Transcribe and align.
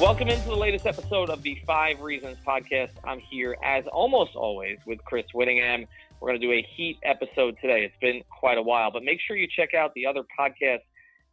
Welcome 0.00 0.28
into 0.28 0.48
the 0.48 0.54
latest 0.54 0.84
episode 0.84 1.30
of 1.30 1.42
the 1.42 1.56
Five 1.66 2.00
Reasons 2.00 2.36
podcast. 2.46 2.90
I'm 3.04 3.18
here, 3.18 3.56
as 3.64 3.84
almost 3.90 4.36
always, 4.36 4.76
with 4.86 5.02
Chris 5.06 5.24
Wittyngham. 5.34 5.86
We're 6.20 6.28
going 6.28 6.38
to 6.38 6.46
do 6.46 6.52
a 6.52 6.66
Heat 6.76 6.98
episode 7.02 7.56
today. 7.62 7.82
It's 7.84 7.96
been 8.02 8.20
quite 8.30 8.58
a 8.58 8.62
while, 8.62 8.90
but 8.92 9.04
make 9.04 9.20
sure 9.26 9.36
you 9.36 9.48
check 9.56 9.72
out 9.72 9.92
the 9.96 10.04
other 10.04 10.22
podcasts 10.38 10.84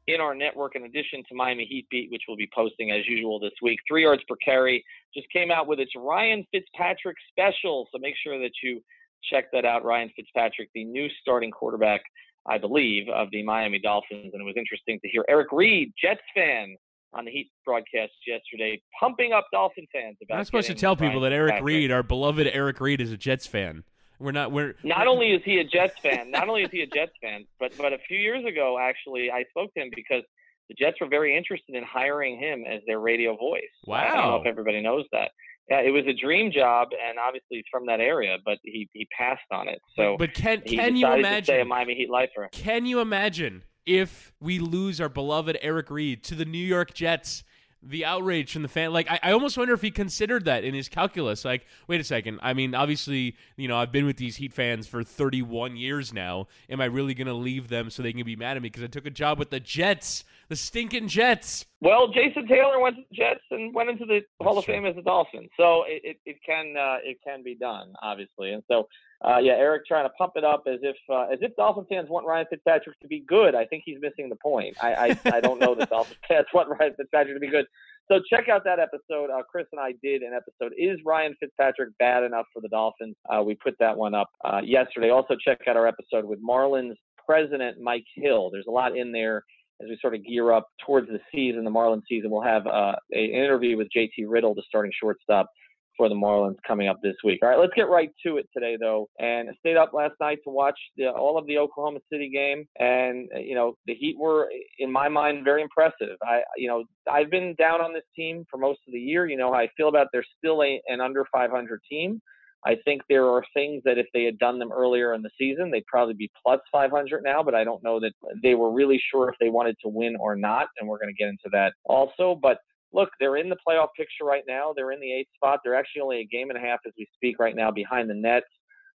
in 0.07 0.21
our 0.21 0.34
network 0.34 0.77
in 0.77 0.85
addition 0.85 1.23
to 1.27 1.35
Miami 1.35 1.66
Heat 1.66 1.88
Beat, 1.91 2.09
which 2.09 2.21
we'll 2.26 2.38
be 2.38 2.49
posting 2.55 2.91
as 2.91 3.05
usual 3.05 3.38
this 3.38 3.52
week. 3.62 3.80
Three 3.85 4.04
yards 4.04 4.23
per 4.30 4.38
carry 4.38 4.82
just 5.13 5.27
came 5.30 5.52
out 5.52 5.68
with 5.68 5.82
its 5.82 5.91
Ryan 5.98 6.45
Fitzpatrick 6.54 7.18
special, 7.32 7.90
so 7.91 7.99
make 7.99 8.16
sure 8.23 8.40
that 8.40 8.52
you 8.63 8.82
check 9.30 9.52
that 9.52 9.66
out. 9.66 9.84
Ryan 9.84 10.09
Fitzpatrick, 10.16 10.70
the 10.73 10.85
new 10.85 11.09
starting 11.21 11.52
quarterback, 11.52 12.02
I 12.48 12.59
believe, 12.59 13.09
of 13.09 13.27
the 13.32 13.43
Miami 13.43 13.80
Dolphins. 13.80 14.32
And 14.32 14.41
it 14.41 14.45
was 14.45 14.55
interesting 14.55 15.02
to 15.02 15.09
hear 15.09 15.26
Eric 15.27 15.52
Reid, 15.52 15.91
Jets 16.02 16.21
fan, 16.34 16.77
on 17.13 17.25
the 17.25 17.31
Heat 17.31 17.51
broadcast 17.65 18.11
yesterday, 18.27 18.81
pumping 18.99 19.33
up 19.33 19.47
Dolphin 19.51 19.85
fans 19.91 20.17
about. 20.23 20.39
I'm 20.39 20.45
supposed 20.45 20.67
to 20.67 20.75
tell 20.75 20.95
people 20.95 21.21
that 21.21 21.31
Eric 21.31 21.53
Fitzpatrick. 21.53 21.65
Reid, 21.65 21.91
our 21.91 22.03
beloved 22.03 22.47
Eric 22.51 22.79
Reid, 22.79 23.01
is 23.01 23.11
a 23.11 23.17
Jets 23.17 23.47
fan. 23.47 23.83
We're 24.19 24.31
not. 24.31 24.51
We're 24.51 24.75
Not 24.83 25.07
only 25.07 25.31
is 25.31 25.41
he 25.43 25.57
a 25.59 25.63
Jets 25.63 25.99
fan, 26.01 26.31
not 26.31 26.47
only 26.47 26.63
is 26.63 26.69
he 26.71 26.81
a 26.81 26.87
Jets 26.87 27.13
fan, 27.21 27.45
but 27.59 27.75
but 27.77 27.93
a 27.93 27.97
few 28.07 28.17
years 28.17 28.45
ago, 28.45 28.77
actually, 28.81 29.29
I 29.31 29.43
spoke 29.49 29.73
to 29.73 29.81
him 29.81 29.89
because 29.93 30.23
the 30.69 30.75
Jets 30.75 30.97
were 31.01 31.07
very 31.07 31.35
interested 31.35 31.75
in 31.75 31.84
hiring 31.84 32.39
him 32.39 32.63
as 32.65 32.81
their 32.87 32.99
radio 32.99 33.35
voice. 33.35 33.63
Wow. 33.85 33.97
I 33.97 34.15
don't 34.15 34.29
know 34.29 34.35
if 34.37 34.47
everybody 34.47 34.81
knows 34.81 35.05
that. 35.11 35.31
Yeah, 35.69 35.79
it 35.79 35.91
was 35.91 36.03
a 36.07 36.13
dream 36.13 36.51
job, 36.51 36.89
and 36.91 37.17
obviously 37.17 37.57
he's 37.57 37.65
from 37.71 37.85
that 37.87 37.99
area, 38.01 38.37
but 38.45 38.57
he 38.63 38.87
he 38.93 39.07
passed 39.17 39.41
on 39.51 39.67
it. 39.67 39.79
So 39.95 40.15
but 40.17 40.34
can 40.34 40.61
can 40.61 40.95
you 40.95 41.05
stay 41.05 41.13
a 41.13 41.17
imagine? 41.17 41.67
Miami 41.67 41.95
Heat 41.95 42.09
lifer. 42.09 42.49
Can 42.51 42.85
you 42.85 42.99
imagine 42.99 43.63
if 43.85 44.34
we 44.39 44.59
lose 44.59 44.99
our 45.01 45.09
beloved 45.09 45.57
Eric 45.62 45.89
Reid 45.89 46.23
to 46.26 46.35
the 46.35 46.45
New 46.45 46.57
York 46.57 46.93
Jets? 46.93 47.43
The 47.85 48.05
outrage 48.05 48.53
from 48.53 48.62
the 48.62 48.70
fan, 48.70 48.93
like 48.93 49.12
I, 49.12 49.20
I 49.21 49.31
almost 49.34 49.57
wonder 49.57 49.73
if 49.73 49.81
he 49.81 49.91
considered 49.91 50.45
that 50.45 50.63
in 50.63 50.73
his 50.73 50.87
calculus. 50.87 51.43
Like, 51.43 51.65
wait 51.90 51.99
a 51.99 52.03
second. 52.05 52.40
I 52.41 52.53
mean, 52.53 52.73
obviously, 52.73 53.35
you 53.57 53.67
know, 53.67 53.75
I've 53.75 53.91
been 53.91 54.05
with 54.05 54.15
these 54.15 54.37
Heat 54.37 54.53
fans 54.53 54.87
for 54.87 55.03
31 55.03 55.75
years 55.75 56.13
now. 56.13 56.48
Am 56.70 56.79
I 56.79 56.85
really 56.85 57.13
going 57.13 57.27
to 57.27 57.34
leave 57.34 57.67
them 57.67 57.90
so 57.90 58.01
they 58.01 58.13
can 58.13 58.23
be 58.23 58.37
mad 58.37 58.55
at 58.55 58.63
me 58.63 58.70
because 58.70 58.84
I 58.84 58.87
took 58.87 59.05
a 59.05 59.09
job 59.09 59.37
with 59.37 59.49
the 59.49 59.59
Jets, 59.59 60.23
the 60.54 60.57
stinking 60.57 61.07
Jets? 61.07 61.65
Well, 61.82 62.09
Jason 62.09 62.48
Taylor 62.48 62.79
went 62.79 62.98
to 62.98 63.01
the 63.09 63.15
Jets 63.15 63.41
and 63.49 63.73
went 63.73 63.90
into 63.90 64.06
the 64.06 64.22
Hall 64.40 64.59
of 64.59 64.66
Fame 64.66 64.85
as 64.85 64.96
a 64.97 65.01
Dolphin, 65.01 65.50
so 65.57 65.84
it, 65.88 66.01
it, 66.03 66.18
it 66.28 66.35
can 66.46 66.75
uh, 66.78 66.97
it 67.03 67.18
can 67.25 67.41
be 67.44 67.56
done, 67.56 67.91
obviously. 68.03 68.51
And 68.51 68.62
so, 68.69 68.88
uh, 69.28 69.40
yeah, 69.40 69.53
Eric 69.53 69.88
trying 69.88 70.06
to 70.06 70.13
pump 70.16 70.34
it 70.35 70.44
up 70.44 70.63
as 70.68 70.79
if 70.84 70.96
uh, 71.12 71.24
as 71.34 71.40
if 71.41 71.56
Dolphin 71.56 71.85
fans 71.90 72.07
want 72.07 72.28
Ryan 72.28 72.46
Fitzpatrick 72.51 73.00
to 73.00 73.07
be 73.07 73.24
good. 73.28 73.56
I 73.56 73.66
think 73.66 73.81
he's 73.84 73.97
missing 74.00 74.29
the 74.29 74.35
point. 74.35 74.78
I 74.79 74.94
I, 75.25 75.38
I 75.38 75.41
don't 75.41 75.59
know 75.59 75.74
that 75.74 75.90
Dolphin 75.90 76.18
fans 76.28 76.46
want 76.53 76.69
Ryan 76.69 76.94
Fitzpatrick 76.96 77.35
to 77.35 77.40
be 77.40 77.50
good. 77.50 77.66
So 78.12 78.19
check 78.29 78.47
out 78.47 78.63
that 78.66 78.78
episode. 78.78 79.31
Uh, 79.31 79.41
Chris 79.50 79.66
and 79.72 79.81
I 79.81 79.94
did 80.03 80.22
an 80.22 80.34
episode. 80.34 80.74
Is 80.78 81.00
Ryan 81.03 81.35
Fitzpatrick 81.40 81.97
bad 81.97 82.24
enough 82.24 82.46
for 82.53 82.62
the 82.62 82.70
Dolphins? 82.70 83.16
Uh, 83.28 83.41
we 83.41 83.56
put 83.56 83.74
that 83.80 83.97
one 83.97 84.14
up 84.14 84.30
uh, 84.46 84.62
yesterday. 84.64 85.09
Also 85.09 85.35
check 85.44 85.62
out 85.68 85.78
our 85.78 85.88
episode 85.88 86.25
with 86.25 86.40
Marlins 86.47 86.94
president 87.25 87.80
Mike 87.81 88.06
Hill. 88.16 88.50
There's 88.52 88.68
a 88.68 88.72
lot 88.72 88.96
in 88.97 89.12
there 89.12 89.44
as 89.84 89.90
we 89.90 89.98
sort 90.02 90.16
of 90.16 90.26
gear 90.26 90.52
up 90.52 90.68
towards 90.86 91.08
the 91.08 91.20
season, 91.34 91.64
the 91.64 91.72
Marlins 91.72 92.04
season, 92.08 92.30
we'll 92.30 92.42
have 92.42 92.66
uh, 92.68 92.94
an 93.12 93.30
interview 93.30 93.78
with 93.78 93.88
JT 93.96 94.26
Riddle, 94.28 94.56
the 94.56 94.64
starting 94.68 94.92
shortstop 95.00 95.48
for 95.96 96.10
the 96.10 96.16
Marlins, 96.16 96.56
coming 96.68 96.88
up 96.88 96.98
this 97.04 97.16
week. 97.24 97.40
All 97.44 97.50
right, 97.50 97.60
let's 97.60 97.74
get 97.76 97.88
right 97.88 98.10
to 98.26 98.38
it 98.38 98.48
today, 98.52 98.78
though. 98.80 99.10
And 99.20 99.50
I 99.50 99.54
stayed 99.60 99.78
up 99.78 99.94
last 99.94 100.14
night 100.20 100.40
to 100.44 100.50
watch 100.50 100.78
the, 100.98 101.10
all 101.10 101.38
of 101.38 101.46
the 101.46 101.60
Oklahoma 101.60 102.00
City 102.12 102.30
game, 102.30 102.66
and 102.80 103.30
uh, 103.36 103.40
you 103.40 103.54
know 103.54 103.78
the 103.86 103.94
Heat 103.94 104.18
were, 104.18 104.50
in 104.80 104.92
my 104.92 105.08
mind, 105.08 105.44
very 105.44 105.62
impressive. 105.62 106.18
I, 106.24 106.42
you 106.58 106.68
know, 106.68 106.84
I've 107.12 107.30
been 107.30 107.54
down 107.60 107.82
on 107.82 107.94
this 107.94 108.04
team 108.16 108.46
for 108.50 108.58
most 108.58 108.80
of 108.88 108.94
the 108.94 109.00
year. 109.00 109.28
You 109.28 109.38
know 109.38 109.52
how 109.52 109.60
I 109.60 109.68
feel 109.78 109.90
about 109.90 110.08
they're 110.12 110.26
still 110.40 110.64
a, 110.64 110.82
an 110.88 111.00
under 111.00 111.26
500 111.32 111.80
team. 111.90 112.22
I 112.66 112.78
think 112.85 113.01
there 113.09 113.28
are 113.28 113.44
things 113.53 113.81
that 113.85 113.97
if 113.97 114.07
they 114.13 114.24
had 114.24 114.38
done 114.40 114.57
them 114.57 114.72
earlier 114.72 115.13
in 115.13 115.22
the 115.22 115.29
season, 115.38 115.69
they'd 115.69 115.85
probably 115.85 116.13
be 116.13 116.31
plus 116.46 116.59
500 116.72 117.24
now, 117.24 117.44
but 117.44 117.56
I 117.56 117.63
don't 117.63 117.84
know 117.84 118.00
that 118.00 118.13
they 118.41 118.56
were 118.56 118.72
really 118.72 119.01
sure 119.12 119.29
if 119.29 119.35
they 119.40 119.50
wanted 119.50 119.75
to 119.84 119.90
win 119.90 120.16
or 120.19 120.35
not. 120.35 120.68
And 120.79 120.88
we're 120.88 121.00
going 121.00 121.13
to 121.13 121.22
get 121.22 121.28
into 121.28 121.50
that 121.52 121.73
also. 121.85 122.40
But 122.41 122.59
look, 122.94 123.09
they're 123.19 123.38
in 123.38 123.50
the 123.50 123.57
playoff 123.68 123.90
picture 123.97 124.23
right 124.23 124.44
now. 124.47 124.72
They're 124.73 124.91
in 124.91 125.02
the 125.02 125.12
eighth 125.12 125.29
spot. 125.35 125.59
They're 125.63 125.75
actually 125.75 126.02
only 126.03 126.19
a 126.19 126.25
game 126.25 126.50
and 126.50 126.57
a 126.57 126.62
half 126.62 126.79
as 126.88 126.94
we 126.97 127.07
speak 127.16 127.38
right 127.40 127.56
now 127.56 127.72
behind 127.72 128.09
the 128.09 128.16
Nets. 128.16 128.46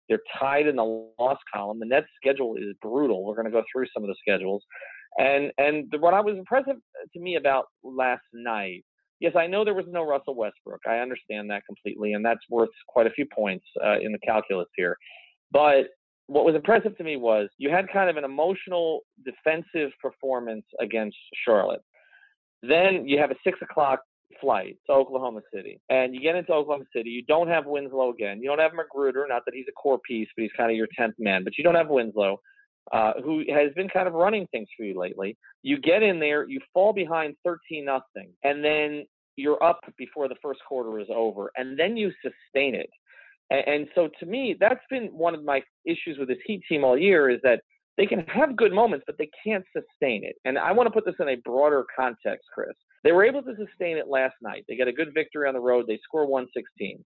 They're 0.08 0.20
tied 0.40 0.66
in 0.66 0.76
the 0.76 1.10
loss 1.18 1.38
column. 1.52 1.78
The 1.78 1.86
Nets 1.86 2.06
schedule 2.16 2.56
is 2.56 2.74
brutal. 2.80 3.24
We're 3.24 3.34
going 3.34 3.44
to 3.44 3.52
go 3.52 3.62
through 3.70 3.86
some 3.92 4.02
of 4.02 4.08
the 4.08 4.16
schedules. 4.18 4.62
And 5.18 5.52
and 5.58 5.92
what 5.98 6.14
I 6.14 6.20
was 6.20 6.36
impressive 6.36 6.76
to 7.12 7.20
me 7.20 7.36
about 7.36 7.66
last 7.82 8.22
night 8.32 8.84
yes, 9.20 9.34
I 9.36 9.46
know 9.46 9.64
there 9.64 9.74
was 9.74 9.86
no 9.88 10.04
Russell 10.04 10.34
Westbrook. 10.34 10.80
I 10.86 10.98
understand 10.98 11.50
that 11.50 11.66
completely, 11.66 12.12
and 12.12 12.24
that's 12.24 12.40
worth 12.50 12.70
quite 12.86 13.06
a 13.06 13.10
few 13.10 13.26
points 13.26 13.64
uh, 13.84 13.98
in 14.00 14.12
the 14.12 14.18
calculus 14.18 14.68
here. 14.76 14.96
But 15.50 15.88
what 16.26 16.44
was 16.44 16.54
impressive 16.54 16.96
to 16.98 17.04
me 17.04 17.16
was 17.16 17.48
you 17.58 17.70
had 17.70 17.86
kind 17.92 18.10
of 18.10 18.16
an 18.16 18.24
emotional 18.24 19.00
defensive 19.24 19.90
performance 20.00 20.64
against 20.80 21.16
Charlotte. 21.44 21.82
Then 22.62 23.06
you 23.06 23.18
have 23.18 23.30
a 23.30 23.36
six 23.44 23.58
o'clock 23.62 24.00
flight 24.40 24.76
to 24.86 24.92
Oklahoma 24.92 25.40
City, 25.52 25.80
and 25.88 26.14
you 26.14 26.20
get 26.20 26.36
into 26.36 26.52
Oklahoma 26.52 26.84
City. 26.94 27.10
You 27.10 27.22
don't 27.22 27.48
have 27.48 27.64
Winslow 27.66 28.10
again. 28.10 28.40
You 28.42 28.48
don't 28.48 28.58
have 28.58 28.72
McGruder. 28.72 29.28
Not 29.28 29.42
that 29.46 29.54
he's 29.54 29.66
a 29.68 29.72
core 29.72 29.98
piece, 30.06 30.28
but 30.36 30.42
he's 30.42 30.52
kind 30.56 30.70
of 30.70 30.76
your 30.76 30.88
tenth 30.96 31.14
man. 31.18 31.44
But 31.44 31.56
you 31.56 31.64
don't 31.64 31.74
have 31.74 31.88
Winslow 31.88 32.40
uh, 32.92 33.12
who 33.24 33.42
has 33.52 33.72
been 33.74 33.88
kind 33.88 34.08
of 34.08 34.14
running 34.14 34.46
things 34.48 34.68
for 34.76 34.84
you 34.84 34.98
lately. 34.98 35.36
You 35.62 35.78
get 35.78 36.02
in 36.02 36.18
there, 36.18 36.48
you 36.48 36.60
fall 36.72 36.92
behind 36.92 37.34
13 37.44 37.84
nothing, 37.84 38.30
and 38.44 38.64
then 38.64 39.04
you're 39.36 39.62
up 39.62 39.80
before 39.96 40.28
the 40.28 40.36
first 40.42 40.60
quarter 40.68 40.98
is 40.98 41.06
over, 41.14 41.50
and 41.56 41.78
then 41.78 41.96
you 41.96 42.10
sustain 42.22 42.74
it. 42.74 42.90
And, 43.50 43.66
and 43.66 43.88
so 43.94 44.08
to 44.20 44.26
me, 44.26 44.56
that's 44.58 44.84
been 44.90 45.06
one 45.06 45.34
of 45.34 45.44
my 45.44 45.62
issues 45.84 46.18
with 46.18 46.28
this 46.28 46.38
Heat 46.46 46.62
team 46.68 46.84
all 46.84 46.98
year 46.98 47.30
is 47.30 47.40
that 47.42 47.62
they 47.96 48.06
can 48.06 48.20
have 48.28 48.56
good 48.56 48.72
moments, 48.72 49.04
but 49.06 49.18
they 49.18 49.30
can't 49.44 49.64
sustain 49.72 50.24
it. 50.24 50.36
And 50.44 50.56
I 50.58 50.72
want 50.72 50.86
to 50.86 50.92
put 50.92 51.04
this 51.04 51.16
in 51.18 51.28
a 51.28 51.36
broader 51.36 51.84
context, 51.96 52.46
Chris. 52.54 52.74
They 53.04 53.12
were 53.12 53.24
able 53.24 53.42
to 53.42 53.56
sustain 53.56 53.96
it 53.96 54.08
last 54.08 54.34
night. 54.40 54.64
They 54.68 54.76
got 54.76 54.88
a 54.88 54.92
good 54.92 55.12
victory 55.14 55.48
on 55.48 55.54
the 55.54 55.60
road. 55.60 55.86
They 55.86 55.98
score 56.04 56.26
116 56.26 57.04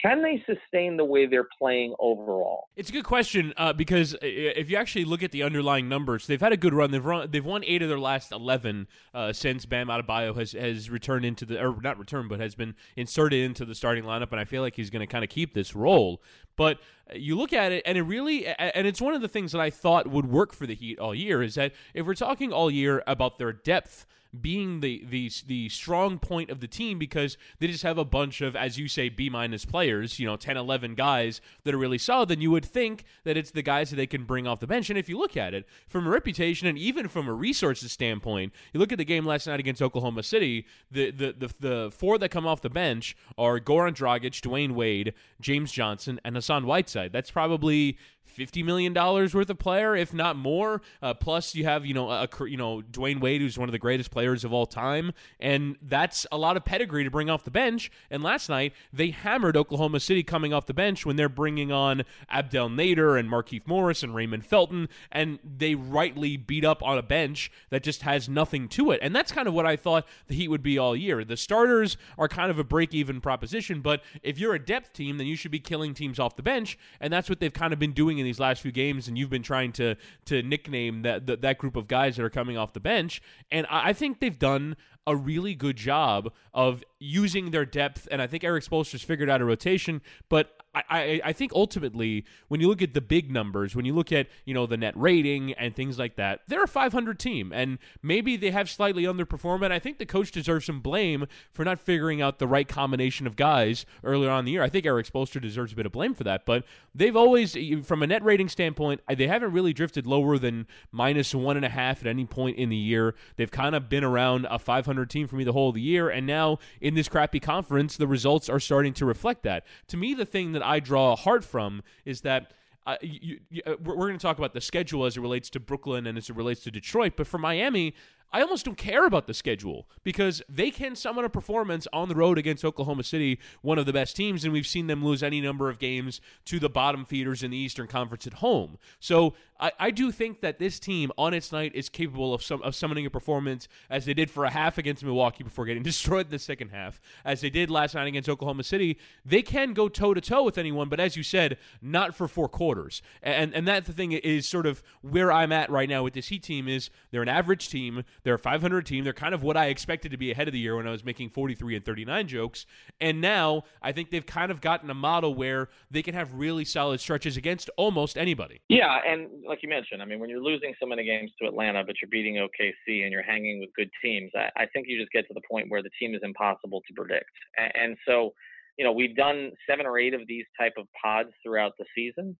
can 0.00 0.22
they 0.22 0.42
sustain 0.46 0.96
the 0.96 1.04
way 1.04 1.26
they're 1.26 1.48
playing 1.58 1.94
overall? 1.98 2.68
It's 2.76 2.88
a 2.88 2.92
good 2.92 3.04
question 3.04 3.52
uh, 3.56 3.72
because 3.72 4.16
if 4.22 4.70
you 4.70 4.76
actually 4.76 5.04
look 5.04 5.22
at 5.22 5.32
the 5.32 5.42
underlying 5.42 5.88
numbers, 5.88 6.26
they've 6.26 6.40
had 6.40 6.52
a 6.52 6.56
good 6.56 6.72
run. 6.72 6.90
They've 6.90 7.04
run, 7.04 7.30
they've 7.30 7.44
won 7.44 7.62
eight 7.64 7.82
of 7.82 7.88
their 7.88 7.98
last 7.98 8.32
eleven 8.32 8.88
uh, 9.12 9.32
since 9.32 9.66
Bam 9.66 9.88
Adebayo 9.88 10.34
has 10.36 10.52
has 10.52 10.88
returned 10.88 11.24
into 11.24 11.44
the 11.44 11.62
or 11.62 11.80
not 11.80 11.98
returned, 11.98 12.28
but 12.28 12.40
has 12.40 12.54
been 12.54 12.74
inserted 12.96 13.44
into 13.44 13.64
the 13.64 13.74
starting 13.74 14.04
lineup, 14.04 14.32
and 14.32 14.40
I 14.40 14.44
feel 14.44 14.62
like 14.62 14.76
he's 14.76 14.90
going 14.90 15.00
to 15.00 15.06
kind 15.06 15.24
of 15.24 15.30
keep 15.30 15.54
this 15.54 15.74
role. 15.74 16.22
But 16.56 16.78
you 17.14 17.36
look 17.36 17.52
at 17.52 17.72
it, 17.72 17.82
and 17.86 17.98
it 17.98 18.02
really, 18.02 18.46
and 18.46 18.86
it's 18.86 19.00
one 19.00 19.14
of 19.14 19.20
the 19.20 19.28
things 19.28 19.52
that 19.52 19.60
I 19.60 19.70
thought 19.70 20.06
would 20.06 20.26
work 20.26 20.52
for 20.52 20.66
the 20.66 20.74
Heat 20.74 20.98
all 20.98 21.14
year 21.14 21.42
is 21.42 21.54
that 21.54 21.72
if 21.94 22.06
we're 22.06 22.14
talking 22.14 22.52
all 22.52 22.70
year 22.70 23.02
about 23.06 23.38
their 23.38 23.52
depth 23.52 24.06
being 24.40 24.80
the 24.80 25.04
the 25.10 25.30
the 25.46 25.68
strong 25.68 26.18
point 26.18 26.48
of 26.48 26.60
the 26.60 26.66
team 26.66 26.98
because 26.98 27.36
they 27.58 27.66
just 27.66 27.82
have 27.82 27.98
a 27.98 28.04
bunch 28.04 28.40
of 28.40 28.56
as 28.56 28.78
you 28.78 28.88
say 28.88 29.08
B 29.08 29.28
minus 29.28 29.64
players, 29.64 30.18
you 30.18 30.26
know, 30.26 30.36
10 30.36 30.56
11 30.56 30.94
guys 30.94 31.40
that 31.64 31.74
are 31.74 31.78
really 31.78 31.98
solid, 31.98 32.30
then 32.30 32.40
you 32.40 32.50
would 32.50 32.64
think 32.64 33.04
that 33.24 33.36
it's 33.36 33.50
the 33.50 33.62
guys 33.62 33.90
that 33.90 33.96
they 33.96 34.06
can 34.06 34.24
bring 34.24 34.46
off 34.46 34.60
the 34.60 34.66
bench. 34.66 34.88
And 34.88 34.98
if 34.98 35.08
you 35.08 35.18
look 35.18 35.36
at 35.36 35.52
it 35.52 35.66
from 35.86 36.06
a 36.06 36.10
reputation 36.10 36.66
and 36.66 36.78
even 36.78 37.08
from 37.08 37.28
a 37.28 37.34
resources 37.34 37.92
standpoint, 37.92 38.52
you 38.72 38.80
look 38.80 38.92
at 38.92 38.98
the 38.98 39.04
game 39.04 39.26
last 39.26 39.46
night 39.46 39.60
against 39.60 39.82
Oklahoma 39.82 40.22
City, 40.22 40.66
the 40.90 41.10
the 41.10 41.32
the, 41.32 41.54
the 41.60 41.90
four 41.94 42.16
that 42.18 42.30
come 42.30 42.46
off 42.46 42.62
the 42.62 42.70
bench 42.70 43.16
are 43.36 43.60
Goran 43.60 43.94
Dragic, 43.94 44.40
Dwyane 44.40 44.72
Wade, 44.72 45.12
James 45.40 45.72
Johnson, 45.72 46.18
and 46.24 46.36
Hassan 46.36 46.64
Whiteside. 46.64 47.01
That's 47.08 47.30
probably 47.30 47.98
fifty 48.32 48.62
million 48.62 48.92
dollars 48.92 49.34
worth 49.34 49.50
of 49.50 49.58
player, 49.58 49.94
if 49.94 50.12
not 50.12 50.36
more. 50.36 50.82
Uh, 51.00 51.14
plus, 51.14 51.54
you 51.54 51.64
have 51.64 51.86
you 51.86 51.94
know 51.94 52.10
a 52.10 52.28
you 52.46 52.56
know 52.56 52.82
Dwyane 52.90 53.20
Wade, 53.20 53.40
who's 53.40 53.58
one 53.58 53.68
of 53.68 53.72
the 53.72 53.78
greatest 53.78 54.10
players 54.10 54.44
of 54.44 54.52
all 54.52 54.66
time, 54.66 55.12
and 55.40 55.76
that's 55.82 56.26
a 56.32 56.38
lot 56.38 56.56
of 56.56 56.64
pedigree 56.64 57.04
to 57.04 57.10
bring 57.10 57.30
off 57.30 57.44
the 57.44 57.50
bench. 57.50 57.90
And 58.10 58.22
last 58.22 58.48
night 58.48 58.72
they 58.92 59.10
hammered 59.10 59.56
Oklahoma 59.56 60.00
City 60.00 60.22
coming 60.22 60.52
off 60.52 60.66
the 60.66 60.74
bench 60.74 61.04
when 61.04 61.16
they're 61.16 61.28
bringing 61.28 61.70
on 61.70 62.04
Abdel 62.28 62.68
Nader 62.68 63.18
and 63.18 63.28
Markieff 63.28 63.66
Morris 63.66 64.02
and 64.02 64.14
Raymond 64.14 64.46
Felton, 64.46 64.88
and 65.10 65.38
they 65.44 65.74
rightly 65.74 66.36
beat 66.36 66.64
up 66.64 66.82
on 66.82 66.98
a 66.98 67.02
bench 67.02 67.50
that 67.70 67.82
just 67.82 68.02
has 68.02 68.28
nothing 68.28 68.68
to 68.68 68.90
it. 68.90 69.00
And 69.02 69.14
that's 69.14 69.32
kind 69.32 69.48
of 69.48 69.54
what 69.54 69.66
I 69.66 69.76
thought 69.76 70.06
the 70.26 70.34
Heat 70.34 70.48
would 70.48 70.62
be 70.62 70.78
all 70.78 70.96
year. 70.96 71.24
The 71.24 71.36
starters 71.36 71.96
are 72.18 72.28
kind 72.28 72.50
of 72.50 72.58
a 72.58 72.64
break-even 72.64 73.20
proposition, 73.20 73.80
but 73.80 74.02
if 74.22 74.38
you're 74.38 74.54
a 74.54 74.64
depth 74.64 74.92
team, 74.92 75.18
then 75.18 75.26
you 75.26 75.36
should 75.36 75.50
be 75.50 75.60
killing 75.60 75.94
teams 75.94 76.18
off 76.18 76.36
the 76.36 76.42
bench, 76.42 76.78
and 77.00 77.12
that's 77.12 77.28
what 77.28 77.40
they've 77.40 77.52
kind 77.52 77.72
of 77.72 77.78
been 77.78 77.92
doing 77.92 78.18
in 78.22 78.26
these 78.26 78.40
last 78.40 78.62
few 78.62 78.72
games. 78.72 79.08
And 79.08 79.18
you've 79.18 79.30
been 79.30 79.42
trying 79.42 79.72
to 79.72 79.96
to 80.26 80.42
nickname 80.42 81.02
that 81.02 81.26
that, 81.26 81.42
that 81.42 81.58
group 81.58 81.76
of 81.76 81.86
guys 81.88 82.16
that 82.16 82.24
are 82.24 82.30
coming 82.30 82.56
off 82.56 82.72
the 82.72 82.80
bench, 82.80 83.20
and 83.50 83.66
I, 83.68 83.90
I 83.90 83.92
think 83.92 84.20
they've 84.20 84.38
done 84.38 84.76
a 85.06 85.16
really 85.16 85.54
good 85.54 85.76
job 85.76 86.32
of 86.54 86.84
using 87.00 87.50
their 87.50 87.64
depth. 87.64 88.06
And 88.10 88.22
I 88.22 88.26
think 88.26 88.44
Erik 88.44 88.64
Spoelstra's 88.64 89.02
figured 89.02 89.28
out 89.28 89.40
a 89.40 89.44
rotation, 89.44 90.00
but 90.28 90.61
I, 90.74 91.20
I, 91.22 91.32
think 91.34 91.52
ultimately, 91.52 92.24
when 92.48 92.62
you 92.62 92.68
look 92.68 92.80
at 92.80 92.94
the 92.94 93.02
big 93.02 93.30
numbers, 93.30 93.76
when 93.76 93.84
you 93.84 93.94
look 93.94 94.10
at 94.10 94.28
you 94.46 94.54
know 94.54 94.64
the 94.64 94.78
net 94.78 94.94
rating 94.96 95.52
and 95.52 95.76
things 95.76 95.98
like 95.98 96.16
that, 96.16 96.40
they're 96.48 96.62
a 96.62 96.68
500 96.68 97.18
team, 97.18 97.52
and 97.52 97.78
maybe 98.02 98.36
they 98.38 98.50
have 98.52 98.70
slightly 98.70 99.02
underperformed. 99.02 99.64
And 99.64 99.72
I 99.72 99.78
think 99.78 99.98
the 99.98 100.06
coach 100.06 100.32
deserves 100.32 100.64
some 100.64 100.80
blame 100.80 101.26
for 101.52 101.62
not 101.64 101.78
figuring 101.78 102.22
out 102.22 102.38
the 102.38 102.46
right 102.46 102.66
combination 102.66 103.26
of 103.26 103.36
guys 103.36 103.84
earlier 104.02 104.30
on 104.30 104.40
in 104.40 104.44
the 104.46 104.52
year. 104.52 104.62
I 104.62 104.70
think 104.70 104.86
Erik 104.86 105.06
Spoelstra 105.06 105.42
deserves 105.42 105.74
a 105.74 105.76
bit 105.76 105.84
of 105.84 105.92
blame 105.92 106.14
for 106.14 106.24
that, 106.24 106.46
but 106.46 106.64
they've 106.94 107.16
always, 107.16 107.54
from 107.84 108.02
a 108.02 108.06
net 108.06 108.24
rating 108.24 108.48
standpoint, 108.48 109.02
they 109.14 109.26
haven't 109.26 109.52
really 109.52 109.74
drifted 109.74 110.06
lower 110.06 110.38
than 110.38 110.66
minus 110.90 111.34
one 111.34 111.56
and 111.56 111.66
a 111.66 111.70
half 111.70 112.00
at 112.00 112.06
any 112.06 112.24
point 112.24 112.56
in 112.56 112.70
the 112.70 112.76
year. 112.76 113.14
They've 113.36 113.50
kind 113.50 113.74
of 113.74 113.90
been 113.90 114.04
around 114.04 114.46
a 114.48 114.58
500 114.58 115.10
team 115.10 115.26
for 115.26 115.36
me 115.36 115.44
the 115.44 115.52
whole 115.52 115.68
of 115.68 115.74
the 115.74 115.82
year, 115.82 116.08
and 116.08 116.26
now 116.26 116.60
in 116.80 116.94
this 116.94 117.10
crappy 117.10 117.40
conference, 117.40 117.98
the 117.98 118.06
results 118.06 118.48
are 118.48 118.60
starting 118.60 118.94
to 118.94 119.04
reflect 119.04 119.42
that. 119.42 119.66
To 119.88 119.98
me, 119.98 120.14
the 120.14 120.24
thing 120.24 120.52
that 120.52 120.61
that 120.62 120.68
I 120.68 120.80
draw 120.80 121.16
heart 121.16 121.44
from 121.44 121.82
is 122.04 122.20
that 122.22 122.52
uh, 122.86 122.96
you, 123.00 123.40
you, 123.50 123.62
uh, 123.66 123.74
we're, 123.82 123.96
we're 123.96 124.06
going 124.08 124.18
to 124.18 124.22
talk 124.22 124.38
about 124.38 124.54
the 124.54 124.60
schedule 124.60 125.04
as 125.04 125.16
it 125.16 125.20
relates 125.20 125.50
to 125.50 125.60
Brooklyn 125.60 126.06
and 126.06 126.16
as 126.18 126.30
it 126.30 126.36
relates 126.36 126.62
to 126.64 126.70
Detroit, 126.70 127.14
but 127.16 127.26
for 127.26 127.38
Miami, 127.38 127.94
I 128.32 128.42
almost 128.42 128.64
don't 128.64 128.76
care 128.76 129.06
about 129.06 129.26
the 129.26 129.34
schedule 129.34 129.86
because 130.04 130.42
they 130.48 130.70
can 130.70 130.96
summon 130.96 131.24
a 131.24 131.28
performance 131.28 131.86
on 131.92 132.08
the 132.08 132.14
road 132.14 132.38
against 132.38 132.64
Oklahoma 132.64 133.02
City, 133.02 133.38
one 133.60 133.78
of 133.78 133.86
the 133.86 133.92
best 133.92 134.16
teams, 134.16 134.44
and 134.44 134.52
we've 134.52 134.66
seen 134.66 134.86
them 134.86 135.04
lose 135.04 135.22
any 135.22 135.40
number 135.40 135.68
of 135.68 135.78
games 135.78 136.20
to 136.46 136.58
the 136.58 136.70
bottom 136.70 137.04
feeders 137.04 137.42
in 137.42 137.50
the 137.50 137.56
Eastern 137.56 137.86
Conference 137.86 138.26
at 138.26 138.34
home. 138.34 138.78
So 139.00 139.34
I, 139.62 139.72
I 139.78 139.90
do 139.90 140.10
think 140.10 140.40
that 140.40 140.58
this 140.58 140.80
team 140.80 141.12
on 141.16 141.32
its 141.34 141.52
night 141.52 141.72
is 141.74 141.88
capable 141.88 142.34
of 142.34 142.42
of 142.62 142.74
summoning 142.74 143.06
a 143.06 143.10
performance 143.10 143.68
as 143.88 144.04
they 144.04 144.14
did 144.14 144.30
for 144.30 144.44
a 144.44 144.50
half 144.50 144.76
against 144.76 145.04
Milwaukee 145.04 145.44
before 145.44 145.64
getting 145.64 145.82
destroyed 145.92 146.26
in 146.26 146.32
the 146.32 146.38
second 146.38 146.70
half, 146.70 147.00
as 147.24 147.40
they 147.40 147.50
did 147.50 147.70
last 147.70 147.94
night 147.94 148.08
against 148.08 148.28
Oklahoma 148.28 148.64
City. 148.64 148.98
They 149.24 149.42
can 149.42 149.72
go 149.72 149.88
toe 149.88 150.14
to 150.14 150.20
toe 150.20 150.42
with 150.42 150.58
anyone, 150.58 150.88
but 150.88 151.00
as 151.00 151.16
you 151.16 151.22
said, 151.22 151.58
not 151.80 152.14
for 152.14 152.26
four 152.26 152.48
quarters. 152.48 153.02
And 153.22 153.54
and 153.54 153.66
that 153.68 153.84
the 153.84 153.92
thing 153.92 154.12
is 154.12 154.48
sort 154.48 154.66
of 154.66 154.82
where 155.02 155.30
I'm 155.30 155.52
at 155.52 155.70
right 155.70 155.88
now 155.88 156.02
with 156.02 156.14
this 156.14 156.28
Heat 156.28 156.42
team 156.42 156.66
is 156.66 156.90
they're 157.10 157.22
an 157.22 157.28
average 157.28 157.68
team. 157.68 158.04
They're 158.24 158.34
a 158.34 158.38
500 158.38 158.86
team. 158.86 159.04
They're 159.04 159.12
kind 159.12 159.34
of 159.34 159.42
what 159.42 159.56
I 159.56 159.66
expected 159.66 160.10
to 160.12 160.16
be 160.16 160.30
ahead 160.30 160.48
of 160.48 160.52
the 160.52 160.58
year 160.58 160.76
when 160.76 160.86
I 160.86 160.90
was 160.90 161.04
making 161.04 161.30
43 161.30 161.76
and 161.76 161.84
39 161.84 162.28
jokes. 162.28 162.66
And 163.00 163.20
now 163.20 163.64
I 163.80 163.92
think 163.92 164.10
they've 164.10 164.24
kind 164.24 164.50
of 164.50 164.60
gotten 164.60 164.90
a 164.90 164.94
model 164.94 165.34
where 165.34 165.68
they 165.90 166.02
can 166.02 166.14
have 166.14 166.32
really 166.34 166.64
solid 166.64 167.00
stretches 167.00 167.36
against 167.36 167.70
almost 167.76 168.16
anybody. 168.16 168.60
Yeah, 168.68 168.98
and 169.06 169.28
like 169.46 169.62
you 169.62 169.68
mentioned, 169.68 170.02
I 170.02 170.04
mean, 170.04 170.20
when 170.20 170.30
you're 170.30 170.42
losing 170.42 170.74
so 170.80 170.86
many 170.86 171.04
games 171.04 171.30
to 171.40 171.48
Atlanta, 171.48 171.82
but 171.84 171.96
you're 172.00 172.10
beating 172.10 172.36
OKC 172.36 173.02
and 173.02 173.12
you're 173.12 173.22
hanging 173.22 173.60
with 173.60 173.70
good 173.76 173.90
teams, 174.02 174.30
I, 174.34 174.50
I 174.62 174.66
think 174.66 174.86
you 174.88 174.98
just 174.98 175.12
get 175.12 175.26
to 175.28 175.34
the 175.34 175.42
point 175.50 175.70
where 175.70 175.82
the 175.82 175.90
team 175.98 176.14
is 176.14 176.20
impossible 176.22 176.82
to 176.86 176.94
predict. 176.94 177.30
And, 177.56 177.72
and 177.74 177.96
so, 178.06 178.34
you 178.78 178.84
know, 178.84 178.92
we've 178.92 179.16
done 179.16 179.52
seven 179.68 179.86
or 179.86 179.98
eight 179.98 180.14
of 180.14 180.22
these 180.26 180.46
type 180.58 180.74
of 180.78 180.86
pods 181.02 181.30
throughout 181.42 181.72
the 181.78 181.84
season. 181.94 182.36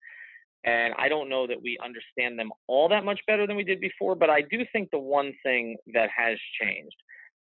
And 0.65 0.95
I 0.97 1.09
don't 1.09 1.29
know 1.29 1.47
that 1.47 1.61
we 1.61 1.77
understand 1.85 2.39
them 2.39 2.51
all 2.69 2.89
that 2.89 3.05
much 3.05 3.21
better 3.27 3.47
than 3.47 3.57
we 3.57 3.65
did 3.65 3.81
before, 3.81 4.15
but 4.15 4.31
I 4.31 4.43
do 4.43 4.65
think 4.73 4.91
the 4.91 4.99
one 4.99 5.33
thing 5.43 5.77
that 5.93 6.09
has 6.17 6.39
changed 6.61 6.97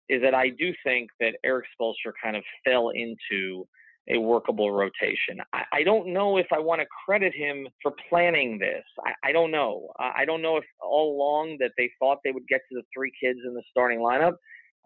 is 0.10 0.22
that 0.22 0.34
I 0.34 0.50
do 0.50 0.74
think 0.84 1.10
that 1.20 1.36
Erik 1.46 1.66
Spoelstra 1.80 2.12
kind 2.22 2.36
of 2.36 2.44
fell 2.66 2.90
into 2.90 3.68
a 4.10 4.18
workable 4.18 4.72
rotation. 4.72 5.40
I, 5.54 5.64
I 5.72 5.84
don't 5.84 6.12
know 6.12 6.38
if 6.38 6.48
I 6.52 6.60
want 6.60 6.82
to 6.82 6.88
credit 7.06 7.34
him 7.34 7.68
for 7.82 7.94
planning 8.10 8.60
this. 8.60 8.84
I, 9.06 9.30
I 9.30 9.32
don't 9.32 9.52
know. 9.52 9.90
I 10.00 10.26
don't 10.26 10.42
know 10.42 10.58
if 10.58 10.66
all 10.82 11.16
along 11.16 11.58
that 11.60 11.72
they 11.78 11.90
thought 12.00 12.18
they 12.24 12.32
would 12.32 12.48
get 12.48 12.62
to 12.70 12.76
the 12.76 12.84
three 12.94 13.12
kids 13.22 13.40
in 13.46 13.54
the 13.54 13.64
starting 13.70 14.00
lineup. 14.00 14.34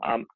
Um, 0.06 0.28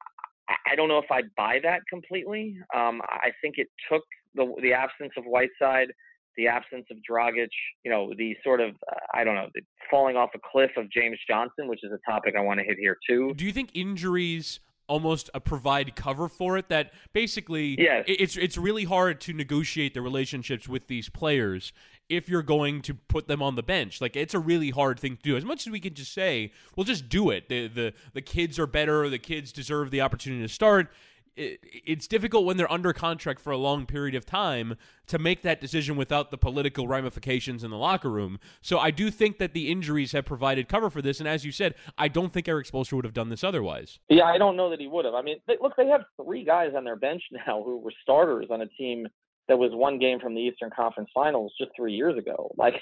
I 0.66 0.74
don't 0.74 0.88
know 0.88 0.98
if 0.98 1.10
I 1.10 1.22
buy 1.36 1.60
that 1.62 1.82
completely. 1.88 2.56
Um, 2.74 3.00
I 3.04 3.30
think 3.40 3.54
it 3.58 3.68
took 3.90 4.02
the 4.34 4.52
the 4.60 4.72
absence 4.72 5.12
of 5.16 5.24
Whiteside 5.24 5.88
the 6.36 6.48
absence 6.48 6.86
of 6.90 6.98
Dragic, 7.08 7.48
you 7.84 7.90
know, 7.90 8.12
the 8.16 8.36
sort 8.42 8.60
of, 8.60 8.70
uh, 8.90 8.94
I 9.14 9.24
don't 9.24 9.34
know, 9.34 9.48
the 9.54 9.62
falling 9.90 10.16
off 10.16 10.30
a 10.34 10.38
cliff 10.38 10.70
of 10.76 10.90
James 10.90 11.18
Johnson, 11.28 11.68
which 11.68 11.80
is 11.82 11.92
a 11.92 12.10
topic 12.10 12.34
I 12.36 12.40
want 12.40 12.60
to 12.60 12.64
hit 12.64 12.78
here 12.78 12.96
too. 13.08 13.34
Do 13.34 13.44
you 13.44 13.52
think 13.52 13.70
injuries 13.74 14.60
almost 14.88 15.30
uh, 15.34 15.40
provide 15.40 15.94
cover 15.94 16.28
for 16.28 16.56
it? 16.58 16.68
That 16.68 16.92
basically, 17.12 17.80
yes. 17.80 18.04
it's 18.06 18.36
it's 18.36 18.56
really 18.56 18.84
hard 18.84 19.20
to 19.22 19.32
negotiate 19.32 19.94
the 19.94 20.02
relationships 20.02 20.68
with 20.68 20.86
these 20.86 21.08
players 21.08 21.72
if 22.08 22.28
you're 22.28 22.42
going 22.42 22.82
to 22.82 22.94
put 22.94 23.28
them 23.28 23.42
on 23.42 23.54
the 23.54 23.62
bench. 23.62 24.00
Like 24.00 24.16
it's 24.16 24.34
a 24.34 24.38
really 24.38 24.70
hard 24.70 24.98
thing 24.98 25.16
to 25.16 25.22
do. 25.22 25.36
As 25.36 25.44
much 25.44 25.66
as 25.66 25.70
we 25.70 25.80
can 25.80 25.94
just 25.94 26.12
say, 26.12 26.52
we'll 26.76 26.84
just 26.84 27.08
do 27.08 27.30
it. 27.30 27.48
The 27.48 27.68
the 27.68 27.94
the 28.14 28.22
kids 28.22 28.58
are 28.58 28.66
better. 28.66 29.08
The 29.08 29.18
kids 29.18 29.52
deserve 29.52 29.90
the 29.90 30.00
opportunity 30.00 30.42
to 30.42 30.52
start 30.52 30.90
it's 31.36 32.06
difficult 32.06 32.44
when 32.44 32.56
they're 32.56 32.70
under 32.70 32.92
contract 32.92 33.40
for 33.40 33.50
a 33.50 33.56
long 33.56 33.86
period 33.86 34.14
of 34.14 34.26
time 34.26 34.76
to 35.06 35.18
make 35.18 35.42
that 35.42 35.60
decision 35.60 35.96
without 35.96 36.30
the 36.30 36.38
political 36.38 36.86
ramifications 36.86 37.64
in 37.64 37.70
the 37.70 37.76
locker 37.76 38.10
room. 38.10 38.38
So 38.60 38.78
I 38.78 38.90
do 38.90 39.10
think 39.10 39.38
that 39.38 39.54
the 39.54 39.70
injuries 39.70 40.12
have 40.12 40.24
provided 40.24 40.68
cover 40.68 40.90
for 40.90 41.00
this. 41.02 41.20
And 41.20 41.28
as 41.28 41.44
you 41.44 41.52
said, 41.52 41.74
I 41.96 42.08
don't 42.08 42.32
think 42.32 42.48
Erik 42.48 42.66
Spoelstra 42.66 42.94
would 42.94 43.04
have 43.04 43.14
done 43.14 43.30
this 43.30 43.42
otherwise. 43.42 43.98
Yeah, 44.08 44.24
I 44.24 44.38
don't 44.38 44.56
know 44.56 44.70
that 44.70 44.80
he 44.80 44.88
would 44.88 45.04
have. 45.04 45.14
I 45.14 45.22
mean, 45.22 45.38
they, 45.46 45.56
look, 45.60 45.74
they 45.76 45.86
have 45.86 46.02
three 46.22 46.44
guys 46.44 46.72
on 46.76 46.84
their 46.84 46.96
bench 46.96 47.22
now 47.46 47.62
who 47.62 47.78
were 47.78 47.92
starters 48.02 48.46
on 48.50 48.60
a 48.60 48.66
team 48.66 49.06
that 49.52 49.58
was 49.58 49.72
one 49.74 49.98
game 49.98 50.18
from 50.18 50.34
the 50.34 50.40
Eastern 50.40 50.70
Conference 50.74 51.10
Finals 51.12 51.52
just 51.60 51.72
three 51.76 51.92
years 51.92 52.16
ago. 52.16 52.50
Like, 52.56 52.74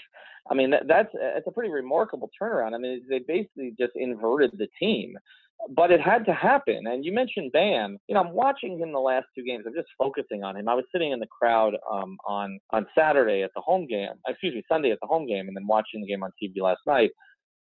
I 0.48 0.54
mean, 0.54 0.70
that, 0.70 0.86
that's 0.86 1.08
it's 1.12 1.48
a 1.48 1.50
pretty 1.50 1.72
remarkable 1.72 2.30
turnaround. 2.40 2.74
I 2.74 2.78
mean, 2.78 3.02
they 3.10 3.18
basically 3.18 3.74
just 3.76 3.92
inverted 3.96 4.52
the 4.56 4.68
team 4.78 5.16
but 5.68 5.90
it 5.90 6.00
had 6.00 6.24
to 6.24 6.32
happen. 6.32 6.86
And 6.86 7.04
you 7.04 7.12
mentioned 7.12 7.52
Bam. 7.52 7.98
You 8.08 8.14
know, 8.14 8.22
I'm 8.22 8.32
watching 8.32 8.78
him 8.78 8.92
the 8.92 8.98
last 8.98 9.26
two 9.34 9.44
games. 9.44 9.64
I'm 9.66 9.74
just 9.74 9.88
focusing 9.98 10.42
on 10.42 10.56
him. 10.56 10.68
I 10.68 10.74
was 10.74 10.86
sitting 10.90 11.12
in 11.12 11.20
the 11.20 11.26
crowd 11.26 11.74
um, 11.90 12.16
on 12.26 12.58
on 12.70 12.86
Saturday 12.96 13.42
at 13.42 13.50
the 13.54 13.60
home 13.60 13.86
game. 13.86 14.08
Excuse 14.26 14.54
me, 14.54 14.62
Sunday 14.70 14.90
at 14.90 14.98
the 15.02 15.06
home 15.06 15.26
game, 15.26 15.48
and 15.48 15.56
then 15.56 15.66
watching 15.66 16.00
the 16.00 16.06
game 16.06 16.22
on 16.22 16.32
TV 16.42 16.62
last 16.62 16.80
night. 16.86 17.10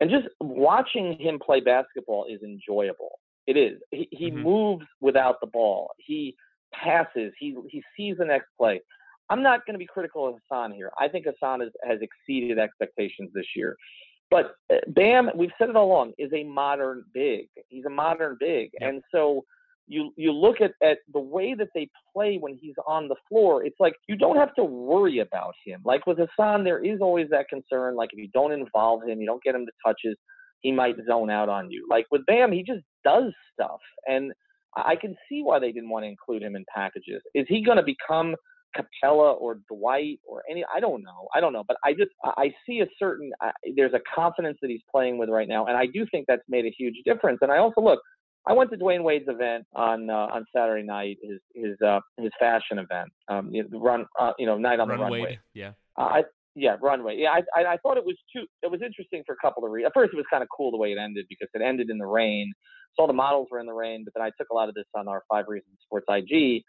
And 0.01 0.11
just 0.11 0.27
watching 0.41 1.17
him 1.21 1.39
play 1.39 1.61
basketball 1.61 2.27
is 2.29 2.43
enjoyable. 2.43 3.21
It 3.47 3.57
is. 3.57 3.79
He, 3.93 4.09
he 4.11 4.31
mm-hmm. 4.31 4.43
moves 4.43 4.87
without 5.01 5.37
the 5.41 5.47
ball. 5.47 5.91
He 5.99 6.35
passes. 6.83 7.33
He 7.39 7.57
he 7.69 7.83
sees 7.97 8.17
the 8.19 8.25
next 8.25 8.49
play. 8.59 8.81
I'm 9.29 9.43
not 9.43 9.67
going 9.67 9.75
to 9.75 9.79
be 9.79 9.87
critical 9.87 10.29
of 10.29 10.37
Hassan 10.49 10.73
here. 10.73 10.91
I 11.01 11.09
think 11.09 11.27
Hassan 11.27 11.61
has, 11.61 11.71
has 11.83 11.99
exceeded 12.01 12.59
expectations 12.59 13.31
this 13.35 13.47
year. 13.57 13.77
But 14.31 14.55
uh, 14.73 14.77
Bam, 14.89 15.31
we've 15.35 15.51
said 15.59 15.69
it 15.69 15.77
all 15.77 15.87
along, 15.87 16.13
is 16.19 16.33
a 16.33 16.45
modern 16.45 17.05
big. 17.13 17.49
He's 17.69 17.85
a 17.85 17.91
modern 17.91 18.37
big, 18.41 18.71
yep. 18.81 18.91
and 18.91 19.03
so 19.13 19.45
you 19.89 20.13
you 20.17 20.33
look 20.33 20.61
at, 20.61 20.73
at 20.83 20.99
the 21.13 21.21
way 21.21 21.55
that 21.55 21.69
they 21.75 21.89
play 22.13 22.37
when 22.39 22.59
he's 22.61 22.75
on 22.87 23.09
the 23.09 23.15
floor. 23.29 23.65
It's 23.65 23.79
like 23.79 23.95
you 24.09 24.17
don't 24.17 24.37
have 24.37 24.55
to 24.57 24.65
worry 24.65 25.21
about 25.21 25.55
him. 25.65 25.81
Like 25.85 26.07
with 26.07 26.19
Hassan, 26.19 26.65
there 26.65 26.85
is 26.85 27.01
always 27.01 27.29
that 27.31 27.49
concern. 27.49 27.95
Like 27.95 28.11
if 28.13 28.19
you 28.19 28.29
don't 28.35 28.53
involve 28.53 29.05
him, 29.05 29.21
you 29.21 29.27
don't 29.27 29.43
get 29.43 29.55
him 29.55 29.67
to 29.67 29.73
touches, 29.85 30.17
he 30.61 30.73
might 30.73 30.97
zone 31.09 31.31
out 31.31 31.49
on 31.49 31.71
you. 31.71 31.87
Like 31.89 32.07
with 32.11 32.27
Bam, 32.27 32.51
he 32.51 32.65
just 32.65 32.83
does 33.05 33.33
stuff, 33.53 33.81
and 34.07 34.33
I 34.77 34.97
can 34.97 35.17
see 35.29 35.43
why 35.43 35.59
they 35.59 35.73
didn't 35.73 35.89
want 35.89 36.05
to 36.05 36.09
include 36.09 36.43
him 36.43 36.57
in 36.57 36.65
packages. 36.75 37.23
Is 37.35 37.47
he 37.49 37.65
going 37.65 37.79
to 37.79 37.83
become 37.83 38.37
Capela 38.77 39.41
or 39.41 39.59
Dwight 39.71 40.21
or 40.27 40.43
any. 40.51 40.65
I 40.75 40.81
don't 40.81 41.03
know. 41.03 41.29
I 41.35 41.41
don't 41.41 41.53
know. 41.53 41.65
But 41.67 41.77
I 41.85 41.93
just 41.93 42.11
I 42.25 42.53
see 42.67 42.81
a 42.81 42.87
certain 42.99 43.31
uh, 43.43 43.51
there's 43.75 43.95
a 43.95 44.01
confidence 44.15 44.59
that 44.63 44.71
he's 44.71 44.83
playing 44.91 45.19
with 45.19 45.29
right 45.29 45.49
now, 45.49 45.67
and 45.67 45.77
I 45.77 45.87
do 45.87 46.07
think 46.11 46.27
that's 46.29 46.43
made 46.49 46.65
a 46.65 46.75
huge 46.77 46.97
difference. 47.05 47.39
And 47.43 47.51
I 47.51 47.59
also 47.59 47.81
look. 47.81 48.01
I 48.49 48.53
went 48.53 48.71
to 48.71 48.77
Dwyane 48.77 49.03
Wade's 49.03 49.25
event 49.27 49.65
on 49.75 50.09
uh, 50.09 50.29
on 50.33 50.45
Saturday 50.55 50.87
night, 50.87 51.19
his 51.23 51.41
his 51.55 51.81
uh, 51.85 52.01
his 52.17 52.31
fashion 52.39 52.79
event, 52.79 53.09
um, 53.29 53.51
you 53.53 53.65
know, 53.69 53.81
run, 53.81 54.07
uh, 54.21 54.33
you 54.39 54.47
know, 54.47 54.57
night 54.57 54.79
on 54.79 54.89
run 54.89 54.99
the 54.99 55.03
runway. 55.03 55.21
Wade. 55.23 55.39
Yeah. 55.53 55.73
Uh, 55.99 56.03
I 56.03 56.23
yeah, 56.55 56.77
runway. 56.81 57.17
Yeah, 57.19 57.31
I, 57.31 57.61
I 57.61 57.73
I 57.73 57.77
thought 57.79 57.97
it 57.97 58.05
was 58.05 58.17
too. 58.33 58.45
It 58.63 58.71
was 58.71 58.83
interesting 58.83 59.25
for 59.27 59.33
a 59.33 59.37
couple 59.45 59.65
of 59.65 59.73
reasons. 59.73 59.89
At 59.89 59.95
first, 59.95 60.13
it 60.15 60.17
was 60.17 60.27
kind 60.31 60.45
of 60.45 60.49
cool 60.57 60.71
the 60.71 60.77
way 60.77 60.93
it 60.93 60.99
ended 60.99 61.27
because 61.29 61.49
it 61.55 61.61
ended 61.61 61.91
in 61.91 61.99
the 61.99 62.07
rain. 62.07 62.53
So 62.97 63.03
all 63.03 63.07
the 63.07 63.13
models 63.13 63.49
were 63.51 63.61
in 63.61 63.67
the 63.67 63.75
rain, 63.75 64.05
but 64.05 64.15
then 64.15 64.23
I 64.23 64.31
took 64.39 64.49
a 64.51 64.55
lot 64.55 64.69
of 64.69 64.75
this 64.75 64.87
on 64.95 65.09
our 65.09 65.23
Five 65.29 65.45
Reasons 65.49 65.77
Sports 65.87 66.07
IG 66.09 66.65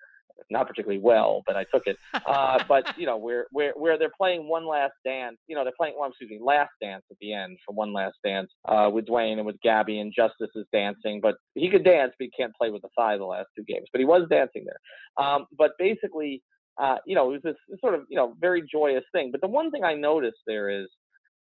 not 0.50 0.68
particularly 0.68 1.02
well, 1.02 1.44
but 1.46 1.56
I 1.56 1.66
took 1.74 1.84
it. 1.86 1.98
Uh, 2.28 2.62
but 2.68 2.84
you 2.98 3.06
know, 3.06 3.16
where 3.16 3.46
where 3.52 3.72
where 3.76 3.98
they're 3.98 4.12
playing 4.18 4.50
one 4.50 4.68
last 4.68 4.94
dance, 5.06 5.38
you 5.48 5.56
know, 5.56 5.64
they're 5.64 5.72
playing 5.78 5.96
well, 5.98 6.10
excuse 6.10 6.30
me, 6.30 6.40
last 6.42 6.72
dance 6.82 7.04
at 7.10 7.18
the 7.22 7.32
end 7.34 7.58
for 7.66 7.74
one 7.74 7.94
last 7.94 8.16
dance 8.24 8.52
uh, 8.68 8.90
with 8.92 9.06
Dwyane 9.06 9.38
and 9.38 9.46
with 9.46 9.56
Gabby 9.62 10.00
and 10.00 10.12
Justice 10.14 10.50
is 10.56 10.66
dancing, 10.74 11.22
but 11.22 11.36
he 11.56 11.70
could 11.70 11.86
dance, 11.86 12.12
but 12.20 12.26
he 12.26 12.32
can't 12.38 12.54
play 12.56 12.70
with 12.70 12.82
the 12.82 12.90
five 12.96 13.20
the 13.20 13.26
last 13.26 13.48
two 13.56 13.64
games. 13.64 13.88
But 13.94 14.00
he 14.00 14.06
was 14.06 14.28
dancing 14.30 14.66
there. 14.66 15.26
Um, 15.26 15.46
but 15.58 15.72
basically, 15.80 16.44
uh, 16.78 16.98
you 17.06 17.16
know, 17.16 17.30
it 17.32 17.44
was 17.44 17.56
this 17.70 17.80
sort 17.80 17.94
of 17.94 18.02
you 18.10 18.18
know 18.18 18.34
very 18.42 18.62
joyous 18.70 19.06
thing. 19.14 19.32
But 19.32 19.40
the 19.40 19.48
one 19.48 19.72
thing 19.72 19.86
I 19.86 19.94
noticed 19.94 20.40
there 20.46 20.70
is 20.70 20.88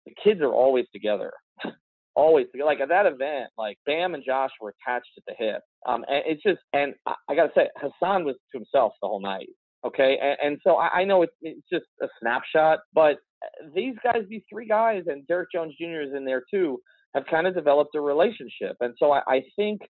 the 0.05 0.13
kids 0.23 0.41
are 0.41 0.53
always 0.53 0.85
together. 0.93 1.31
Always. 2.15 2.47
Like 2.63 2.79
at 2.79 2.89
that 2.89 3.05
event, 3.05 3.49
like 3.57 3.77
Bam 3.85 4.15
and 4.15 4.23
Josh 4.25 4.51
were 4.61 4.73
attached 4.81 5.09
at 5.17 5.23
the 5.27 5.33
hip. 5.37 5.61
Um, 5.85 6.05
and 6.07 6.23
it's 6.25 6.41
just, 6.41 6.59
and 6.73 6.93
I, 7.05 7.13
I 7.29 7.35
gotta 7.35 7.51
say, 7.55 7.67
Hassan 7.77 8.23
was 8.25 8.35
to 8.51 8.57
himself 8.57 8.93
the 9.01 9.07
whole 9.07 9.21
night. 9.21 9.49
Okay, 9.85 10.17
and, 10.19 10.37
and 10.41 10.61
so 10.63 10.77
I, 10.77 11.01
I 11.01 11.03
know 11.03 11.21
it's, 11.21 11.35
it's 11.41 11.61
just 11.71 11.85
a 12.01 12.07
snapshot, 12.19 12.79
but 12.93 13.17
these 13.75 13.95
guys, 14.03 14.23
these 14.29 14.41
three 14.51 14.67
guys, 14.67 15.03
and 15.07 15.27
Derrick 15.27 15.49
Jones 15.53 15.75
Jr. 15.79 16.01
is 16.01 16.13
in 16.15 16.25
there 16.25 16.43
too, 16.49 16.79
have 17.13 17.25
kind 17.29 17.45
of 17.45 17.53
developed 17.53 17.95
a 17.95 18.01
relationship. 18.01 18.77
And 18.79 18.95
so 18.97 19.11
I, 19.11 19.21
I 19.27 19.43
think 19.55 19.81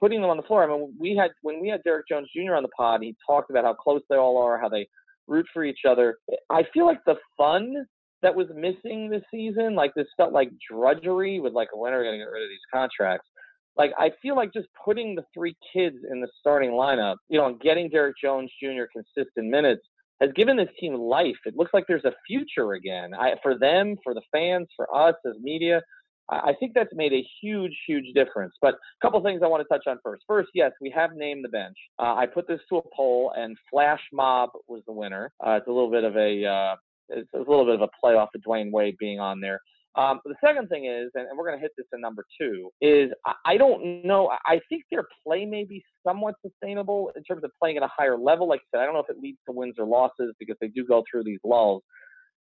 putting 0.00 0.20
them 0.20 0.30
on 0.30 0.36
the 0.36 0.42
floor. 0.42 0.64
I 0.64 0.66
mean, 0.66 0.94
we 0.98 1.16
had 1.16 1.30
when 1.42 1.60
we 1.60 1.68
had 1.68 1.82
Derrick 1.82 2.06
Jones 2.08 2.28
Jr. 2.34 2.54
on 2.54 2.62
the 2.62 2.68
pod, 2.76 3.02
he 3.02 3.14
talked 3.26 3.50
about 3.50 3.64
how 3.64 3.74
close 3.74 4.02
they 4.08 4.16
all 4.16 4.42
are, 4.42 4.58
how 4.58 4.68
they 4.68 4.86
root 5.26 5.46
for 5.52 5.64
each 5.64 5.80
other. 5.88 6.18
I 6.50 6.62
feel 6.72 6.86
like 6.86 7.00
the 7.06 7.16
fun 7.36 7.86
that 8.24 8.34
was 8.34 8.48
missing 8.56 9.10
this 9.10 9.22
season, 9.30 9.74
like 9.74 9.92
this 9.94 10.06
felt 10.16 10.32
like 10.32 10.50
drudgery 10.70 11.40
with 11.40 11.52
like 11.52 11.68
when 11.74 11.92
are 11.92 11.98
we 11.98 12.10
to 12.10 12.16
get 12.16 12.24
rid 12.24 12.42
of 12.42 12.48
these 12.48 12.58
contracts? 12.72 13.28
Like 13.76 13.92
I 13.98 14.10
feel 14.22 14.34
like 14.34 14.52
just 14.52 14.68
putting 14.84 15.14
the 15.14 15.24
three 15.34 15.54
kids 15.72 15.96
in 16.10 16.20
the 16.20 16.28
starting 16.40 16.70
lineup, 16.70 17.16
you 17.28 17.38
know, 17.38 17.46
and 17.46 17.60
getting 17.60 17.90
Derrick 17.90 18.16
Jones 18.22 18.50
Jr. 18.62 18.84
consistent 18.92 19.48
minutes 19.48 19.82
has 20.20 20.30
given 20.34 20.56
this 20.56 20.68
team 20.80 20.94
life. 20.94 21.36
It 21.44 21.54
looks 21.56 21.72
like 21.74 21.84
there's 21.86 22.04
a 22.04 22.14
future 22.26 22.72
again. 22.72 23.12
I, 23.14 23.34
for 23.42 23.58
them, 23.58 23.96
for 24.02 24.14
the 24.14 24.22
fans, 24.32 24.68
for 24.74 24.94
us 24.94 25.16
as 25.26 25.34
media. 25.40 25.82
I 26.30 26.54
think 26.58 26.72
that's 26.74 26.94
made 26.94 27.12
a 27.12 27.22
huge, 27.42 27.76
huge 27.86 28.14
difference. 28.14 28.54
But 28.62 28.74
a 28.74 29.06
couple 29.06 29.22
things 29.22 29.42
I 29.44 29.46
want 29.46 29.62
to 29.62 29.68
touch 29.68 29.84
on 29.86 29.98
first. 30.02 30.22
First, 30.26 30.48
yes, 30.54 30.72
we 30.80 30.90
have 30.96 31.10
named 31.14 31.44
the 31.44 31.50
bench. 31.50 31.76
Uh, 31.98 32.14
I 32.14 32.24
put 32.24 32.48
this 32.48 32.60
to 32.70 32.78
a 32.78 32.82
poll, 32.96 33.34
and 33.36 33.58
Flash 33.70 34.00
Mob 34.10 34.48
was 34.66 34.82
the 34.86 34.92
winner. 34.92 35.32
Uh, 35.46 35.58
it's 35.58 35.66
a 35.66 35.70
little 35.70 35.90
bit 35.90 36.04
of 36.04 36.16
a 36.16 36.46
uh, 36.46 36.76
it's 37.08 37.28
a 37.34 37.38
little 37.38 37.64
bit 37.64 37.74
of 37.74 37.82
a 37.82 37.88
playoff 38.04 38.28
of 38.34 38.40
Dwyane 38.46 38.70
Wade 38.70 38.96
being 38.98 39.20
on 39.20 39.40
there. 39.40 39.60
Um, 39.96 40.20
the 40.24 40.34
second 40.44 40.68
thing 40.68 40.86
is, 40.86 41.10
and, 41.14 41.28
and 41.28 41.38
we're 41.38 41.46
going 41.46 41.56
to 41.56 41.62
hit 41.62 41.70
this 41.76 41.86
in 41.92 42.00
number 42.00 42.24
two, 42.40 42.70
is 42.80 43.10
I, 43.24 43.34
I 43.52 43.56
don't 43.56 44.04
know. 44.04 44.30
I 44.46 44.60
think 44.68 44.82
their 44.90 45.06
play 45.24 45.44
may 45.44 45.64
be 45.64 45.84
somewhat 46.06 46.34
sustainable 46.44 47.12
in 47.16 47.22
terms 47.22 47.44
of 47.44 47.52
playing 47.60 47.76
at 47.76 47.84
a 47.84 47.90
higher 47.96 48.18
level. 48.18 48.48
Like 48.48 48.60
I 48.60 48.76
said, 48.76 48.82
I 48.82 48.86
don't 48.86 48.94
know 48.94 49.00
if 49.00 49.10
it 49.10 49.22
leads 49.22 49.38
to 49.46 49.52
wins 49.52 49.76
or 49.78 49.86
losses 49.86 50.34
because 50.40 50.56
they 50.60 50.68
do 50.68 50.84
go 50.84 51.04
through 51.10 51.24
these 51.24 51.38
lulls. 51.44 51.82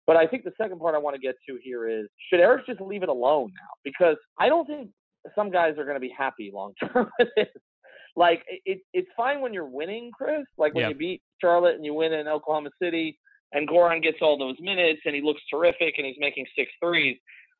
But 0.05 0.17
I 0.17 0.27
think 0.27 0.43
the 0.43 0.53
second 0.59 0.79
part 0.79 0.95
I 0.95 0.97
want 0.97 1.15
to 1.15 1.21
get 1.21 1.35
to 1.49 1.57
here 1.61 1.87
is 1.87 2.07
should 2.29 2.39
Erik 2.39 2.65
just 2.65 2.81
leave 2.81 3.03
it 3.03 3.09
alone 3.09 3.51
now? 3.53 3.69
Because 3.83 4.15
I 4.39 4.49
don't 4.49 4.65
think 4.65 4.89
some 5.35 5.51
guys 5.51 5.77
are 5.77 5.83
going 5.83 5.95
to 5.95 6.01
be 6.01 6.13
happy 6.17 6.51
long 6.53 6.73
term 6.79 7.09
with 7.19 7.29
this. 7.35 7.47
Like 8.15 8.43
it, 8.65 8.79
it's 8.93 9.09
fine 9.15 9.41
when 9.41 9.53
you're 9.53 9.69
winning, 9.69 10.11
Chris. 10.13 10.45
Like 10.57 10.73
when 10.73 10.83
yeah. 10.83 10.89
you 10.89 10.95
beat 10.95 11.21
Charlotte 11.39 11.75
and 11.75 11.85
you 11.85 11.93
win 11.93 12.13
in 12.13 12.27
Oklahoma 12.27 12.71
City, 12.81 13.19
and 13.53 13.67
Goran 13.67 14.03
gets 14.03 14.17
all 14.21 14.37
those 14.37 14.55
minutes 14.59 15.01
and 15.05 15.15
he 15.15 15.21
looks 15.21 15.41
terrific 15.49 15.95
and 15.97 16.05
he's 16.05 16.17
making 16.19 16.45
six 16.55 16.71
threes. 16.81 17.17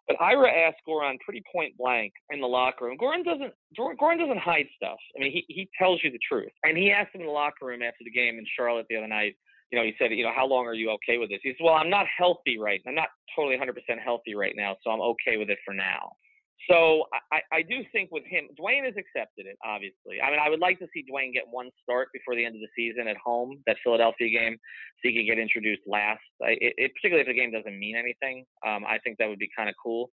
But 0.08 0.22
Ira 0.22 0.50
asked 0.50 0.78
Goran 0.88 1.20
pretty 1.20 1.44
point 1.54 1.78
blank 1.78 2.14
in 2.30 2.40
the 2.40 2.48
locker 2.48 2.86
room. 2.86 2.98
Goran 2.98 3.26
doesn't 3.26 3.54
Goran 3.78 4.20
doesn't 4.20 4.40
hide 4.40 4.68
stuff. 4.76 4.98
I 5.16 5.22
mean, 5.22 5.32
he 5.32 5.46
he 5.50 5.70
tells 5.78 6.00
you 6.04 6.12
the 6.12 6.20
truth. 6.28 6.52
And 6.64 6.78
he 6.78 6.92
asked 6.92 7.14
him 7.14 7.22
in 7.22 7.28
the 7.28 7.34
locker 7.34 7.66
room 7.66 7.82
after 7.82 8.04
the 8.04 8.12
game 8.12 8.38
in 8.38 8.46
Charlotte 8.56 8.86
the 8.90 8.98
other 8.98 9.08
night. 9.08 9.36
You 9.72 9.78
know, 9.78 9.84
he 9.84 9.94
said, 10.00 10.12
you 10.12 10.24
know, 10.24 10.32
how 10.34 10.48
long 10.48 10.66
are 10.66 10.74
you 10.74 10.92
okay 10.92 11.18
with 11.18 11.30
this? 11.30 11.40
He 11.44 11.52
said, 11.52 11.64
well, 11.64 11.74
I'm 11.74 11.90
not 11.90 12.06
healthy 12.18 12.58
right. 12.58 12.82
I'm 12.88 12.96
not 12.96 13.10
totally 13.36 13.58
100% 13.58 14.00
healthy 14.02 14.34
right 14.34 14.54
now, 14.56 14.78
so 14.82 14.92
I'm 14.92 15.02
okay 15.02 15.36
with 15.36 15.50
it 15.50 15.58
for 15.66 15.74
now. 15.74 16.14
So 16.70 17.04
I, 17.32 17.40
I 17.54 17.62
do 17.62 17.86
think 17.92 18.10
with 18.12 18.26
him, 18.26 18.50
Dwyane 18.60 18.86
has 18.86 18.96
accepted 18.98 19.46
it. 19.46 19.58
Obviously, 19.64 20.20
I 20.22 20.32
mean, 20.32 20.40
I 20.40 20.50
would 20.50 20.60
like 20.60 20.80
to 20.80 20.88
see 20.94 21.06
Dwyane 21.06 21.32
get 21.32 21.44
one 21.50 21.70
start 21.84 22.10
before 22.12 22.36
the 22.36 22.44
end 22.44 22.56
of 22.56 22.62
the 22.62 22.74
season 22.76 23.08
at 23.08 23.18
home, 23.18 23.62
that 23.68 23.78
Philadelphia 23.84 24.30
game, 24.30 24.58
so 24.58 25.10
he 25.10 25.16
could 25.16 25.28
get 25.30 25.40
introduced 25.40 25.84
last. 25.86 26.20
I, 26.42 26.58
it, 26.60 26.74
it, 26.78 26.92
particularly 26.96 27.22
if 27.22 27.28
the 27.28 27.40
game 27.40 27.52
doesn't 27.52 27.78
mean 27.78 27.96
anything, 27.96 28.44
um, 28.66 28.86
I 28.86 28.98
think 29.04 29.18
that 29.20 29.30
would 29.30 29.40
be 29.40 29.50
kind 29.56 29.70
of 29.70 29.76
cool. 29.82 30.10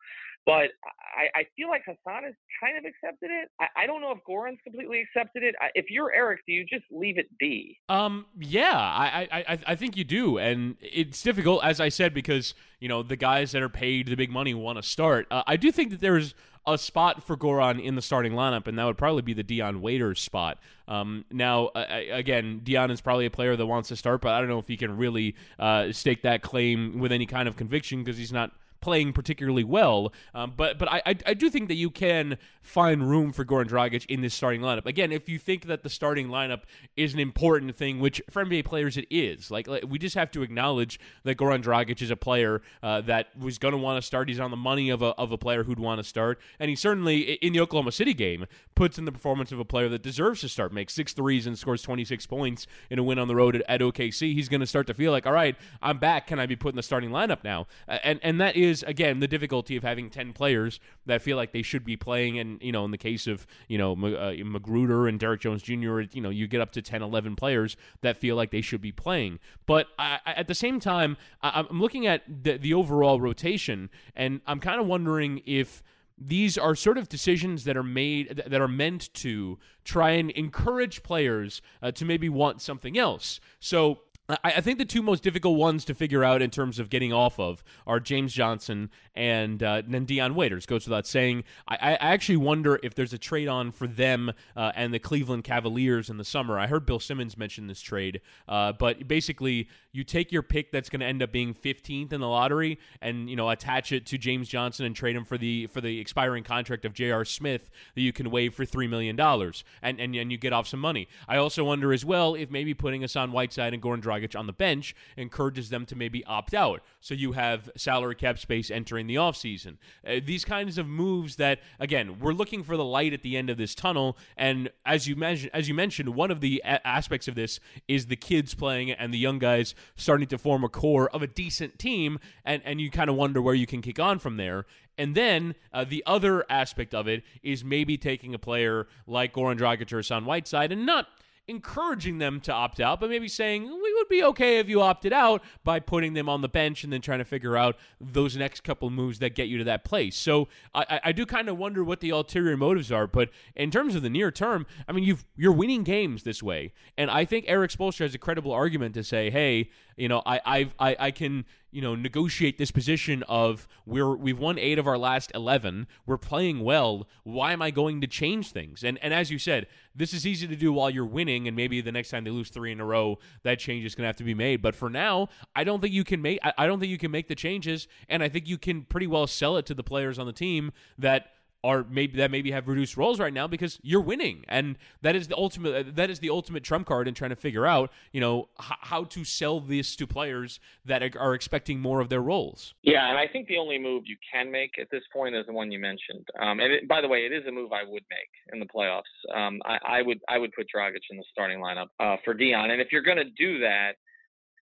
But 0.46 0.70
I, 1.16 1.40
I 1.40 1.46
feel 1.56 1.68
like 1.68 1.82
Hassan 1.86 2.24
has 2.24 2.34
kind 2.62 2.76
of 2.76 2.84
accepted 2.84 3.30
it. 3.30 3.48
I, 3.60 3.84
I 3.84 3.86
don't 3.86 4.02
know 4.02 4.10
if 4.10 4.18
Goran's 4.28 4.58
completely 4.62 5.00
accepted 5.00 5.42
it. 5.42 5.54
I, 5.60 5.68
if 5.74 5.86
you're 5.88 6.12
Erik, 6.12 6.40
do 6.46 6.52
you 6.52 6.66
just 6.66 6.84
leave 6.90 7.16
it 7.18 7.26
be? 7.38 7.78
Um, 7.88 8.26
yeah, 8.38 8.76
I, 8.76 9.28
I, 9.32 9.58
I 9.68 9.74
think 9.74 9.96
you 9.96 10.04
do, 10.04 10.38
and 10.38 10.76
it's 10.80 11.22
difficult, 11.22 11.64
as 11.64 11.80
I 11.80 11.88
said, 11.88 12.12
because 12.12 12.54
you 12.78 12.88
know 12.88 13.02
the 13.02 13.16
guys 13.16 13.52
that 13.52 13.62
are 13.62 13.70
paid 13.70 14.08
the 14.08 14.16
big 14.16 14.30
money 14.30 14.52
want 14.52 14.76
to 14.76 14.82
start. 14.82 15.26
Uh, 15.30 15.42
I 15.46 15.56
do 15.56 15.72
think 15.72 15.90
that 15.90 16.00
there's 16.00 16.34
a 16.66 16.78
spot 16.78 17.22
for 17.22 17.36
Goran 17.36 17.82
in 17.82 17.94
the 17.94 18.02
starting 18.02 18.32
lineup, 18.32 18.66
and 18.66 18.78
that 18.78 18.84
would 18.84 18.98
probably 18.98 19.22
be 19.22 19.34
the 19.34 19.42
Dion 19.42 19.80
Waiters 19.80 20.20
spot. 20.20 20.58
Um, 20.88 21.24
now, 21.30 21.66
uh, 21.68 21.84
again, 22.10 22.60
Dion 22.62 22.90
is 22.90 23.00
probably 23.00 23.26
a 23.26 23.30
player 23.30 23.56
that 23.56 23.66
wants 23.66 23.88
to 23.90 23.96
start, 23.96 24.22
but 24.22 24.32
I 24.32 24.40
don't 24.40 24.48
know 24.48 24.58
if 24.58 24.68
he 24.68 24.76
can 24.76 24.96
really 24.96 25.34
uh, 25.58 25.92
stake 25.92 26.22
that 26.22 26.42
claim 26.42 26.98
with 26.98 27.12
any 27.12 27.26
kind 27.26 27.48
of 27.48 27.56
conviction 27.56 28.02
because 28.02 28.18
he's 28.18 28.32
not 28.32 28.52
playing 28.84 29.14
particularly 29.14 29.64
well. 29.64 30.12
Um, 30.34 30.52
but 30.54 30.78
but 30.78 30.92
I, 30.92 31.02
I, 31.06 31.16
I 31.28 31.34
do 31.34 31.48
think 31.48 31.68
that 31.68 31.76
you 31.76 31.90
can 31.90 32.36
find 32.60 33.08
room 33.08 33.32
for 33.32 33.42
Goran 33.42 33.66
Dragic 33.66 34.04
in 34.06 34.20
this 34.20 34.34
starting 34.34 34.60
lineup. 34.60 34.84
Again, 34.84 35.10
if 35.10 35.26
you 35.26 35.38
think 35.38 35.66
that 35.66 35.82
the 35.82 35.88
starting 35.88 36.28
lineup 36.28 36.62
is 36.94 37.14
an 37.14 37.18
important 37.18 37.76
thing, 37.76 37.98
which 37.98 38.20
for 38.28 38.44
NBA 38.44 38.66
players 38.66 38.98
it 38.98 39.06
is. 39.08 39.50
Like, 39.50 39.66
like 39.66 39.84
we 39.88 39.98
just 39.98 40.14
have 40.16 40.30
to 40.32 40.42
acknowledge 40.42 41.00
that 41.22 41.38
Goran 41.38 41.62
Dragic 41.62 42.02
is 42.02 42.10
a 42.10 42.16
player 42.16 42.60
uh, 42.82 43.00
that 43.02 43.36
was 43.38 43.56
going 43.56 43.72
to 43.72 43.78
want 43.78 43.96
to 43.96 44.06
start. 44.06 44.28
He's 44.28 44.38
on 44.38 44.50
the 44.50 44.56
money 44.56 44.90
of 44.90 45.00
a 45.00 45.14
of 45.16 45.32
a 45.32 45.38
player 45.38 45.64
who'd 45.64 45.80
want 45.80 45.98
to 45.98 46.04
start, 46.04 46.38
and 46.60 46.68
he 46.68 46.76
certainly 46.76 47.32
in 47.34 47.54
the 47.54 47.60
Oklahoma 47.60 47.92
City 47.92 48.12
game 48.12 48.44
puts 48.74 48.98
in 48.98 49.06
the 49.06 49.12
performance 49.12 49.50
of 49.50 49.58
a 49.58 49.64
player 49.64 49.88
that 49.88 50.02
deserves 50.02 50.42
to 50.42 50.48
start. 50.50 50.74
Makes 50.74 50.92
six 50.92 51.14
threes 51.14 51.46
and 51.46 51.58
scores 51.58 51.80
26 51.80 52.26
points 52.26 52.66
in 52.90 52.98
a 52.98 53.02
win 53.02 53.18
on 53.18 53.28
the 53.28 53.36
road 53.36 53.56
at, 53.56 53.62
at 53.66 53.80
OKC. 53.80 54.34
He's 54.34 54.50
going 54.50 54.60
to 54.60 54.66
start 54.66 54.86
to 54.88 54.94
feel 54.94 55.10
like, 55.10 55.26
all 55.26 55.32
right, 55.32 55.56
I'm 55.80 55.98
back. 55.98 56.26
Can 56.26 56.38
I 56.38 56.44
be 56.44 56.56
put 56.56 56.70
in 56.70 56.76
the 56.76 56.82
starting 56.82 57.10
lineup 57.10 57.44
now? 57.44 57.66
And 57.88 58.20
and 58.22 58.40
that 58.40 58.56
is 58.56 58.73
is 58.74 58.82
again 58.82 59.20
the 59.20 59.28
difficulty 59.28 59.76
of 59.76 59.82
having 59.82 60.10
ten 60.10 60.32
players 60.32 60.80
that 61.06 61.22
feel 61.22 61.36
like 61.36 61.52
they 61.52 61.62
should 61.62 61.84
be 61.84 61.96
playing. 61.96 62.38
And 62.38 62.60
you 62.62 62.72
know, 62.72 62.84
in 62.84 62.90
the 62.90 62.98
case 62.98 63.26
of 63.26 63.46
you 63.68 63.78
know 63.78 63.92
uh, 63.92 64.32
McGruder 64.32 65.08
and 65.08 65.18
Derrick 65.18 65.40
Jones 65.40 65.62
Jr., 65.62 66.00
you 66.12 66.20
know, 66.20 66.30
you 66.30 66.46
get 66.46 66.60
up 66.60 66.72
to 66.72 66.82
10, 66.82 67.02
11 67.02 67.36
players 67.36 67.76
that 68.02 68.16
feel 68.16 68.36
like 68.36 68.50
they 68.50 68.60
should 68.60 68.80
be 68.80 68.92
playing. 68.92 69.38
But 69.66 69.88
I, 69.98 70.18
at 70.26 70.48
the 70.48 70.54
same 70.54 70.80
time, 70.80 71.16
I, 71.42 71.64
I'm 71.70 71.80
looking 71.80 72.06
at 72.06 72.22
the, 72.28 72.58
the 72.58 72.74
overall 72.74 73.20
rotation, 73.20 73.90
and 74.14 74.40
I'm 74.46 74.60
kind 74.60 74.80
of 74.80 74.86
wondering 74.86 75.42
if 75.46 75.82
these 76.16 76.56
are 76.56 76.74
sort 76.74 76.96
of 76.96 77.08
decisions 77.08 77.64
that 77.64 77.76
are 77.76 77.82
made 77.82 78.42
that 78.46 78.60
are 78.60 78.68
meant 78.68 79.12
to 79.14 79.58
try 79.84 80.10
and 80.10 80.30
encourage 80.32 81.02
players 81.02 81.60
uh, 81.82 81.90
to 81.92 82.04
maybe 82.04 82.28
want 82.28 82.62
something 82.62 82.96
else. 82.96 83.40
So 83.58 84.00
I, 84.26 84.62
think 84.62 84.78
the 84.78 84.86
two 84.86 85.02
most 85.02 85.22
difficult 85.22 85.58
ones 85.58 85.84
to 85.84 85.94
figure 85.94 86.24
out 86.24 86.40
in 86.40 86.48
terms 86.48 86.78
of 86.78 86.88
getting 86.88 87.12
off 87.12 87.38
of 87.38 87.62
are 87.86 88.00
James 88.00 88.32
Johnson 88.32 88.88
and 89.14 89.62
uh, 89.62 89.82
then 89.86 90.06
Dion 90.06 90.34
Waiters. 90.34 90.64
Goes 90.64 90.86
without 90.86 91.06
saying. 91.06 91.44
I, 91.68 91.74
I, 91.74 91.92
actually 92.14 92.38
wonder 92.38 92.80
if 92.82 92.94
there's 92.94 93.12
a 93.12 93.18
trade 93.18 93.48
on 93.48 93.70
for 93.70 93.86
them 93.86 94.32
uh, 94.56 94.72
and 94.74 94.94
the 94.94 94.98
Cleveland 94.98 95.44
Cavaliers 95.44 96.08
in 96.08 96.16
the 96.16 96.24
summer. 96.24 96.58
I 96.58 96.66
heard 96.66 96.86
Bill 96.86 97.00
Simmons 97.00 97.36
mention 97.36 97.66
this 97.66 97.82
trade, 97.82 98.22
uh, 98.48 98.72
but 98.72 99.06
basically 99.06 99.68
you 99.92 100.04
take 100.04 100.32
your 100.32 100.42
pick 100.42 100.72
that's 100.72 100.88
going 100.88 101.00
to 101.00 101.06
end 101.06 101.22
up 101.22 101.30
being 101.30 101.52
15th 101.52 102.12
in 102.12 102.20
the 102.20 102.28
lottery 102.28 102.78
and 103.02 103.28
you 103.28 103.36
know 103.36 103.50
attach 103.50 103.92
it 103.92 104.06
to 104.06 104.16
James 104.16 104.48
Johnson 104.48 104.86
and 104.86 104.96
trade 104.96 105.16
him 105.16 105.24
for 105.24 105.36
the 105.36 105.66
for 105.66 105.82
the 105.82 106.00
expiring 106.00 106.44
contract 106.44 106.86
of 106.86 106.94
J.R. 106.94 107.26
Smith 107.26 107.70
that 107.94 108.00
you 108.00 108.12
can 108.12 108.30
waive 108.30 108.54
for 108.54 108.64
three 108.64 108.88
million 108.88 109.16
dollars 109.16 109.64
and, 109.82 110.00
and 110.00 110.14
and 110.16 110.32
you 110.32 110.38
get 110.38 110.54
off 110.54 110.66
some 110.66 110.80
money. 110.80 111.08
I 111.28 111.36
also 111.36 111.62
wonder 111.64 111.92
as 111.92 112.06
well 112.06 112.34
if 112.34 112.50
maybe 112.50 112.72
putting 112.72 113.04
us 113.04 113.16
on 113.16 113.30
Whiteside 113.30 113.74
and 113.74 113.82
Goran 113.82 114.00
Dragic 114.14 114.38
on 114.38 114.46
the 114.46 114.52
bench 114.52 114.94
encourages 115.16 115.70
them 115.70 115.86
to 115.86 115.96
maybe 115.96 116.24
opt 116.24 116.54
out. 116.54 116.82
So 117.00 117.14
you 117.14 117.32
have 117.32 117.70
salary 117.76 118.14
cap 118.14 118.38
space 118.38 118.70
entering 118.70 119.06
the 119.06 119.16
offseason. 119.16 119.76
Uh, 120.06 120.20
these 120.24 120.44
kinds 120.44 120.78
of 120.78 120.86
moves 120.86 121.36
that, 121.36 121.60
again, 121.78 122.18
we're 122.18 122.32
looking 122.32 122.62
for 122.62 122.76
the 122.76 122.84
light 122.84 123.12
at 123.12 123.22
the 123.22 123.36
end 123.36 123.50
of 123.50 123.56
this 123.56 123.74
tunnel. 123.74 124.16
And 124.36 124.70
as 124.84 125.06
you 125.08 125.16
mentioned, 125.16 125.50
as 125.52 125.68
you 125.68 125.74
mentioned, 125.74 126.10
one 126.10 126.30
of 126.30 126.40
the 126.40 126.62
a- 126.64 126.86
aspects 126.86 127.28
of 127.28 127.34
this 127.34 127.60
is 127.88 128.06
the 128.06 128.16
kids 128.16 128.54
playing 128.54 128.90
and 128.90 129.12
the 129.12 129.18
young 129.18 129.38
guys 129.38 129.74
starting 129.96 130.28
to 130.28 130.38
form 130.38 130.64
a 130.64 130.68
core 130.68 131.08
of 131.10 131.22
a 131.22 131.26
decent 131.26 131.78
team. 131.78 132.18
And, 132.44 132.62
and 132.64 132.80
you 132.80 132.90
kind 132.90 133.10
of 133.10 133.16
wonder 133.16 133.40
where 133.42 133.54
you 133.54 133.66
can 133.66 133.82
kick 133.82 133.98
on 133.98 134.18
from 134.18 134.36
there. 134.36 134.66
And 134.96 135.16
then 135.16 135.56
uh, 135.72 135.84
the 135.84 136.04
other 136.06 136.44
aspect 136.48 136.94
of 136.94 137.08
it 137.08 137.24
is 137.42 137.64
maybe 137.64 137.98
taking 137.98 138.32
a 138.32 138.38
player 138.38 138.86
like 139.06 139.34
Goran 139.34 139.58
Dragic 139.58 139.92
or 139.92 139.96
Hassan 139.96 140.24
Whiteside 140.24 140.72
and 140.72 140.86
not– 140.86 141.08
encouraging 141.46 142.18
them 142.18 142.40
to 142.40 142.52
opt 142.52 142.80
out, 142.80 143.00
but 143.00 143.10
maybe 143.10 143.28
saying 143.28 143.64
we 143.64 143.94
would 143.94 144.08
be 144.08 144.24
okay 144.24 144.58
if 144.58 144.68
you 144.68 144.80
opted 144.80 145.12
out 145.12 145.42
by 145.62 145.78
putting 145.78 146.14
them 146.14 146.28
on 146.28 146.40
the 146.40 146.48
bench 146.48 146.84
and 146.84 146.92
then 146.92 147.00
trying 147.00 147.18
to 147.18 147.24
figure 147.24 147.56
out 147.56 147.76
those 148.00 148.36
next 148.36 148.64
couple 148.64 148.88
moves 148.88 149.18
that 149.18 149.34
get 149.34 149.48
you 149.48 149.58
to 149.58 149.64
that 149.64 149.84
place. 149.84 150.16
So 150.16 150.48
I, 150.74 151.00
I 151.04 151.12
do 151.12 151.26
kind 151.26 151.48
of 151.48 151.58
wonder 151.58 151.84
what 151.84 152.00
the 152.00 152.10
ulterior 152.10 152.56
motives 152.56 152.90
are. 152.90 153.06
But 153.06 153.28
in 153.54 153.70
terms 153.70 153.94
of 153.94 154.02
the 154.02 154.10
near 154.10 154.30
term, 154.30 154.66
I 154.88 154.92
mean, 154.92 155.04
you've 155.04 155.24
you're 155.36 155.52
winning 155.52 155.82
games 155.82 156.22
this 156.22 156.42
way, 156.42 156.72
and 156.96 157.10
I 157.10 157.24
think 157.24 157.44
Erik 157.46 157.70
Spoelstra 157.70 158.00
has 158.00 158.14
a 158.14 158.18
credible 158.18 158.52
argument 158.52 158.94
to 158.94 159.04
say, 159.04 159.30
hey, 159.30 159.70
you 159.96 160.08
know, 160.08 160.22
I 160.24 160.40
I've, 160.44 160.74
I 160.78 160.96
I 160.98 161.10
can 161.10 161.44
you 161.70 161.82
know 161.82 161.94
negotiate 161.94 162.58
this 162.58 162.70
position 162.70 163.22
of 163.28 163.66
we're 163.86 164.14
we've 164.14 164.38
won 164.38 164.58
eight 164.58 164.78
of 164.78 164.86
our 164.86 164.98
last 164.98 165.32
eleven. 165.34 165.86
We're 166.06 166.18
playing 166.18 166.60
well. 166.60 167.08
Why 167.22 167.52
am 167.52 167.62
I 167.62 167.70
going 167.70 168.00
to 168.00 168.06
change 168.06 168.52
things? 168.52 168.84
And 168.84 168.98
and 169.02 169.12
as 169.12 169.30
you 169.30 169.38
said, 169.38 169.66
this 169.94 170.12
is 170.12 170.26
easy 170.26 170.46
to 170.46 170.56
do 170.56 170.72
while 170.72 170.90
you're 170.90 171.04
winning, 171.04 171.46
and 171.48 171.56
maybe 171.56 171.80
the 171.80 171.92
next 171.92 172.10
time 172.10 172.24
they 172.24 172.30
lose 172.30 172.50
three 172.50 172.72
in 172.72 172.80
a 172.80 172.84
row, 172.84 173.18
that 173.42 173.58
change 173.58 173.84
is 173.84 173.94
going 173.94 174.04
to 174.04 174.08
have 174.08 174.16
to 174.16 174.24
be 174.24 174.34
made. 174.34 174.62
But 174.62 174.74
for 174.74 174.90
now, 174.90 175.28
I 175.54 175.64
don't 175.64 175.80
think 175.80 175.92
you 175.92 176.04
can 176.04 176.22
make 176.22 176.38
I, 176.42 176.52
I 176.58 176.66
don't 176.66 176.80
think 176.80 176.90
you 176.90 176.98
can 176.98 177.10
make 177.10 177.28
the 177.28 177.34
changes, 177.34 177.88
and 178.08 178.22
I 178.22 178.28
think 178.28 178.48
you 178.48 178.58
can 178.58 178.82
pretty 178.82 179.06
well 179.06 179.26
sell 179.26 179.56
it 179.56 179.66
to 179.66 179.74
the 179.74 179.84
players 179.84 180.18
on 180.18 180.26
the 180.26 180.32
team 180.32 180.72
that 180.98 181.28
are 181.64 181.86
maybe 181.88 182.18
that 182.18 182.30
maybe 182.30 182.50
have 182.50 182.68
reduced 182.68 182.96
roles 182.96 183.18
right 183.18 183.32
now 183.32 183.46
because 183.48 183.80
you're 183.82 184.02
winning, 184.02 184.44
and 184.48 184.76
that 185.00 185.16
is 185.16 185.28
the 185.28 185.36
ultimate 185.36 185.96
that 185.96 186.10
is 186.10 186.18
the 186.18 186.28
ultimate 186.28 186.62
trump 186.62 186.86
card 186.86 187.08
in 187.08 187.14
trying 187.14 187.30
to 187.30 187.36
figure 187.36 187.66
out 187.66 187.90
you 188.12 188.20
know 188.20 188.50
h- 188.60 188.76
how 188.82 189.04
to 189.04 189.24
sell 189.24 189.60
this 189.60 189.96
to 189.96 190.06
players 190.06 190.60
that 190.84 191.16
are 191.16 191.34
expecting 191.34 191.80
more 191.80 192.00
of 192.00 192.10
their 192.10 192.20
roles. 192.20 192.74
Yeah, 192.82 193.08
and 193.08 193.18
I 193.18 193.26
think 193.26 193.48
the 193.48 193.56
only 193.56 193.78
move 193.78 194.02
you 194.06 194.16
can 194.30 194.52
make 194.52 194.72
at 194.78 194.88
this 194.92 195.02
point 195.10 195.34
is 195.34 195.46
the 195.46 195.54
one 195.54 195.72
you 195.72 195.78
mentioned. 195.78 196.28
Um, 196.38 196.60
and 196.60 196.70
it, 196.70 196.86
by 196.86 197.00
the 197.00 197.08
way, 197.08 197.20
it 197.20 197.32
is 197.32 197.46
a 197.48 197.52
move 197.52 197.72
I 197.72 197.82
would 197.82 198.04
make 198.10 198.52
in 198.52 198.60
the 198.60 198.66
playoffs. 198.66 199.02
Um, 199.34 199.62
I, 199.64 199.78
I, 199.98 200.02
would 200.02 200.20
I 200.28 200.36
would 200.36 200.52
put 200.52 200.66
Dragic 200.74 201.00
in 201.10 201.16
the 201.16 201.24
starting 201.32 201.60
lineup 201.60 201.88
uh, 201.98 202.16
for 202.26 202.34
Dion, 202.34 202.70
and 202.70 202.82
if 202.82 202.88
you're 202.92 203.02
going 203.02 203.16
to 203.16 203.30
do 203.38 203.60
that, 203.60 203.92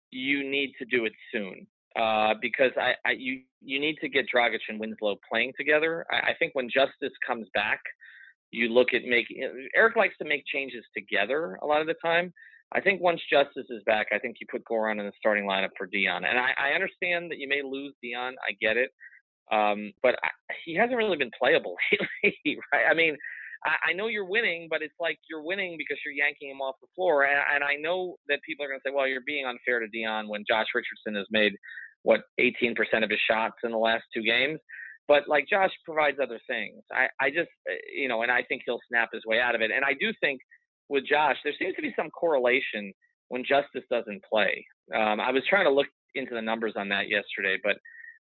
you 0.09 0.49
need 0.49 0.73
to 0.79 0.85
do 0.85 1.05
it 1.05 1.13
soon 1.31 1.67
uh, 1.95 2.35
because 2.41 2.71
I, 2.77 2.93
I, 3.05 3.11
you 3.11 3.41
you 3.61 3.79
need 3.79 3.97
to 4.01 4.09
get 4.09 4.25
Dragic 4.33 4.59
and 4.69 4.79
Winslow 4.79 5.17
playing 5.29 5.53
together. 5.57 6.05
I, 6.11 6.31
I, 6.31 6.33
think 6.37 6.53
when 6.53 6.69
Justice 6.69 7.13
comes 7.25 7.47
back, 7.53 7.81
you 8.51 8.69
look 8.69 8.93
at 8.93 9.03
making. 9.03 9.67
Erik 9.75 9.95
likes 9.95 10.15
to 10.21 10.27
make 10.27 10.43
changes 10.45 10.83
together 10.95 11.57
a 11.61 11.65
lot 11.65 11.81
of 11.81 11.87
the 11.87 11.95
time. 12.03 12.33
I 12.71 12.81
think 12.81 13.01
once 13.01 13.21
Justice 13.31 13.65
is 13.69 13.81
back, 13.85 14.07
I 14.13 14.19
think 14.19 14.37
you 14.39 14.47
put 14.49 14.63
Goran 14.65 14.99
in 14.99 15.05
the 15.05 15.11
starting 15.17 15.45
lineup 15.45 15.71
for 15.77 15.87
Dion. 15.87 16.23
And 16.23 16.37
I, 16.37 16.51
I 16.61 16.71
understand 16.73 17.31
that 17.31 17.39
you 17.39 17.47
may 17.47 17.63
lose 17.63 17.93
Dion. 18.01 18.35
I 18.47 18.53
get 18.61 18.77
it. 18.77 18.91
Um, 19.51 19.91
but 20.03 20.15
I, 20.23 20.29
he 20.63 20.75
hasn't 20.75 20.97
really 20.97 21.17
been 21.17 21.31
playable 21.37 21.75
lately, 22.23 22.59
right? 22.71 22.85
I 22.89 22.93
mean, 22.93 23.17
I, 23.65 23.91
I 23.91 23.93
know 23.93 24.07
you're 24.07 24.25
winning, 24.25 24.67
but 24.69 24.81
it's 24.81 24.95
like 24.99 25.19
you're 25.29 25.43
winning 25.43 25.75
because 25.77 25.97
you're 26.05 26.13
yanking 26.13 26.49
him 26.49 26.61
off 26.61 26.75
the 26.81 26.87
floor. 26.95 27.23
And, 27.23 27.39
and 27.53 27.63
I 27.63 27.75
know 27.75 28.15
that 28.27 28.39
people 28.45 28.65
are 28.65 28.69
going 28.69 28.79
to 28.79 28.89
say, 28.89 28.93
well, 28.93 29.07
you're 29.07 29.25
being 29.25 29.45
unfair 29.45 29.79
to 29.79 29.87
Dion 29.87 30.27
when 30.27 30.43
Josh 30.49 30.67
Richardson 30.73 31.15
has 31.15 31.27
made 31.31 31.53
what 32.03 32.21
18% 32.39 32.75
of 33.03 33.09
his 33.09 33.19
shots 33.29 33.55
in 33.63 33.71
the 33.71 33.77
last 33.77 34.03
two 34.13 34.23
games. 34.23 34.59
But 35.07 35.27
like 35.27 35.47
Josh 35.49 35.71
provides 35.85 36.17
other 36.21 36.39
things. 36.47 36.83
I, 36.91 37.07
I 37.19 37.29
just, 37.29 37.49
uh, 37.69 37.73
you 37.93 38.07
know, 38.07 38.21
and 38.21 38.31
I 38.31 38.43
think 38.43 38.61
he'll 38.65 38.79
snap 38.87 39.09
his 39.11 39.25
way 39.25 39.39
out 39.39 39.55
of 39.55 39.61
it. 39.61 39.71
And 39.71 39.83
I 39.83 39.93
do 39.99 40.13
think 40.21 40.39
with 40.87 41.05
Josh, 41.05 41.37
there 41.43 41.53
seems 41.59 41.75
to 41.75 41.81
be 41.81 41.93
some 41.95 42.09
correlation 42.11 42.93
when 43.29 43.43
Justice 43.43 43.83
doesn't 43.89 44.23
play. 44.31 44.65
Um, 44.95 45.19
I 45.19 45.31
was 45.31 45.43
trying 45.49 45.65
to 45.65 45.71
look 45.71 45.87
into 46.15 46.33
the 46.33 46.41
numbers 46.41 46.73
on 46.75 46.89
that 46.89 47.09
yesterday, 47.09 47.57
but 47.63 47.77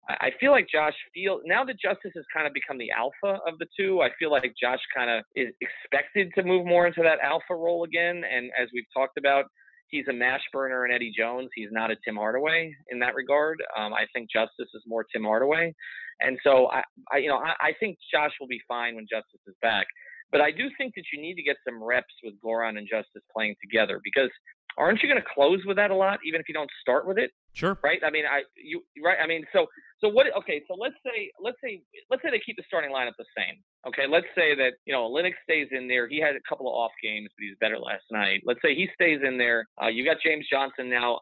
I 0.09 0.31
feel 0.41 0.53
like 0.53 0.67
Josh 0.73 0.95
feel 1.13 1.41
now 1.45 1.65
that 1.65 1.79
Justice 1.79 2.13
has 2.15 2.25
kind 2.33 2.47
of 2.47 2.55
become 2.55 2.79
the 2.79 2.91
alpha 2.91 3.41
of 3.47 3.59
the 3.59 3.67
two. 3.79 4.01
I 4.01 4.09
feel 4.19 4.31
like 4.31 4.55
Josh 4.61 4.81
kind 4.97 5.11
of 5.11 5.25
is 5.37 5.53
expected 5.61 6.33
to 6.35 6.43
move 6.43 6.65
more 6.65 6.87
into 6.87 7.03
that 7.03 7.19
alpha 7.23 7.55
role 7.55 7.85
again. 7.85 8.23
And 8.25 8.51
as 8.59 8.69
we've 8.73 8.89
talked 8.97 9.19
about, 9.19 9.45
he's 9.89 10.09
a 10.09 10.13
mash 10.13 10.41
burner 10.53 10.85
and 10.85 10.95
Eddie 10.95 11.13
Jones. 11.17 11.51
He's 11.55 11.69
not 11.73 11.91
a 11.91 11.97
Tim 12.05 12.17
Hardaway 12.17 12.75
in 12.91 12.99
that 13.01 13.15
regard. 13.15 13.63
Um, 13.77 13.93
I 13.93 14.07
think 14.15 14.31
Justice 14.33 14.71
is 14.75 14.83
more 14.87 15.05
Tim 15.13 15.25
Hardaway, 15.25 15.75
and 16.21 16.39
so 16.43 16.69
I, 16.71 16.83
I 17.13 17.19
you 17.19 17.29
know, 17.29 17.39
I, 17.39 17.53
I 17.61 17.73
think 17.79 17.99
Josh 18.13 18.33
will 18.41 18.49
be 18.49 18.61
fine 18.67 18.95
when 18.95 19.07
Justice 19.11 19.41
is 19.47 19.55
back. 19.61 19.87
But 20.31 20.41
I 20.41 20.51
do 20.51 20.69
think 20.77 20.95
that 20.95 21.05
you 21.13 21.21
need 21.21 21.37
to 21.37 21.43
get 21.43 21.57
some 21.67 21.83
reps 21.83 22.13
with 22.23 22.35
Goran 22.45 22.77
and 22.77 22.87
Justice 22.89 23.23
playing 23.35 23.57
together 23.63 24.01
because 24.05 24.31
aren't 24.77 25.03
you 25.03 25.09
going 25.09 25.21
to 25.21 25.29
close 25.35 25.61
with 25.67 25.77
that 25.77 25.91
a 25.91 25.95
lot, 25.95 26.19
even 26.25 26.41
if 26.41 26.49
you 26.49 26.55
don't 26.55 26.71
start 26.81 27.07
with 27.07 27.19
it? 27.19 27.31
Sure. 27.59 27.77
Right. 27.83 27.99
I 28.07 28.11
mean, 28.11 28.25
I 28.25 28.43
you 28.55 28.83
right. 29.05 29.19
I 29.21 29.27
mean, 29.27 29.45
so 29.53 29.67
so 30.01 30.09
what? 30.09 30.27
Okay. 30.37 30.63
So 30.69 30.75
let's 30.79 30.95
say 31.05 31.31
let's 31.43 31.57
say 31.63 31.83
let's 32.11 32.23
say 32.23 32.31
they 32.31 32.41
keep 32.45 32.57
the 32.57 32.63
starting 32.67 32.91
lineup 32.91 33.13
the 33.19 33.25
same. 33.37 33.59
Okay. 33.87 34.07
Let's 34.09 34.27
say 34.35 34.55
that 34.55 34.75
you 34.87 34.93
know 34.93 35.09
Olynyk 35.11 35.35
stays 35.43 35.69
in 35.73 35.89
there. 35.89 36.09
He 36.09 36.21
had 36.21 36.37
a 36.37 36.45
couple 36.49 36.69
of 36.69 36.75
off 36.75 36.93
games, 37.03 37.29
but 37.37 37.45
he's 37.45 37.57
better 37.61 37.79
last 37.79 38.05
night. 38.11 38.43
Let's 38.45 38.61
say 38.63 38.75
he 38.75 38.89
stays 38.95 39.21
in 39.27 39.39
there. 39.39 39.67
Uh, 39.83 39.89
you 39.89 40.05
got 40.05 40.19
James 40.25 40.47
Johnson 40.51 40.89
now 40.89 41.19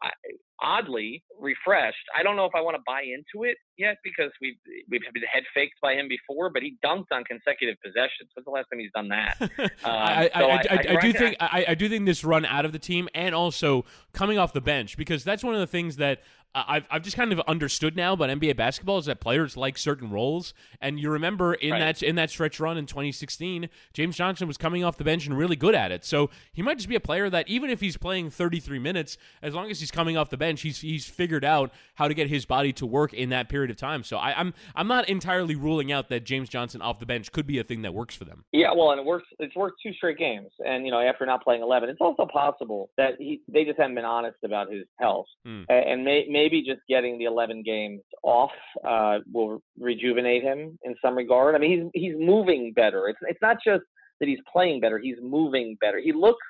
oddly 0.61 1.23
refreshed. 1.39 2.05
I 2.17 2.23
don't 2.23 2.35
know 2.35 2.45
if 2.45 2.53
I 2.55 2.61
want 2.61 2.75
to 2.75 2.83
buy 2.85 3.01
into 3.01 3.45
it 3.45 3.57
yet 3.77 3.97
because 4.03 4.31
we've 4.41 4.55
we've 4.89 5.01
been 5.01 5.23
head 5.31 5.43
faked 5.53 5.75
by 5.81 5.93
him 5.93 6.07
before, 6.07 6.49
but 6.49 6.63
he 6.63 6.77
dunked 6.83 7.05
on 7.11 7.23
consecutive 7.23 7.75
possessions. 7.83 8.29
When's 8.33 8.45
the 8.45 8.51
last 8.51 8.67
time 8.71 8.79
he's 8.79 8.91
done 8.93 9.09
that? 9.09 9.51
Um, 9.83 9.93
I, 9.93 10.29
I, 10.33 10.41
I, 10.41 10.85
I, 10.89 10.99
do 10.99 11.13
think 11.13 11.35
I, 11.39 11.75
do 11.75 11.87
think 11.87 12.05
this 12.05 12.23
run 12.23 12.45
out 12.45 12.65
of 12.65 12.71
the 12.71 12.79
team 12.79 13.07
and 13.13 13.35
also 13.35 13.85
coming 14.11 14.37
off 14.37 14.51
the 14.51 14.61
bench 14.61 14.97
because 14.97 15.23
that's 15.23 15.43
one 15.43 15.53
of 15.53 15.59
the 15.59 15.67
things 15.67 15.97
that 15.97 16.21
I've, 16.55 16.87
I've 16.89 17.03
just 17.03 17.15
kind 17.15 17.31
of 17.31 17.39
understood 17.41 17.95
now 17.95 18.13
about 18.13 18.29
NBA 18.29 18.55
basketball 18.57 18.97
is 18.97 19.05
that 19.05 19.19
players 19.19 19.55
like 19.55 19.77
certain 19.77 20.09
roles. 20.09 20.53
And 20.81 20.99
you 20.99 21.11
remember 21.11 21.53
in 21.53 21.71
right. 21.71 21.79
that 21.79 22.01
in 22.03 22.15
that 22.15 22.29
stretch 22.29 22.59
run 22.59 22.77
in 22.77 22.85
2016, 22.85 23.69
James 23.93 24.15
Johnson 24.15 24.47
was 24.47 24.57
coming 24.57 24.83
off 24.83 24.97
the 24.97 25.03
bench 25.03 25.27
and 25.27 25.37
really 25.37 25.55
good 25.55 25.75
at 25.75 25.91
it. 25.91 26.03
So 26.03 26.29
he 26.53 26.61
might 26.61 26.77
just 26.77 26.89
be 26.89 26.95
a 26.95 26.99
player 26.99 27.29
that 27.29 27.47
even 27.47 27.69
if 27.69 27.79
he's 27.79 27.97
playing 27.97 28.31
33 28.31 28.79
minutes, 28.79 29.17
as 29.41 29.53
long 29.53 29.69
as 29.69 29.79
he's 29.79 29.91
coming 29.91 30.17
off 30.17 30.29
the 30.29 30.37
bench, 30.37 30.61
he's 30.61 30.79
he's 30.79 31.05
figured 31.05 31.45
out 31.45 31.71
how 31.95 32.07
to 32.07 32.13
get 32.13 32.29
his 32.29 32.45
body 32.45 32.73
to 32.73 32.85
work 32.85 33.13
in 33.13 33.29
that 33.29 33.49
period 33.49 33.69
of 33.69 33.77
time. 33.77 34.03
So 34.03 34.17
I, 34.17 34.39
I'm 34.39 34.53
I'm 34.75 34.87
not 34.87 35.07
entirely 35.09 35.55
ruling 35.55 35.91
out 35.91 36.09
that 36.09 36.23
James 36.23 36.49
Johnson 36.49 36.81
off 36.81 36.99
the 36.99 37.05
bench 37.05 37.31
could 37.31 37.45
be 37.45 37.59
a 37.59 37.63
thing 37.63 37.83
that 37.83 37.93
works 37.93 38.15
for 38.15 38.25
them. 38.25 38.45
Yeah, 38.51 38.73
well, 38.75 38.91
and 38.91 38.99
it 38.99 39.05
works. 39.05 39.27
It's 39.39 39.55
worked 39.55 39.81
two 39.83 39.93
straight 39.93 40.17
games, 40.17 40.49
and 40.65 40.85
you 40.85 40.91
know 40.91 40.99
after 40.99 41.25
not 41.25 41.43
playing 41.43 41.61
11, 41.61 41.89
it's 41.89 42.01
also 42.01 42.25
possible 42.25 42.89
that 42.97 43.11
he 43.19 43.41
they 43.47 43.63
just 43.63 43.77
haven't 43.77 43.95
been 43.95 44.05
honest 44.05 44.37
about 44.43 44.71
his 44.71 44.85
health, 44.99 45.27
mm. 45.45 45.65
and 45.69 46.03
may, 46.03 46.25
maybe 46.37 46.61
just 46.61 46.81
getting 46.87 47.17
the 47.17 47.25
11 47.25 47.63
games 47.63 48.01
off 48.23 48.51
uh, 48.87 49.17
will 49.33 49.59
rejuvenate 49.79 50.43
him 50.43 50.77
in 50.83 50.95
some 51.03 51.15
regard. 51.15 51.55
I 51.55 51.57
mean, 51.57 51.91
he's 51.93 52.03
he's 52.03 52.15
moving 52.17 52.73
better. 52.73 53.07
It's 53.07 53.19
it's 53.23 53.41
not 53.41 53.57
just 53.65 53.83
that 54.19 54.27
he's 54.27 54.39
playing 54.51 54.79
better; 54.79 54.99
he's 54.99 55.17
moving 55.21 55.77
better. 55.81 55.99
He 55.99 56.13
looks 56.13 56.45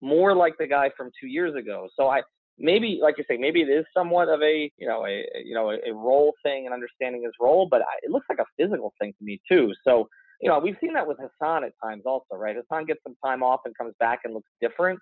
more 0.00 0.34
like 0.34 0.54
the 0.58 0.66
guy 0.66 0.90
from 0.96 1.10
two 1.20 1.26
years 1.26 1.54
ago. 1.54 1.88
So 1.98 2.08
I 2.08 2.22
maybe, 2.58 2.98
like 3.02 3.16
you 3.18 3.24
say, 3.28 3.36
maybe 3.36 3.60
it 3.60 3.68
is 3.68 3.84
somewhat 3.94 4.28
of 4.28 4.40
a 4.42 4.70
you 4.78 4.88
know 4.88 5.06
a 5.06 5.22
you 5.44 5.54
know 5.54 5.70
a, 5.70 5.92
role 5.92 6.32
thing 6.42 6.64
and 6.66 6.72
understanding 6.72 7.22
his 7.22 7.32
role, 7.40 7.68
but 7.70 7.82
I, 7.82 7.94
it 8.02 8.10
looks 8.10 8.26
like 8.30 8.38
a 8.38 8.48
physical 8.58 8.92
thing 9.00 9.12
to 9.18 9.24
me 9.24 9.40
too. 9.50 9.72
So 9.86 10.08
you 10.40 10.50
know, 10.50 10.58
we've 10.58 10.76
seen 10.80 10.92
that 10.94 11.06
with 11.06 11.18
Hassan 11.18 11.64
at 11.64 11.72
times 11.82 12.02
also, 12.04 12.34
right? 12.34 12.56
Hassan 12.56 12.84
gets 12.84 13.00
some 13.02 13.16
time 13.24 13.42
off 13.42 13.60
and 13.64 13.76
comes 13.76 13.94
back 13.98 14.20
and 14.24 14.34
looks 14.34 14.50
different. 14.60 14.98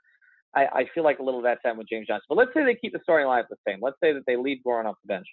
I, 0.56 0.66
I 0.66 0.84
feel 0.94 1.04
like 1.04 1.18
a 1.18 1.22
little 1.22 1.40
of 1.40 1.44
that 1.44 1.58
time 1.64 1.76
with 1.76 1.88
James 1.88 2.06
Johnson. 2.06 2.24
But 2.28 2.38
let's 2.38 2.50
say 2.54 2.64
they 2.64 2.74
keep 2.74 2.92
the 2.92 3.00
storyline 3.08 3.44
the 3.48 3.56
same. 3.66 3.78
Let's 3.80 3.96
say 4.02 4.12
that 4.12 4.22
they 4.26 4.36
leave 4.36 4.58
Goran 4.66 4.86
off 4.86 4.96
the 5.02 5.08
bench. 5.08 5.26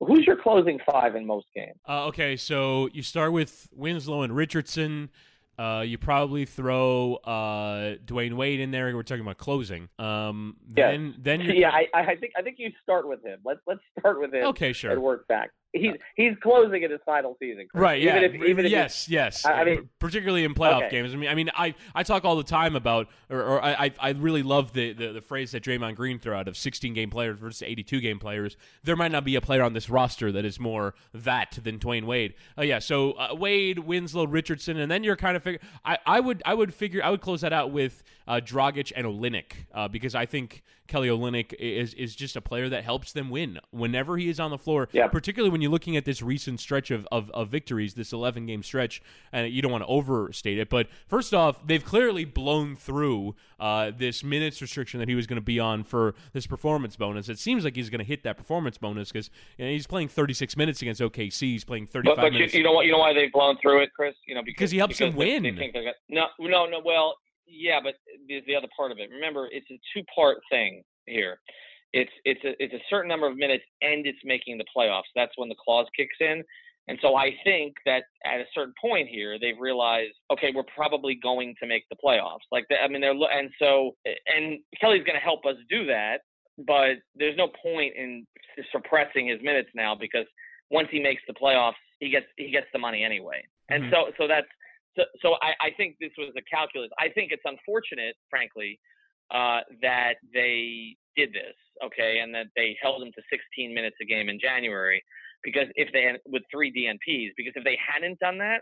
Who's 0.00 0.26
your 0.26 0.36
closing 0.36 0.80
five 0.90 1.16
in 1.16 1.26
most 1.26 1.46
games? 1.54 1.76
Uh, 1.88 2.06
okay, 2.06 2.36
so 2.36 2.88
you 2.92 3.02
start 3.02 3.32
with 3.32 3.68
Winslow 3.72 4.22
and 4.22 4.34
Richardson. 4.34 5.10
Uh, 5.56 5.84
you 5.86 5.98
probably 5.98 6.44
throw 6.44 7.14
uh, 7.24 7.94
Dwyane 8.04 8.34
Wade 8.34 8.58
in 8.58 8.72
there. 8.72 8.94
We're 8.94 9.04
talking 9.04 9.22
about 9.22 9.38
closing. 9.38 9.88
Um, 10.00 10.56
then, 10.68 11.06
yeah. 11.06 11.12
then 11.22 11.40
yeah, 11.54 11.70
I, 11.70 11.86
I 11.94 12.16
think 12.16 12.32
I 12.36 12.42
think 12.42 12.56
you 12.58 12.70
start 12.82 13.08
with 13.08 13.24
him. 13.24 13.38
Let's 13.44 13.60
let's 13.66 13.80
start 14.00 14.20
with 14.20 14.34
him. 14.34 14.46
Okay, 14.46 14.72
sure. 14.72 14.90
And 14.90 15.00
work 15.00 15.28
back 15.28 15.50
he's 15.74 15.92
he's 16.16 16.32
closing 16.42 16.82
in 16.82 16.90
his 16.90 17.00
final 17.04 17.36
season. 17.38 17.66
Chris. 17.70 17.80
Right. 17.80 18.00
Yeah. 18.00 18.16
Even 18.16 18.34
if, 18.34 18.48
even 18.48 18.66
yes. 18.66 19.04
If 19.04 19.10
yes. 19.10 19.44
I 19.44 19.64
mean, 19.64 19.88
particularly 19.98 20.44
in 20.44 20.54
playoff 20.54 20.86
okay. 20.86 20.90
games. 20.90 21.12
I 21.12 21.16
mean, 21.16 21.28
I 21.28 21.34
mean, 21.34 21.50
I, 21.54 21.74
I 21.94 22.02
talk 22.02 22.24
all 22.24 22.36
the 22.36 22.44
time 22.44 22.76
about, 22.76 23.08
or, 23.28 23.42
or 23.42 23.64
I 23.64 23.92
I 23.98 24.10
really 24.10 24.42
love 24.42 24.72
the, 24.72 24.92
the, 24.92 25.12
the 25.12 25.20
phrase 25.20 25.52
that 25.52 25.62
Draymond 25.62 25.96
Green 25.96 26.18
threw 26.18 26.32
out 26.32 26.48
of 26.48 26.56
16 26.56 26.94
game 26.94 27.10
players 27.10 27.38
versus 27.38 27.62
82 27.62 28.00
game 28.00 28.18
players. 28.18 28.56
There 28.84 28.96
might 28.96 29.12
not 29.12 29.24
be 29.24 29.34
a 29.34 29.40
player 29.40 29.62
on 29.62 29.72
this 29.72 29.90
roster 29.90 30.32
that 30.32 30.44
is 30.44 30.58
more 30.60 30.94
that 31.12 31.58
than 31.62 31.78
Dwyane 31.78 32.04
Wade. 32.04 32.34
Oh 32.56 32.62
uh, 32.62 32.64
yeah. 32.64 32.78
So 32.78 33.12
uh, 33.12 33.34
Wade, 33.34 33.80
Winslow, 33.80 34.26
Richardson, 34.26 34.78
and 34.78 34.90
then 34.90 35.04
you're 35.04 35.16
kind 35.16 35.36
of 35.36 35.42
figure. 35.42 35.60
I, 35.84 35.98
I 36.06 36.20
would 36.20 36.42
I 36.46 36.54
would 36.54 36.72
figure 36.72 37.02
I 37.02 37.10
would 37.10 37.20
close 37.20 37.40
that 37.40 37.52
out 37.52 37.72
with 37.72 38.02
uh, 38.26 38.40
Dragic 38.42 38.92
and 38.94 39.06
Olynyk 39.06 39.52
uh, 39.74 39.88
because 39.88 40.14
I 40.14 40.26
think 40.26 40.62
Kelly 40.86 41.08
Olynyk 41.08 41.54
is 41.54 41.94
is 41.94 42.14
just 42.14 42.36
a 42.36 42.40
player 42.40 42.68
that 42.68 42.84
helps 42.84 43.12
them 43.12 43.30
win 43.30 43.58
whenever 43.70 44.16
he 44.16 44.28
is 44.28 44.38
on 44.38 44.50
the 44.50 44.58
floor. 44.58 44.88
Yeah. 44.92 45.08
Particularly 45.08 45.50
when 45.50 45.62
you're 45.62 45.70
looking 45.70 45.96
at 45.96 46.04
this 46.04 46.20
recent 46.22 46.60
stretch 46.60 46.90
of, 46.90 47.06
of, 47.10 47.30
of 47.30 47.48
victories, 47.48 47.94
this 47.94 48.12
11 48.12 48.46
game 48.46 48.62
stretch, 48.62 49.02
and 49.32 49.50
you 49.50 49.62
don't 49.62 49.72
want 49.72 49.82
to 49.82 49.88
overstate 49.88 50.58
it. 50.58 50.68
But 50.68 50.88
first 51.06 51.32
off, 51.32 51.66
they've 51.66 51.84
clearly 51.84 52.24
blown 52.24 52.76
through 52.76 53.34
uh, 53.58 53.92
this 53.96 54.22
minutes 54.22 54.60
restriction 54.60 55.00
that 55.00 55.08
he 55.08 55.14
was 55.14 55.26
going 55.26 55.36
to 55.36 55.44
be 55.44 55.58
on 55.58 55.84
for 55.84 56.14
this 56.32 56.46
performance 56.46 56.96
bonus. 56.96 57.28
It 57.28 57.38
seems 57.38 57.64
like 57.64 57.76
he's 57.76 57.88
going 57.88 58.00
to 58.00 58.04
hit 58.04 58.22
that 58.24 58.36
performance 58.36 58.76
bonus 58.76 59.10
because 59.10 59.30
you 59.56 59.64
know, 59.64 59.70
he's 59.70 59.86
playing 59.86 60.08
36 60.08 60.56
minutes 60.56 60.82
against 60.82 61.00
OKC. 61.00 61.40
He's 61.40 61.64
playing 61.64 61.86
35 61.86 62.16
but, 62.16 62.22
but 62.22 62.32
minutes. 62.32 62.52
You, 62.52 62.58
you 62.58 62.64
know 62.64 62.72
what? 62.72 62.86
You 62.86 62.92
know 62.92 62.98
why 62.98 63.14
they've 63.14 63.32
blown 63.32 63.56
through 63.62 63.82
it, 63.82 63.90
Chris? 63.94 64.14
You 64.26 64.34
know 64.34 64.42
because, 64.42 64.54
because 64.54 64.70
he 64.70 64.78
helps 64.78 64.98
because 64.98 65.12
them 65.12 65.18
win. 65.18 65.42
They, 65.42 65.70
they 65.72 65.92
no, 66.10 66.26
no, 66.38 66.66
no. 66.66 66.80
Well, 66.84 67.16
yeah, 67.46 67.80
but 67.82 67.94
there's 68.28 68.44
the 68.46 68.56
other 68.56 68.68
part 68.76 68.92
of 68.92 68.98
it. 68.98 69.10
Remember, 69.10 69.48
it's 69.50 69.70
a 69.70 69.78
two-part 69.92 70.38
thing 70.50 70.82
here. 71.06 71.38
It's 71.92 72.10
it's 72.24 72.42
a 72.44 72.52
it's 72.62 72.74
a 72.74 72.82
certain 72.90 73.08
number 73.08 73.28
of 73.28 73.36
minutes, 73.36 73.64
and 73.80 74.06
it's 74.06 74.18
making 74.24 74.58
the 74.58 74.64
playoffs. 74.76 75.10
That's 75.14 75.32
when 75.36 75.48
the 75.48 75.54
clause 75.64 75.86
kicks 75.96 76.16
in. 76.20 76.42
And 76.86 76.98
so 77.00 77.16
I 77.16 77.30
think 77.44 77.74
that 77.86 78.02
at 78.26 78.40
a 78.40 78.44
certain 78.54 78.74
point 78.78 79.08
here, 79.08 79.38
they've 79.40 79.58
realized, 79.58 80.12
okay, 80.30 80.52
we're 80.54 80.68
probably 80.74 81.18
going 81.22 81.54
to 81.62 81.66
make 81.66 81.84
the 81.88 81.96
playoffs. 82.04 82.44
Like, 82.52 82.66
I 82.70 82.88
mean, 82.88 83.00
they're 83.00 83.12
and 83.12 83.50
so 83.58 83.96
and 84.04 84.58
Kelly's 84.80 85.04
going 85.04 85.18
to 85.18 85.24
help 85.24 85.46
us 85.46 85.56
do 85.70 85.86
that, 85.86 86.18
but 86.66 86.96
there's 87.14 87.38
no 87.38 87.48
point 87.62 87.94
in 87.96 88.26
suppressing 88.72 89.28
his 89.28 89.40
minutes 89.42 89.70
now 89.74 89.94
because 89.94 90.26
once 90.70 90.88
he 90.90 91.00
makes 91.00 91.22
the 91.26 91.34
playoffs, 91.34 91.80
he 92.00 92.10
gets 92.10 92.26
he 92.36 92.50
gets 92.50 92.66
the 92.72 92.78
money 92.78 93.02
anyway. 93.02 93.42
And 93.70 93.84
mm-hmm. 93.84 93.92
so 93.92 94.12
so 94.18 94.28
that's 94.28 94.48
so, 94.96 95.02
so 95.20 95.28
I, 95.42 95.52
I 95.60 95.70
think 95.76 95.96
this 96.00 96.12
was 96.18 96.32
a 96.36 96.42
calculus. 96.42 96.90
I 96.98 97.08
think 97.08 97.32
it's 97.32 97.42
unfortunate, 97.44 98.16
frankly, 98.30 98.78
uh, 99.32 99.60
that 99.82 100.14
they 100.32 100.96
did 101.16 101.30
this, 101.30 101.56
okay, 101.84 102.20
and 102.22 102.34
that 102.34 102.46
they 102.56 102.76
held 102.82 103.02
him 103.02 103.10
to 103.14 103.22
16 103.30 103.74
minutes 103.74 103.96
a 104.02 104.04
game 104.04 104.28
in 104.28 104.38
January, 104.38 105.02
because 105.42 105.66
if 105.74 105.92
they 105.92 106.02
had 106.02 106.16
with 106.26 106.42
three 106.50 106.70
DNPs, 106.70 107.30
because 107.36 107.52
if 107.56 107.64
they 107.64 107.78
hadn't 107.78 108.18
done 108.18 108.38
that, 108.38 108.60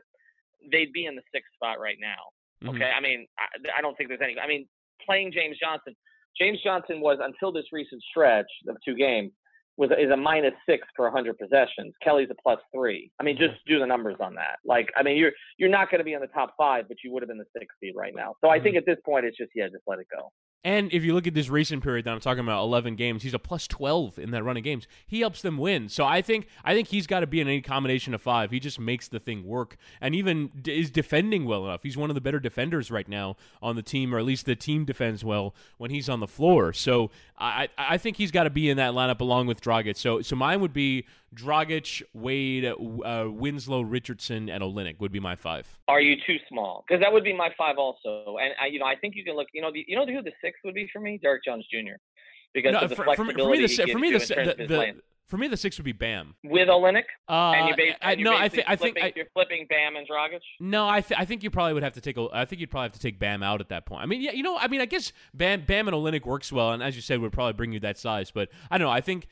they'd 0.70 0.92
be 0.92 1.06
in 1.06 1.16
the 1.16 1.22
sixth 1.34 1.50
spot 1.54 1.80
right 1.80 1.98
now. 2.00 2.30
Mm-hmm. 2.62 2.76
Okay, 2.76 2.90
I 2.96 3.00
mean, 3.00 3.26
I, 3.38 3.78
I 3.78 3.82
don't 3.82 3.96
think 3.96 4.08
there's 4.08 4.22
any. 4.22 4.36
I 4.38 4.46
mean, 4.46 4.66
playing 5.04 5.32
James 5.32 5.58
Johnson, 5.58 5.94
James 6.38 6.58
Johnson 6.62 7.00
was 7.00 7.18
until 7.20 7.52
this 7.52 7.66
recent 7.72 8.02
stretch 8.10 8.46
of 8.68 8.76
two 8.84 8.94
games 8.94 9.32
was 9.76 9.90
is 9.98 10.11
a 10.11 10.16
minus 10.16 10.52
six 10.68 10.87
per 10.94 11.04
100 11.04 11.38
possessions. 11.38 11.94
Kelly's 12.02 12.28
a 12.30 12.35
plus 12.42 12.58
three. 12.74 13.11
I 13.18 13.22
mean, 13.22 13.37
just 13.37 13.54
do 13.66 13.78
the 13.78 13.87
numbers 13.87 14.16
on 14.20 14.35
that. 14.35 14.58
Like, 14.64 14.88
I 14.96 15.02
mean, 15.02 15.16
you're 15.16 15.32
you're 15.58 15.70
not 15.70 15.90
going 15.90 15.98
to 16.00 16.04
be 16.04 16.12
in 16.12 16.20
the 16.20 16.26
top 16.28 16.54
five, 16.56 16.88
but 16.88 16.98
you 17.02 17.12
would 17.12 17.22
have 17.22 17.28
been 17.28 17.38
the 17.38 17.46
sixth 17.56 17.76
seed 17.80 17.94
right 17.96 18.14
now. 18.14 18.35
So 18.40 18.50
I 18.50 18.61
think 18.61 18.76
mm-hmm. 18.76 18.78
at 18.78 18.87
this 18.87 19.02
point, 19.04 19.24
it's 19.24 19.37
just 19.37 19.50
yeah, 19.54 19.68
just 19.68 19.85
let 19.87 19.98
it 19.98 20.06
go. 20.14 20.30
And 20.64 20.92
if 20.92 21.03
you 21.03 21.12
look 21.12 21.27
at 21.27 21.35
this 21.35 21.48
recent 21.48 21.83
period 21.83 22.05
that 22.05 22.12
I'm 22.12 22.20
talking 22.20 22.44
about, 22.44 22.62
11 22.62 22.94
games, 22.94 23.25
he's 23.25 23.35
a 23.35 23.38
plus 23.38 23.66
12 23.66 24.18
in 24.18 24.31
that 24.31 24.44
running 24.44 24.62
games. 24.62 24.87
He 25.07 25.18
helps 25.20 25.42
them 25.42 25.59
win. 25.59 25.88
So 25.88 26.05
I 26.05 26.22
think 26.22 26.46
I 26.64 26.72
think 26.72 26.88
he's 26.88 27.09
got 27.09 27.20
to 27.20 27.27
be 27.27 27.40
in 27.40 27.48
any 27.48 27.61
combination 27.61 28.14
of 28.14 28.22
five. 28.22 28.53
He 28.53 28.61
just 28.61 28.79
makes 28.79 29.09
the 29.09 29.18
thing 29.18 29.44
work, 29.44 29.77
and 30.01 30.14
even 30.14 30.51
d- 30.61 30.79
is 30.81 30.90
defending 30.90 31.46
well 31.46 31.64
enough. 31.64 31.83
He's 31.83 31.96
one 31.96 32.11
of 32.11 32.14
the 32.14 32.20
better 32.20 32.38
defenders 32.38 32.90
right 32.92 33.09
now 33.09 33.37
on 33.61 33.75
the 33.75 33.83
team, 33.83 34.14
or 34.14 34.18
at 34.18 34.25
least 34.25 34.46
the 34.46 34.55
team 34.55 34.85
defends 34.85 35.25
well 35.25 35.55
when 35.79 35.90
he's 35.90 36.09
on 36.09 36.20
the 36.20 36.29
floor. 36.29 36.72
So 36.72 37.11
I 37.38 37.68
I 37.77 37.98
think 37.98 38.16
he's 38.16 38.31
got 38.31 38.44
to 38.44 38.51
be 38.51 38.70
in 38.70 38.77
that 38.77 38.92
lineup 38.92 39.20
along 39.20 39.48
with 39.48 39.61
Dragic. 39.61 39.96
So 39.96 40.22
so 40.22 40.37
mine 40.37 40.61
would 40.61 40.72
be 40.72 41.07
Dragic, 41.34 42.02
Wade, 42.12 42.64
uh, 42.64 43.28
Winslow, 43.28 43.82
Richardson, 43.82 44.48
and 44.48 44.62
Olynyk 44.62 45.00
would 45.00 45.12
be 45.12 45.20
my 45.20 45.36
five. 45.36 45.66
Are 45.88 46.00
you 46.00 46.16
too 46.26 46.36
small? 46.48 46.84
Because 46.86 47.02
that 47.02 47.12
would 47.12 47.24
be 47.24 47.32
my 47.32 47.50
five 47.56 47.78
also. 47.78 48.36
And 48.40 48.52
I, 48.60 48.66
you 48.66 48.78
know, 48.78 48.86
I 48.86 48.96
think 48.96 49.14
you 49.16 49.24
can 49.24 49.36
look. 49.36 49.48
You 49.52 49.62
know, 49.62 49.72
the, 49.72 49.84
you 49.86 49.96
know 49.96 50.06
who 50.06 50.22
the 50.22 50.32
six 50.42 50.58
would 50.64 50.74
be 50.74 50.88
for 50.92 51.00
me? 51.00 51.18
Derrick 51.22 51.44
Jones 51.44 51.66
Jr. 51.70 51.96
Because 52.52 52.72
no, 52.72 52.80
of 52.80 52.90
the 52.90 52.96
for, 52.96 53.04
flexibility 53.04 53.42
for 53.42 53.48
me, 53.48 53.66
the, 53.66 53.92
for 53.92 53.98
me, 53.98 54.12
the, 54.12 54.54
the, 54.58 54.66
the 54.66 54.94
for 55.32 55.38
me, 55.38 55.48
the 55.48 55.56
six 55.56 55.78
would 55.78 55.86
be 55.86 55.92
Bam 55.92 56.34
with 56.44 56.68
Olynyk. 56.68 57.04
Uh, 57.26 57.52
and 57.52 57.68
you 57.68 57.74
base, 57.74 57.94
I, 58.02 58.16
no, 58.16 58.36
I, 58.36 58.48
th- 58.48 58.66
I 58.68 58.76
think 58.76 58.98
I, 59.02 59.14
you're 59.16 59.24
flipping 59.32 59.66
Bam 59.66 59.96
and 59.96 60.06
Dragic. 60.06 60.40
No, 60.60 60.86
I 60.86 61.00
th- 61.00 61.18
I 61.18 61.24
think 61.24 61.42
you 61.42 61.48
probably 61.48 61.72
would 61.72 61.82
have 61.82 61.94
to 61.94 62.02
take. 62.02 62.18
A, 62.18 62.28
I 62.34 62.44
think 62.44 62.60
you'd 62.60 62.70
probably 62.70 62.88
have 62.88 62.92
to 62.92 63.00
take 63.00 63.18
Bam 63.18 63.42
out 63.42 63.62
at 63.62 63.70
that 63.70 63.86
point. 63.86 64.02
I 64.02 64.06
mean, 64.06 64.20
yeah, 64.20 64.32
you 64.32 64.42
know, 64.42 64.58
I 64.58 64.68
mean, 64.68 64.82
I 64.82 64.84
guess 64.84 65.10
Bam 65.32 65.62
Bam 65.62 65.88
and 65.88 65.96
Olynyk 65.96 66.26
works 66.26 66.52
well, 66.52 66.72
and 66.72 66.82
as 66.82 66.96
you 66.96 67.00
said, 67.00 67.18
would 67.20 67.32
probably 67.32 67.54
bring 67.54 67.72
you 67.72 67.80
that 67.80 67.96
size. 67.96 68.30
But 68.30 68.50
I 68.70 68.76
don't 68.76 68.86
know. 68.86 68.92
I 68.92 69.00
think 69.00 69.26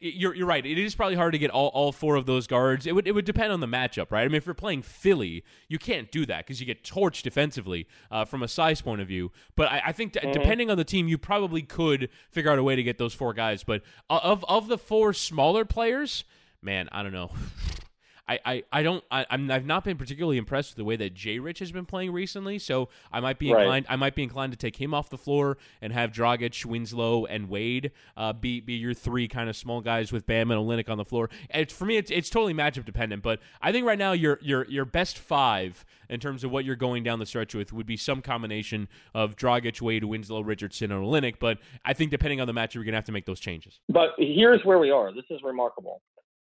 you're 0.00 0.34
you're 0.34 0.46
right. 0.46 0.64
It 0.64 0.78
is 0.78 0.94
probably 0.94 1.16
hard 1.16 1.32
to 1.32 1.38
get 1.38 1.50
all, 1.50 1.68
all 1.68 1.92
four 1.92 2.16
of 2.16 2.26
those 2.26 2.46
guards. 2.46 2.86
It 2.86 2.94
would 2.94 3.06
it 3.06 3.12
would 3.12 3.24
depend 3.24 3.52
on 3.52 3.60
the 3.60 3.66
matchup, 3.66 4.10
right? 4.10 4.22
I 4.22 4.28
mean, 4.28 4.34
if 4.34 4.46
you're 4.46 4.54
playing 4.54 4.82
Philly, 4.82 5.44
you 5.68 5.78
can't 5.78 6.10
do 6.10 6.26
that 6.26 6.46
because 6.46 6.60
you 6.60 6.66
get 6.66 6.84
torched 6.84 7.22
defensively 7.22 7.86
uh, 8.10 8.24
from 8.24 8.42
a 8.42 8.48
size 8.48 8.80
point 8.80 9.00
of 9.00 9.08
view. 9.08 9.30
But 9.56 9.70
I, 9.70 9.82
I 9.86 9.92
think 9.92 10.12
mm-hmm. 10.12 10.32
depending 10.32 10.70
on 10.70 10.76
the 10.76 10.84
team, 10.84 11.08
you 11.08 11.18
probably 11.18 11.62
could 11.62 12.10
figure 12.30 12.50
out 12.50 12.58
a 12.58 12.62
way 12.62 12.76
to 12.76 12.82
get 12.82 12.98
those 12.98 13.14
four 13.14 13.32
guys. 13.34 13.64
But 13.64 13.82
uh, 14.10 14.20
of 14.22 14.44
of 14.48 14.68
the 14.68 14.78
four 14.78 15.12
smaller 15.12 15.64
players, 15.64 16.24
man, 16.62 16.88
I 16.92 17.02
don't 17.02 17.12
know. 17.12 17.30
I, 18.28 18.38
I, 18.44 18.62
I 18.72 18.82
don't 18.82 19.02
I, 19.10 19.26
I'm 19.30 19.50
I've 19.50 19.64
not 19.64 19.84
been 19.84 19.96
particularly 19.96 20.36
impressed 20.36 20.72
with 20.72 20.76
the 20.76 20.84
way 20.84 20.96
that 20.96 21.14
Jay 21.14 21.38
Rich 21.38 21.60
has 21.60 21.72
been 21.72 21.86
playing 21.86 22.12
recently, 22.12 22.58
so 22.58 22.88
I 23.10 23.20
might 23.20 23.38
be 23.38 23.48
inclined 23.50 23.86
right. 23.88 23.92
I 23.92 23.96
might 23.96 24.14
be 24.14 24.22
inclined 24.22 24.52
to 24.52 24.58
take 24.58 24.76
him 24.76 24.92
off 24.92 25.08
the 25.08 25.18
floor 25.18 25.56
and 25.80 25.92
have 25.92 26.12
Dragic, 26.12 26.64
Winslow, 26.64 27.24
and 27.24 27.48
Wade 27.48 27.92
uh, 28.16 28.32
be 28.32 28.60
be 28.60 28.74
your 28.74 28.94
three 28.94 29.28
kind 29.28 29.48
of 29.48 29.56
small 29.56 29.80
guys 29.80 30.12
with 30.12 30.26
Bam 30.26 30.50
and 30.50 30.60
Olynyk 30.60 30.90
on 30.90 30.98
the 30.98 31.04
floor. 31.04 31.30
It's 31.50 31.72
for 31.72 31.86
me 31.86 31.96
it's, 31.96 32.10
it's 32.10 32.28
totally 32.28 32.54
matchup 32.54 32.84
dependent, 32.84 33.22
but 33.22 33.40
I 33.62 33.72
think 33.72 33.86
right 33.86 33.98
now 33.98 34.12
your 34.12 34.38
your 34.42 34.66
your 34.66 34.84
best 34.84 35.18
five 35.18 35.84
in 36.10 36.20
terms 36.20 36.44
of 36.44 36.50
what 36.50 36.64
you're 36.64 36.76
going 36.76 37.02
down 37.02 37.18
the 37.18 37.26
stretch 37.26 37.54
with 37.54 37.72
would 37.72 37.86
be 37.86 37.96
some 37.96 38.22
combination 38.22 38.88
of 39.14 39.36
Dragic, 39.36 39.80
Wade, 39.80 40.04
Winslow, 40.04 40.40
Richardson, 40.40 40.90
and 40.92 41.04
Olynyk. 41.04 41.36
But 41.38 41.58
I 41.84 41.92
think 41.94 42.10
depending 42.10 42.40
on 42.40 42.46
the 42.46 42.54
matchup, 42.54 42.74
you're 42.74 42.84
gonna 42.84 42.96
have 42.96 43.04
to 43.04 43.12
make 43.12 43.26
those 43.26 43.40
changes. 43.40 43.80
But 43.88 44.10
here's 44.18 44.64
where 44.64 44.78
we 44.78 44.90
are. 44.90 45.14
This 45.14 45.24
is 45.30 45.40
remarkable 45.42 46.02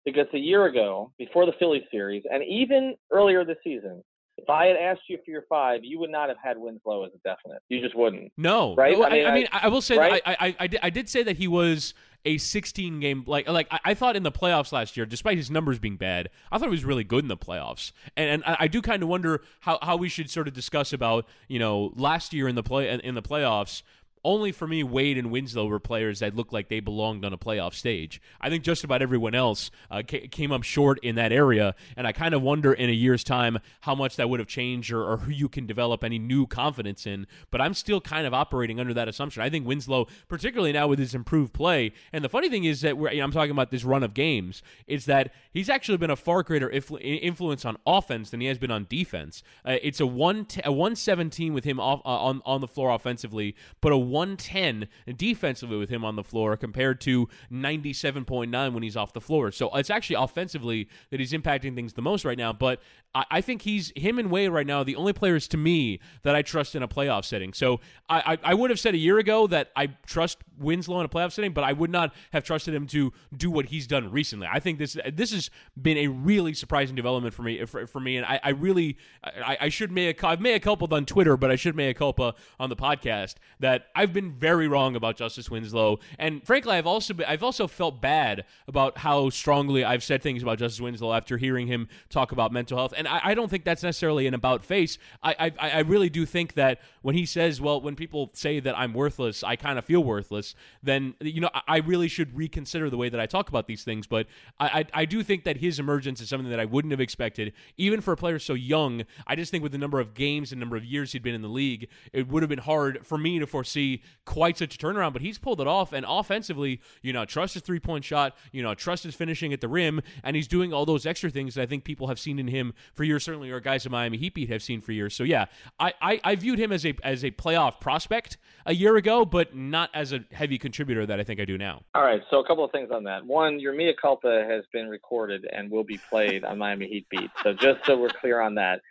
because 0.06 0.28
a 0.34 0.38
year 0.38 0.66
ago, 0.66 1.12
before 1.18 1.46
the 1.46 1.54
Phillies 1.60 1.84
series, 1.92 2.24
and 2.32 2.44
even 2.44 2.96
earlier 3.12 3.44
this 3.44 3.58
season, 3.64 4.04
if 4.38 4.50
I 4.50 4.66
had 4.66 4.76
asked 4.76 5.02
you 5.08 5.18
for 5.24 5.32
your 5.32 5.46
five, 5.48 5.82
you 5.84 5.98
would 6.00 6.10
not 6.10 6.30
have 6.30 6.38
had 6.44 6.58
Winslow 6.58 7.06
as 7.06 7.12
a 7.14 7.18
definite. 7.28 7.62
You 7.70 7.82
just 7.82 7.96
wouldn't. 7.96 8.32
No, 8.38 8.76
right? 8.76 8.96
I, 8.96 9.10
mean, 9.10 9.26
I, 9.26 9.30
I, 9.30 9.34
mean, 9.34 9.48
I 9.52 9.68
will 9.70 9.82
say 9.82 9.98
right? 9.98 10.22
I, 10.26 10.38
I, 10.40 10.56
I, 10.60 10.68
did, 10.68 10.80
I 10.84 10.90
did 10.90 11.10
say 11.10 11.24
that 11.24 11.38
he 11.38 11.48
was 11.48 11.94
a 12.26 12.38
16 12.38 13.00
game 13.00 13.24
like 13.28 13.48
like 13.48 13.68
I, 13.84 13.94
thought 13.94 14.16
in 14.16 14.24
the 14.24 14.32
playoffs 14.32 14.72
last 14.72 14.98
year, 14.98 15.06
despite 15.06 15.38
his 15.38 15.50
numbers 15.52 15.80
being 15.80 15.96
bad, 15.96 16.30
I 16.52 16.58
thought 16.58 16.66
he 16.66 16.72
was 16.72 16.84
really 16.84 17.04
good 17.04 17.24
in 17.24 17.28
the 17.28 17.38
playoffs. 17.38 17.92
And, 18.18 18.30
and 18.30 18.44
I, 18.46 18.58
I 18.62 18.68
do 18.68 18.82
kind 18.82 19.04
of 19.04 19.10
wonder 19.10 19.42
how, 19.62 19.80
how 19.82 19.96
we 19.96 20.10
should 20.10 20.30
sort 20.30 20.48
of 20.48 20.54
discuss 20.54 20.92
about 20.92 21.28
you 21.48 21.60
know 21.60 21.94
last 21.96 22.34
year 22.34 22.48
in 22.48 22.56
the 22.56 22.64
play 22.64 22.90
in 22.90 23.16
the 23.16 23.22
playoffs 23.22 23.84
only 24.26 24.52
for 24.52 24.68
me, 24.68 24.84
Wade 24.84 25.18
and 25.18 25.32
Winslow 25.32 25.68
were 25.68 25.80
players 25.80 26.20
that 26.20 26.36
looked 26.36 26.52
like 26.52 26.68
they 26.68 26.80
belonged 26.80 27.24
on 27.24 27.32
a 27.32 27.38
playoff 27.38 27.76
stage. 27.76 28.20
I 28.42 28.50
think 28.50 28.64
just 28.64 28.84
about 28.84 29.02
everyone 29.02 29.36
else 29.36 29.70
uh, 29.92 30.02
ca- 30.02 30.28
came 30.28 30.52
up 30.52 30.64
short 30.64 31.00
in 31.04 31.16
that 31.16 31.32
area, 31.32 31.76
and 31.96 32.08
I 32.08 32.12
kind 32.12 32.34
of 32.34 32.42
wonder 32.42 32.74
in 32.74 32.90
a 32.90 32.94
year's 32.94 33.24
time 33.24 33.60
how 33.82 33.94
much 33.94 34.16
that 34.16 34.28
would 34.28 34.40
have 34.40 34.50
changed 34.50 34.92
or, 34.92 35.04
or, 35.04 35.18
who 35.18 35.32
you 35.32 35.48
can 35.48 35.68
develop 35.68 36.04
any 36.04 36.18
new 36.18 36.48
confidence 36.48 37.06
in. 37.06 37.28
But 37.52 37.62
I'm 37.62 37.76
still 37.76 38.02
kind 38.02 38.26
of 38.26 38.34
operating 38.34 38.80
under 38.80 38.94
that 38.96 39.08
assumption. 39.08 39.44
I 39.44 39.50
think 39.50 39.68
Winslow, 39.68 40.08
particularly 40.28 40.74
now 40.74 40.88
with 40.88 41.00
his 41.00 41.14
improved 41.14 41.54
play, 41.54 41.94
and 42.12 42.24
the 42.24 42.30
funny 42.30 42.50
thing 42.50 42.64
is 42.64 42.82
that 42.82 42.98
you 42.98 43.18
know, 43.18 43.24
I'm 43.24 43.32
talking 43.32 43.52
about 43.52 43.70
this 43.70 43.84
run 43.84 44.02
of 44.04 44.16
games, 44.16 44.64
is 44.88 45.06
that 45.06 45.32
he's 45.54 45.70
actually 45.70 45.98
been 45.98 46.10
a 46.10 46.16
far 46.16 46.42
greater 46.42 46.70
influ- 46.70 47.00
influence 47.02 47.64
on 47.64 47.78
offense 47.86 48.32
than 48.32 48.42
he 48.42 48.48
has 48.48 48.58
been 48.58 48.72
on 48.72 48.88
defense. 48.90 49.44
Uh, 49.64 49.78
it's 49.84 50.00
a 50.00 50.08
one 50.08 50.46
t- 50.46 50.62
a 50.66 50.72
117 50.72 51.54
with 51.54 51.64
him 51.64 51.80
off, 51.80 52.02
uh, 52.06 52.10
on 52.10 52.42
on 52.44 52.62
the 52.62 52.68
floor 52.68 52.90
offensively, 52.90 53.56
but 53.82 53.92
a 53.92 53.98
110 54.16 54.88
defensively 55.18 55.76
with 55.76 55.90
him 55.90 56.06
on 56.06 56.16
the 56.16 56.24
floor 56.24 56.56
compared 56.56 57.02
to 57.02 57.28
97.9 57.52 58.74
when 58.74 58.82
he's 58.82 58.96
off 58.96 59.12
the 59.12 59.20
floor. 59.20 59.52
So 59.52 59.70
it's 59.76 59.90
actually 59.90 60.16
offensively 60.16 60.88
that 61.12 61.20
he's 61.20 61.34
impacting 61.34 61.76
things 61.76 61.92
the 61.94 62.02
most 62.02 62.24
right 62.24 62.38
now. 62.38 62.54
But 62.54 62.80
I, 63.14 63.26
I 63.30 63.42
think 63.42 63.64
he's 63.64 63.92
him 63.94 64.18
and 64.18 64.32
Wade 64.32 64.52
right 64.52 64.66
now 64.66 64.84
the 64.84 64.96
only 64.96 65.12
players 65.12 65.50
to 65.50 65.58
me 65.58 66.00
that 66.24 66.34
I 66.34 66.44
trust 66.44 66.76
in 66.76 66.82
a 66.84 66.88
playoff 66.88 67.26
setting. 67.26 67.52
So 67.52 67.82
I, 68.08 68.38
I, 68.44 68.52
I 68.52 68.54
would 68.54 68.70
have 68.70 68.80
said 68.80 68.94
a 68.94 68.98
year 68.98 69.20
ago 69.20 69.48
that 69.48 69.72
I 69.76 69.88
trust 70.06 70.38
Winslow 70.58 71.02
in 71.02 71.06
a 71.06 71.10
playoff 71.10 71.34
setting, 71.34 71.52
but 71.52 71.66
I 71.66 71.74
would 71.74 71.90
not 71.90 72.16
have 72.32 72.46
trusted 72.46 72.74
him 72.74 72.88
to 72.88 73.12
do 73.36 73.52
what 73.52 73.66
he's 73.66 73.86
done 73.86 74.12
recently. 74.12 74.48
I 74.50 74.60
think 74.60 74.80
this 74.80 74.98
this 75.14 75.34
has 75.34 75.50
been 75.82 75.98
a 75.98 76.08
really 76.08 76.54
surprising 76.54 76.96
development 76.96 77.34
for 77.34 77.44
me 77.44 77.66
for, 77.66 77.86
for 77.86 78.00
me, 78.00 78.16
and 78.16 78.26
I, 78.26 78.40
I 78.42 78.50
really 78.52 78.98
I, 79.24 79.58
I 79.62 79.70
should 79.70 79.92
make 79.92 80.24
a 80.24 80.28
I've 80.28 80.40
made 80.40 80.56
a 80.56 80.60
culpa 80.60 80.94
on 80.96 81.06
Twitter, 81.06 81.36
but 81.36 81.52
I 81.52 81.58
should 81.58 81.76
make 81.76 81.94
a 81.94 81.98
culpa 81.98 82.36
on 82.60 82.70
the 82.70 82.76
podcast 82.76 83.36
that 83.60 83.88
I 83.96 84.05
I've 84.06 84.14
been 84.14 84.34
very 84.34 84.68
wrong 84.68 84.96
about 84.96 85.16
Justice 85.16 85.50
Winslow, 85.50 85.98
and 86.20 86.46
frankly, 86.46 86.76
I've 86.76 86.86
also 86.86 87.16
been, 87.16 87.26
I've 87.26 87.42
also 87.42 87.66
felt 87.66 88.02
bad 88.02 88.46
about 88.68 89.00
how 89.00 89.32
strongly 89.32 89.84
I've 89.84 90.04
said 90.04 90.22
things 90.22 90.44
about 90.44 90.60
Justice 90.60 90.80
Winslow 90.80 91.12
after 91.12 91.38
hearing 91.38 91.66
him 91.66 91.88
talk 92.12 92.32
about 92.32 92.52
mental 92.52 92.78
health, 92.78 92.94
and 92.96 93.08
I, 93.08 93.20
I 93.24 93.34
don't 93.34 93.50
think 93.50 93.64
that's 93.64 93.82
necessarily 93.82 94.28
an 94.28 94.36
about 94.36 94.64
face. 94.64 95.00
I, 95.24 95.52
I 95.60 95.70
I 95.72 95.80
really 95.80 96.10
do 96.10 96.24
think 96.28 96.54
that 96.54 96.82
when 97.02 97.16
he 97.16 97.26
says, 97.26 97.60
well, 97.60 97.82
when 97.82 97.96
people 97.96 98.30
say 98.34 98.60
that 98.60 98.78
I'm 98.78 98.94
worthless, 98.94 99.44
I 99.44 99.56
kind 99.56 99.80
of 99.80 99.86
feel 99.86 100.04
worthless, 100.04 100.54
then 100.84 101.16
you 101.20 101.42
know 101.42 101.50
I 101.68 101.78
really 101.78 102.08
should 102.08 102.38
reconsider 102.38 102.92
the 102.92 102.98
way 102.98 103.10
that 103.10 103.20
I 103.20 103.26
talk 103.26 103.50
about 103.50 103.66
these 103.66 103.84
things. 103.84 104.06
But 104.06 104.28
I, 104.60 104.68
I, 104.68 105.02
I 105.02 105.06
do 105.06 105.24
think 105.24 105.46
that 105.46 105.58
his 105.58 105.80
emergence 105.80 106.22
is 106.22 106.30
something 106.30 106.52
that 106.52 106.60
I 106.60 106.66
wouldn't 106.66 106.92
have 106.92 107.02
expected, 107.02 107.54
even 107.78 108.02
for 108.02 108.12
a 108.12 108.18
player 108.18 108.38
so 108.38 108.54
young. 108.54 109.04
I 109.26 109.36
just 109.36 109.50
think 109.50 109.64
with 109.64 109.72
the 109.72 109.80
number 109.80 110.00
of 110.00 110.14
games 110.14 110.52
and 110.52 110.60
number 110.60 110.78
of 110.78 110.86
years 110.86 111.12
he'd 111.14 111.24
been 111.24 111.34
in 111.34 111.42
the 111.42 111.48
league, 111.48 111.88
it 112.14 112.28
would 112.28 112.44
have 112.44 112.50
been 112.52 112.60
hard 112.60 113.00
for 113.04 113.18
me 113.18 113.40
to 113.40 113.48
foresee 113.48 113.95
quite 114.26 114.58
such 114.58 114.76
a 114.76 114.78
turnaround, 114.78 115.14
but 115.14 115.22
he's 115.22 115.38
pulled 115.38 115.62
it 115.62 115.68
off. 115.68 115.94
And 115.94 116.06
offensively, 116.08 116.82
you 117.02 117.14
know, 117.14 117.26
trust 117.26 117.54
his 117.54 117.64
three 117.64 117.80
point 117.80 118.04
shot, 118.04 118.36
you 118.52 118.64
know, 118.64 118.74
trust 118.74 119.04
his 119.04 119.16
finishing 119.16 119.54
at 119.54 119.62
the 119.62 119.68
rim, 119.68 120.02
and 120.24 120.36
he's 120.36 120.48
doing 120.48 120.74
all 120.74 120.86
those 120.86 121.06
extra 121.06 121.30
things 121.30 121.56
that 121.56 121.62
I 121.62 121.66
think 121.66 121.84
people 121.84 122.08
have 122.08 122.20
seen 122.20 122.40
in 122.40 122.48
him 122.48 122.74
for 122.94 123.04
years, 123.04 123.24
certainly, 123.24 123.52
or 123.52 123.60
guys 123.60 123.86
in 123.86 123.92
Miami 123.92 124.18
Heat 124.18 124.34
beat 124.34 124.50
have 124.50 124.64
seen 124.64 124.82
for 124.82 124.92
years. 124.92 125.16
So 125.16 125.24
yeah, 125.24 125.46
I, 125.80 125.94
I, 126.02 126.22
I 126.24 126.36
viewed 126.36 126.60
him 126.60 126.72
as 126.72 126.86
a 126.86 126.96
as 127.04 127.24
a 127.24 127.32
playoff 127.32 127.80
prospect 127.80 128.38
a 128.66 128.74
year 128.74 128.96
ago, 128.98 129.26
but 129.26 129.56
not 129.56 129.90
as 129.94 130.14
a 130.14 130.24
heavy 130.32 130.58
contributor 130.58 131.06
that 131.06 131.20
I 131.20 131.24
think 131.24 131.40
I 131.40 131.46
do 131.46 131.58
now. 131.58 131.82
All 131.94 132.04
right, 132.04 132.22
so 132.30 132.40
a 132.40 132.48
couple 132.48 132.64
of 132.64 132.72
things 132.72 132.90
on 132.92 133.04
that. 133.04 133.26
One, 133.26 133.60
your 133.60 133.74
mea 133.74 133.94
culpa 134.00 134.46
has 134.48 134.64
been 134.72 134.88
recorded 134.88 135.48
and 135.52 135.70
will 135.70 135.84
be 135.84 136.00
played 136.10 136.44
on 136.44 136.58
Miami 136.58 136.88
Heat 136.88 137.08
beat. 137.10 137.30
So 137.44 137.54
just 137.54 137.86
so 137.86 137.98
we're 137.98 138.10
clear 138.10 138.42
on 138.42 138.56
that. 138.56 138.82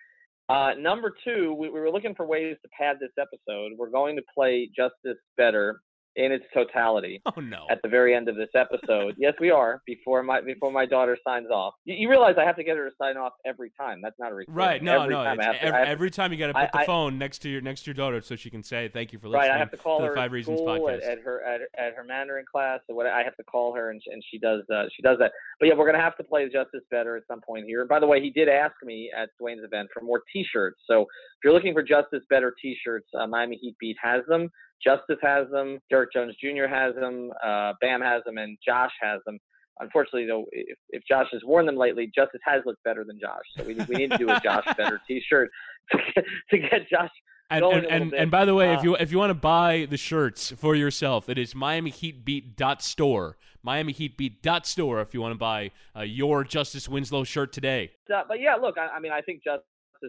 Uh, 0.55 0.73
number 0.79 1.13
two, 1.25 1.53
we, 1.59 1.69
we 1.69 1.81
were 1.81 1.91
looking 1.91 2.15
for 2.15 2.25
ways 2.25 2.57
to 2.63 2.69
pad 2.79 2.99
this 3.01 3.11
episode. 3.19 3.73
We're 3.77 3.91
going 3.91 4.15
to 4.15 4.23
play 4.33 4.71
Justice 4.77 5.21
Better 5.37 5.81
in 6.17 6.33
its 6.33 6.45
totality. 6.53 7.21
Oh 7.37 7.41
no! 7.41 7.67
At 7.69 7.81
the 7.83 7.89
very 7.89 8.15
end 8.15 8.29
of 8.29 8.37
this 8.37 8.51
episode, 8.55 9.15
yes, 9.19 9.33
we 9.41 9.51
are. 9.51 9.83
Before 9.87 10.23
my 10.23 10.41
before 10.41 10.71
my 10.71 10.87
daughter 10.87 11.19
signs 11.27 11.49
off, 11.51 11.75
you, 11.85 11.95
you, 11.95 12.09
realize 12.09 12.37
I 12.39 12.45
have 12.45 12.55
to 12.57 12.63
get 12.63 12.77
her 12.77 12.89
to 12.89 12.95
sign 12.97 13.17
off 13.17 13.33
every 13.45 13.73
time. 13.77 14.01
That's 14.03 14.15
not 14.21 14.31
a 14.31 14.35
recording. 14.35 14.55
Right? 14.55 14.83
No, 14.83 15.03
every 15.03 15.15
no. 15.15 15.25
Time 15.25 15.41
every, 15.41 15.71
to, 15.71 15.89
every, 15.89 16.11
time 16.11 16.33
you 16.33 16.39
got 16.39 16.49
to 16.49 16.53
put 16.53 16.71
I, 16.75 16.83
the 16.83 16.87
phone 16.87 17.19
next 17.19 17.41
to 17.41 17.49
your 17.49 17.61
next 17.61 17.83
to 17.83 17.87
your 17.87 17.95
daughter 17.95 18.21
so 18.21 18.37
she 18.37 18.51
can 18.51 18.63
say 18.63 18.89
thank 18.93 19.13
you 19.13 19.19
for 19.19 19.29
listening. 19.29 19.49
Right. 19.49 19.57
I 19.57 19.59
have 19.59 19.71
to 19.73 19.77
call 19.77 19.99
to 19.99 20.05
her 20.05 20.11
the 20.11 20.17
Five 20.17 20.33
Reasons 20.33 20.61
podcast. 20.61 20.99
At, 20.99 21.03
at, 21.03 21.19
her 21.23 21.43
at, 21.43 21.61
at 21.77 21.95
her 21.97 22.05
Mandarin 22.05 22.45
class. 22.51 22.81
So 22.87 22.95
what 22.95 23.07
I 23.07 23.23
have 23.25 23.37
to 23.37 23.45
call 23.45 23.75
her 23.75 23.91
and 23.91 24.01
and 24.13 24.23
she 24.31 24.39
does 24.39 24.63
uh, 24.73 24.85
she 24.95 25.03
does 25.03 25.19
that. 25.19 25.33
But 25.59 25.69
yeah, 25.69 25.75
we're 25.75 25.87
gonna 25.87 26.03
have 26.03 26.17
to 26.19 26.25
play 26.25 26.49
Justice 26.49 26.83
Better 26.91 27.17
at 27.17 27.25
some 27.27 27.41
point 27.41 27.65
here. 27.67 27.85
by 27.87 27.99
the 27.99 28.07
way, 28.07 28.21
he 28.21 28.31
did 28.31 28.49
ask 28.49 28.75
me 28.85 29.11
at 29.17 29.31
Dwyane's 29.41 29.65
event 29.65 29.89
for 29.93 30.03
more 30.03 30.23
T-shirts. 30.33 30.79
So 30.87 31.07
you're 31.45 31.53
looking 31.53 31.75
for 31.75 31.83
Justice 31.83 32.23
Better 32.31 32.55
T-shirts, 32.61 33.07
uh, 33.19 33.27
Miami 33.27 33.59
Heat 33.61 33.77
Beat 33.79 33.97
has 34.03 34.23
them. 34.27 34.51
Justice 34.83 35.19
has 35.23 35.49
them. 35.51 35.79
Derrick 35.91 36.13
Jones 36.13 36.35
Jr. 36.43 36.67
has 36.69 36.95
them. 36.95 37.31
Uh, 37.45 37.73
Bam 37.81 38.01
has 38.01 38.23
them, 38.25 38.39
and 38.39 38.57
Josh 38.67 38.93
has 39.01 39.21
them. 39.27 39.39
Unfortunately, 39.81 40.27
though, 40.27 40.45
if, 40.53 40.79
if 40.91 41.03
Josh 41.09 41.27
has 41.33 41.43
worn 41.45 41.67
them 41.67 41.77
lately, 41.77 42.11
Justice 42.15 42.41
has 42.45 42.63
looked 42.65 42.83
better 42.85 43.05
than 43.05 43.19
Josh. 43.21 43.43
So 43.57 43.65
we, 43.65 43.75
we 43.89 43.97
need 43.97 44.11
to 44.13 44.19
do 44.19 44.31
a 44.31 44.41
Josh 44.41 44.65
Better 44.77 45.01
T-shirt 45.07 45.51
to 45.93 45.99
get, 46.15 46.25
to 46.51 46.59
get 46.59 46.89
Josh 46.89 47.11
and 47.51 47.65
and, 47.65 47.87
and, 47.87 48.15
and, 48.15 48.31
by 48.31 48.45
the 48.45 48.55
way, 48.55 48.71
uh, 48.75 48.79
if 48.79 48.85
you 48.85 48.97
if 48.97 49.13
you 49.13 49.19
want 49.19 49.31
to 49.31 49.35
buy 49.35 49.87
the 49.89 49.97
shirts 49.97 50.51
for 50.53 50.75
yourself, 50.75 51.29
it 51.29 51.39
is 51.39 51.55
MiamiHeatBeat.store. 51.55 53.37
MiamiHeatBeat.store 53.67 55.01
if 55.01 55.15
you 55.15 55.21
want 55.21 55.33
to 55.33 55.39
buy 55.39 55.71
uh, 55.97 56.03
your 56.03 56.45
Justice 56.45 56.89
Winslow 56.89 57.25
shirt 57.25 57.53
today. 57.53 57.93
Uh, 58.15 58.23
but 58.29 58.41
yeah, 58.41 58.55
look, 58.57 58.77
I, 58.79 58.97
I, 58.97 59.01
mean, 59.01 59.13
I 59.13 59.21
think 59.23 59.43
Justice 59.43 59.65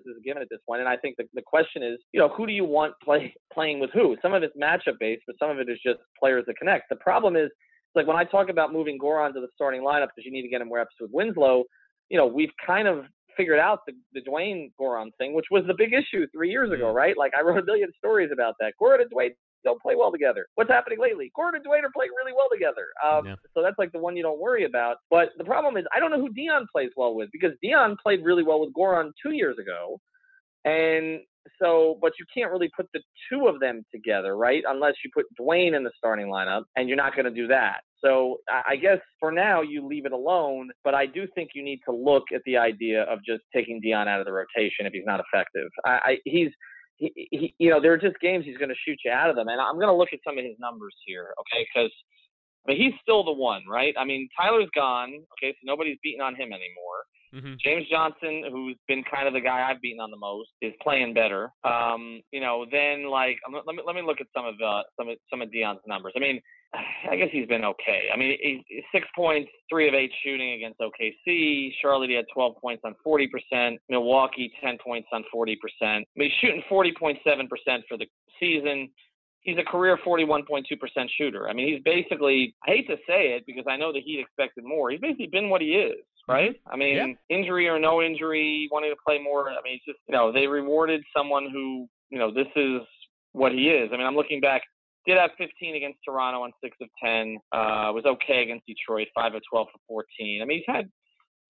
is 0.05 0.15
given 0.23 0.41
at 0.41 0.49
this 0.49 0.60
point, 0.67 0.81
and 0.81 0.89
I 0.89 0.97
think 0.97 1.17
the, 1.17 1.25
the 1.34 1.41
question 1.41 1.84
is, 1.84 1.99
you 2.12 2.19
know, 2.19 2.29
who 2.29 2.45
do 2.47 2.53
you 2.53 2.65
want 2.65 2.93
play 3.03 3.34
playing 3.53 3.79
with 3.79 3.91
who? 3.93 4.15
Some 4.21 4.34
of 4.34 4.43
it's 4.43 4.55
matchup 4.58 4.99
based, 4.99 5.23
but 5.27 5.36
some 5.39 5.49
of 5.49 5.60
it 5.60 5.69
is 5.69 5.79
just 5.86 5.99
players 6.19 6.43
that 6.47 6.58
connect. 6.58 6.89
The 6.89 6.97
problem 6.97 7.36
is, 7.36 7.49
like 7.95 8.08
when 8.08 8.17
I 8.17 8.25
talk 8.25 8.49
about 8.49 8.73
moving 8.73 8.99
Goran 8.99 9.34
to 9.34 9.41
the 9.41 9.47
starting 9.55 9.81
lineup 9.81 10.08
because 10.15 10.25
you 10.25 10.31
need 10.31 10.41
to 10.41 10.49
get 10.49 10.62
him 10.62 10.71
reps 10.71 10.95
with 10.99 11.12
Winslow, 11.13 11.63
you 12.10 12.17
know, 12.17 12.27
we've 12.27 12.51
kind 12.65 12.88
of 12.88 13.05
figured 13.38 13.60
out 13.60 13.79
the, 13.88 13.93
the 14.13 14.21
Dwyane 14.21 14.71
Goran 14.79 15.10
thing, 15.17 15.34
which 15.34 15.45
was 15.51 15.63
the 15.67 15.73
big 15.77 15.93
issue 15.93 16.25
three 16.34 16.49
years 16.49 16.71
ago, 16.71 16.86
mm. 16.86 16.93
right? 16.93 17.15
Like 17.17 17.34
I 17.38 17.41
wrote 17.41 17.60
a 17.60 17.65
million 17.65 17.89
stories 17.97 18.29
about 18.31 18.55
that. 18.60 18.73
Goran 18.81 19.01
and 19.01 19.12
Dwyane 19.12 19.36
don't 19.65 19.82
play 19.82 19.95
well 19.95 20.12
together. 20.12 20.47
What's 20.56 20.69
happening 20.69 20.99
lately? 21.01 21.32
Goran 21.38 21.56
and 21.56 21.65
Dwyane 21.65 21.84
are 21.84 21.91
playing 21.93 22.12
really 22.17 22.32
well 22.32 22.47
together. 22.51 22.86
Um, 23.06 23.25
yeah. 23.25 23.36
So 23.54 23.62
that's 23.62 23.78
like 23.78 23.91
the 23.91 23.99
one 23.99 24.15
you 24.15 24.23
don't 24.23 24.39
worry 24.39 24.63
about. 24.63 24.97
But 25.10 25.30
the 25.38 25.43
problem 25.43 25.75
is 25.75 25.84
I 25.95 25.99
don't 25.99 26.12
know 26.12 26.21
who 26.21 26.32
Dion 26.32 26.67
plays 26.71 26.91
well 26.95 27.15
with 27.15 27.30
because 27.34 27.51
Dion 27.62 27.97
played 28.01 28.23
really 28.23 28.43
well 28.43 28.62
with 28.62 28.73
Goran 28.73 29.12
two 29.21 29.32
years 29.32 29.58
ago. 29.60 29.99
And 30.63 31.19
so, 31.62 31.97
but 32.01 32.13
you 32.17 32.25
can't 32.34 32.51
really 32.51 32.71
put 32.75 32.88
the 32.93 33.01
two 33.30 33.47
of 33.47 33.60
them 33.60 33.86
together, 33.93 34.36
right? 34.36 34.63
Unless 34.67 34.95
you 35.04 35.12
put 35.13 35.25
Dwyane 35.39 35.75
in 35.75 35.84
the 35.84 35.91
starting 35.97 36.28
lineup, 36.28 36.63
and 36.75 36.88
you're 36.89 36.97
not 36.97 37.15
going 37.15 37.25
to 37.25 37.32
do 37.32 37.47
that. 37.47 37.82
So 38.04 38.38
I 38.47 38.75
guess 38.75 38.99
for 39.19 39.32
now 39.32 39.62
you 39.62 39.86
leave 39.86 40.06
it 40.06 40.12
alone, 40.12 40.69
but 40.84 40.93
I 40.93 41.06
do 41.08 41.28
think 41.34 41.51
you 41.56 41.63
need 41.63 41.80
to 41.89 41.95
look 41.95 42.23
at 42.34 42.41
the 42.45 42.58
idea 42.58 43.04
of 43.04 43.19
just 43.25 43.41
taking 43.54 43.80
Dion 43.80 44.08
out 44.08 44.19
of 44.19 44.25
the 44.25 44.32
rotation 44.32 44.86
if 44.86 44.93
he's 44.93 45.06
not 45.06 45.19
effective. 45.19 45.67
I, 45.86 45.99
I 46.04 46.17
he's 46.25 46.49
he, 46.97 47.27
he, 47.31 47.55
you 47.58 47.69
know, 47.69 47.81
there 47.81 47.93
are 47.93 47.97
just 47.97 48.19
games 48.19 48.45
he's 48.45 48.58
going 48.58 48.69
to 48.69 48.75
shoot 48.86 48.99
you 49.03 49.12
out 49.12 49.29
of 49.29 49.36
them, 49.36 49.47
and 49.47 49.60
I'm 49.60 49.75
going 49.75 49.88
to 49.88 49.95
look 49.95 50.10
at 50.13 50.19
some 50.23 50.38
of 50.38 50.43
his 50.43 50.58
numbers 50.60 50.95
here, 51.05 51.34
okay? 51.39 51.67
Because 51.67 51.91
I 52.65 52.71
mean, 52.71 52.82
he's 52.82 52.99
still 53.01 53.23
the 53.23 53.32
one, 53.32 53.63
right? 53.69 53.93
I 53.97 54.06
mean, 54.06 54.28
Tyler's 54.39 54.69
gone, 54.73 55.13
okay, 55.38 55.51
so 55.51 55.60
nobody's 55.63 55.97
beating 56.04 56.21
on 56.21 56.36
him 56.36 56.49
anymore. 56.54 57.06
Mm-hmm. 57.36 57.54
James 57.62 57.86
Johnson, 57.91 58.43
who's 58.49 58.78
been 58.88 59.04
kind 59.04 59.28
of 59.28 59.34
the 59.34 59.41
guy 59.41 59.69
I've 59.69 59.82
beaten 59.82 59.99
on 59.99 60.10
the 60.10 60.17
most, 60.17 60.49
is 60.62 60.71
playing 60.82 61.13
better. 61.13 61.51
Um, 61.65 62.21
you 62.32 62.39
know, 62.39 62.65
then 62.71 63.10
like 63.10 63.38
let 63.51 63.75
me 63.75 63.84
let 63.86 63.95
me 63.95 64.01
look 64.01 64.21
at 64.21 64.28
some 64.34 64.45
of 64.45 64.56
uh, 64.65 64.84
some 64.97 65.10
of 65.10 65.17
some 65.30 65.41
of 65.41 65.51
Dion's 65.51 65.82
numbers. 65.86 66.13
I 66.15 66.19
mean, 66.19 66.39
I 67.12 67.17
guess 67.17 67.28
he's 67.34 67.47
been 67.47 67.65
okay. 67.65 68.08
I 68.13 68.17
mean, 68.17 68.38
he's 68.41 68.84
six 68.93 69.06
points, 69.15 69.49
three 69.69 69.89
of 69.89 69.93
eight 69.93 70.12
shooting 70.23 70.54
against 70.54 70.80
OKC. 70.80 71.71
Charlotte, 71.82 72.10
he 72.10 72.15
had 72.15 72.25
12 72.34 72.56
points 72.62 72.84
on 72.86 72.95
40%. 73.06 73.78
Milwaukee, 73.89 74.51
10 74.63 74.78
points 74.84 75.10
on 75.12 75.23
40%. 75.36 75.56
I 75.82 75.95
mean, 75.95 76.06
he's 76.15 76.32
shooting 76.39 76.63
40.7% 76.71 77.17
for 77.89 77.97
the 77.97 78.06
season 78.39 78.89
he's 79.45 79.58
a 79.58 79.63
career 79.63 79.97
41.2% 80.05 80.63
shooter. 81.17 81.47
I 81.47 81.53
mean, 81.53 81.71
he's 81.71 81.84
basically, 81.84 82.55
I 82.67 82.71
hate 82.71 82.88
to 82.88 82.97
say 83.08 83.36
it 83.36 83.43
because 83.45 83.63
I 83.69 83.77
know 83.77 83.93
the 83.93 84.01
Heat 84.01 84.19
expected 84.19 84.65
more. 84.65 84.89
He's 84.89 84.99
basically 84.99 85.27
been 85.27 85.49
what 85.49 85.62
he 85.62 85.69
is, 85.69 86.03
right? 86.27 86.51
Mm-hmm. 86.51 86.73
I 86.73 86.75
mean, 86.75 86.95
yeah. 87.29 87.36
injury 87.36 87.69
or 87.69 87.79
no 87.79 88.01
injury, 88.01 88.67
wanting 88.71 88.91
to 88.91 88.97
play 89.05 89.19
more. 89.19 89.49
I 89.49 89.62
mean, 89.63 89.75
it's 89.75 89.86
just, 89.86 89.99
you 90.08 90.13
know, 90.13 90.31
they 90.31 90.47
rewarded 90.47 91.03
someone 91.15 91.49
who, 91.51 91.88
you 92.10 92.17
know, 92.17 92.34
this 92.34 92.47
is 92.55 92.81
what 93.31 93.51
he 93.51 93.69
is. 93.69 93.91
I 93.93 93.97
mean, 93.97 94.05
I'm 94.05 94.15
looking 94.15 94.41
back. 94.41 94.63
Did 95.05 95.17
have 95.17 95.29
15 95.38 95.75
against 95.75 95.99
Toronto 96.03 96.41
on 96.41 96.51
6 96.63 96.77
of 96.81 96.89
10. 97.03 97.38
Uh, 97.51 97.93
was 97.93 98.05
okay 98.05 98.41
against 98.41 98.65
Detroit, 98.65 99.08
5 99.13 99.36
of 99.36 99.41
12 99.49 99.67
for 99.71 99.79
14. 99.88 100.41
I 100.41 100.45
mean, 100.45 100.58
he's 100.58 100.75
had 100.75 100.89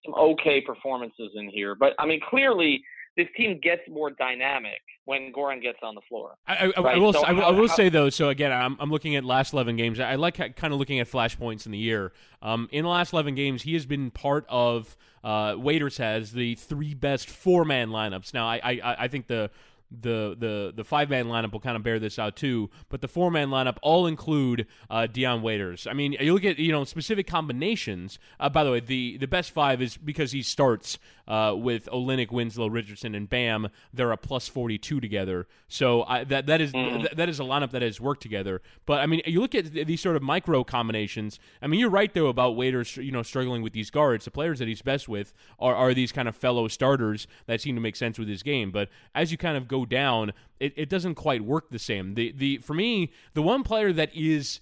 some 0.04 0.14
okay 0.16 0.60
performances 0.60 1.32
in 1.36 1.50
here. 1.50 1.74
But, 1.74 1.94
I 1.98 2.06
mean, 2.06 2.20
clearly– 2.30 2.84
this 3.18 3.28
team 3.38 3.60
gets 3.62 3.82
more 3.90 4.10
dynamic 4.10 4.82
when 5.06 5.32
Goran 5.32 5.62
gets 5.62 5.78
on 5.84 5.96
the 5.96 6.02
floor. 6.10 6.36
I, 6.48 6.56
I, 6.56 6.66
right? 6.66 6.96
I 6.96 6.98
will, 6.98 7.14
so 7.14 7.24
I, 7.24 7.34
how, 7.34 7.42
I 7.42 7.52
will 7.52 7.68
how, 7.68 7.76
say 7.76 7.90
though. 7.90 8.10
So 8.10 8.30
again, 8.30 8.52
I'm, 8.52 8.76
I'm 8.80 8.90
looking 8.90 9.16
at 9.16 9.24
last 9.24 9.54
11 9.54 9.78
games. 9.78 10.00
I 10.00 10.16
like 10.16 10.36
kind 10.36 10.74
of 10.74 10.80
looking 10.80 11.00
at 11.00 11.10
flashpoints 11.10 11.66
in 11.66 11.72
the 11.72 11.78
year. 11.78 12.12
Um, 12.42 12.68
in 12.72 12.84
the 12.84 12.90
last 12.90 13.14
11 13.14 13.36
games, 13.36 13.62
he 13.62 13.74
has 13.74 13.86
been 13.86 14.12
part 14.12 14.46
of. 14.50 14.98
Uh, 15.24 15.56
Waiters 15.58 15.98
has 15.98 16.34
the 16.34 16.54
three 16.54 16.94
best 16.94 17.30
four 17.30 17.66
man 17.66 17.90
lineups. 17.90 18.32
Now, 18.32 18.48
I, 18.48 18.62
I 18.64 18.96
I 19.06 19.08
think 19.08 19.26
the 19.26 19.50
the 19.92 20.36
the 20.38 20.74
the 20.76 20.84
five 20.84 21.10
man 21.10 21.26
lineup 21.28 21.52
will 21.52 21.60
kind 21.60 21.76
of 21.76 21.84
bear 21.84 22.00
this 22.00 22.18
out 22.18 22.36
too. 22.36 22.70
But 22.90 23.02
the 23.02 23.08
four 23.08 23.32
man 23.32 23.50
lineup 23.50 23.78
all 23.82 24.08
include 24.08 24.68
uh, 24.90 25.08
Dion 25.08 25.42
Waiters. 25.42 25.88
I 25.88 25.94
mean, 25.94 26.16
you 26.20 26.34
look 26.34 26.46
at 26.46 26.60
you 26.60 26.72
know 26.72 26.84
specific 26.84 27.28
combinations. 27.28 28.20
Uh, 28.40 28.50
by 28.50 28.64
the 28.64 28.72
way, 28.72 28.80
the 28.80 29.18
the 29.18 29.28
best 29.28 29.52
five 29.52 29.82
is 29.82 29.98
because 29.98 30.32
he 30.32 30.42
starts 30.42 30.98
uh, 31.28 31.54
with 31.56 31.88
Olynyk, 31.88 32.32
Winslow, 32.32 32.68
Richardson, 32.68 33.16
and 33.16 33.30
Bam. 33.30 33.70
They're 33.94 34.12
a 34.12 34.18
plus 34.18 34.48
forty 34.48 34.78
two 34.78 35.00
together. 35.00 35.48
So 35.68 36.04
I, 36.04 36.24
that 36.26 36.46
that 36.48 36.62
is 36.62 36.72
mm. 36.72 37.02
th- 37.02 37.16
that 37.16 37.30
is 37.30 37.40
a 37.40 37.44
lineup 37.44 37.72
that 37.72 37.82
has 37.82 38.02
worked 38.02 38.22
together. 38.22 38.62
But 38.86 39.02
I 39.02 39.06
mean, 39.06 39.22
you 39.26 39.42
look 39.42 39.56
at 39.56 39.72
these 39.72 40.02
sort 40.02 40.16
of 40.16 40.24
micro 40.24 40.64
combinations. 40.64 41.40
I 41.62 41.68
mean, 41.68 41.80
you're 41.80 41.90
right 41.90 42.14
though 42.14 42.28
about 42.28 42.56
Waiters. 42.56 42.98
You 42.98 43.12
know, 43.12 43.24
struggling 43.24 43.62
with 43.62 43.74
these 43.74 43.90
guards. 43.90 44.26
The 44.26 44.32
players 44.32 44.60
that 44.60 44.68
he's 44.68 44.82
best 44.82 45.08
with 45.08 45.34
are 45.60 45.76
are 45.76 45.94
these 45.94 46.12
kind 46.12 46.28
of 46.28 46.36
fellow 46.36 46.68
starters 46.68 47.28
that 47.48 47.62
seem 47.62 47.76
to 47.76 47.82
make 47.82 47.96
sense 47.96 48.20
with 48.20 48.28
his 48.28 48.44
game. 48.44 48.72
But 48.72 48.90
as 49.14 49.32
you 49.32 49.38
kind 49.38 49.58
of 49.58 49.68
go 49.68 49.75
down, 49.84 50.32
it, 50.60 50.74
it 50.78 50.90
doesn't 50.90 51.16
quite 51.16 51.44
work 51.44 51.70
the 51.70 51.80
same. 51.80 52.14
The 52.14 52.32
the 52.32 52.58
for 52.60 52.74
me, 52.74 53.12
the 53.34 53.42
one 53.42 53.64
player 53.64 53.92
that 53.92 54.16
is 54.16 54.62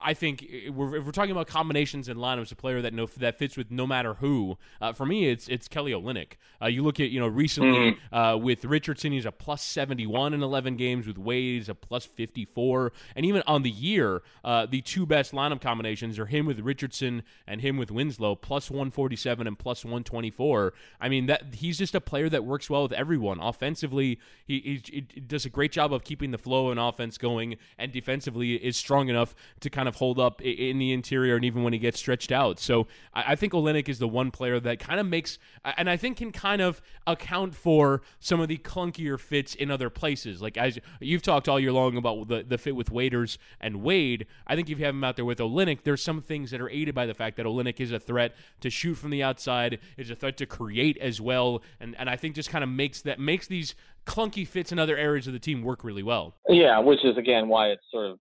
I 0.00 0.14
think 0.14 0.42
if 0.42 0.74
we're, 0.74 0.96
if 0.96 1.04
we're, 1.04 1.12
talking 1.12 1.30
about 1.30 1.46
combinations 1.46 2.08
and 2.08 2.18
lineups, 2.18 2.52
a 2.52 2.56
player 2.56 2.82
that 2.82 2.92
no, 2.92 3.06
that 3.16 3.38
fits 3.38 3.56
with 3.56 3.70
no 3.70 3.86
matter 3.86 4.14
who. 4.14 4.58
Uh, 4.80 4.92
for 4.92 5.06
me, 5.06 5.28
it's 5.28 5.48
it's 5.48 5.66
Kelly 5.68 5.92
Olynyk. 5.92 6.32
Uh, 6.60 6.66
you 6.66 6.82
look 6.82 7.00
at 7.00 7.10
you 7.10 7.20
know 7.20 7.26
recently 7.26 7.92
mm-hmm. 7.92 8.14
uh, 8.14 8.36
with 8.36 8.64
Richardson, 8.64 9.12
he's 9.12 9.24
a 9.24 9.32
plus 9.32 9.62
seventy 9.62 10.06
one 10.06 10.34
in 10.34 10.42
eleven 10.42 10.76
games. 10.76 11.06
With 11.06 11.16
Wade, 11.16 11.58
he's 11.58 11.68
a 11.68 11.74
plus 11.74 12.04
fifty 12.04 12.44
four, 12.44 12.92
and 13.16 13.24
even 13.24 13.42
on 13.46 13.62
the 13.62 13.70
year, 13.70 14.22
uh, 14.44 14.66
the 14.66 14.82
two 14.82 15.06
best 15.06 15.32
lineup 15.32 15.60
combinations 15.60 16.18
are 16.18 16.26
him 16.26 16.44
with 16.44 16.60
Richardson 16.60 17.22
and 17.46 17.60
him 17.60 17.76
with 17.76 17.90
Winslow, 17.90 18.34
plus 18.34 18.70
one 18.70 18.90
forty 18.90 19.16
seven 19.16 19.46
and 19.46 19.58
plus 19.58 19.84
one 19.84 20.04
twenty 20.04 20.30
four. 20.30 20.74
I 21.00 21.08
mean 21.08 21.26
that 21.26 21.54
he's 21.54 21.78
just 21.78 21.94
a 21.94 22.00
player 22.00 22.28
that 22.28 22.44
works 22.44 22.68
well 22.68 22.82
with 22.82 22.92
everyone. 22.92 23.40
Offensively, 23.40 24.18
he, 24.46 24.82
he, 24.84 25.00
he 25.14 25.20
does 25.20 25.46
a 25.46 25.50
great 25.50 25.72
job 25.72 25.92
of 25.92 26.04
keeping 26.04 26.30
the 26.30 26.38
flow 26.38 26.70
and 26.70 26.78
offense 26.78 27.16
going, 27.16 27.56
and 27.78 27.90
defensively 27.90 28.54
is 28.56 28.76
strong 28.76 29.08
enough 29.08 29.34
to 29.60 29.70
kind 29.70 29.83
of 29.88 29.94
of 29.94 29.98
hold 29.98 30.18
up 30.18 30.42
in 30.42 30.78
the 30.78 30.92
interior 30.92 31.36
and 31.36 31.44
even 31.44 31.62
when 31.62 31.72
he 31.72 31.78
gets 31.78 31.98
stretched 31.98 32.32
out. 32.32 32.58
So 32.58 32.86
I 33.12 33.36
think 33.36 33.52
Olynyk 33.52 33.88
is 33.88 33.98
the 33.98 34.08
one 34.08 34.30
player 34.30 34.60
that 34.60 34.78
kind 34.78 35.00
of 35.00 35.06
makes, 35.06 35.38
and 35.64 35.88
I 35.88 35.96
think 35.96 36.18
can 36.18 36.32
kind 36.32 36.60
of 36.60 36.82
account 37.06 37.54
for 37.54 38.02
some 38.20 38.40
of 38.40 38.48
the 38.48 38.58
clunkier 38.58 39.18
fits 39.18 39.54
in 39.54 39.70
other 39.70 39.90
places. 39.90 40.42
Like 40.42 40.56
as 40.56 40.78
you've 41.00 41.22
talked 41.22 41.48
all 41.48 41.60
year 41.60 41.72
long 41.72 41.96
about 41.96 42.28
the, 42.28 42.42
the 42.42 42.58
fit 42.58 42.76
with 42.76 42.90
Waiters 42.90 43.38
and 43.60 43.82
Wade, 43.82 44.26
I 44.46 44.56
think 44.56 44.68
if 44.68 44.78
you 44.78 44.84
have 44.84 44.94
him 44.94 45.04
out 45.04 45.16
there 45.16 45.24
with 45.24 45.38
Olynyk, 45.38 45.82
there's 45.84 46.02
some 46.02 46.20
things 46.20 46.50
that 46.50 46.60
are 46.60 46.70
aided 46.70 46.94
by 46.94 47.06
the 47.06 47.14
fact 47.14 47.36
that 47.36 47.46
Olynyk 47.46 47.80
is 47.80 47.92
a 47.92 48.00
threat 48.00 48.34
to 48.60 48.70
shoot 48.70 48.94
from 48.94 49.10
the 49.10 49.22
outside, 49.22 49.78
is 49.96 50.10
a 50.10 50.14
threat 50.14 50.36
to 50.38 50.46
create 50.46 50.98
as 50.98 51.20
well, 51.20 51.62
and 51.80 51.94
and 51.98 52.10
I 52.10 52.16
think 52.16 52.34
just 52.34 52.50
kind 52.50 52.64
of 52.64 52.70
makes 52.70 53.02
that 53.02 53.18
makes 53.20 53.46
these 53.46 53.74
clunky 54.06 54.46
fits 54.46 54.72
in 54.72 54.78
other 54.78 54.96
areas 54.96 55.26
of 55.26 55.32
the 55.32 55.38
team 55.38 55.62
work 55.62 55.84
really 55.84 56.02
well. 56.02 56.34
Yeah, 56.48 56.78
which 56.78 57.04
is 57.04 57.16
again 57.16 57.48
why 57.48 57.68
it's 57.68 57.84
sort 57.90 58.06
of 58.10 58.18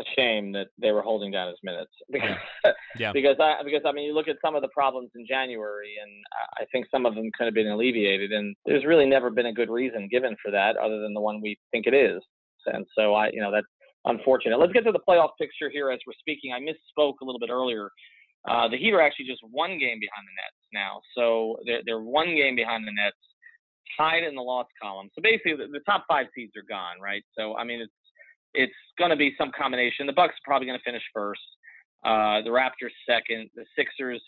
a 0.00 0.04
shame 0.14 0.52
that 0.52 0.68
they 0.78 0.92
were 0.92 1.02
holding 1.02 1.30
down 1.30 1.48
his 1.48 1.58
minutes 1.62 1.90
because 2.12 2.36
yeah. 2.98 3.12
because 3.12 3.36
I 3.40 3.62
because 3.64 3.82
I 3.86 3.92
mean 3.92 4.04
you 4.04 4.14
look 4.14 4.28
at 4.28 4.36
some 4.44 4.54
of 4.54 4.62
the 4.62 4.68
problems 4.68 5.10
in 5.14 5.26
January 5.26 5.94
and 6.02 6.10
I 6.58 6.64
think 6.70 6.86
some 6.90 7.06
of 7.06 7.14
them 7.14 7.30
could 7.36 7.46
have 7.46 7.54
been 7.54 7.68
alleviated 7.68 8.32
and 8.32 8.54
there's 8.66 8.84
really 8.84 9.06
never 9.06 9.30
been 9.30 9.46
a 9.46 9.52
good 9.52 9.70
reason 9.70 10.08
given 10.10 10.36
for 10.42 10.50
that 10.50 10.76
other 10.76 11.00
than 11.00 11.14
the 11.14 11.20
one 11.20 11.40
we 11.40 11.58
think 11.72 11.86
it 11.86 11.94
is 11.94 12.22
and 12.66 12.86
so 12.96 13.14
I 13.14 13.30
you 13.32 13.40
know 13.40 13.50
that's 13.52 13.66
unfortunate. 14.06 14.58
Let's 14.58 14.72
get 14.72 14.84
to 14.84 14.92
the 14.92 15.02
playoff 15.06 15.30
picture 15.38 15.68
here 15.70 15.90
as 15.90 15.98
we're 16.06 16.14
speaking. 16.18 16.52
I 16.52 16.60
misspoke 16.60 17.14
a 17.20 17.24
little 17.24 17.40
bit 17.40 17.50
earlier. 17.50 17.90
Uh, 18.48 18.68
the 18.68 18.78
Heat 18.78 18.94
are 18.94 19.02
actually 19.02 19.26
just 19.26 19.42
one 19.50 19.70
game 19.78 19.98
behind 19.98 20.22
the 20.22 20.34
Nets 20.38 20.62
now, 20.72 21.00
so 21.14 21.56
they're 21.66 21.82
they're 21.84 22.00
one 22.00 22.34
game 22.34 22.54
behind 22.54 22.86
the 22.86 22.92
Nets 22.92 23.16
tied 23.98 24.22
in 24.22 24.34
the 24.34 24.42
loss 24.42 24.66
column. 24.80 25.08
So 25.14 25.22
basically, 25.22 25.54
the, 25.54 25.66
the 25.66 25.80
top 25.84 26.04
five 26.08 26.26
seeds 26.34 26.52
are 26.56 26.66
gone, 26.68 27.00
right? 27.02 27.22
So 27.36 27.56
I 27.56 27.64
mean, 27.64 27.80
it's 27.80 27.92
it's 28.56 28.80
going 28.98 29.10
to 29.10 29.16
be 29.16 29.34
some 29.38 29.50
combination. 29.56 30.06
The 30.06 30.12
Bucks 30.12 30.34
are 30.34 30.44
probably 30.44 30.66
going 30.66 30.78
to 30.78 30.84
finish 30.84 31.02
first. 31.14 31.40
Uh, 32.04 32.42
the 32.42 32.50
Raptors 32.50 32.94
second. 33.08 33.50
The 33.54 33.64
Sixers, 33.76 34.22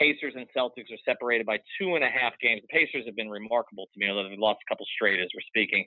Pacers, 0.00 0.34
and 0.36 0.46
Celtics 0.56 0.90
are 0.92 1.02
separated 1.04 1.46
by 1.46 1.58
two 1.78 1.94
and 1.94 2.04
a 2.04 2.08
half 2.08 2.32
games. 2.40 2.62
The 2.62 2.78
Pacers 2.78 3.04
have 3.06 3.16
been 3.16 3.30
remarkable 3.30 3.86
to 3.92 4.00
me, 4.00 4.08
although 4.08 4.28
they've 4.28 4.38
lost 4.38 4.60
a 4.66 4.68
couple 4.72 4.86
straight 4.94 5.20
as 5.20 5.28
we're 5.34 5.46
speaking. 5.46 5.86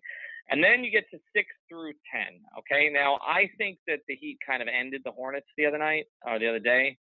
And 0.51 0.63
then 0.63 0.83
you 0.83 0.91
get 0.91 1.05
to 1.11 1.19
six 1.35 1.47
through 1.69 1.93
ten. 2.11 2.41
Okay, 2.57 2.89
now 2.91 3.19
I 3.21 3.49
think 3.57 3.77
that 3.87 3.99
the 4.07 4.15
Heat 4.15 4.37
kind 4.45 4.61
of 4.61 4.67
ended 4.67 5.01
the 5.05 5.11
Hornets 5.11 5.47
the 5.57 5.65
other 5.65 5.77
night 5.77 6.05
or 6.25 6.39
the 6.39 6.47
other 6.47 6.59
day. 6.59 6.97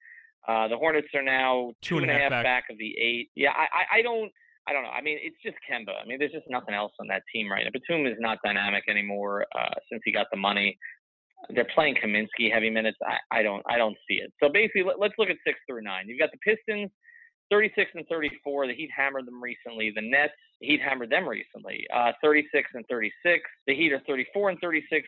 Uh, 0.47 0.67
the 0.67 0.77
Hornets 0.77 1.07
are 1.13 1.23
now 1.23 1.71
two, 1.81 1.97
two 1.97 2.01
and 2.01 2.11
a 2.11 2.13
half, 2.13 2.21
half 2.23 2.29
back. 2.31 2.43
back 2.43 2.63
of 2.71 2.77
the 2.77 2.95
eight. 2.99 3.29
Yeah, 3.35 3.51
I, 3.51 3.63
I, 3.63 3.99
I 3.99 4.01
don't. 4.01 4.31
I 4.67 4.73
don't 4.73 4.83
know. 4.83 4.89
I 4.89 5.01
mean, 5.01 5.19
it's 5.21 5.37
just 5.43 5.57
Kemba. 5.69 5.93
I 6.01 6.05
mean, 6.05 6.17
there's 6.19 6.31
just 6.31 6.49
nothing 6.49 6.73
else 6.73 6.91
on 6.99 7.07
that 7.07 7.23
team 7.31 7.51
right 7.51 7.63
now. 7.63 7.69
Batum 7.71 8.07
is 8.07 8.17
not 8.19 8.39
dynamic 8.43 8.83
anymore 8.89 9.45
uh, 9.57 9.75
since 9.91 10.01
he 10.05 10.11
got 10.11 10.27
the 10.31 10.37
money. 10.37 10.77
They're 11.53 11.67
playing 11.75 11.95
Kaminsky 12.03 12.51
heavy 12.51 12.71
minutes. 12.71 12.97
I, 13.05 13.39
I 13.39 13.43
don't 13.43 13.61
I 13.69 13.77
don't 13.77 13.95
see 14.07 14.15
it. 14.15 14.33
So 14.41 14.49
basically, 14.49 14.83
let, 14.83 14.99
let's 14.99 15.13
look 15.19 15.29
at 15.29 15.37
six 15.45 15.59
through 15.67 15.83
nine. 15.83 16.05
You've 16.07 16.19
got 16.19 16.31
the 16.31 16.39
Pistons, 16.39 16.89
36 17.51 17.91
and 17.93 18.05
34. 18.07 18.67
The 18.67 18.73
Heat 18.73 18.89
hammered 18.95 19.27
them 19.27 19.41
recently. 19.41 19.91
The 19.95 20.01
Nets, 20.01 20.33
Heat 20.61 20.81
hammered 20.81 21.11
them 21.11 21.27
recently. 21.27 21.85
Uh, 21.93 22.13
36 22.23 22.69
and 22.73 22.85
36. 22.89 23.43
The 23.67 23.75
Heat 23.75 23.93
are 23.93 24.01
34 24.07 24.49
and 24.49 24.59
36. 24.59 25.07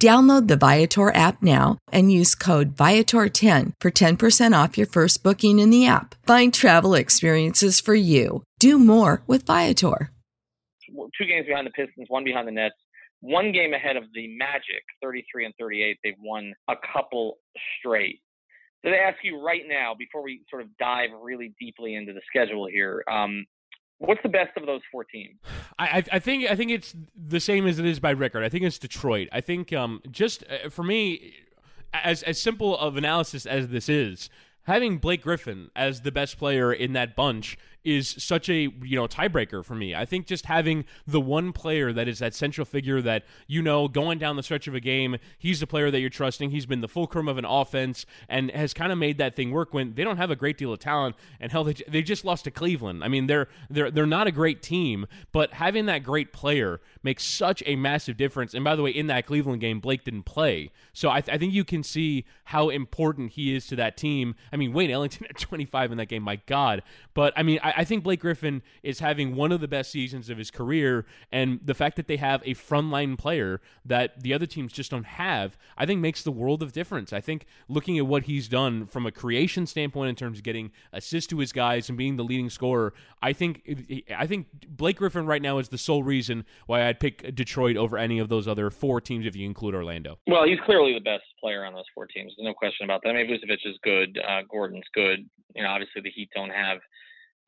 Download 0.00 0.48
the 0.48 0.56
Viator 0.56 1.14
app 1.14 1.42
now 1.42 1.76
and 1.92 2.10
use 2.10 2.34
code 2.34 2.74
Viator10 2.74 3.72
for 3.82 3.90
10% 3.90 4.64
off 4.64 4.78
your 4.78 4.86
first 4.86 5.22
booking 5.22 5.58
in 5.58 5.68
the 5.68 5.86
app. 5.86 6.14
Find 6.26 6.54
travel 6.54 6.94
experiences 6.94 7.80
for 7.80 7.94
you. 7.94 8.42
Do 8.58 8.78
more 8.78 9.22
with 9.26 9.44
Viator. 9.44 10.10
Two 10.88 11.26
games 11.26 11.46
behind 11.46 11.66
the 11.66 11.70
Pistons, 11.72 12.06
one 12.08 12.24
behind 12.24 12.48
the 12.48 12.52
Nets, 12.52 12.76
one 13.20 13.52
game 13.52 13.74
ahead 13.74 13.98
of 13.98 14.04
the 14.14 14.26
Magic, 14.38 14.82
33 15.02 15.44
and 15.44 15.54
38. 15.60 15.98
They've 16.02 16.14
won 16.18 16.54
a 16.66 16.76
couple 16.94 17.36
straight. 17.78 18.22
So 18.82 18.90
they 18.90 18.96
ask 18.96 19.18
you 19.22 19.38
right 19.38 19.64
now, 19.68 19.94
before 19.98 20.22
we 20.22 20.40
sort 20.48 20.62
of 20.62 20.68
dive 20.78 21.10
really 21.20 21.52
deeply 21.60 21.94
into 21.94 22.14
the 22.14 22.22
schedule 22.26 22.66
here, 22.66 23.04
um, 23.12 23.44
What's 24.00 24.22
the 24.22 24.30
best 24.30 24.56
of 24.56 24.64
those 24.64 24.80
four 24.90 25.04
teams? 25.04 25.36
I, 25.78 26.02
I 26.10 26.18
think 26.18 26.50
I 26.50 26.56
think 26.56 26.70
it's 26.70 26.94
the 27.14 27.38
same 27.38 27.66
as 27.66 27.78
it 27.78 27.84
is 27.84 28.00
by 28.00 28.14
record. 28.14 28.42
I 28.42 28.48
think 28.48 28.64
it's 28.64 28.78
Detroit. 28.78 29.28
I 29.30 29.42
think 29.42 29.74
um, 29.74 30.00
just 30.10 30.42
uh, 30.44 30.70
for 30.70 30.82
me, 30.82 31.34
as 31.92 32.22
as 32.22 32.40
simple 32.40 32.78
of 32.78 32.96
analysis 32.96 33.44
as 33.44 33.68
this 33.68 33.90
is, 33.90 34.30
having 34.62 34.96
Blake 34.96 35.22
Griffin 35.22 35.70
as 35.76 36.00
the 36.00 36.10
best 36.10 36.38
player 36.38 36.72
in 36.72 36.94
that 36.94 37.14
bunch 37.14 37.58
is 37.84 38.08
such 38.18 38.48
a 38.48 38.68
you 38.82 38.96
know 38.96 39.06
tiebreaker 39.06 39.64
for 39.64 39.74
me. 39.74 39.94
I 39.94 40.04
think 40.04 40.26
just 40.26 40.46
having 40.46 40.84
the 41.06 41.20
one 41.20 41.52
player 41.52 41.92
that 41.92 42.08
is 42.08 42.18
that 42.18 42.34
central 42.34 42.64
figure 42.64 43.00
that 43.02 43.24
you 43.46 43.62
know 43.62 43.88
going 43.88 44.18
down 44.18 44.36
the 44.36 44.42
stretch 44.42 44.68
of 44.68 44.74
a 44.74 44.80
game, 44.80 45.16
he's 45.38 45.60
the 45.60 45.66
player 45.66 45.90
that 45.90 46.00
you're 46.00 46.10
trusting. 46.10 46.50
He's 46.50 46.66
been 46.66 46.80
the 46.80 46.88
fulcrum 46.88 47.28
of 47.28 47.38
an 47.38 47.44
offense 47.44 48.04
and 48.28 48.50
has 48.50 48.74
kind 48.74 48.92
of 48.92 48.98
made 48.98 49.18
that 49.18 49.34
thing 49.34 49.50
work 49.50 49.72
when 49.72 49.94
they 49.94 50.04
don't 50.04 50.18
have 50.18 50.30
a 50.30 50.36
great 50.36 50.58
deal 50.58 50.72
of 50.72 50.78
talent. 50.78 51.16
And 51.40 51.50
hell, 51.50 51.64
they, 51.64 51.74
they 51.88 52.02
just 52.02 52.24
lost 52.24 52.44
to 52.44 52.50
Cleveland. 52.50 53.02
I 53.02 53.08
mean, 53.08 53.26
they're 53.26 53.48
they're 53.70 53.90
they're 53.90 54.06
not 54.06 54.26
a 54.26 54.32
great 54.32 54.62
team, 54.62 55.06
but 55.32 55.54
having 55.54 55.86
that 55.86 56.02
great 56.02 56.32
player 56.32 56.80
makes 57.02 57.24
such 57.24 57.62
a 57.66 57.76
massive 57.76 58.16
difference. 58.16 58.54
And 58.54 58.64
by 58.64 58.76
the 58.76 58.82
way, 58.82 58.90
in 58.90 59.06
that 59.06 59.26
Cleveland 59.26 59.60
game, 59.60 59.80
Blake 59.80 60.04
didn't 60.04 60.24
play, 60.24 60.70
so 60.92 61.10
I, 61.10 61.20
th- 61.20 61.34
I 61.34 61.38
think 61.38 61.52
you 61.52 61.64
can 61.64 61.82
see 61.82 62.24
how 62.44 62.68
important 62.68 63.32
he 63.32 63.54
is 63.54 63.66
to 63.68 63.76
that 63.76 63.96
team. 63.96 64.34
I 64.52 64.56
mean, 64.56 64.72
Wayne 64.72 64.90
Ellington 64.90 65.26
at 65.30 65.38
25 65.38 65.92
in 65.92 65.98
that 65.98 66.06
game, 66.06 66.22
my 66.22 66.36
God. 66.46 66.82
But 67.14 67.32
I 67.36 67.42
mean, 67.42 67.58
I, 67.62 67.69
I 67.76 67.84
think 67.84 68.04
Blake 68.04 68.20
Griffin 68.20 68.62
is 68.82 69.00
having 69.00 69.36
one 69.36 69.52
of 69.52 69.60
the 69.60 69.68
best 69.68 69.90
seasons 69.90 70.30
of 70.30 70.38
his 70.38 70.50
career, 70.50 71.06
and 71.32 71.60
the 71.64 71.74
fact 71.74 71.96
that 71.96 72.06
they 72.06 72.16
have 72.16 72.42
a 72.42 72.54
frontline 72.54 73.18
player 73.18 73.60
that 73.84 74.22
the 74.22 74.34
other 74.34 74.46
teams 74.46 74.72
just 74.72 74.90
don't 74.90 75.06
have, 75.06 75.56
I 75.76 75.86
think 75.86 76.00
makes 76.00 76.22
the 76.22 76.32
world 76.32 76.62
of 76.62 76.72
difference. 76.72 77.12
I 77.12 77.20
think 77.20 77.46
looking 77.68 77.98
at 77.98 78.06
what 78.06 78.24
he's 78.24 78.48
done 78.48 78.86
from 78.86 79.06
a 79.06 79.12
creation 79.12 79.66
standpoint 79.66 80.10
in 80.10 80.16
terms 80.16 80.38
of 80.38 80.44
getting 80.44 80.70
assists 80.92 81.28
to 81.30 81.38
his 81.38 81.52
guys 81.52 81.88
and 81.88 81.96
being 81.96 82.16
the 82.16 82.24
leading 82.24 82.50
scorer, 82.50 82.92
I 83.22 83.32
think 83.32 83.62
I 84.16 84.26
think 84.26 84.46
Blake 84.68 84.96
Griffin 84.96 85.26
right 85.26 85.42
now 85.42 85.58
is 85.58 85.68
the 85.68 85.78
sole 85.78 86.02
reason 86.02 86.44
why 86.66 86.86
I'd 86.86 87.00
pick 87.00 87.34
Detroit 87.34 87.76
over 87.76 87.98
any 87.98 88.18
of 88.18 88.28
those 88.28 88.48
other 88.48 88.70
four 88.70 89.00
teams 89.00 89.26
if 89.26 89.36
you 89.36 89.46
include 89.46 89.74
Orlando. 89.74 90.18
Well, 90.26 90.44
he's 90.46 90.60
clearly 90.64 90.94
the 90.94 91.00
best 91.00 91.24
player 91.40 91.64
on 91.64 91.74
those 91.74 91.84
four 91.94 92.06
teams. 92.06 92.32
There's 92.36 92.46
no 92.46 92.54
question 92.54 92.84
about 92.84 93.02
that. 93.04 93.10
I 93.10 93.12
mean, 93.12 93.26
Vucevic 93.26 93.58
is 93.64 93.76
good. 93.82 94.18
Uh, 94.26 94.42
Gordon's 94.48 94.84
good. 94.94 95.28
You 95.54 95.62
know, 95.62 95.70
obviously 95.70 96.02
the 96.02 96.10
Heat 96.10 96.30
don't 96.34 96.50
have 96.50 96.78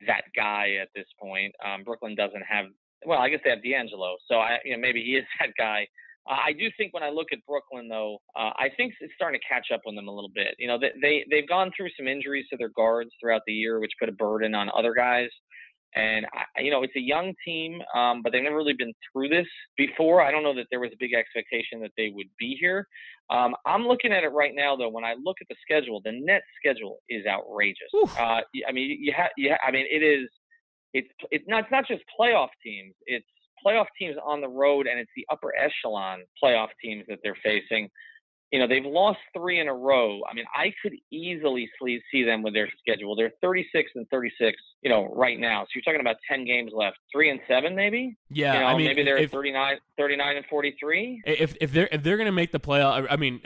that 0.07 0.23
guy 0.35 0.77
at 0.81 0.89
this 0.95 1.07
point. 1.19 1.53
Um, 1.63 1.83
Brooklyn 1.83 2.15
doesn't 2.15 2.43
have. 2.47 2.65
Well, 3.05 3.19
I 3.19 3.29
guess 3.29 3.39
they 3.43 3.49
have 3.49 3.63
D'Angelo, 3.63 4.15
so 4.29 4.35
I, 4.35 4.59
you 4.63 4.73
know, 4.73 4.79
maybe 4.79 5.03
he 5.03 5.15
is 5.17 5.25
that 5.39 5.49
guy. 5.57 5.87
Uh, 6.29 6.37
I 6.45 6.53
do 6.53 6.69
think 6.77 6.93
when 6.93 7.03
I 7.03 7.09
look 7.09 7.27
at 7.33 7.39
Brooklyn, 7.45 7.89
though, 7.89 8.17
uh, 8.35 8.51
I 8.55 8.69
think 8.77 8.93
it's 9.01 9.13
starting 9.15 9.39
to 9.39 9.47
catch 9.47 9.67
up 9.73 9.81
on 9.85 9.95
them 9.95 10.07
a 10.07 10.13
little 10.13 10.31
bit. 10.33 10.55
You 10.57 10.67
know, 10.67 10.79
they, 10.79 10.91
they 11.01 11.25
they've 11.29 11.47
gone 11.47 11.71
through 11.75 11.89
some 11.97 12.07
injuries 12.07 12.45
to 12.51 12.57
their 12.57 12.71
guards 12.75 13.11
throughout 13.19 13.41
the 13.45 13.53
year, 13.53 13.79
which 13.79 13.91
put 13.99 14.09
a 14.09 14.13
burden 14.13 14.55
on 14.55 14.69
other 14.77 14.93
guys. 14.93 15.29
And 15.95 16.25
I, 16.33 16.61
you 16.61 16.71
know, 16.71 16.83
it's 16.83 16.95
a 16.95 17.01
young 17.01 17.33
team, 17.45 17.81
um, 17.95 18.21
but 18.23 18.31
they've 18.31 18.43
never 18.43 18.55
really 18.55 18.73
been 18.73 18.93
through 19.11 19.29
this 19.29 19.47
before. 19.77 20.21
I 20.21 20.31
don't 20.31 20.43
know 20.43 20.55
that 20.55 20.67
there 20.71 20.79
was 20.79 20.91
a 20.93 20.97
big 20.99 21.13
expectation 21.13 21.81
that 21.81 21.91
they 21.97 22.11
would 22.13 22.27
be 22.39 22.57
here. 22.59 22.87
Um, 23.29 23.55
I'm 23.65 23.87
looking 23.87 24.11
at 24.11 24.23
it 24.23 24.29
right 24.29 24.53
now, 24.55 24.75
though. 24.75 24.89
When 24.89 25.03
I 25.03 25.15
look 25.23 25.37
at 25.41 25.47
the 25.49 25.55
schedule, 25.61 26.01
the 26.03 26.11
net 26.11 26.41
schedule 26.59 26.99
is 27.09 27.25
outrageous. 27.25 27.89
Uh, 28.17 28.41
I 28.67 28.71
mean, 28.71 28.97
you 28.99 29.13
have, 29.15 29.29
you 29.37 29.51
ha- 29.51 29.67
I 29.67 29.71
mean, 29.71 29.85
it 29.89 30.03
is. 30.03 30.29
It's 30.93 31.09
it's 31.31 31.45
not 31.47 31.63
it's 31.63 31.71
not 31.71 31.87
just 31.87 32.03
playoff 32.19 32.49
teams. 32.63 32.93
It's 33.07 33.25
playoff 33.65 33.87
teams 33.97 34.15
on 34.23 34.41
the 34.41 34.47
road, 34.47 34.87
and 34.87 34.99
it's 34.99 35.09
the 35.15 35.25
upper 35.31 35.53
echelon 35.57 36.21
playoff 36.43 36.67
teams 36.83 37.05
that 37.07 37.19
they're 37.23 37.37
facing 37.43 37.89
you 38.53 38.59
know, 38.59 38.67
they've 38.67 38.85
lost 38.85 39.17
three 39.35 39.59
in 39.59 39.67
a 39.67 39.73
row. 39.73 40.21
I 40.29 40.35
mean, 40.35 40.45
I 40.55 40.71
could 40.83 40.93
easily 41.09 41.67
see 42.11 42.23
them 42.23 42.43
with 42.43 42.53
their 42.53 42.69
schedule. 42.79 43.15
They're 43.15 43.33
36 43.41 43.89
and 43.95 44.07
36, 44.09 44.55
you 44.83 44.91
know, 44.91 45.11
right 45.11 45.39
now. 45.39 45.63
So 45.63 45.69
you're 45.73 45.81
talking 45.81 46.01
about 46.01 46.17
10 46.29 46.45
games 46.45 46.71
left. 46.71 46.97
Three 47.11 47.31
and 47.31 47.39
seven, 47.47 47.75
maybe? 47.75 48.15
Yeah. 48.29 48.53
You 48.53 48.59
know, 48.59 48.65
I 48.67 48.77
mean, 48.77 48.85
maybe 48.85 49.03
they're 49.03 49.17
if, 49.17 49.31
39, 49.31 49.77
39 49.97 50.37
and 50.37 50.45
43. 50.45 51.23
If, 51.25 51.57
if 51.61 51.71
they're, 51.73 51.89
if 51.91 52.03
they're 52.03 52.15
going 52.15 52.27
to 52.27 52.31
make 52.31 52.51
the 52.51 52.59
playoff, 52.59 53.07
I 53.09 53.15
mean, 53.15 53.41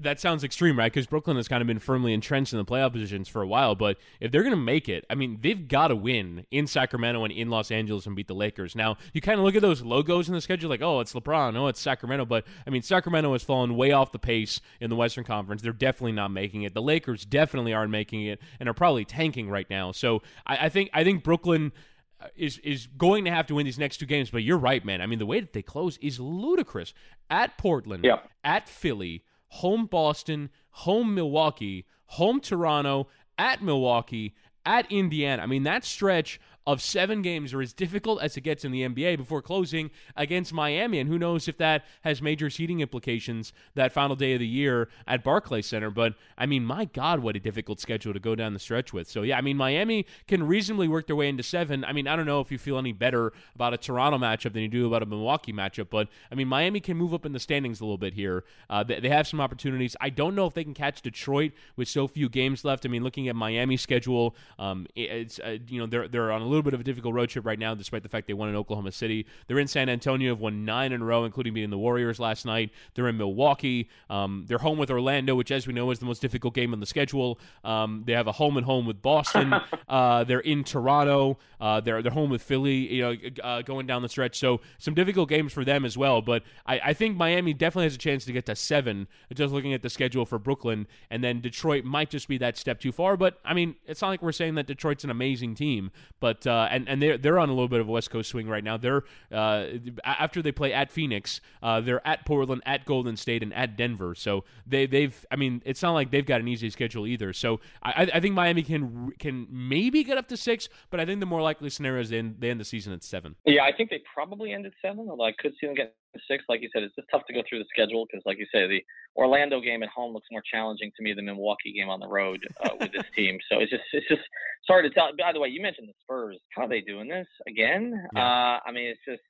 that 0.00 0.18
sounds 0.18 0.44
extreme, 0.44 0.78
right? 0.78 0.90
Because 0.90 1.06
Brooklyn 1.06 1.36
has 1.36 1.46
kind 1.46 1.60
of 1.60 1.66
been 1.66 1.78
firmly 1.78 2.14
entrenched 2.14 2.54
in 2.54 2.58
the 2.58 2.64
playoff 2.64 2.92
positions 2.92 3.28
for 3.28 3.42
a 3.42 3.46
while. 3.46 3.74
But 3.74 3.98
if 4.18 4.32
they're 4.32 4.44
going 4.44 4.56
to 4.56 4.56
make 4.56 4.88
it, 4.88 5.04
I 5.10 5.14
mean, 5.14 5.40
they've 5.42 5.68
got 5.68 5.88
to 5.88 5.96
win 5.96 6.46
in 6.50 6.66
Sacramento 6.66 7.22
and 7.22 7.34
in 7.34 7.50
Los 7.50 7.70
Angeles 7.70 8.06
and 8.06 8.16
beat 8.16 8.28
the 8.28 8.34
Lakers. 8.34 8.74
Now, 8.74 8.96
you 9.12 9.20
kind 9.20 9.38
of 9.38 9.44
look 9.44 9.56
at 9.56 9.62
those 9.62 9.82
logos 9.82 10.26
in 10.26 10.34
the 10.34 10.40
schedule, 10.40 10.70
like, 10.70 10.80
oh, 10.80 11.00
it's 11.00 11.12
LeBron, 11.12 11.54
oh, 11.54 11.66
it's 11.66 11.80
Sacramento. 11.80 12.24
But, 12.24 12.46
I 12.66 12.70
mean, 12.70 12.80
Sacramento 12.80 13.30
has 13.34 13.42
fallen 13.42 13.76
way 13.76 13.92
off 13.92 14.10
the 14.10 14.21
pace 14.22 14.60
in 14.80 14.90
the 14.90 14.96
Western 14.96 15.24
Conference. 15.24 15.62
They're 15.62 15.72
definitely 15.72 16.12
not 16.12 16.30
making 16.30 16.62
it. 16.62 16.74
The 16.74 16.82
Lakers 16.82 17.24
definitely 17.24 17.72
aren't 17.72 17.90
making 17.90 18.26
it 18.26 18.40
and 18.58 18.68
are 18.68 18.74
probably 18.74 19.04
tanking 19.04 19.50
right 19.50 19.68
now. 19.68 19.92
So 19.92 20.22
I, 20.46 20.66
I 20.66 20.68
think 20.68 20.90
I 20.94 21.04
think 21.04 21.22
Brooklyn 21.22 21.72
uh, 22.20 22.28
is 22.36 22.58
is 22.58 22.86
going 22.86 23.24
to 23.24 23.30
have 23.30 23.46
to 23.48 23.54
win 23.54 23.66
these 23.66 23.78
next 23.78 23.98
two 23.98 24.06
games. 24.06 24.30
But 24.30 24.42
you're 24.42 24.58
right, 24.58 24.84
man. 24.84 25.00
I 25.00 25.06
mean, 25.06 25.18
the 25.18 25.26
way 25.26 25.40
that 25.40 25.52
they 25.52 25.62
close 25.62 25.98
is 25.98 26.18
ludicrous. 26.20 26.94
At 27.28 27.56
Portland, 27.56 28.04
yeah. 28.04 28.20
at 28.44 28.68
Philly, 28.68 29.24
home 29.48 29.86
Boston, 29.86 30.50
home 30.70 31.14
Milwaukee, 31.14 31.86
home 32.06 32.40
Toronto, 32.40 33.08
at 33.38 33.62
Milwaukee, 33.62 34.34
at 34.64 34.90
Indiana. 34.90 35.42
I 35.42 35.46
mean, 35.46 35.62
that 35.64 35.84
stretch 35.84 36.40
of 36.66 36.80
seven 36.80 37.22
games 37.22 37.52
are 37.52 37.60
as 37.60 37.72
difficult 37.72 38.22
as 38.22 38.36
it 38.36 38.42
gets 38.42 38.64
in 38.64 38.72
the 38.72 38.82
NBA 38.82 39.16
before 39.16 39.42
closing 39.42 39.90
against 40.16 40.52
Miami. 40.52 40.98
And 40.98 41.08
who 41.08 41.18
knows 41.18 41.48
if 41.48 41.58
that 41.58 41.84
has 42.02 42.22
major 42.22 42.50
seeding 42.50 42.80
implications 42.80 43.52
that 43.74 43.92
final 43.92 44.14
day 44.14 44.34
of 44.34 44.40
the 44.40 44.46
year 44.46 44.88
at 45.06 45.24
Barclays 45.24 45.66
Center. 45.66 45.90
But 45.90 46.14
I 46.38 46.46
mean, 46.46 46.64
my 46.64 46.84
God, 46.84 47.20
what 47.20 47.36
a 47.36 47.40
difficult 47.40 47.80
schedule 47.80 48.12
to 48.12 48.20
go 48.20 48.34
down 48.34 48.52
the 48.52 48.60
stretch 48.60 48.92
with. 48.92 49.08
So 49.08 49.22
yeah, 49.22 49.38
I 49.38 49.40
mean, 49.40 49.56
Miami 49.56 50.06
can 50.28 50.46
reasonably 50.46 50.88
work 50.88 51.06
their 51.06 51.16
way 51.16 51.28
into 51.28 51.42
seven. 51.42 51.84
I 51.84 51.92
mean, 51.92 52.06
I 52.06 52.14
don't 52.14 52.26
know 52.26 52.40
if 52.40 52.52
you 52.52 52.58
feel 52.58 52.78
any 52.78 52.92
better 52.92 53.32
about 53.54 53.74
a 53.74 53.76
Toronto 53.76 54.18
matchup 54.18 54.52
than 54.52 54.62
you 54.62 54.68
do 54.68 54.86
about 54.86 55.02
a 55.02 55.06
Milwaukee 55.06 55.52
matchup, 55.52 55.88
but 55.90 56.08
I 56.30 56.34
mean, 56.34 56.48
Miami 56.48 56.80
can 56.80 56.96
move 56.96 57.12
up 57.12 57.26
in 57.26 57.32
the 57.32 57.40
standings 57.40 57.80
a 57.80 57.84
little 57.84 57.98
bit 57.98 58.14
here. 58.14 58.44
Uh, 58.70 58.84
they, 58.84 59.00
they 59.00 59.08
have 59.08 59.26
some 59.26 59.40
opportunities. 59.40 59.96
I 60.00 60.10
don't 60.10 60.34
know 60.34 60.46
if 60.46 60.54
they 60.54 60.64
can 60.64 60.74
catch 60.74 61.02
Detroit 61.02 61.52
with 61.76 61.88
so 61.88 62.06
few 62.06 62.28
games 62.28 62.64
left. 62.64 62.86
I 62.86 62.88
mean, 62.88 63.02
looking 63.02 63.28
at 63.28 63.34
Miami's 63.36 63.82
schedule, 63.82 64.36
um, 64.58 64.86
it's 64.94 65.40
uh, 65.40 65.58
you 65.66 65.80
know 65.80 65.86
they're 65.86 66.08
they're 66.08 66.30
on 66.30 66.42
a 66.42 66.51
little 66.52 66.62
bit 66.62 66.74
of 66.74 66.80
a 66.80 66.84
difficult 66.84 67.14
road 67.14 67.28
trip 67.28 67.46
right 67.46 67.58
now, 67.58 67.74
despite 67.74 68.02
the 68.02 68.08
fact 68.08 68.26
they 68.26 68.34
won 68.34 68.48
in 68.48 68.56
Oklahoma 68.56 68.92
City. 68.92 69.26
They're 69.46 69.58
in 69.58 69.68
San 69.68 69.88
Antonio, 69.88 70.30
have 70.32 70.40
won 70.40 70.64
nine 70.64 70.92
in 70.92 71.02
a 71.02 71.04
row, 71.04 71.24
including 71.24 71.54
beating 71.54 71.70
the 71.70 71.78
Warriors 71.78 72.20
last 72.20 72.44
night. 72.44 72.70
They're 72.94 73.08
in 73.08 73.16
Milwaukee. 73.16 73.88
Um, 74.10 74.44
they're 74.46 74.58
home 74.58 74.78
with 74.78 74.90
Orlando, 74.90 75.34
which, 75.34 75.50
as 75.50 75.66
we 75.66 75.72
know, 75.72 75.90
is 75.90 75.98
the 75.98 76.06
most 76.06 76.20
difficult 76.20 76.54
game 76.54 76.72
on 76.72 76.80
the 76.80 76.86
schedule. 76.86 77.38
Um, 77.64 78.04
they 78.06 78.12
have 78.12 78.26
a 78.26 78.32
home 78.32 78.56
and 78.56 78.66
home 78.66 78.86
with 78.86 79.02
Boston. 79.02 79.54
uh, 79.88 80.24
they're 80.24 80.40
in 80.40 80.64
Toronto. 80.64 81.38
Uh, 81.60 81.80
they're 81.80 82.02
they're 82.02 82.12
home 82.12 82.30
with 82.30 82.42
Philly. 82.42 82.94
You 82.94 83.02
know, 83.02 83.16
uh, 83.42 83.62
going 83.62 83.86
down 83.86 84.02
the 84.02 84.08
stretch. 84.08 84.38
So 84.38 84.60
some 84.78 84.94
difficult 84.94 85.28
games 85.28 85.52
for 85.52 85.64
them 85.64 85.84
as 85.84 85.96
well. 85.96 86.22
But 86.22 86.42
I, 86.66 86.80
I 86.86 86.92
think 86.92 87.16
Miami 87.16 87.54
definitely 87.54 87.86
has 87.86 87.94
a 87.94 87.98
chance 87.98 88.24
to 88.24 88.32
get 88.32 88.46
to 88.46 88.56
seven. 88.56 89.08
Just 89.32 89.52
looking 89.52 89.72
at 89.72 89.82
the 89.82 89.90
schedule 89.90 90.26
for 90.26 90.38
Brooklyn, 90.38 90.86
and 91.10 91.22
then 91.22 91.40
Detroit 91.40 91.84
might 91.84 92.10
just 92.10 92.28
be 92.28 92.38
that 92.38 92.56
step 92.56 92.80
too 92.80 92.92
far. 92.92 93.16
But 93.16 93.38
I 93.44 93.54
mean, 93.54 93.76
it's 93.86 94.02
not 94.02 94.08
like 94.08 94.22
we're 94.22 94.32
saying 94.32 94.54
that 94.56 94.66
Detroit's 94.66 95.04
an 95.04 95.10
amazing 95.10 95.54
team. 95.54 95.90
But 96.20 96.41
uh, 96.46 96.68
and 96.70 96.88
and 96.88 97.00
they're 97.00 97.18
they're 97.18 97.38
on 97.38 97.48
a 97.48 97.52
little 97.52 97.68
bit 97.68 97.80
of 97.80 97.88
a 97.88 97.92
West 97.92 98.10
Coast 98.10 98.30
swing 98.30 98.48
right 98.48 98.64
now. 98.64 98.76
They're 98.76 99.02
uh, 99.30 99.66
after 100.04 100.42
they 100.42 100.52
play 100.52 100.72
at 100.72 100.90
Phoenix, 100.90 101.40
uh, 101.62 101.80
they're 101.80 102.06
at 102.06 102.24
Portland, 102.26 102.62
at 102.66 102.84
Golden 102.84 103.16
State, 103.16 103.42
and 103.42 103.52
at 103.54 103.76
Denver. 103.76 104.14
So 104.14 104.44
they 104.66 104.86
they've 104.86 105.26
I 105.30 105.36
mean, 105.36 105.62
it's 105.64 105.82
not 105.82 105.92
like 105.92 106.10
they've 106.10 106.26
got 106.26 106.40
an 106.40 106.48
easy 106.48 106.70
schedule 106.70 107.06
either. 107.06 107.32
So 107.32 107.60
I, 107.82 108.10
I 108.14 108.20
think 108.20 108.34
Miami 108.34 108.62
can 108.62 109.12
can 109.18 109.46
maybe 109.50 110.04
get 110.04 110.18
up 110.18 110.28
to 110.28 110.36
six, 110.36 110.68
but 110.90 111.00
I 111.00 111.06
think 111.06 111.20
the 111.20 111.26
more 111.26 111.42
likely 111.42 111.70
scenario 111.70 112.00
is 112.00 112.10
they 112.10 112.18
end, 112.18 112.36
they 112.38 112.50
end 112.50 112.60
the 112.60 112.64
season 112.64 112.92
at 112.92 113.02
seven. 113.02 113.36
Yeah, 113.44 113.64
I 113.64 113.72
think 113.72 113.90
they 113.90 114.02
probably 114.14 114.52
end 114.52 114.66
at 114.66 114.72
seven. 114.80 115.08
Although 115.10 115.24
I 115.24 115.32
could 115.32 115.52
see 115.60 115.66
them 115.66 115.74
get 115.74 115.94
six. 116.28 116.44
Like 116.48 116.62
you 116.62 116.68
said, 116.72 116.82
it's 116.82 116.94
just 116.94 117.08
tough 117.10 117.22
to 117.26 117.32
go 117.32 117.42
through 117.48 117.60
the 117.60 117.66
schedule 117.72 118.06
because, 118.06 118.22
like 118.26 118.38
you 118.38 118.46
say, 118.52 118.66
the 118.66 118.82
Orlando 119.16 119.60
game 119.60 119.82
at 119.82 119.88
home 119.88 120.12
looks 120.12 120.28
more 120.30 120.42
challenging 120.50 120.90
to 120.96 121.02
me 121.02 121.12
than 121.12 121.26
the 121.26 121.34
Milwaukee 121.34 121.72
game 121.72 121.88
on 121.88 122.00
the 122.00 122.08
road 122.08 122.40
uh, 122.64 122.70
with 122.80 122.92
this 122.92 123.04
team. 123.16 123.38
So 123.50 123.60
it's 123.60 123.70
just 123.70 123.84
it's 123.92 124.08
just 124.08 124.22
sorry 124.66 124.88
to 124.88 124.94
tell. 124.94 125.10
By 125.18 125.32
the 125.32 125.40
way, 125.40 125.48
you 125.48 125.62
mentioned 125.62 125.88
the 125.88 125.94
Spurs. 126.02 126.38
How 126.54 126.62
are 126.62 126.68
they 126.68 126.80
doing 126.80 127.08
this 127.08 127.28
again? 127.46 128.06
Yeah. 128.14 128.20
Uh, 128.20 128.58
I 128.66 128.72
mean, 128.72 128.86
it's 128.86 129.00
just. 129.06 129.22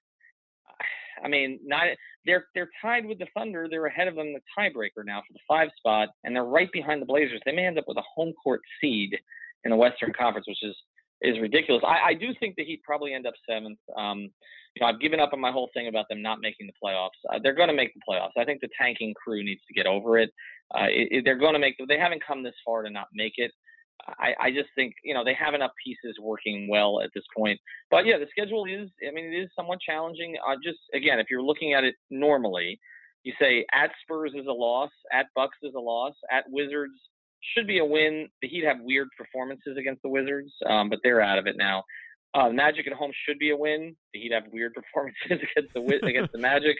I 1.22 1.28
mean, 1.28 1.60
not 1.64 1.84
they're 2.26 2.46
they're 2.54 2.70
tied 2.80 3.04
with 3.04 3.18
the 3.18 3.26
Thunder. 3.34 3.66
They're 3.70 3.86
ahead 3.86 4.08
of 4.08 4.16
them 4.16 4.28
in 4.28 4.32
the 4.32 4.40
tiebreaker 4.58 5.04
now 5.04 5.20
for 5.20 5.32
the 5.32 5.40
five 5.46 5.68
spot, 5.76 6.08
and 6.24 6.34
they're 6.34 6.44
right 6.44 6.70
behind 6.72 7.02
the 7.02 7.06
Blazers. 7.06 7.40
They 7.44 7.52
may 7.52 7.66
end 7.66 7.78
up 7.78 7.84
with 7.86 7.98
a 7.98 8.02
home 8.14 8.32
court 8.42 8.60
seed 8.80 9.16
in 9.64 9.70
the 9.70 9.76
Western 9.76 10.12
Conference, 10.12 10.48
which 10.48 10.62
is 10.62 10.74
is 11.22 11.40
ridiculous. 11.40 11.82
I, 11.86 12.10
I 12.10 12.14
do 12.14 12.28
think 12.38 12.56
the 12.56 12.64
Heat 12.64 12.82
probably 12.84 13.14
end 13.14 13.26
up 13.26 13.34
seventh. 13.48 13.78
Um, 13.96 14.30
you 14.74 14.80
know, 14.80 14.86
I've 14.86 15.00
given 15.00 15.20
up 15.20 15.32
on 15.32 15.40
my 15.40 15.52
whole 15.52 15.70
thing 15.74 15.88
about 15.88 16.06
them 16.08 16.22
not 16.22 16.38
making 16.40 16.66
the 16.66 16.72
playoffs. 16.82 17.10
Uh, 17.30 17.38
they're 17.42 17.54
going 17.54 17.68
to 17.68 17.74
make 17.74 17.92
the 17.94 18.00
playoffs. 18.08 18.32
I 18.38 18.44
think 18.44 18.60
the 18.60 18.68
tanking 18.80 19.14
crew 19.14 19.44
needs 19.44 19.60
to 19.68 19.74
get 19.74 19.86
over 19.86 20.18
it. 20.18 20.30
Uh, 20.74 20.86
it, 20.88 21.08
it 21.10 21.24
they're 21.24 21.38
going 21.38 21.54
to 21.54 21.58
make. 21.58 21.76
They 21.88 21.98
haven't 21.98 22.24
come 22.26 22.42
this 22.42 22.54
far 22.64 22.82
to 22.82 22.90
not 22.90 23.08
make 23.14 23.34
it. 23.36 23.52
I, 24.18 24.34
I 24.40 24.50
just 24.50 24.68
think 24.74 24.94
you 25.04 25.14
know 25.14 25.24
they 25.24 25.34
have 25.34 25.54
enough 25.54 25.70
pieces 25.84 26.16
working 26.20 26.68
well 26.68 27.00
at 27.02 27.10
this 27.14 27.24
point. 27.36 27.60
But 27.90 28.06
yeah, 28.06 28.18
the 28.18 28.26
schedule 28.30 28.64
is. 28.64 28.88
I 29.06 29.12
mean, 29.12 29.32
it 29.32 29.36
is 29.36 29.50
somewhat 29.54 29.78
challenging. 29.80 30.36
Uh, 30.46 30.56
just 30.64 30.78
again, 30.94 31.20
if 31.20 31.26
you're 31.30 31.42
looking 31.42 31.74
at 31.74 31.84
it 31.84 31.94
normally, 32.10 32.80
you 33.22 33.32
say 33.40 33.64
at 33.72 33.90
Spurs 34.02 34.32
is 34.34 34.46
a 34.46 34.52
loss, 34.52 34.90
at 35.12 35.26
Bucks 35.36 35.58
is 35.62 35.74
a 35.76 35.80
loss, 35.80 36.14
at 36.30 36.44
Wizards 36.48 36.98
should 37.54 37.66
be 37.66 37.78
a 37.78 37.84
win. 37.84 38.28
The 38.40 38.48
Heat 38.48 38.64
have 38.64 38.78
weird 38.80 39.08
performances 39.16 39.76
against 39.78 40.02
the 40.02 40.08
Wizards, 40.08 40.52
um, 40.66 40.88
but 40.88 41.00
they're 41.02 41.20
out 41.20 41.38
of 41.38 41.46
it 41.46 41.56
now. 41.56 41.84
Uh, 42.34 42.48
Magic 42.48 42.86
at 42.86 42.92
home 42.94 43.12
should 43.26 43.38
be 43.38 43.50
a 43.50 43.56
win. 43.56 43.94
The 44.14 44.20
Heat 44.20 44.32
have 44.32 44.44
weird 44.52 44.74
performances 44.74 45.16
against 45.30 45.74
the 45.74 46.06
against 46.06 46.32
the 46.32 46.38
Magic. 46.38 46.76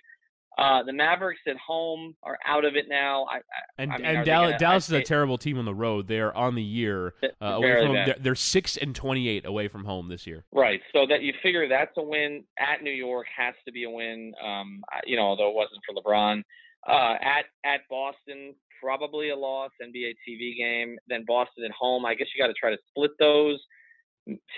Uh, 0.58 0.82
the 0.82 0.92
Mavericks 0.92 1.40
at 1.48 1.56
home 1.56 2.14
are 2.22 2.36
out 2.46 2.66
of 2.66 2.76
it 2.76 2.84
now. 2.86 3.24
I, 3.24 3.36
I, 3.36 3.40
and 3.78 3.92
I 3.92 3.96
mean, 3.96 4.06
and 4.06 4.26
Dallas, 4.26 4.50
gonna, 4.50 4.58
Dallas 4.58 4.84
is 4.88 4.92
a 4.92 5.02
terrible 5.02 5.38
team 5.38 5.58
on 5.58 5.64
the 5.64 5.74
road. 5.74 6.06
They're 6.06 6.36
on 6.36 6.54
the 6.54 6.62
year 6.62 7.14
uh, 7.22 7.46
away 7.46 7.86
from 7.86 7.94
they're, 7.94 8.16
they're, 8.20 8.34
six 8.34 8.76
and 8.76 8.94
twenty 8.94 9.28
eight 9.28 9.46
away 9.46 9.68
from 9.68 9.84
home 9.86 10.08
this 10.08 10.26
year. 10.26 10.44
Right. 10.52 10.80
So 10.94 11.06
that 11.08 11.22
you 11.22 11.32
figure 11.42 11.68
that's 11.68 11.92
a 11.96 12.02
win 12.02 12.44
at 12.58 12.82
New 12.82 12.92
York 12.92 13.26
has 13.34 13.54
to 13.64 13.72
be 13.72 13.84
a 13.84 13.90
win. 13.90 14.34
Um, 14.44 14.82
you 15.06 15.16
know, 15.16 15.22
although 15.22 15.48
it 15.48 15.54
wasn't 15.54 15.80
for 15.86 15.94
LeBron. 15.94 16.42
Uh, 16.86 17.14
at 17.22 17.44
at 17.64 17.80
Boston, 17.88 18.54
probably 18.82 19.30
a 19.30 19.36
loss. 19.36 19.70
NBA 19.82 20.14
TV 20.28 20.56
game. 20.56 20.96
Then 21.08 21.24
Boston 21.26 21.64
at 21.64 21.70
home. 21.70 22.04
I 22.04 22.14
guess 22.14 22.28
you 22.34 22.42
got 22.42 22.48
to 22.48 22.54
try 22.54 22.70
to 22.70 22.78
split 22.88 23.12
those. 23.18 23.58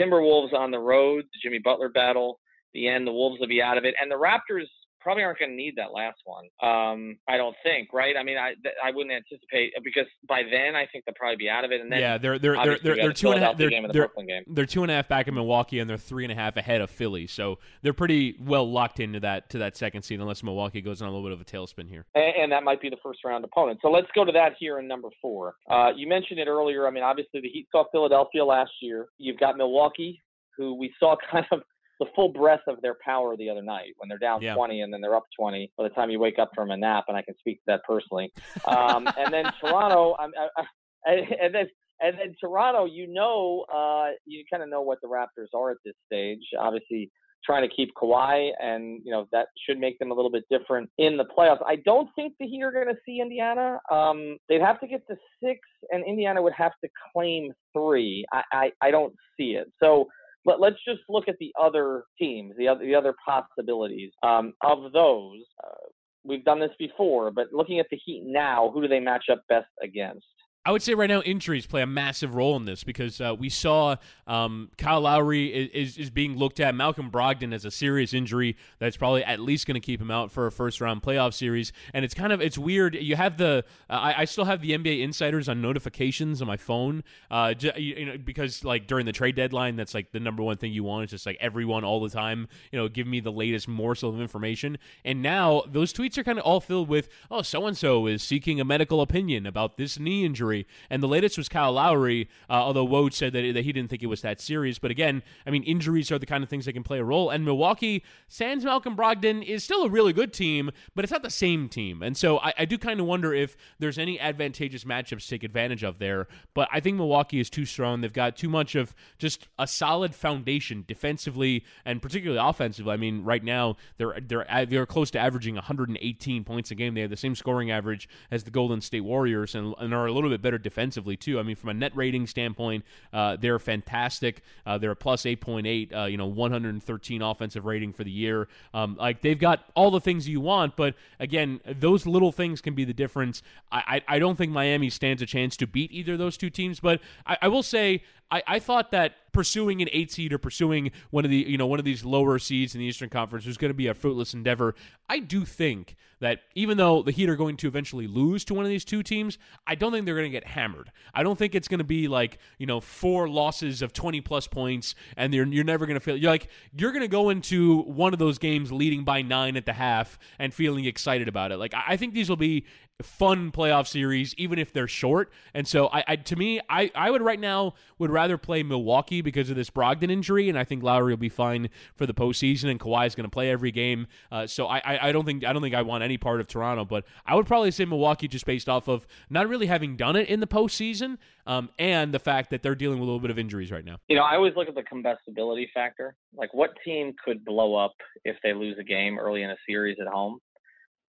Timberwolves 0.01 0.53
on 0.53 0.71
the 0.71 0.79
road, 0.79 1.25
the 1.33 1.39
Jimmy 1.43 1.59
Butler 1.59 1.89
battle. 1.89 2.41
The 2.75 2.89
end, 2.89 3.07
the 3.07 3.13
Wolves 3.13 3.39
will 3.41 3.47
be 3.47 3.63
out 3.63 3.79
of 3.79 3.85
it, 3.85 3.95
and 4.01 4.11
the 4.11 4.17
Raptors 4.17 4.67
probably 5.05 5.23
aren't 5.23 5.39
going 5.39 5.51
to 5.51 5.57
need 5.57 5.75
that 5.77 5.93
last 5.93 6.19
one. 6.25 6.47
Um, 6.63 7.19
I 7.29 7.37
don't 7.37 7.55
think, 7.63 7.93
right? 7.93 8.17
I 8.19 8.25
mean, 8.25 8.39
I 8.39 8.55
I 8.83 8.91
wouldn't 8.91 9.15
anticipate 9.15 9.73
because 9.85 10.07
by 10.27 10.43
then 10.51 10.75
I 10.75 10.87
think 10.91 11.05
they'll 11.05 11.15
probably 11.15 11.37
be 11.37 11.49
out 11.49 11.65
of 11.65 11.71
it. 11.71 11.81
And 11.83 11.93
then 11.93 12.01
yeah, 12.01 12.19
they're 12.19 12.39
they're 12.39 12.57
they're 12.57 12.79
they're, 12.79 12.97
they're 12.97 13.13
two 13.13 13.31
and 13.31 13.43
a 13.43 13.47
half. 13.47 13.59
They're, 13.59 13.71
they're, 13.71 14.09
they're, 14.47 14.67
two 14.67 14.83
and 14.83 14.91
a 14.91 14.95
half 14.95 15.09
back 15.09 15.29
in 15.29 15.35
Milwaukee, 15.35 15.79
and 15.79 15.89
they're 15.89 15.99
three 15.99 16.25
and 16.25 16.33
a 16.33 16.35
half 16.35 16.57
ahead 16.57 16.81
of 16.81 16.91
Philly. 16.91 17.27
So 17.27 17.59
they're 17.83 17.93
pretty 17.93 18.37
well 18.41 18.69
locked 18.71 18.99
into 18.99 19.21
that 19.21 19.51
to 19.51 19.59
that 19.59 19.77
second 19.77 20.03
seed, 20.03 20.21
unless 20.21 20.43
Milwaukee 20.43 20.81
goes 20.81 21.03
on 21.03 21.09
a 21.09 21.13
little 21.13 21.27
bit 21.27 21.33
of 21.33 21.41
a 21.41 21.45
tailspin 21.45 21.89
here. 21.89 22.07
And, 22.15 22.35
and 22.45 22.53
that 22.53 22.65
might 22.65 22.81
be 22.81 22.89
the 22.89 22.99
first 23.03 23.21
round 23.25 23.45
opponent. 23.45 23.81
So 23.83 23.91
let's 23.91 24.09
go 24.15 24.25
to 24.25 24.33
that 24.33 24.55
here 24.59 24.79
in 24.79 24.89
number 24.89 25.09
four. 25.21 25.55
Uh, 25.71 25.91
you 25.95 26.09
mentioned 26.09 26.41
it 26.41 26.49
earlier. 26.49 26.87
I 26.87 26.91
mean, 26.91 27.05
obviously 27.05 27.41
the 27.43 27.51
Heat 27.51 27.69
saw 27.71 27.85
Philadelphia 27.93 28.45
last 28.45 28.73
year. 28.81 29.07
You've 29.19 29.39
got 29.39 29.57
Milwaukee, 29.59 30.23
who 30.57 30.75
we 30.75 30.93
saw 30.99 31.17
kind 31.31 31.45
of 31.53 31.61
the 32.01 32.07
full 32.15 32.29
breadth 32.29 32.63
of 32.67 32.81
their 32.83 32.97
power 33.05 33.37
the 33.37 33.49
other 33.49 33.63
night 33.63 33.93
when 33.99 34.09
they're 34.09 34.19
down 34.19 34.43
yeah. 34.43 34.55
20 34.55 34.81
and 34.81 34.93
then 34.93 35.01
they're 35.01 35.15
up 35.15 35.25
20 35.39 35.71
by 35.77 35.85
the 35.85 35.91
time 35.91 36.11
you 36.11 36.19
wake 36.19 36.39
up 36.39 36.51
from 36.55 36.71
a 36.71 36.77
nap, 36.77 37.05
and 37.09 37.17
I 37.17 37.23
can 37.23 37.37
speak 37.39 37.59
to 37.59 37.65
that 37.69 37.81
personally. 37.87 38.33
Um, 38.67 39.07
and 39.19 39.33
then 39.33 39.45
Toronto, 39.61 40.17
I'm, 40.19 40.33
I, 40.37 40.63
I, 41.07 41.13
and 41.41 41.55
then 41.55 41.67
and 42.01 42.19
then 42.19 42.35
Toronto, 42.41 42.87
you 42.87 43.07
know, 43.07 43.65
uh, 43.73 44.11
you 44.27 44.45
kind 44.51 44.63
of 44.63 44.69
know 44.69 44.83
what 44.83 44.99
the 45.01 45.09
Raptors 45.09 45.47
are 45.55 45.71
at 45.71 45.77
this 45.85 45.95
stage. 46.07 46.43
Obviously, 46.59 47.11
trying 47.45 47.69
to 47.69 47.75
keep 47.75 47.91
Kawhi, 47.95 48.51
and 48.61 49.01
you 49.05 49.13
know 49.13 49.27
that 49.33 49.49
should 49.67 49.79
make 49.79 49.99
them 49.99 50.11
a 50.11 50.15
little 50.15 50.31
bit 50.31 50.45
different 50.51 50.91
in 50.99 51.17
the 51.17 51.25
playoffs. 51.25 51.63
I 51.67 51.77
don't 51.77 52.09
think 52.17 52.35
the 52.41 52.47
Heat 52.47 52.63
are 52.63 52.73
going 52.73 52.89
to 52.89 52.97
see 53.07 53.21
Indiana. 53.21 53.79
Um, 53.93 54.39
they'd 54.49 54.61
have 54.61 54.81
to 54.81 54.87
get 54.87 55.07
to 55.09 55.17
six, 55.43 55.61
and 55.91 56.05
Indiana 56.07 56.43
would 56.43 56.55
have 56.55 56.73
to 56.83 56.91
claim 57.13 57.53
three. 57.73 58.25
I, 58.33 58.43
I, 58.53 58.71
I 58.83 58.91
don't 58.91 59.15
see 59.39 59.53
it. 59.53 59.71
So 59.83 60.07
let, 60.45 60.61
us 60.61 60.79
just 60.87 61.01
look 61.09 61.29
at 61.29 61.37
the 61.39 61.53
other 61.61 62.05
teams, 62.19 62.55
the 62.59 62.69
other 62.69 62.85
the 62.85 62.95
other 62.95 63.15
possibilities. 63.25 64.13
Um, 64.23 64.53
of 64.63 64.93
those, 64.93 65.43
uh, 65.63 65.89
we've 66.25 66.45
done 66.45 66.61
this 66.61 66.71
before, 66.79 67.31
but 67.31 67.53
looking 67.53 67.81
at 67.81 67.87
the 67.91 67.99
Heat 68.05 68.23
now, 68.27 68.71
who 68.73 68.83
do 68.83 68.89
they 68.89 69.01
match 69.01 69.27
up 69.31 69.43
best 69.49 69.69
against? 69.83 70.27
I 70.67 70.73
would 70.73 70.83
say 70.83 70.95
right 70.95 71.11
now 71.11 71.21
injuries 71.21 71.67
play 71.67 71.83
a 71.83 71.87
massive 71.87 72.35
role 72.35 72.57
in 72.57 72.65
this 72.65 72.85
because 72.85 73.21
uh, 73.21 73.35
we 73.39 73.51
saw 73.51 73.97
um, 74.27 74.71
Kyle 74.79 75.03
Lowry 75.03 75.49
is, 75.49 75.71
is, 75.91 75.99
is, 75.99 76.11
being 76.11 76.39
looked 76.39 76.59
at. 76.59 76.75
Malcolm 76.75 77.11
Brogdon 77.11 77.53
has 77.53 77.67
a 77.67 77.71
serious 77.71 78.15
injury 78.15 78.57
that's 78.79 78.97
probably 78.97 79.23
at 79.25 79.41
least 79.41 79.67
going 79.67 79.75
to 79.75 79.81
keep 79.81 80.01
him 80.01 80.11
out 80.11 80.33
for 80.33 80.47
a 80.47 80.53
first 80.53 80.81
round 80.81 81.03
playoff 81.03 81.35
series. 81.35 81.73
And 81.93 82.03
it's 82.03 82.15
kind 82.15 82.33
of 82.33 82.41
it's 82.41 82.57
weird. 82.57 82.95
You 82.95 83.15
have 83.15 83.37
the 83.37 83.65
uh, 83.91 83.93
I, 83.93 84.21
I, 84.23 84.25
still 84.25 84.47
have 84.47 84.63
the 84.63 84.71
NBA 84.71 85.03
insiders 85.03 85.51
on 85.51 85.61
notifications 85.61 86.41
on 86.41 86.49
my 86.49 86.57
phone, 86.57 87.05
uh, 87.31 87.53
j- 87.53 87.79
you 87.79 88.07
know, 88.07 88.17
because 88.17 88.65
like 88.65 88.87
during 88.87 89.05
the 89.05 89.13
trade 89.13 89.37
deadline, 89.37 89.77
that's 89.77 89.93
like 89.93 90.13
the 90.13 90.21
number 90.21 90.43
one 90.43 90.57
thing 90.57 90.73
you 90.73 90.83
want. 90.83 91.05
It's 91.05 91.11
just 91.11 91.27
like 91.27 91.37
everyone 91.41 91.85
all 91.85 92.01
the 92.01 92.09
time, 92.09 92.49
you 92.73 92.79
know, 92.79 92.89
give 92.89 93.07
me 93.07 93.21
the 93.21 93.33
latest 93.33 93.69
morsel 93.69 94.09
of 94.09 94.19
information. 94.19 94.79
And 95.05 95.21
now 95.21 95.65
those 95.67 95.93
tweets 95.93 96.17
are 96.17 96.25
kind 96.25 96.39
of 96.39 96.45
all 96.47 96.61
filled 96.61 96.89
with, 96.89 97.11
oh, 97.31 97.43
so 97.43 97.67
and 97.67 97.77
so 97.77 98.07
is 98.07 98.23
seeking 98.23 98.61
a 98.61 98.65
medical 98.65 99.03
opinion 99.03 99.45
about 99.45 99.77
this 99.77 99.99
knee 99.99 100.25
injury 100.25 100.54
injury. 100.55 100.67
And 100.91 101.03
the 101.03 101.09
latest 101.09 101.37
was 101.39 101.49
Kyle 101.49 101.73
Lowry, 101.73 102.29
uh, 102.49 102.55
although 102.55 102.87
Woj 102.87 103.13
said 103.13 103.33
that, 103.33 103.53
that 103.55 103.65
he 103.65 103.73
didn't 103.73 103.91
think 103.91 104.03
it 104.03 104.07
was 104.07 104.23
that 104.23 104.41
serious. 104.41 104.79
But 104.79 104.91
again, 104.91 105.23
I 105.47 105.51
mean, 105.51 105.63
injuries 105.65 106.11
are 106.13 106.19
the 106.19 106.27
kind 106.27 106.43
of 106.43 106.51
things 106.51 106.65
that 106.65 106.73
can 106.73 106.83
play 106.83 106.99
a 106.99 107.05
role. 107.05 107.31
And 107.31 107.45
Milwaukee, 107.45 108.05
sans 108.29 108.65
Malcolm 108.65 108.97
Brogdon, 108.97 109.43
is 109.43 109.65
still 109.65 109.83
a 109.83 109.89
really 109.89 110.13
good 110.13 110.33
team, 110.33 110.71
but 110.95 111.05
it's 111.05 111.13
not 111.13 111.23
the 111.23 111.31
same 111.31 111.69
team. 111.69 112.03
And 112.03 112.17
so 112.17 112.39
I, 112.39 112.55
I 112.61 112.65
do 112.65 112.79
kind 112.79 113.01
of 113.01 113.07
wonder 113.07 113.33
if 113.33 113.57
there's 113.79 113.99
any 113.99 114.19
advantageous 114.19 114.85
matchups 114.85 115.23
to 115.23 115.29
take 115.29 115.45
advantage 115.45 115.83
of 115.83 115.99
there. 115.99 116.27
But 116.55 116.69
I 116.73 116.81
think 116.81 116.97
Milwaukee 116.97 117.41
is 117.41 117.51
too 117.51 117.65
strong. 117.65 118.01
They've 118.01 118.13
got 118.13 118.37
too 118.37 118.49
much 118.49 118.75
of 118.75 118.95
just 119.19 119.49
a 119.59 119.67
solid 119.67 120.15
foundation 120.15 120.85
defensively 120.87 121.65
and 121.85 122.01
particularly 122.01 122.41
offensively. 122.43 122.93
I 122.93 122.97
mean, 122.97 123.25
right 123.25 123.43
now 123.43 123.77
they're 123.97 124.19
they're 124.21 124.67
they're 124.67 124.87
close 124.87 125.11
to 125.13 125.19
averaging 125.19 125.55
118 125.55 126.45
points 126.45 126.71
a 126.71 126.75
game. 126.75 126.95
They 126.95 127.01
have 127.01 127.11
the 127.11 127.17
same 127.17 127.35
scoring 127.35 127.71
average 127.71 128.09
as 128.31 128.45
the 128.45 128.51
Golden 128.51 128.81
State 128.81 129.01
Warriors 129.01 129.55
and, 129.55 129.75
and 129.79 129.95
are 129.95 130.07
a 130.07 130.13
little 130.13 130.31
bit 130.31 130.41
better 130.45 130.59
defensively 130.59 131.17
too. 131.17 131.41
I 131.41 131.43
mean, 131.43 131.57
from 131.57 131.71
a 131.71 131.75
net 131.75 131.91
rating 131.97 132.29
standpoint, 132.29 132.85
uh, 133.13 133.37
they're 133.41 133.59
fantastic. 133.59 134.43
Uh, 134.65 134.79
they're 134.79 134.93
a 134.93 134.97
plus 134.97 135.25
8.8, 135.25 135.93
uh, 135.93 136.05
you 136.05 136.17
know, 136.17 136.27
113 136.27 137.23
offensive 137.23 137.65
rating 137.65 137.93
for 137.93 138.05
the 138.05 138.11
year. 138.11 138.47
Um, 138.73 138.97
like 139.01 139.23
they've 139.23 139.39
got 139.39 139.65
all 139.75 139.91
the 139.91 140.01
things 140.01 140.29
you 140.29 140.41
want, 140.41 140.77
but 140.77 140.95
again, 141.19 141.61
those 141.67 142.07
little 142.07 142.31
things 142.31 142.61
can 142.61 142.75
be 142.75 142.85
the 142.85 142.95
difference. 142.95 143.43
I, 143.73 144.03
I, 144.09 144.17
I 144.17 144.19
don't 144.21 144.37
think 144.37 144.53
Miami 144.53 144.91
stands 144.91 145.23
a 145.23 145.27
chance 145.27 145.57
to 145.57 145.67
beat 145.67 145.91
either 145.91 146.13
of 146.13 146.19
those 146.19 146.37
two 146.37 146.51
teams, 146.51 146.79
but 146.79 147.01
I, 147.27 147.39
I 147.43 147.49
will 147.49 147.63
say 147.65 148.03
I, 148.31 148.43
I 148.47 148.59
thought 148.59 148.91
that 148.93 149.15
pursuing 149.33 149.83
an 149.83 149.89
eight 149.93 150.11
seed 150.13 150.33
or 150.33 150.39
pursuing 150.39 150.93
one 151.11 151.25
of 151.25 151.31
the 151.31 151.37
you 151.37 151.59
know 151.59 151.67
one 151.67 151.79
of 151.79 151.85
these 151.85 152.05
lower 152.05 152.39
seeds 152.39 152.75
in 152.75 152.81
the 152.81 152.87
Eastern 152.87 153.11
Conference 153.11 153.45
was 153.45 153.59
going 153.59 153.71
to 153.71 153.75
be 153.75 153.89
a 153.89 153.95
fruitless 153.95 154.33
endeavor. 154.33 154.75
I 155.09 155.19
do 155.19 155.45
think 155.45 155.97
that 156.21 156.41
even 156.55 156.79
though 156.79 157.03
the 157.03 157.11
Heat 157.11 157.29
are 157.29 157.37
going 157.37 157.57
to 157.59 157.69
eventually 157.69 158.07
lose 158.07 158.45
to 158.47 158.55
one 158.55 158.65
of 158.65 158.71
these 158.71 158.85
two 158.85 159.03
teams, 159.03 159.37
I 159.67 159.75
don't 159.75 159.93
think 159.93 160.07
they're 160.07 160.15
going 160.15 160.31
to 160.31 160.41
get 160.41 160.47
hammered. 160.47 160.91
I 161.13 161.23
don't 161.23 161.37
think 161.37 161.55
it's 161.55 161.69
going 161.69 161.79
to 161.79 161.85
be 161.85 162.09
like 162.09 162.39
you 162.59 162.67
know 162.67 162.81
four 162.81 163.29
losses 163.29 163.83
of 163.83 163.93
twenty 163.93 164.21
plus 164.21 164.47
points, 164.47 164.95
and 165.17 165.35
you're 165.35 165.47
you're 165.47 165.65
never 165.65 165.85
going 165.85 165.99
to 165.99 166.01
feel 166.01 166.17
you're 166.17 166.31
like 166.31 166.49
you're 166.73 166.93
going 166.93 167.03
to 167.03 167.09
go 167.09 167.29
into 167.29 167.83
one 167.83 168.13
of 168.13 168.19
those 168.19 168.39
games 168.39 168.73
leading 168.73 169.05
by 169.05 169.21
nine 169.21 169.57
at 169.57 169.67
the 169.67 169.75
half 169.75 170.19
and 170.39 170.55
feeling 170.55 170.87
excited 170.87 171.29
about 171.29 171.53
it. 171.53 171.59
Like 171.59 171.75
I 171.75 171.97
think 171.97 172.15
these 172.15 172.29
will 172.29 172.37
be 172.37 172.65
fun 173.03 173.51
playoff 173.51 173.89
series, 173.89 174.35
even 174.37 174.59
if 174.59 174.73
they're 174.73 174.87
short. 174.87 175.33
And 175.53 175.67
so, 175.67 175.89
I, 175.89 176.05
I, 176.07 176.17
to 176.17 176.37
me, 176.37 176.61
I, 176.69 176.91
I 176.95 177.11
would 177.11 177.23
right 177.23 177.41
now 177.41 177.75
would 177.99 178.11
rather 178.11 178.39
play 178.39 178.63
Milwaukee 178.63 179.21
because 179.21 179.51
of 179.51 179.57
this 179.57 179.69
Brogdon 179.69 180.11
injury, 180.11 180.49
and 180.49 180.57
I 180.57 180.65
think 180.65 180.83
Lowry 180.83 181.13
will 181.13 181.19
be 181.19 181.29
fine 181.29 181.71
for 181.97 182.07
the 182.07 182.15
postseason, 182.15 182.71
and 182.71 182.79
Kawhi 182.79 183.07
is 183.07 183.15
going 183.15 183.25
to 183.25 183.31
play 183.31 183.51
every 183.51 183.73
game. 183.73 184.07
Uh, 184.31 184.47
so 184.47 184.67
I, 184.67 184.79
I, 184.79 185.09
I 185.09 185.13
don't 185.13 185.25
think 185.25 185.45
I 185.45 185.53
don't 185.53 185.63
think 185.63 185.75
I 185.75 185.83
want 185.83 186.05
any 186.05 186.19
part 186.19 186.41
of 186.41 186.47
Toronto, 186.47 186.85
but 186.85 187.05
I 187.27 187.35
would 187.35 187.47
probably 187.47 187.73
say 187.73 187.85
Milwaukee 187.85 188.29
just 188.29 188.47
based 188.47 188.69
off 188.69 188.87
of 188.89 189.07
not 189.29 189.49
really 189.49 189.67
having 189.67 189.97
done 189.97 190.15
it 190.15 190.29
in 190.29 190.39
the 190.39 190.47
postseason, 190.47 191.19
um, 191.47 191.71
and 191.79 192.15
the 192.15 192.21
fact 192.21 192.51
that 192.51 192.63
they're 192.63 192.77
dealing 192.77 193.01
with 193.01 193.09
a 193.09 193.11
little 193.11 193.21
bit 193.21 193.31
of 193.31 193.39
injuries 193.39 193.73
right 193.73 193.85
now. 193.85 193.97
You 194.09 194.17
know, 194.17 194.23
I 194.23 194.37
always 194.37 194.55
look 194.57 194.69
at 194.69 194.77
the 194.77 194.85
combustibility 194.85 195.69
factor. 195.75 196.15
Like, 196.37 196.55
what 196.55 196.71
team 196.85 197.15
could 197.25 197.45
blow 197.45 197.75
up 197.75 197.95
if 198.25 198.37
they 198.45 198.53
lose 198.53 198.77
a 198.79 198.85
game 198.85 199.19
early 199.19 199.43
in 199.43 199.51
a 199.51 199.57
series 199.67 199.97
at 200.01 200.07
home? 200.07 200.39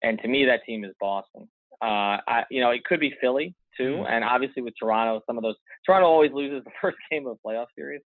And 0.02 0.18
to 0.20 0.28
me, 0.28 0.44
that 0.46 0.60
team 0.64 0.84
is 0.84 0.92
Boston. 1.00 1.48
Uh, 1.82 2.18
I, 2.26 2.44
you 2.50 2.60
know, 2.60 2.70
it 2.70 2.84
could 2.84 3.00
be 3.00 3.14
Philly 3.20 3.54
too, 3.76 3.96
mm-hmm. 3.96 4.12
and 4.12 4.24
obviously 4.24 4.62
with 4.62 4.74
Toronto, 4.78 5.22
some 5.26 5.36
of 5.36 5.42
those 5.42 5.56
Toronto 5.84 6.06
always 6.06 6.32
loses 6.32 6.64
the 6.64 6.70
first 6.80 6.96
game 7.10 7.26
of 7.26 7.36
a 7.36 7.48
playoff 7.48 7.66
series, 7.76 8.02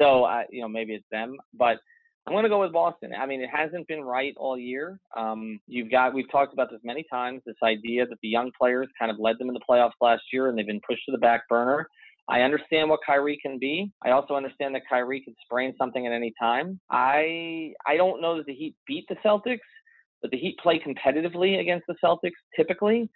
so 0.00 0.24
uh, 0.24 0.42
you 0.50 0.62
know 0.62 0.68
maybe 0.68 0.94
it's 0.94 1.06
them, 1.10 1.36
but 1.54 1.78
I'm 2.28 2.34
going 2.34 2.44
to 2.44 2.50
go 2.50 2.60
with 2.60 2.74
Boston. 2.74 3.12
I 3.18 3.24
mean, 3.24 3.40
it 3.40 3.48
hasn't 3.50 3.88
been 3.88 4.02
right 4.02 4.34
all 4.36 4.58
year. 4.58 5.00
Um, 5.16 5.60
you've 5.66 5.90
got 5.90 6.12
we've 6.12 6.30
talked 6.30 6.52
about 6.52 6.70
this 6.70 6.80
many 6.84 7.04
times. 7.10 7.40
This 7.46 7.56
idea 7.64 8.06
that 8.06 8.18
the 8.22 8.28
young 8.28 8.50
players 8.60 8.86
kind 8.98 9.10
of 9.10 9.18
led 9.18 9.36
them 9.38 9.48
in 9.48 9.54
the 9.54 9.62
playoffs 9.68 9.92
last 10.02 10.22
year, 10.30 10.48
and 10.48 10.58
they've 10.58 10.66
been 10.66 10.80
pushed 10.86 11.04
to 11.06 11.12
the 11.12 11.18
back 11.18 11.48
burner. 11.48 11.88
I 12.28 12.42
understand 12.42 12.90
what 12.90 13.00
Kyrie 13.06 13.38
can 13.40 13.58
be. 13.58 13.90
I 14.04 14.10
also 14.10 14.34
understand 14.34 14.74
that 14.74 14.82
Kyrie 14.86 15.22
can 15.22 15.34
sprain 15.42 15.72
something 15.78 16.06
at 16.06 16.12
any 16.12 16.34
time. 16.38 16.78
I 16.90 17.72
I 17.86 17.96
don't 17.96 18.20
know 18.20 18.36
that 18.36 18.44
the 18.44 18.54
Heat 18.54 18.74
beat 18.86 19.06
the 19.08 19.16
Celtics 19.24 19.60
but 20.22 20.30
the 20.30 20.38
Heat 20.38 20.56
play 20.62 20.80
competitively 20.80 21.60
against 21.60 21.86
the 21.86 21.94
Celtics 22.02 22.32
typically. 22.56 23.08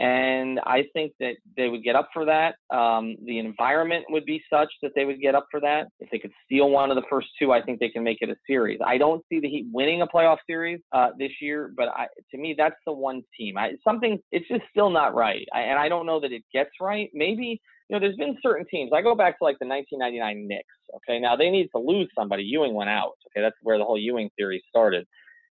And 0.00 0.58
I 0.64 0.84
think 0.94 1.12
that 1.20 1.34
they 1.58 1.68
would 1.68 1.84
get 1.84 1.94
up 1.94 2.08
for 2.14 2.24
that. 2.24 2.54
Um, 2.74 3.16
the 3.26 3.38
environment 3.38 4.06
would 4.08 4.24
be 4.24 4.42
such 4.50 4.70
that 4.80 4.92
they 4.96 5.04
would 5.04 5.20
get 5.20 5.34
up 5.34 5.46
for 5.50 5.60
that. 5.60 5.88
If 6.00 6.08
they 6.10 6.18
could 6.18 6.32
steal 6.46 6.70
one 6.70 6.90
of 6.90 6.96
the 6.96 7.02
first 7.10 7.28
two, 7.38 7.52
I 7.52 7.60
think 7.60 7.80
they 7.80 7.90
can 7.90 8.02
make 8.02 8.16
it 8.22 8.30
a 8.30 8.36
series. 8.46 8.78
I 8.84 8.96
don't 8.96 9.22
see 9.28 9.40
the 9.40 9.48
Heat 9.48 9.66
winning 9.70 10.00
a 10.00 10.06
playoff 10.06 10.38
series 10.46 10.80
uh, 10.92 11.08
this 11.18 11.32
year, 11.42 11.70
but 11.76 11.88
I, 11.88 12.06
to 12.30 12.38
me, 12.38 12.54
that's 12.56 12.76
the 12.86 12.94
one 12.94 13.22
team. 13.38 13.58
I, 13.58 13.72
something, 13.86 14.18
it's 14.32 14.48
just 14.48 14.62
still 14.70 14.88
not 14.88 15.14
right. 15.14 15.46
I, 15.52 15.60
and 15.60 15.78
I 15.78 15.90
don't 15.90 16.06
know 16.06 16.18
that 16.20 16.32
it 16.32 16.44
gets 16.50 16.70
right. 16.80 17.10
Maybe, 17.12 17.60
you 17.90 17.94
know, 17.94 18.00
there's 18.00 18.16
been 18.16 18.38
certain 18.42 18.64
teams. 18.70 18.92
I 18.94 19.02
go 19.02 19.14
back 19.14 19.38
to 19.38 19.44
like 19.44 19.58
the 19.60 19.66
1999 19.66 20.48
Knicks. 20.48 20.64
Okay, 20.96 21.20
now 21.20 21.36
they 21.36 21.50
need 21.50 21.68
to 21.76 21.78
lose 21.78 22.08
somebody. 22.18 22.42
Ewing 22.44 22.72
went 22.72 22.88
out. 22.88 23.12
Okay, 23.26 23.42
that's 23.44 23.56
where 23.62 23.76
the 23.76 23.84
whole 23.84 23.98
Ewing 23.98 24.30
theory 24.38 24.64
started 24.66 25.06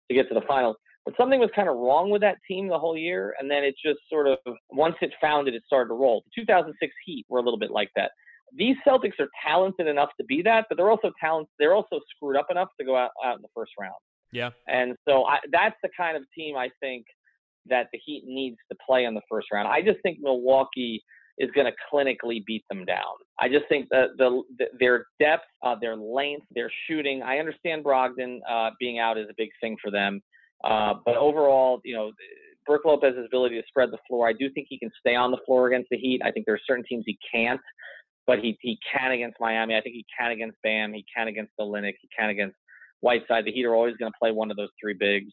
to 0.09 0.15
get 0.15 0.27
to 0.29 0.33
the 0.33 0.45
finals. 0.47 0.75
But 1.05 1.15
something 1.17 1.39
was 1.39 1.49
kind 1.55 1.69
of 1.69 1.77
wrong 1.77 2.09
with 2.09 2.21
that 2.21 2.37
team 2.47 2.67
the 2.67 2.77
whole 2.77 2.97
year, 2.97 3.33
and 3.39 3.49
then 3.49 3.63
it 3.63 3.75
just 3.83 3.99
sort 4.09 4.27
of 4.27 4.37
once 4.69 4.95
it 5.01 5.11
found 5.21 5.47
it, 5.47 5.55
it 5.55 5.63
started 5.65 5.89
to 5.89 5.95
roll. 5.95 6.23
The 6.35 6.41
2006 6.43 6.93
Heat 7.05 7.25
were 7.29 7.39
a 7.39 7.41
little 7.41 7.59
bit 7.59 7.71
like 7.71 7.89
that. 7.95 8.11
These 8.55 8.75
Celtics 8.87 9.19
are 9.19 9.29
talented 9.45 9.87
enough 9.87 10.09
to 10.19 10.25
be 10.25 10.41
that, 10.43 10.65
but 10.69 10.77
they're 10.77 10.89
also 10.89 11.11
talented. 11.21 11.51
They're 11.59 11.75
also 11.75 11.99
screwed 12.15 12.35
up 12.35 12.47
enough 12.49 12.69
to 12.79 12.85
go 12.85 12.95
out, 12.95 13.11
out 13.23 13.37
in 13.37 13.41
the 13.41 13.49
first 13.55 13.71
round. 13.79 13.95
Yeah. 14.31 14.49
And 14.67 14.95
so 15.07 15.25
I, 15.25 15.37
that's 15.51 15.75
the 15.83 15.89
kind 15.95 16.17
of 16.17 16.23
team 16.35 16.55
I 16.55 16.69
think 16.79 17.05
that 17.67 17.87
the 17.93 17.99
Heat 18.03 18.23
needs 18.25 18.57
to 18.71 18.77
play 18.85 19.05
in 19.05 19.13
the 19.13 19.21
first 19.29 19.47
round. 19.51 19.67
I 19.67 19.81
just 19.81 20.01
think 20.03 20.19
Milwaukee 20.21 21.03
is 21.37 21.49
going 21.55 21.67
to 21.67 21.73
clinically 21.91 22.43
beat 22.45 22.63
them 22.69 22.85
down. 22.85 23.15
I 23.39 23.47
just 23.47 23.65
think 23.69 23.87
that 23.91 24.09
the, 24.17 24.41
the 24.57 24.65
their 24.79 25.05
depth, 25.19 25.45
uh, 25.63 25.75
their 25.79 25.95
length, 25.95 26.45
their 26.53 26.71
shooting. 26.87 27.23
I 27.23 27.37
understand 27.37 27.83
Brogdon 27.83 28.39
uh, 28.49 28.71
being 28.79 28.99
out 28.99 29.17
is 29.17 29.27
a 29.29 29.33
big 29.37 29.49
thing 29.61 29.77
for 29.81 29.89
them. 29.89 30.21
Uh, 30.63 30.95
but 31.05 31.15
overall, 31.15 31.81
you 31.83 31.95
know, 31.95 32.11
Brook 32.65 32.81
Lopez's 32.85 33.25
ability 33.25 33.59
to 33.59 33.67
spread 33.67 33.89
the 33.91 33.97
floor, 34.07 34.27
I 34.27 34.33
do 34.33 34.49
think 34.51 34.67
he 34.69 34.77
can 34.77 34.91
stay 34.99 35.15
on 35.15 35.31
the 35.31 35.39
floor 35.45 35.67
against 35.67 35.89
the 35.89 35.97
Heat. 35.97 36.21
I 36.23 36.31
think 36.31 36.45
there 36.45 36.55
are 36.55 36.61
certain 36.67 36.83
teams 36.87 37.03
he 37.05 37.17
can't, 37.33 37.61
but 38.27 38.39
he 38.39 38.57
he 38.61 38.77
can 38.91 39.11
against 39.11 39.37
Miami. 39.39 39.75
I 39.75 39.81
think 39.81 39.95
he 39.95 40.05
can 40.17 40.31
against 40.31 40.57
Bam. 40.63 40.93
He 40.93 41.05
can 41.15 41.27
against 41.27 41.51
Olynyk. 41.59 41.93
He 42.01 42.09
can 42.17 42.29
against 42.29 42.55
Whiteside. 43.01 43.45
The 43.45 43.51
Heat 43.51 43.65
are 43.65 43.75
always 43.75 43.95
going 43.97 44.11
to 44.11 44.17
play 44.19 44.31
one 44.31 44.51
of 44.51 44.57
those 44.57 44.69
three 44.81 44.93
bigs. 44.93 45.31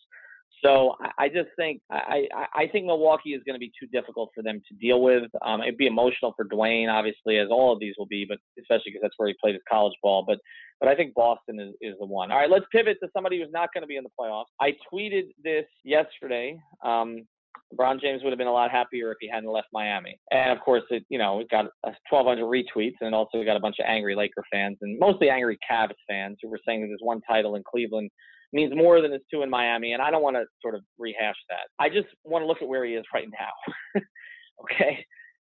So 0.64 0.94
I, 1.18 1.28
just 1.28 1.48
think 1.56 1.82
I, 1.90 2.26
I 2.54 2.66
think 2.72 2.86
Milwaukee 2.86 3.34
is 3.34 3.42
going 3.44 3.54
to 3.54 3.60
be 3.60 3.70
too 3.78 3.86
difficult 3.92 4.30
for 4.34 4.42
them 4.42 4.62
to 4.68 4.74
deal 4.76 5.02
with. 5.02 5.24
Um, 5.44 5.60
it'd 5.60 5.76
be 5.76 5.86
emotional 5.86 6.32
for 6.34 6.44
Dwyane, 6.46 6.88
obviously, 6.88 7.38
as 7.38 7.48
all 7.50 7.72
of 7.72 7.80
these 7.80 7.94
will 7.98 8.06
be, 8.06 8.24
but 8.28 8.38
especially 8.58 8.92
because 8.92 9.02
that's 9.02 9.14
where 9.18 9.28
he 9.28 9.34
played 9.40 9.54
his 9.54 9.62
college 9.70 9.94
ball. 10.02 10.24
But 10.26 10.38
but 10.80 10.88
I 10.88 10.94
think 10.94 11.14
Boston 11.14 11.60
is, 11.60 11.74
is 11.80 11.94
the 11.98 12.06
one. 12.06 12.30
All 12.30 12.38
right, 12.38 12.50
let's 12.50 12.66
pivot 12.70 12.98
to 13.02 13.08
somebody 13.12 13.40
who's 13.40 13.52
not 13.52 13.70
going 13.72 13.82
to 13.82 13.86
be 13.86 13.96
in 13.96 14.04
the 14.04 14.10
playoffs. 14.18 14.46
I 14.60 14.74
tweeted 14.92 15.28
this 15.42 15.64
yesterday. 15.84 16.58
Um, 16.84 17.26
LeBron 17.72 18.00
James 18.00 18.22
would 18.22 18.30
have 18.30 18.38
been 18.38 18.46
a 18.46 18.52
lot 18.52 18.70
happier 18.70 19.10
if 19.10 19.16
he 19.20 19.28
hadn't 19.28 19.50
left 19.50 19.68
Miami. 19.72 20.18
And 20.30 20.52
of 20.52 20.64
course, 20.64 20.84
it 20.90 21.04
you 21.08 21.18
know 21.18 21.40
it 21.40 21.50
got 21.50 21.66
1,200 21.82 22.44
retweets, 22.44 22.96
and 23.00 23.14
also 23.14 23.44
got 23.44 23.56
a 23.56 23.60
bunch 23.60 23.76
of 23.78 23.86
angry 23.86 24.14
Laker 24.14 24.44
fans 24.52 24.78
and 24.80 24.98
mostly 24.98 25.28
angry 25.28 25.58
Cavs 25.68 25.90
fans 26.08 26.38
who 26.42 26.48
were 26.48 26.60
saying 26.66 26.82
that 26.82 26.88
there's 26.88 27.00
one 27.02 27.20
title 27.28 27.56
in 27.56 27.62
Cleveland 27.68 28.10
means 28.56 28.74
more 28.74 29.00
than 29.00 29.12
his 29.12 29.20
two 29.30 29.42
in 29.42 29.50
Miami. 29.50 29.92
And 29.92 30.02
I 30.02 30.10
don't 30.10 30.22
want 30.22 30.36
to 30.36 30.44
sort 30.62 30.74
of 30.74 30.82
rehash 30.98 31.36
that. 31.50 31.68
I 31.78 31.88
just 31.88 32.08
want 32.24 32.42
to 32.42 32.46
look 32.46 32.62
at 32.62 32.68
where 32.68 32.84
he 32.84 32.94
is 32.94 33.04
right 33.14 33.28
now. 33.30 34.00
okay. 34.64 35.04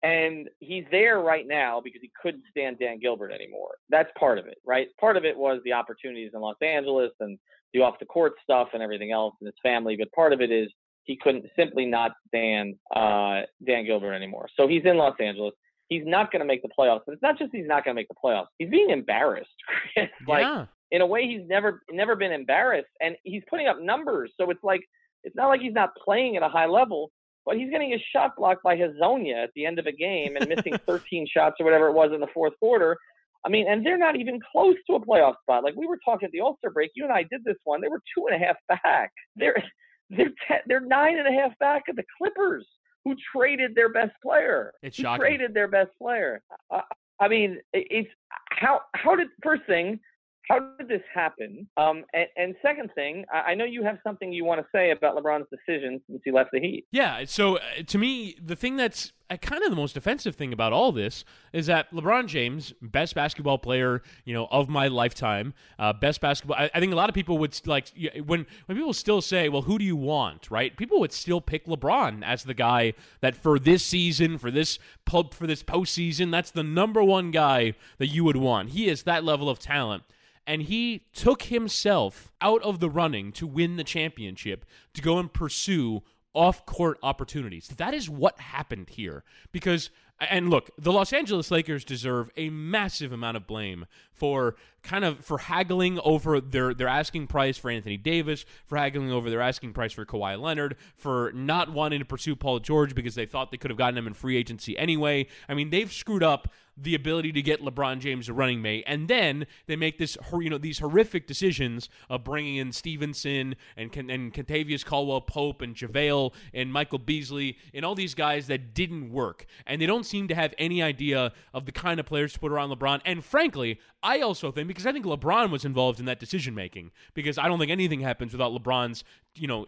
And 0.03 0.49
he's 0.59 0.83
there 0.91 1.19
right 1.19 1.47
now 1.47 1.81
because 1.83 2.01
he 2.01 2.11
couldn't 2.21 2.43
stand 2.49 2.79
Dan 2.79 2.99
Gilbert 2.99 3.31
anymore. 3.31 3.75
That's 3.89 4.09
part 4.19 4.37
of 4.37 4.47
it, 4.47 4.57
right? 4.65 4.87
Part 4.99 5.17
of 5.17 5.25
it 5.25 5.37
was 5.37 5.61
the 5.63 5.73
opportunities 5.73 6.31
in 6.33 6.41
Los 6.41 6.57
Angeles 6.61 7.11
and 7.19 7.39
the 7.73 7.81
off 7.81 7.95
the 7.99 8.05
court 8.05 8.33
stuff 8.43 8.69
and 8.73 8.83
everything 8.83 9.11
else 9.11 9.35
and 9.39 9.47
his 9.47 9.55
family. 9.63 9.95
But 9.97 10.11
part 10.11 10.33
of 10.33 10.41
it 10.41 10.51
is 10.51 10.69
he 11.03 11.17
couldn't 11.17 11.45
simply 11.55 11.85
not 11.85 12.11
stand 12.27 12.75
uh, 12.95 13.41
Dan 13.65 13.85
Gilbert 13.85 14.13
anymore. 14.13 14.47
So 14.57 14.67
he's 14.67 14.83
in 14.85 14.97
Los 14.97 15.15
Angeles. 15.19 15.53
He's 15.89 16.03
not 16.05 16.31
going 16.31 16.39
to 16.39 16.45
make 16.45 16.63
the 16.63 16.69
playoffs. 16.77 17.01
And 17.07 17.13
it's 17.13 17.21
not 17.21 17.37
just 17.37 17.51
he's 17.51 17.67
not 17.67 17.83
going 17.83 17.95
to 17.95 17.99
make 17.99 18.07
the 18.07 18.15
playoffs. 18.23 18.47
He's 18.57 18.69
being 18.69 18.89
embarrassed. 18.89 19.49
like 20.27 20.41
yeah 20.41 20.65
in 20.95 21.01
a 21.01 21.05
way 21.05 21.27
he's 21.27 21.47
never 21.47 21.81
never 21.91 22.15
been 22.15 22.31
embarrassed 22.31 22.87
and 23.01 23.15
he's 23.23 23.43
putting 23.49 23.67
up 23.67 23.77
numbers 23.81 24.31
so 24.39 24.49
it's 24.49 24.63
like 24.63 24.81
it's 25.23 25.35
not 25.35 25.47
like 25.47 25.59
he's 25.59 25.73
not 25.73 25.89
playing 26.03 26.37
at 26.37 26.43
a 26.43 26.49
high 26.49 26.67
level 26.67 27.11
but 27.45 27.57
he's 27.57 27.69
getting 27.69 27.91
his 27.91 28.01
shot 28.11 28.31
blocked 28.37 28.63
by 28.63 28.75
Hezonja 28.75 29.43
at 29.43 29.51
the 29.55 29.65
end 29.65 29.77
of 29.77 29.85
a 29.85 29.91
game 29.91 30.35
and 30.35 30.47
missing 30.47 30.77
13 30.87 31.27
shots 31.27 31.57
or 31.59 31.65
whatever 31.65 31.87
it 31.87 31.93
was 31.93 32.11
in 32.13 32.19
the 32.19 32.27
fourth 32.33 32.53
quarter 32.59 32.97
I 33.45 33.49
mean, 33.49 33.67
and 33.69 33.85
they're 33.85 33.97
not 33.97 34.15
even 34.15 34.39
close 34.51 34.75
to 34.87 34.95
a 34.95 34.99
playoff 34.99 35.35
spot. 35.43 35.63
Like 35.63 35.75
we 35.75 35.85
were 35.85 35.99
talking 36.03 36.25
at 36.25 36.31
the 36.31 36.41
All 36.41 36.57
Star 36.57 36.71
break, 36.71 36.89
you 36.95 37.03
and 37.03 37.13
I 37.13 37.21
did 37.29 37.43
this 37.43 37.57
one. 37.63 37.79
They 37.79 37.87
were 37.87 38.01
two 38.17 38.25
and 38.25 38.41
a 38.41 38.43
half 38.43 38.55
back. 38.67 39.11
They're 39.35 39.63
they're 40.09 40.29
te- 40.29 40.63
they're 40.65 40.81
nine 40.81 41.19
and 41.19 41.27
a 41.27 41.39
half 41.39 41.57
back 41.59 41.83
at 41.87 41.95
the 41.95 42.03
Clippers, 42.17 42.65
who 43.03 43.15
traded 43.35 43.75
their 43.75 43.89
best 43.89 44.13
player. 44.23 44.73
It's 44.81 44.97
who 44.97 45.03
shocking. 45.03 45.21
Traded 45.21 45.53
their 45.53 45.67
best 45.67 45.91
player. 46.01 46.41
Uh, 46.73 46.81
I 47.19 47.27
mean, 47.27 47.59
it's 47.71 48.09
how 48.49 48.81
how 48.95 49.15
did 49.15 49.27
first 49.43 49.61
thing 49.67 49.99
how 50.47 50.59
did 50.77 50.87
this 50.87 51.01
happen? 51.13 51.67
Um, 51.77 52.03
and, 52.13 52.27
and, 52.37 52.55
second 52.61 52.91
thing, 52.93 53.25
I 53.33 53.55
know 53.55 53.65
you 53.65 53.83
have 53.83 53.97
something 54.03 54.31
you 54.31 54.45
want 54.45 54.61
to 54.61 54.67
say 54.73 54.91
about 54.91 55.15
LeBron's 55.15 55.47
decision 55.49 56.01
since 56.07 56.21
he 56.23 56.31
left 56.31 56.51
the 56.51 56.59
Heat. 56.59 56.85
Yeah. 56.91 57.23
So 57.25 57.57
uh, 57.57 57.61
to 57.87 57.97
me, 57.97 58.37
the 58.43 58.55
thing 58.55 58.75
that's 58.75 59.11
uh, 59.29 59.37
kind 59.37 59.63
of 59.63 59.71
the 59.71 59.75
most 59.75 59.97
offensive 59.97 60.35
thing 60.35 60.53
about 60.53 60.71
all 60.71 60.91
this 60.91 61.25
is 61.51 61.65
that 61.65 61.91
LeBron 61.91 62.27
James, 62.27 62.73
best 62.81 63.15
basketball 63.15 63.57
player, 63.57 64.03
you 64.23 64.33
know, 64.33 64.47
of 64.51 64.69
my 64.69 64.87
lifetime, 64.87 65.53
uh, 65.79 65.93
best 65.93 66.21
basketball. 66.21 66.57
I, 66.57 66.69
I, 66.73 66.79
think 66.79 66.93
a 66.93 66.95
lot 66.95 67.09
of 67.09 67.15
people 67.15 67.39
would 67.39 67.59
like 67.65 67.91
when 68.25 68.45
when 68.67 68.77
people 68.77 68.93
still 68.93 69.21
say, 69.21 69.49
"Well, 69.49 69.63
who 69.63 69.79
do 69.79 69.85
you 69.85 69.95
want?" 69.95 70.51
Right? 70.51 70.77
People 70.77 70.99
would 70.99 71.11
still 71.11 71.41
pick 71.41 71.65
LeBron 71.65 72.23
as 72.23 72.43
the 72.43 72.53
guy 72.53 72.93
that 73.21 73.35
for 73.35 73.57
this 73.57 73.83
season, 73.83 74.37
for 74.37 74.51
this 74.51 74.77
pub, 75.05 75.33
for 75.33 75.47
this 75.47 75.63
postseason, 75.63 76.29
that's 76.29 76.51
the 76.51 76.63
number 76.63 77.03
one 77.03 77.31
guy 77.31 77.73
that 77.97 78.07
you 78.07 78.23
would 78.23 78.37
want. 78.37 78.69
He 78.69 78.87
is 78.87 79.03
that 79.03 79.23
level 79.23 79.49
of 79.49 79.57
talent 79.57 80.03
and 80.47 80.63
he 80.63 81.03
took 81.13 81.43
himself 81.43 82.31
out 82.41 82.61
of 82.63 82.79
the 82.79 82.89
running 82.89 83.31
to 83.33 83.47
win 83.47 83.77
the 83.77 83.83
championship 83.83 84.65
to 84.93 85.01
go 85.01 85.17
and 85.17 85.33
pursue 85.33 86.03
off 86.33 86.65
court 86.65 86.97
opportunities. 87.01 87.67
That 87.77 87.93
is 87.93 88.09
what 88.09 88.39
happened 88.39 88.89
here 88.89 89.23
because 89.51 89.89
and 90.19 90.49
look, 90.49 90.69
the 90.77 90.93
Los 90.93 91.11
Angeles 91.11 91.51
Lakers 91.51 91.83
deserve 91.83 92.29
a 92.37 92.49
massive 92.49 93.11
amount 93.11 93.35
of 93.35 93.47
blame 93.47 93.85
for 94.13 94.55
kind 94.81 95.03
of 95.03 95.25
for 95.25 95.39
haggling 95.39 95.99
over 96.05 96.39
their 96.39 96.73
their 96.73 96.87
asking 96.87 97.27
price 97.27 97.57
for 97.57 97.69
Anthony 97.69 97.97
Davis, 97.97 98.45
for 98.65 98.77
haggling 98.77 99.11
over 99.11 99.29
their 99.29 99.41
asking 99.41 99.73
price 99.73 99.91
for 99.91 100.05
Kawhi 100.05 100.39
Leonard, 100.39 100.77
for 100.95 101.33
not 101.33 101.73
wanting 101.73 101.99
to 101.99 102.05
pursue 102.05 102.35
Paul 102.35 102.59
George 102.59 102.95
because 102.95 103.15
they 103.15 103.25
thought 103.25 103.51
they 103.51 103.57
could 103.57 103.71
have 103.71 103.77
gotten 103.77 103.97
him 103.97 104.07
in 104.07 104.13
free 104.13 104.37
agency 104.37 104.77
anyway. 104.77 105.27
I 105.49 105.53
mean, 105.53 105.69
they've 105.69 105.91
screwed 105.91 106.23
up 106.23 106.47
the 106.77 106.95
ability 106.95 107.31
to 107.31 107.41
get 107.41 107.61
LeBron 107.61 107.99
James 107.99 108.27
a 108.27 108.33
running 108.33 108.61
mate, 108.61 108.83
and 108.87 109.07
then 109.07 109.47
they 109.67 109.75
make 109.75 109.97
this 109.97 110.17
you 110.39 110.49
know 110.49 110.57
these 110.57 110.79
horrific 110.79 111.27
decisions 111.27 111.89
of 112.09 112.23
bringing 112.23 112.57
in 112.57 112.71
Stephenson 112.71 113.55
and 113.77 113.95
and 113.95 114.33
Kentavious 114.33 114.83
Caldwell 114.83 115.21
Pope 115.21 115.61
and 115.61 115.75
JaVale 115.75 116.33
and 116.53 116.71
Michael 116.71 116.99
Beasley 116.99 117.57
and 117.73 117.85
all 117.85 117.95
these 117.95 118.13
guys 118.13 118.47
that 118.47 118.73
didn't 118.73 119.11
work, 119.11 119.45
and 119.65 119.81
they 119.81 119.85
don't 119.85 120.05
seem 120.05 120.27
to 120.27 120.35
have 120.35 120.53
any 120.57 120.81
idea 120.83 121.31
of 121.53 121.65
the 121.65 121.71
kind 121.71 121.99
of 121.99 122.05
players 122.05 122.33
to 122.33 122.39
put 122.39 122.51
around 122.51 122.69
LeBron. 122.69 123.01
And 123.05 123.23
frankly, 123.23 123.79
I 124.03 124.19
also 124.19 124.51
think 124.51 124.67
because 124.67 124.85
I 124.85 124.91
think 124.91 125.05
LeBron 125.05 125.51
was 125.51 125.65
involved 125.65 125.99
in 125.99 126.05
that 126.05 126.19
decision 126.19 126.55
making 126.55 126.91
because 127.13 127.37
I 127.37 127.47
don't 127.47 127.59
think 127.59 127.71
anything 127.71 128.01
happens 128.01 128.33
without 128.33 128.51
LeBron's 128.51 129.03
you 129.35 129.47
know 129.47 129.65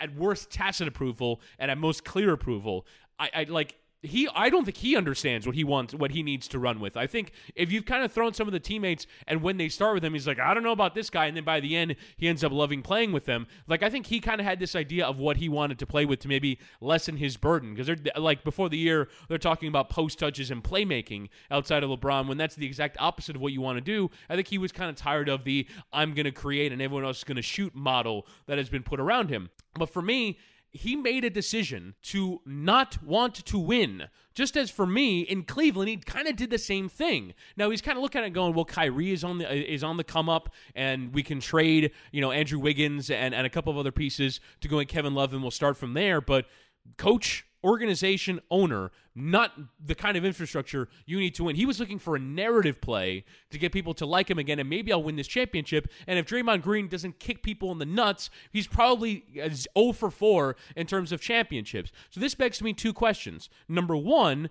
at 0.00 0.14
worst 0.16 0.50
tacit 0.50 0.88
approval 0.88 1.40
and 1.58 1.70
at 1.70 1.78
most 1.78 2.04
clear 2.04 2.32
approval. 2.32 2.86
I, 3.18 3.30
I 3.34 3.42
like 3.44 3.76
he 4.02 4.28
I 4.34 4.50
don't 4.50 4.64
think 4.64 4.76
he 4.76 4.96
understands 4.96 5.46
what 5.46 5.54
he 5.54 5.62
wants 5.64 5.94
what 5.94 6.10
he 6.10 6.22
needs 6.22 6.48
to 6.48 6.58
run 6.58 6.80
with. 6.80 6.96
I 6.96 7.06
think 7.06 7.32
if 7.54 7.70
you've 7.70 7.86
kind 7.86 8.04
of 8.04 8.10
thrown 8.10 8.34
some 8.34 8.48
of 8.48 8.52
the 8.52 8.60
teammates 8.60 9.06
and 9.28 9.42
when 9.42 9.56
they 9.56 9.68
start 9.68 9.94
with 9.94 10.04
him 10.04 10.12
he's 10.12 10.26
like 10.26 10.40
I 10.40 10.52
don't 10.54 10.64
know 10.64 10.72
about 10.72 10.94
this 10.94 11.08
guy 11.08 11.26
and 11.26 11.36
then 11.36 11.44
by 11.44 11.60
the 11.60 11.76
end 11.76 11.96
he 12.16 12.26
ends 12.28 12.42
up 12.42 12.52
loving 12.52 12.82
playing 12.82 13.12
with 13.12 13.24
them. 13.24 13.46
Like 13.68 13.82
I 13.82 13.90
think 13.90 14.06
he 14.06 14.20
kind 14.20 14.40
of 14.40 14.46
had 14.46 14.58
this 14.58 14.74
idea 14.74 15.06
of 15.06 15.18
what 15.18 15.36
he 15.36 15.48
wanted 15.48 15.78
to 15.78 15.86
play 15.86 16.04
with 16.04 16.18
to 16.20 16.28
maybe 16.28 16.58
lessen 16.80 17.16
his 17.16 17.36
burden 17.36 17.74
because 17.74 17.86
they're 17.86 18.12
like 18.20 18.42
before 18.42 18.68
the 18.68 18.78
year 18.78 19.08
they're 19.28 19.38
talking 19.38 19.68
about 19.68 19.88
post 19.88 20.18
touches 20.18 20.50
and 20.50 20.64
playmaking 20.64 21.28
outside 21.50 21.84
of 21.84 21.90
LeBron 21.90 22.26
when 22.26 22.38
that's 22.38 22.56
the 22.56 22.66
exact 22.66 22.96
opposite 22.98 23.36
of 23.36 23.42
what 23.42 23.52
you 23.52 23.60
want 23.60 23.76
to 23.76 23.80
do. 23.80 24.10
I 24.28 24.34
think 24.34 24.48
he 24.48 24.58
was 24.58 24.72
kind 24.72 24.90
of 24.90 24.96
tired 24.96 25.28
of 25.28 25.44
the 25.44 25.66
I'm 25.92 26.14
going 26.14 26.24
to 26.24 26.32
create 26.32 26.72
and 26.72 26.82
everyone 26.82 27.04
else 27.04 27.18
is 27.18 27.24
going 27.24 27.36
to 27.36 27.42
shoot 27.42 27.74
model 27.74 28.26
that 28.46 28.58
has 28.58 28.68
been 28.68 28.82
put 28.82 28.98
around 28.98 29.30
him. 29.30 29.50
But 29.74 29.90
for 29.90 30.02
me, 30.02 30.38
he 30.72 30.96
made 30.96 31.24
a 31.24 31.30
decision 31.30 31.94
to 32.02 32.40
not 32.46 33.02
want 33.02 33.34
to 33.34 33.58
win. 33.58 34.04
Just 34.34 34.56
as 34.56 34.70
for 34.70 34.86
me 34.86 35.20
in 35.20 35.42
Cleveland, 35.42 35.90
he 35.90 35.96
kind 35.98 36.26
of 36.26 36.36
did 36.36 36.48
the 36.48 36.58
same 36.58 36.88
thing. 36.88 37.34
Now 37.56 37.68
he's 37.68 37.82
kind 37.82 37.98
of 37.98 38.02
looking 38.02 38.22
at 38.22 38.26
it 38.26 38.30
going, 38.30 38.54
well, 38.54 38.64
Kyrie 38.64 39.12
is 39.12 39.22
on 39.22 39.38
the 39.38 39.72
is 39.72 39.84
on 39.84 39.98
the 39.98 40.04
come 40.04 40.30
up, 40.30 40.48
and 40.74 41.12
we 41.12 41.22
can 41.22 41.40
trade, 41.40 41.92
you 42.10 42.22
know, 42.22 42.30
Andrew 42.30 42.58
Wiggins 42.58 43.10
and, 43.10 43.34
and 43.34 43.46
a 43.46 43.50
couple 43.50 43.70
of 43.70 43.78
other 43.78 43.92
pieces 43.92 44.40
to 44.62 44.68
go 44.68 44.78
and 44.78 44.88
Kevin 44.88 45.14
Love, 45.14 45.34
and 45.34 45.42
we'll 45.42 45.50
start 45.50 45.76
from 45.76 45.92
there. 45.92 46.22
But 46.22 46.46
coach 46.96 47.44
organization 47.62 48.40
owner, 48.50 48.90
not 49.14 49.52
the 49.84 49.94
kind 49.94 50.16
of 50.16 50.24
infrastructure 50.24 50.88
you 51.06 51.18
need 51.18 51.34
to 51.34 51.44
win. 51.44 51.56
He 51.56 51.66
was 51.66 51.78
looking 51.78 51.98
for 51.98 52.16
a 52.16 52.18
narrative 52.18 52.80
play 52.80 53.24
to 53.50 53.58
get 53.58 53.72
people 53.72 53.94
to 53.94 54.06
like 54.06 54.30
him 54.30 54.38
again, 54.38 54.58
and 54.58 54.68
maybe 54.68 54.92
I'll 54.92 55.02
win 55.02 55.16
this 55.16 55.26
championship. 55.26 55.88
And 56.06 56.18
if 56.18 56.26
Draymond 56.26 56.62
Green 56.62 56.88
doesn't 56.88 57.18
kick 57.18 57.42
people 57.42 57.72
in 57.72 57.78
the 57.78 57.86
nuts, 57.86 58.30
he's 58.52 58.66
probably 58.66 59.24
0 59.34 59.92
for 59.92 60.10
4 60.10 60.56
in 60.76 60.86
terms 60.86 61.12
of 61.12 61.20
championships. 61.20 61.92
So 62.10 62.20
this 62.20 62.34
begs 62.34 62.62
me 62.62 62.72
two 62.72 62.92
questions. 62.92 63.50
Number 63.68 63.96
one, 63.96 64.48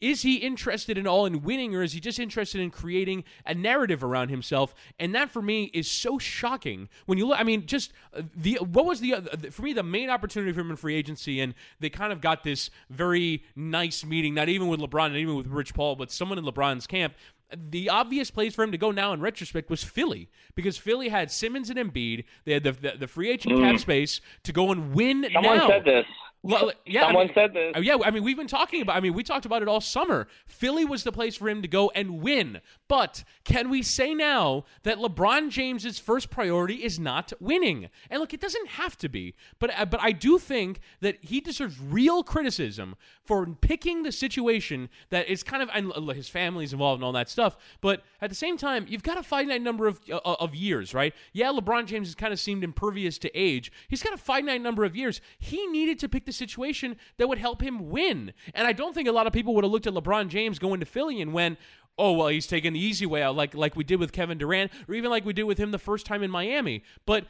is 0.00 0.22
he 0.22 0.36
interested 0.36 0.96
in 0.96 1.06
all 1.06 1.26
in 1.26 1.42
winning, 1.42 1.74
or 1.74 1.82
is 1.82 1.92
he 1.92 2.00
just 2.00 2.18
interested 2.18 2.60
in 2.60 2.70
creating 2.70 3.24
a 3.44 3.54
narrative 3.54 4.02
around 4.02 4.28
himself? 4.28 4.74
And 4.98 5.14
that 5.14 5.30
for 5.30 5.42
me 5.42 5.64
is 5.74 5.90
so 5.90 6.18
shocking 6.18 6.88
when 7.06 7.18
you 7.18 7.26
look. 7.26 7.38
I 7.38 7.44
mean, 7.44 7.66
just 7.66 7.92
uh, 8.14 8.22
the 8.34 8.58
what 8.60 8.84
was 8.84 9.00
the 9.00 9.14
for 9.50 9.62
me 9.62 9.72
the 9.72 9.82
main 9.82 10.10
opportunity 10.10 10.52
for 10.52 10.60
him 10.60 10.70
in 10.70 10.76
free 10.76 10.94
agency, 10.94 11.40
and 11.40 11.54
they 11.80 11.90
kind 11.90 12.12
of 12.12 12.20
got 12.20 12.42
this 12.44 12.70
very 12.90 13.44
nice 13.56 13.81
meeting, 14.06 14.34
not 14.34 14.48
even 14.48 14.68
with 14.68 14.80
LeBron, 14.80 15.10
not 15.10 15.16
even 15.16 15.34
with 15.34 15.46
Rich 15.46 15.74
Paul, 15.74 15.96
but 15.96 16.10
someone 16.10 16.38
in 16.38 16.44
LeBron's 16.44 16.86
camp. 16.86 17.14
The 17.54 17.90
obvious 17.90 18.30
place 18.30 18.54
for 18.54 18.62
him 18.62 18.72
to 18.72 18.78
go 18.78 18.90
now 18.90 19.12
in 19.12 19.20
retrospect 19.20 19.68
was 19.68 19.84
Philly 19.84 20.30
because 20.54 20.78
Philly 20.78 21.10
had 21.10 21.30
Simmons 21.30 21.68
and 21.68 21.78
Embiid. 21.78 22.24
They 22.44 22.52
had 22.52 22.64
the, 22.64 22.72
the, 22.72 22.92
the 23.00 23.06
free 23.06 23.30
agent 23.30 23.54
mm. 23.54 23.70
cap 23.70 23.78
space 23.78 24.20
to 24.44 24.52
go 24.52 24.72
and 24.72 24.94
win 24.94 25.26
Someone 25.32 25.58
now. 25.58 25.68
said 25.68 25.84
this. 25.84 26.06
Well, 26.44 26.72
yeah, 26.84 27.02
someone 27.02 27.22
I 27.22 27.26
mean, 27.26 27.34
said 27.34 27.54
this. 27.54 27.76
Uh, 27.76 27.80
yeah, 27.80 27.98
I 28.04 28.10
mean, 28.10 28.24
we've 28.24 28.36
been 28.36 28.48
talking 28.48 28.82
about. 28.82 28.96
I 28.96 29.00
mean, 29.00 29.14
we 29.14 29.22
talked 29.22 29.46
about 29.46 29.62
it 29.62 29.68
all 29.68 29.80
summer. 29.80 30.26
Philly 30.46 30.84
was 30.84 31.04
the 31.04 31.12
place 31.12 31.36
for 31.36 31.48
him 31.48 31.62
to 31.62 31.68
go 31.68 31.90
and 31.94 32.20
win. 32.20 32.60
But 32.88 33.22
can 33.44 33.70
we 33.70 33.82
say 33.82 34.12
now 34.12 34.64
that 34.82 34.98
LeBron 34.98 35.50
James's 35.50 36.00
first 36.00 36.30
priority 36.30 36.84
is 36.84 36.98
not 36.98 37.32
winning? 37.38 37.88
And 38.10 38.20
look, 38.20 38.34
it 38.34 38.40
doesn't 38.40 38.68
have 38.70 38.98
to 38.98 39.08
be, 39.08 39.34
but 39.60 39.70
uh, 39.78 39.84
but 39.84 40.00
I 40.02 40.10
do 40.10 40.38
think 40.38 40.80
that 41.00 41.18
he 41.20 41.40
deserves 41.40 41.78
real 41.80 42.24
criticism 42.24 42.96
for 43.24 43.46
picking 43.46 44.02
the 44.02 44.10
situation 44.12 44.88
that 45.10 45.28
is 45.28 45.44
kind 45.44 45.62
of 45.62 45.70
and 45.72 45.92
his 46.10 46.28
family's 46.28 46.72
involved 46.72 46.98
and 46.98 47.04
all 47.04 47.12
that 47.12 47.30
stuff. 47.30 47.56
But 47.80 48.02
at 48.20 48.30
the 48.30 48.36
same 48.36 48.56
time, 48.56 48.86
you've 48.88 49.04
got 49.04 49.16
a 49.16 49.22
finite 49.22 49.62
number 49.62 49.86
of 49.86 50.00
uh, 50.10 50.18
of 50.24 50.56
years, 50.56 50.92
right? 50.92 51.14
Yeah, 51.32 51.52
LeBron 51.52 51.86
James 51.86 52.08
has 52.08 52.16
kind 52.16 52.32
of 52.32 52.40
seemed 52.40 52.64
impervious 52.64 53.16
to 53.18 53.30
age. 53.32 53.70
He's 53.86 54.02
got 54.02 54.12
a 54.12 54.18
finite 54.18 54.60
number 54.60 54.84
of 54.84 54.96
years. 54.96 55.20
He 55.38 55.66
needed 55.68 56.00
to 56.00 56.08
pick 56.08 56.26
the 56.26 56.31
situation 56.32 56.96
that 57.16 57.28
would 57.28 57.38
help 57.38 57.62
him 57.62 57.90
win. 57.90 58.32
And 58.54 58.66
I 58.66 58.72
don't 58.72 58.94
think 58.94 59.08
a 59.08 59.12
lot 59.12 59.26
of 59.26 59.32
people 59.32 59.54
would 59.54 59.64
have 59.64 59.72
looked 59.72 59.86
at 59.86 59.94
LeBron 59.94 60.28
James 60.28 60.58
going 60.58 60.80
to 60.80 60.86
Philly 60.86 61.20
and 61.20 61.32
went, 61.32 61.58
oh 61.98 62.12
well 62.12 62.28
he's 62.28 62.46
taking 62.46 62.72
the 62.72 62.80
easy 62.80 63.06
way 63.06 63.22
out 63.22 63.36
like 63.36 63.54
like 63.54 63.76
we 63.76 63.84
did 63.84 64.00
with 64.00 64.12
Kevin 64.12 64.38
Durant 64.38 64.72
or 64.88 64.94
even 64.94 65.10
like 65.10 65.24
we 65.24 65.32
did 65.32 65.42
with 65.44 65.58
him 65.58 65.70
the 65.72 65.78
first 65.78 66.06
time 66.06 66.22
in 66.22 66.30
Miami 66.30 66.82
but 67.04 67.26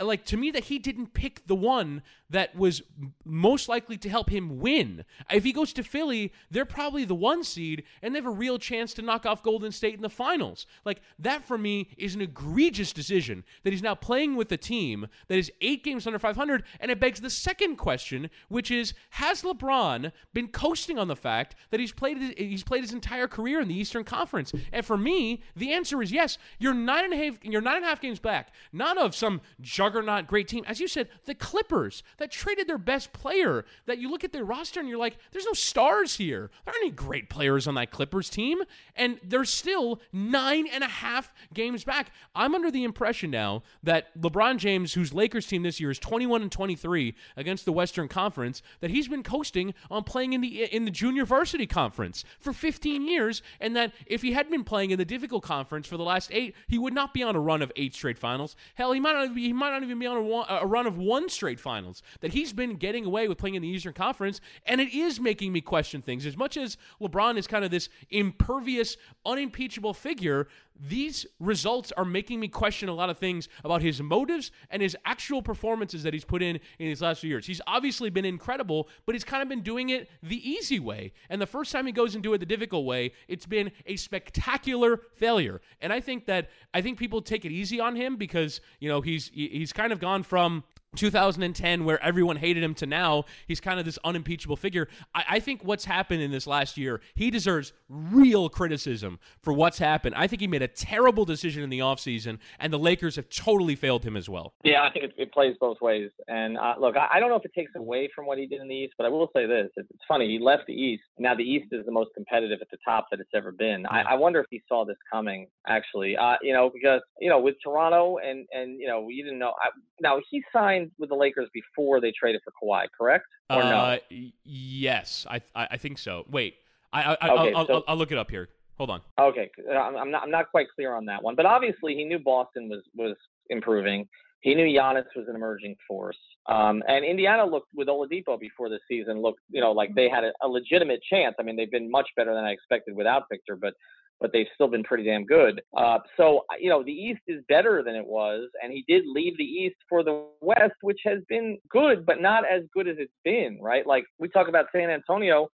like 0.00 0.24
to 0.26 0.36
me 0.36 0.50
that 0.52 0.64
he 0.64 0.78
didn't 0.78 1.12
pick 1.12 1.46
the 1.46 1.56
one 1.56 2.02
that 2.30 2.56
was 2.56 2.82
most 3.24 3.68
likely 3.68 3.96
to 3.98 4.08
help 4.08 4.30
him 4.30 4.58
win. 4.58 5.04
If 5.30 5.44
he 5.44 5.52
goes 5.52 5.72
to 5.74 5.82
Philly, 5.82 6.32
they're 6.50 6.64
probably 6.64 7.04
the 7.04 7.14
one 7.14 7.44
seed 7.44 7.82
and 8.00 8.14
they 8.14 8.18
have 8.18 8.26
a 8.26 8.30
real 8.30 8.58
chance 8.58 8.94
to 8.94 9.02
knock 9.02 9.26
off 9.26 9.42
Golden 9.42 9.70
State 9.70 9.94
in 9.94 10.00
the 10.00 10.08
finals. 10.08 10.66
Like 10.84 11.02
that 11.18 11.44
for 11.44 11.58
me 11.58 11.88
is 11.98 12.14
an 12.14 12.22
egregious 12.22 12.92
decision 12.92 13.44
that 13.64 13.72
he's 13.72 13.82
now 13.82 13.94
playing 13.94 14.36
with 14.36 14.50
a 14.52 14.56
team 14.56 15.08
that 15.28 15.38
is 15.38 15.52
8 15.60 15.84
games 15.84 16.06
under 16.06 16.18
500 16.18 16.62
and 16.80 16.90
it 16.90 17.00
begs 17.00 17.20
the 17.20 17.28
second 17.28 17.76
question, 17.76 18.30
which 18.48 18.70
is 18.70 18.94
has 19.10 19.42
LeBron 19.42 20.12
been 20.32 20.48
coasting 20.48 20.98
on 20.98 21.08
the 21.08 21.16
fact 21.16 21.56
that 21.70 21.80
he's 21.80 21.92
played 21.92 22.18
he's 22.38 22.64
played 22.64 22.82
his 22.82 22.92
entire 22.92 23.26
career 23.26 23.60
in 23.60 23.68
the 23.68 23.78
Eastern 23.78 24.04
Conference? 24.04 24.52
And 24.72 24.86
for 24.86 24.96
me, 24.96 25.42
the 25.56 25.72
answer 25.72 26.00
is 26.02 26.12
yes. 26.12 26.38
You're 26.58 26.72
nine 26.72 27.04
and 27.04 27.12
a 27.12 27.16
half 27.16 27.38
you're 27.42 27.60
nine 27.60 27.76
and 27.76 27.84
a 27.84 27.88
half 27.88 28.00
games 28.00 28.20
back, 28.20 28.52
not 28.72 28.96
of 28.96 29.14
some 29.14 29.40
juggernaut 29.72 30.26
great 30.26 30.48
team. 30.48 30.64
As 30.66 30.80
you 30.80 30.86
said, 30.86 31.08
the 31.24 31.34
Clippers 31.34 32.02
that 32.18 32.30
traded 32.30 32.68
their 32.68 32.76
best 32.76 33.12
player. 33.14 33.64
That 33.86 33.98
you 33.98 34.10
look 34.10 34.22
at 34.22 34.32
their 34.32 34.44
roster 34.44 34.80
and 34.80 34.88
you're 34.88 34.98
like, 34.98 35.16
there's 35.32 35.46
no 35.46 35.54
stars 35.54 36.16
here. 36.16 36.50
There 36.64 36.74
aren't 36.74 36.84
any 36.84 36.90
great 36.90 37.30
players 37.30 37.66
on 37.66 37.74
that 37.76 37.90
Clippers 37.90 38.28
team. 38.28 38.58
And 38.94 39.18
they're 39.24 39.46
still 39.46 40.00
nine 40.12 40.66
and 40.66 40.84
a 40.84 40.88
half 40.88 41.32
games 41.54 41.84
back. 41.84 42.10
I'm 42.34 42.54
under 42.54 42.70
the 42.70 42.84
impression 42.84 43.30
now 43.30 43.62
that 43.82 44.20
LeBron 44.20 44.58
James, 44.58 44.92
whose 44.92 45.14
Lakers 45.14 45.46
team 45.46 45.62
this 45.62 45.80
year 45.80 45.90
is 45.90 45.98
21 45.98 46.42
and 46.42 46.52
23 46.52 47.14
against 47.36 47.64
the 47.64 47.72
Western 47.72 48.08
Conference, 48.08 48.62
that 48.80 48.90
he's 48.90 49.08
been 49.08 49.22
coasting 49.22 49.72
on 49.90 50.04
playing 50.04 50.34
in 50.34 50.42
the 50.42 50.64
in 50.64 50.84
the 50.84 50.90
junior 50.90 51.24
varsity 51.24 51.66
conference 51.66 52.24
for 52.38 52.52
15 52.52 53.06
years, 53.06 53.42
and 53.58 53.74
that 53.74 53.92
if 54.06 54.20
he 54.20 54.32
had 54.32 54.50
been 54.50 54.64
playing 54.64 54.90
in 54.90 54.98
the 54.98 55.04
difficult 55.04 55.42
conference 55.42 55.86
for 55.86 55.96
the 55.96 56.02
last 56.04 56.30
eight, 56.32 56.54
he 56.68 56.78
would 56.78 56.92
not 56.92 57.14
be 57.14 57.22
on 57.22 57.34
a 57.34 57.40
run 57.40 57.62
of 57.62 57.72
eight 57.76 57.94
straight 57.94 58.18
finals. 58.18 58.54
Hell, 58.74 58.92
he 58.92 59.00
might 59.00 59.14
not, 59.14 59.36
he 59.36 59.52
might 59.62 59.70
not 59.70 59.84
even 59.84 59.96
be 59.96 60.08
on 60.08 60.16
a, 60.16 60.22
one, 60.22 60.44
a 60.48 60.66
run 60.66 60.88
of 60.88 60.98
one 60.98 61.28
straight 61.28 61.60
finals 61.60 62.02
that 62.20 62.32
he's 62.32 62.52
been 62.52 62.74
getting 62.74 63.04
away 63.04 63.28
with 63.28 63.38
playing 63.38 63.54
in 63.54 63.62
the 63.62 63.68
Eastern 63.68 63.92
Conference, 63.92 64.40
and 64.66 64.80
it 64.80 64.92
is 64.92 65.20
making 65.20 65.52
me 65.52 65.60
question 65.60 66.02
things. 66.02 66.26
As 66.26 66.36
much 66.36 66.56
as 66.56 66.76
LeBron 67.00 67.38
is 67.38 67.46
kind 67.46 67.64
of 67.64 67.70
this 67.70 67.88
impervious, 68.10 68.96
unimpeachable 69.24 69.94
figure, 69.94 70.48
these 70.78 71.26
results 71.38 71.92
are 71.96 72.04
making 72.04 72.40
me 72.40 72.48
question 72.48 72.88
a 72.88 72.94
lot 72.94 73.10
of 73.10 73.18
things 73.18 73.48
about 73.64 73.82
his 73.82 74.00
motives 74.02 74.50
and 74.70 74.82
his 74.82 74.96
actual 75.04 75.42
performances 75.42 76.02
that 76.02 76.12
he's 76.12 76.24
put 76.24 76.42
in 76.42 76.56
in 76.78 76.86
these 76.86 77.02
last 77.02 77.20
few 77.20 77.30
years. 77.30 77.46
He's 77.46 77.60
obviously 77.66 78.10
been 78.10 78.24
incredible, 78.24 78.88
but 79.06 79.14
he's 79.14 79.24
kind 79.24 79.42
of 79.42 79.48
been 79.48 79.62
doing 79.62 79.90
it 79.90 80.08
the 80.22 80.48
easy 80.48 80.80
way. 80.80 81.12
And 81.28 81.40
the 81.40 81.46
first 81.46 81.72
time 81.72 81.86
he 81.86 81.92
goes 81.92 82.14
and 82.14 82.22
do 82.22 82.32
it 82.34 82.38
the 82.38 82.46
difficult 82.46 82.84
way, 82.84 83.12
it's 83.28 83.46
been 83.46 83.70
a 83.86 83.96
spectacular 83.96 85.00
failure. 85.14 85.60
And 85.80 85.92
I 85.92 86.00
think 86.00 86.26
that 86.26 86.50
I 86.74 86.80
think 86.80 86.98
people 86.98 87.22
take 87.22 87.44
it 87.44 87.52
easy 87.52 87.80
on 87.80 87.94
him 87.96 88.16
because, 88.16 88.60
you 88.80 88.88
know, 88.88 89.00
he's 89.00 89.30
he's 89.32 89.72
kind 89.72 89.92
of 89.92 90.00
gone 90.00 90.22
from 90.22 90.64
2010 90.96 91.84
where 91.84 92.02
everyone 92.02 92.36
hated 92.36 92.62
him 92.62 92.74
to 92.74 92.86
now 92.86 93.24
he's 93.46 93.60
kind 93.60 93.78
of 93.78 93.86
this 93.86 93.98
unimpeachable 94.04 94.56
figure. 94.56 94.88
I, 95.14 95.24
I, 95.30 95.40
think 95.40 95.64
what's 95.64 95.86
happened 95.86 96.20
in 96.20 96.30
this 96.30 96.46
last 96.46 96.76
year 96.76 97.00
he 97.14 97.30
deserves 97.30 97.72
real 97.88 98.48
criticism 98.48 99.18
for 99.40 99.52
what's 99.52 99.78
happened. 99.78 100.14
I 100.16 100.26
think 100.26 100.40
he 100.40 100.46
made 100.46 100.62
a 100.62 100.68
terrible 100.68 101.24
decision 101.24 101.62
in 101.62 101.70
the 101.70 101.78
offseason 101.78 102.38
and 102.58 102.72
the 102.72 102.78
lakers 102.78 103.16
have 103.16 103.28
totally 103.30 103.74
failed 103.74 104.04
him 104.04 104.16
as 104.16 104.28
well. 104.28 104.52
Yeah 104.64 104.82
i 104.82 104.90
think 104.90 105.06
it, 105.06 105.14
it 105.16 105.32
plays 105.32 105.56
both 105.60 105.80
ways. 105.80 106.10
And 106.28 106.58
uh, 106.58 106.74
look 106.78 106.96
I, 106.96 107.08
I, 107.14 107.20
don't 107.20 107.30
know 107.30 107.36
if 107.36 107.44
it 107.44 107.54
takes 107.54 107.72
away 107.76 108.10
from 108.14 108.26
what 108.26 108.38
he 108.38 108.46
did 108.46 108.60
in 108.60 108.68
the 108.68 108.74
east 108.74 108.94
but 108.98 109.06
i 109.06 109.08
will 109.08 109.30
say 109.34 109.46
this 109.46 109.68
it's, 109.76 109.88
funny 110.06 110.28
he 110.28 110.38
left 110.38 110.64
the 110.66 110.74
east 110.74 111.02
now 111.18 111.34
the 111.34 111.42
east 111.42 111.66
is 111.72 111.86
the 111.86 111.92
most 111.92 112.10
competitive 112.14 112.58
at 112.60 112.68
the 112.70 112.76
top 112.84 113.06
that 113.10 113.20
it's 113.20 113.30
ever 113.34 113.52
been. 113.52 113.82
Yeah. 113.82 113.88
I, 113.90 114.12
I, 114.12 114.14
wonder 114.14 114.40
if 114.40 114.46
he 114.50 114.60
saw 114.68 114.84
this 114.84 114.96
coming 115.10 115.46
actually. 115.66 116.16
Uh, 116.16 116.34
you 116.42 116.52
know 116.52 116.70
because 116.72 117.00
you 117.20 117.30
know 117.30 117.40
with 117.40 117.54
toronto 117.64 118.18
and 118.18 118.46
and 118.52 118.78
you 118.78 118.86
know 118.86 119.08
you 119.08 119.24
didn't 119.24 119.38
know 119.38 119.52
now 120.00 120.20
he 120.30 120.42
signed 120.52 120.81
signed 120.82 120.92
with 120.98 121.08
the 121.08 121.14
Lakers 121.14 121.48
before 121.52 122.00
they 122.00 122.12
traded 122.12 122.40
for 122.44 122.52
Kawhi, 122.62 122.86
correct? 122.96 123.26
Or 123.50 123.62
uh, 123.62 123.98
no? 124.10 124.28
Yes, 124.44 125.26
I 125.28 125.40
I 125.54 125.76
think 125.76 125.98
so. 125.98 126.24
Wait, 126.30 126.56
I, 126.92 127.02
I, 127.02 127.12
okay, 127.12 127.52
I'll, 127.54 127.66
so, 127.66 127.74
I'll, 127.74 127.84
I'll, 127.88 127.96
look 127.96 128.12
it 128.12 128.18
up 128.18 128.30
here. 128.30 128.48
Hold 128.78 128.90
on. 128.90 129.00
Okay, 129.18 129.50
I'm 129.70 130.10
not 130.10 130.22
I'm 130.22 130.30
not 130.30 130.50
quite 130.50 130.66
clear 130.74 130.94
on 130.94 131.04
that 131.06 131.22
one, 131.22 131.34
but 131.34 131.46
obviously 131.46 131.94
he 131.94 132.04
knew 132.04 132.18
Boston 132.18 132.68
was 132.68 132.82
was 132.94 133.16
improving. 133.50 134.08
He 134.40 134.56
knew 134.56 134.66
Giannis 134.66 135.04
was 135.14 135.26
an 135.28 135.36
emerging 135.36 135.76
force, 135.86 136.18
um, 136.46 136.82
and 136.88 137.04
Indiana 137.04 137.44
looked 137.44 137.68
with 137.74 137.86
Oladipo 137.86 138.40
before 138.40 138.68
the 138.68 138.80
season 138.88 139.22
looked 139.22 139.40
you 139.50 139.60
know 139.60 139.72
like 139.72 139.94
they 139.94 140.08
had 140.08 140.24
a, 140.24 140.32
a 140.42 140.48
legitimate 140.48 141.00
chance. 141.08 141.36
I 141.38 141.42
mean, 141.42 141.56
they've 141.56 141.70
been 141.70 141.90
much 141.90 142.08
better 142.16 142.34
than 142.34 142.44
I 142.44 142.50
expected 142.50 142.96
without 142.96 143.24
Victor, 143.30 143.56
but 143.56 143.74
but 144.20 144.30
they've 144.32 144.46
still 144.54 144.68
been 144.68 144.84
pretty 144.84 145.04
damn 145.04 145.24
good. 145.24 145.60
Uh, 145.76 145.98
so, 146.16 146.42
you 146.60 146.70
know, 146.70 146.82
the 146.82 146.92
East 146.92 147.20
is 147.26 147.42
better 147.48 147.82
than 147.84 147.94
it 147.94 148.06
was, 148.06 148.48
and 148.62 148.72
he 148.72 148.84
did 148.86 149.04
leave 149.06 149.36
the 149.36 149.44
East 149.44 149.76
for 149.88 150.04
the 150.04 150.26
West, 150.40 150.74
which 150.82 151.00
has 151.04 151.18
been 151.28 151.58
good, 151.68 152.06
but 152.06 152.20
not 152.20 152.44
as 152.50 152.62
good 152.72 152.86
as 152.88 152.96
it's 152.98 153.12
been, 153.24 153.58
right? 153.60 153.86
Like 153.86 154.04
we 154.18 154.28
talk 154.28 154.48
about 154.48 154.66
San 154.74 154.90
Antonio, 154.90 155.48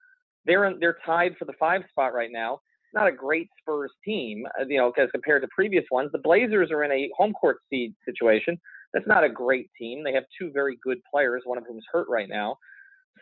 they're 0.47 0.65
in, 0.65 0.79
they're 0.81 0.99
tied 1.05 1.37
for 1.39 1.45
the 1.45 1.53
five 1.59 1.83
spot 1.91 2.15
right 2.15 2.31
now. 2.33 2.61
Not 2.95 3.09
a 3.09 3.13
great 3.13 3.49
Spurs 3.61 3.93
team, 4.05 4.47
uh, 4.59 4.65
you 4.67 4.79
know, 4.79 4.93
as 4.99 5.11
compared 5.11 5.43
to 5.43 5.49
previous 5.55 5.85
ones. 5.91 6.11
The 6.13 6.19
Blazers 6.19 6.71
are 6.71 6.85
in 6.85 6.93
a 6.93 7.11
home 7.17 7.33
court 7.33 7.59
seed 7.69 7.95
situation. 8.05 8.59
That's 8.93 9.07
not 9.07 9.25
a 9.25 9.29
great 9.29 9.69
team. 9.79 10.03
They 10.03 10.13
have 10.13 10.25
two 10.41 10.51
very 10.53 10.79
good 10.83 10.99
players, 11.13 11.43
one 11.45 11.59
of 11.59 11.65
whom 11.67 11.79
is 11.79 11.85
hurt 11.93 12.09
right 12.09 12.29
now. 12.29 12.57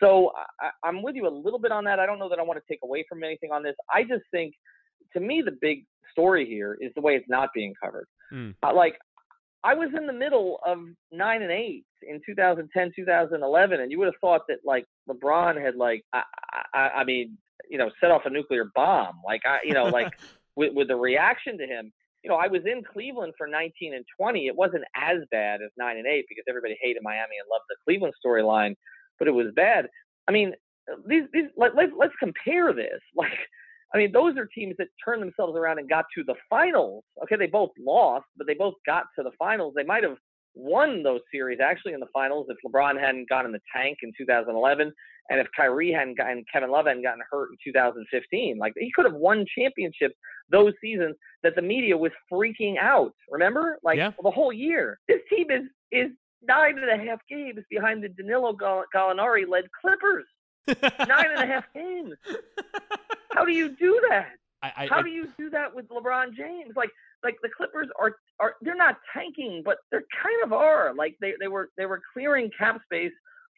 So 0.01 0.32
I, 0.61 0.70
I'm 0.87 1.03
with 1.03 1.16
you 1.16 1.26
a 1.26 1.30
little 1.30 1.59
bit 1.59 1.72
on 1.72 1.85
that. 1.85 1.99
I 1.99 2.07
don't 2.07 2.18
know 2.18 2.28
that 2.28 2.39
I 2.39 2.43
want 2.43 2.59
to 2.59 2.72
take 2.72 2.80
away 2.85 3.05
from 3.09 3.24
anything 3.24 3.51
on 3.53 3.62
this. 3.62 3.74
I 3.93 4.03
just 4.03 4.22
think 4.30 4.55
to 5.14 5.20
me, 5.20 5.42
the 5.44 5.56
big 5.60 5.84
story 6.10 6.46
here 6.46 6.76
is 6.80 6.92
the 6.94 7.00
way 7.00 7.14
it's 7.14 7.28
not 7.28 7.50
being 7.54 7.74
covered. 7.82 8.06
Mm. 8.32 8.54
Uh, 8.62 8.74
like, 8.74 8.96
I 9.64 9.74
was 9.74 9.88
in 9.96 10.06
the 10.06 10.12
middle 10.12 10.58
of 10.66 10.78
nine 11.10 11.42
and 11.42 11.50
eight 11.50 11.84
in 12.02 12.20
2010, 12.26 12.92
2011, 12.94 13.80
and 13.80 13.90
you 13.90 13.98
would 13.98 14.06
have 14.06 14.14
thought 14.20 14.42
that 14.48 14.58
like 14.64 14.84
LeBron 15.08 15.60
had 15.60 15.76
like, 15.76 16.02
I, 16.12 16.22
I, 16.74 16.88
I 16.96 17.04
mean, 17.04 17.38
you 17.70 17.78
know, 17.78 17.90
set 18.00 18.10
off 18.10 18.22
a 18.26 18.30
nuclear 18.30 18.70
bomb. 18.74 19.14
Like, 19.24 19.40
I, 19.46 19.60
you 19.64 19.72
know, 19.72 19.84
like 19.84 20.12
with, 20.56 20.74
with 20.74 20.88
the 20.88 20.96
reaction 20.96 21.56
to 21.58 21.66
him. 21.66 21.92
You 22.22 22.30
know, 22.30 22.36
I 22.36 22.46
was 22.46 22.62
in 22.64 22.82
Cleveland 22.90 23.34
for 23.36 23.46
19 23.46 23.94
and 23.94 24.04
20. 24.18 24.46
It 24.46 24.56
wasn't 24.56 24.84
as 24.96 25.18
bad 25.30 25.60
as 25.62 25.70
nine 25.76 25.98
and 25.98 26.06
eight 26.06 26.24
because 26.28 26.44
everybody 26.48 26.76
hated 26.80 27.02
Miami 27.02 27.36
and 27.38 27.48
loved 27.50 27.64
the 27.68 27.76
Cleveland 27.84 28.14
storyline, 28.24 28.74
but 29.18 29.28
it 29.28 29.32
was 29.32 29.48
bad. 29.54 29.88
I 30.26 30.32
mean, 30.32 30.52
these, 31.06 31.24
these 31.32 31.44
let, 31.56 31.74
let, 31.74 31.90
let's 31.98 32.14
compare 32.18 32.72
this. 32.72 33.00
Like, 33.16 33.38
I 33.95 33.99
mean, 33.99 34.11
those 34.12 34.36
are 34.36 34.47
teams 34.47 34.74
that 34.78 34.88
turned 35.05 35.22
themselves 35.22 35.57
around 35.57 35.78
and 35.78 35.88
got 35.88 36.07
to 36.16 36.24
the 36.24 36.34
finals. 36.51 37.05
Okay, 37.22 37.36
they 37.36 37.47
both 37.47 37.70
lost, 37.78 38.26
but 38.36 38.47
they 38.47 38.55
both 38.55 38.74
got 38.84 39.05
to 39.16 39.22
the 39.22 39.30
finals. 39.38 39.72
They 39.76 39.84
might 39.84 40.03
have 40.03 40.16
won 40.55 41.03
those 41.03 41.20
series 41.32 41.59
actually 41.62 41.92
in 41.92 42.01
the 42.01 42.07
finals 42.12 42.47
if 42.49 42.57
LeBron 42.66 42.99
hadn't 43.01 43.28
gone 43.28 43.47
in 43.47 43.53
the 43.53 43.61
tank 43.74 43.99
in 44.03 44.12
2011 44.16 44.92
and 45.30 45.40
if 45.40 45.47
Kyrie 45.57 45.92
hadn't 45.92 46.16
gotten 46.16 46.45
Kevin 46.53 46.70
Love 46.70 46.86
hadn't 46.86 47.03
gotten 47.03 47.22
hurt 47.30 47.51
in 47.51 47.72
2015. 47.72 48.59
Like 48.59 48.72
he 48.76 48.90
could 48.95 49.05
have 49.05 49.14
won 49.14 49.45
championships 49.57 50.14
those 50.51 50.72
seasons 50.80 51.16
that 51.42 51.55
the 51.57 51.62
media 51.62 51.97
was 51.97 52.12
freaking 52.32 52.76
out. 52.80 53.12
Remember, 53.30 53.78
like 53.82 53.97
yeah. 53.97 54.12
the 54.22 54.30
whole 54.30 54.53
year. 54.53 54.99
This 55.09 55.20
team 55.30 55.51
is 55.51 55.62
is 55.92 56.11
nine 56.42 56.78
and 56.78 56.90
a 56.90 57.05
half 57.05 57.20
games 57.28 57.61
behind 57.70 58.03
the 58.03 58.09
Danilo 58.09 58.53
Gallinari 58.95 59.49
led 59.49 59.64
Clippers. 59.80 60.26
nine 61.09 61.26
and 61.36 61.42
a 61.42 61.47
half 61.47 61.64
games. 61.74 62.12
How 63.35 63.45
do 63.45 63.53
you 63.53 63.70
do 63.76 64.01
that? 64.11 64.28
I, 64.62 64.72
I, 64.76 64.87
How 64.89 65.03
do 65.03 65.11
you 65.11 65.28
do 65.37 65.51
that 65.51 65.74
with 65.74 65.89
LeBron 65.89 66.35
James? 66.35 66.72
Like, 66.76 66.91
like 67.22 67.37
the 67.43 67.49
Clippers 67.55 67.89
are 67.99 68.16
are 68.39 68.55
they're 68.62 68.76
not 68.76 68.97
tanking, 69.12 69.62
but 69.64 69.78
they're 69.91 70.05
kind 70.22 70.45
of 70.45 70.53
are. 70.53 70.95
Like 70.95 71.16
they 71.20 71.35
they 71.41 71.49
were 71.49 71.70
they 71.76 71.87
were 71.87 72.01
clearing 72.12 72.51
cap 72.57 72.80
space 72.85 73.12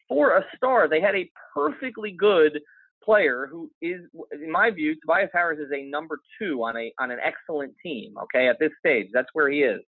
for 0.09 0.37
a 0.37 0.45
star. 0.55 0.87
They 0.87 1.01
had 1.01 1.15
a 1.15 1.29
perfectly 1.53 2.11
good 2.11 2.59
player 3.03 3.47
who 3.49 3.69
is, 3.81 4.01
in 4.33 4.51
my 4.51 4.69
view, 4.71 4.95
Tobias 4.95 5.29
Harris 5.31 5.59
is 5.59 5.71
a 5.73 5.89
number 5.89 6.19
two 6.39 6.63
on 6.63 6.75
a 6.75 6.91
on 6.99 7.11
an 7.11 7.19
excellent 7.23 7.73
team. 7.83 8.15
Okay, 8.23 8.47
at 8.47 8.57
this 8.59 8.71
stage, 8.79 9.07
that's 9.13 9.29
where 9.33 9.49
he 9.49 9.59
is, 9.63 9.81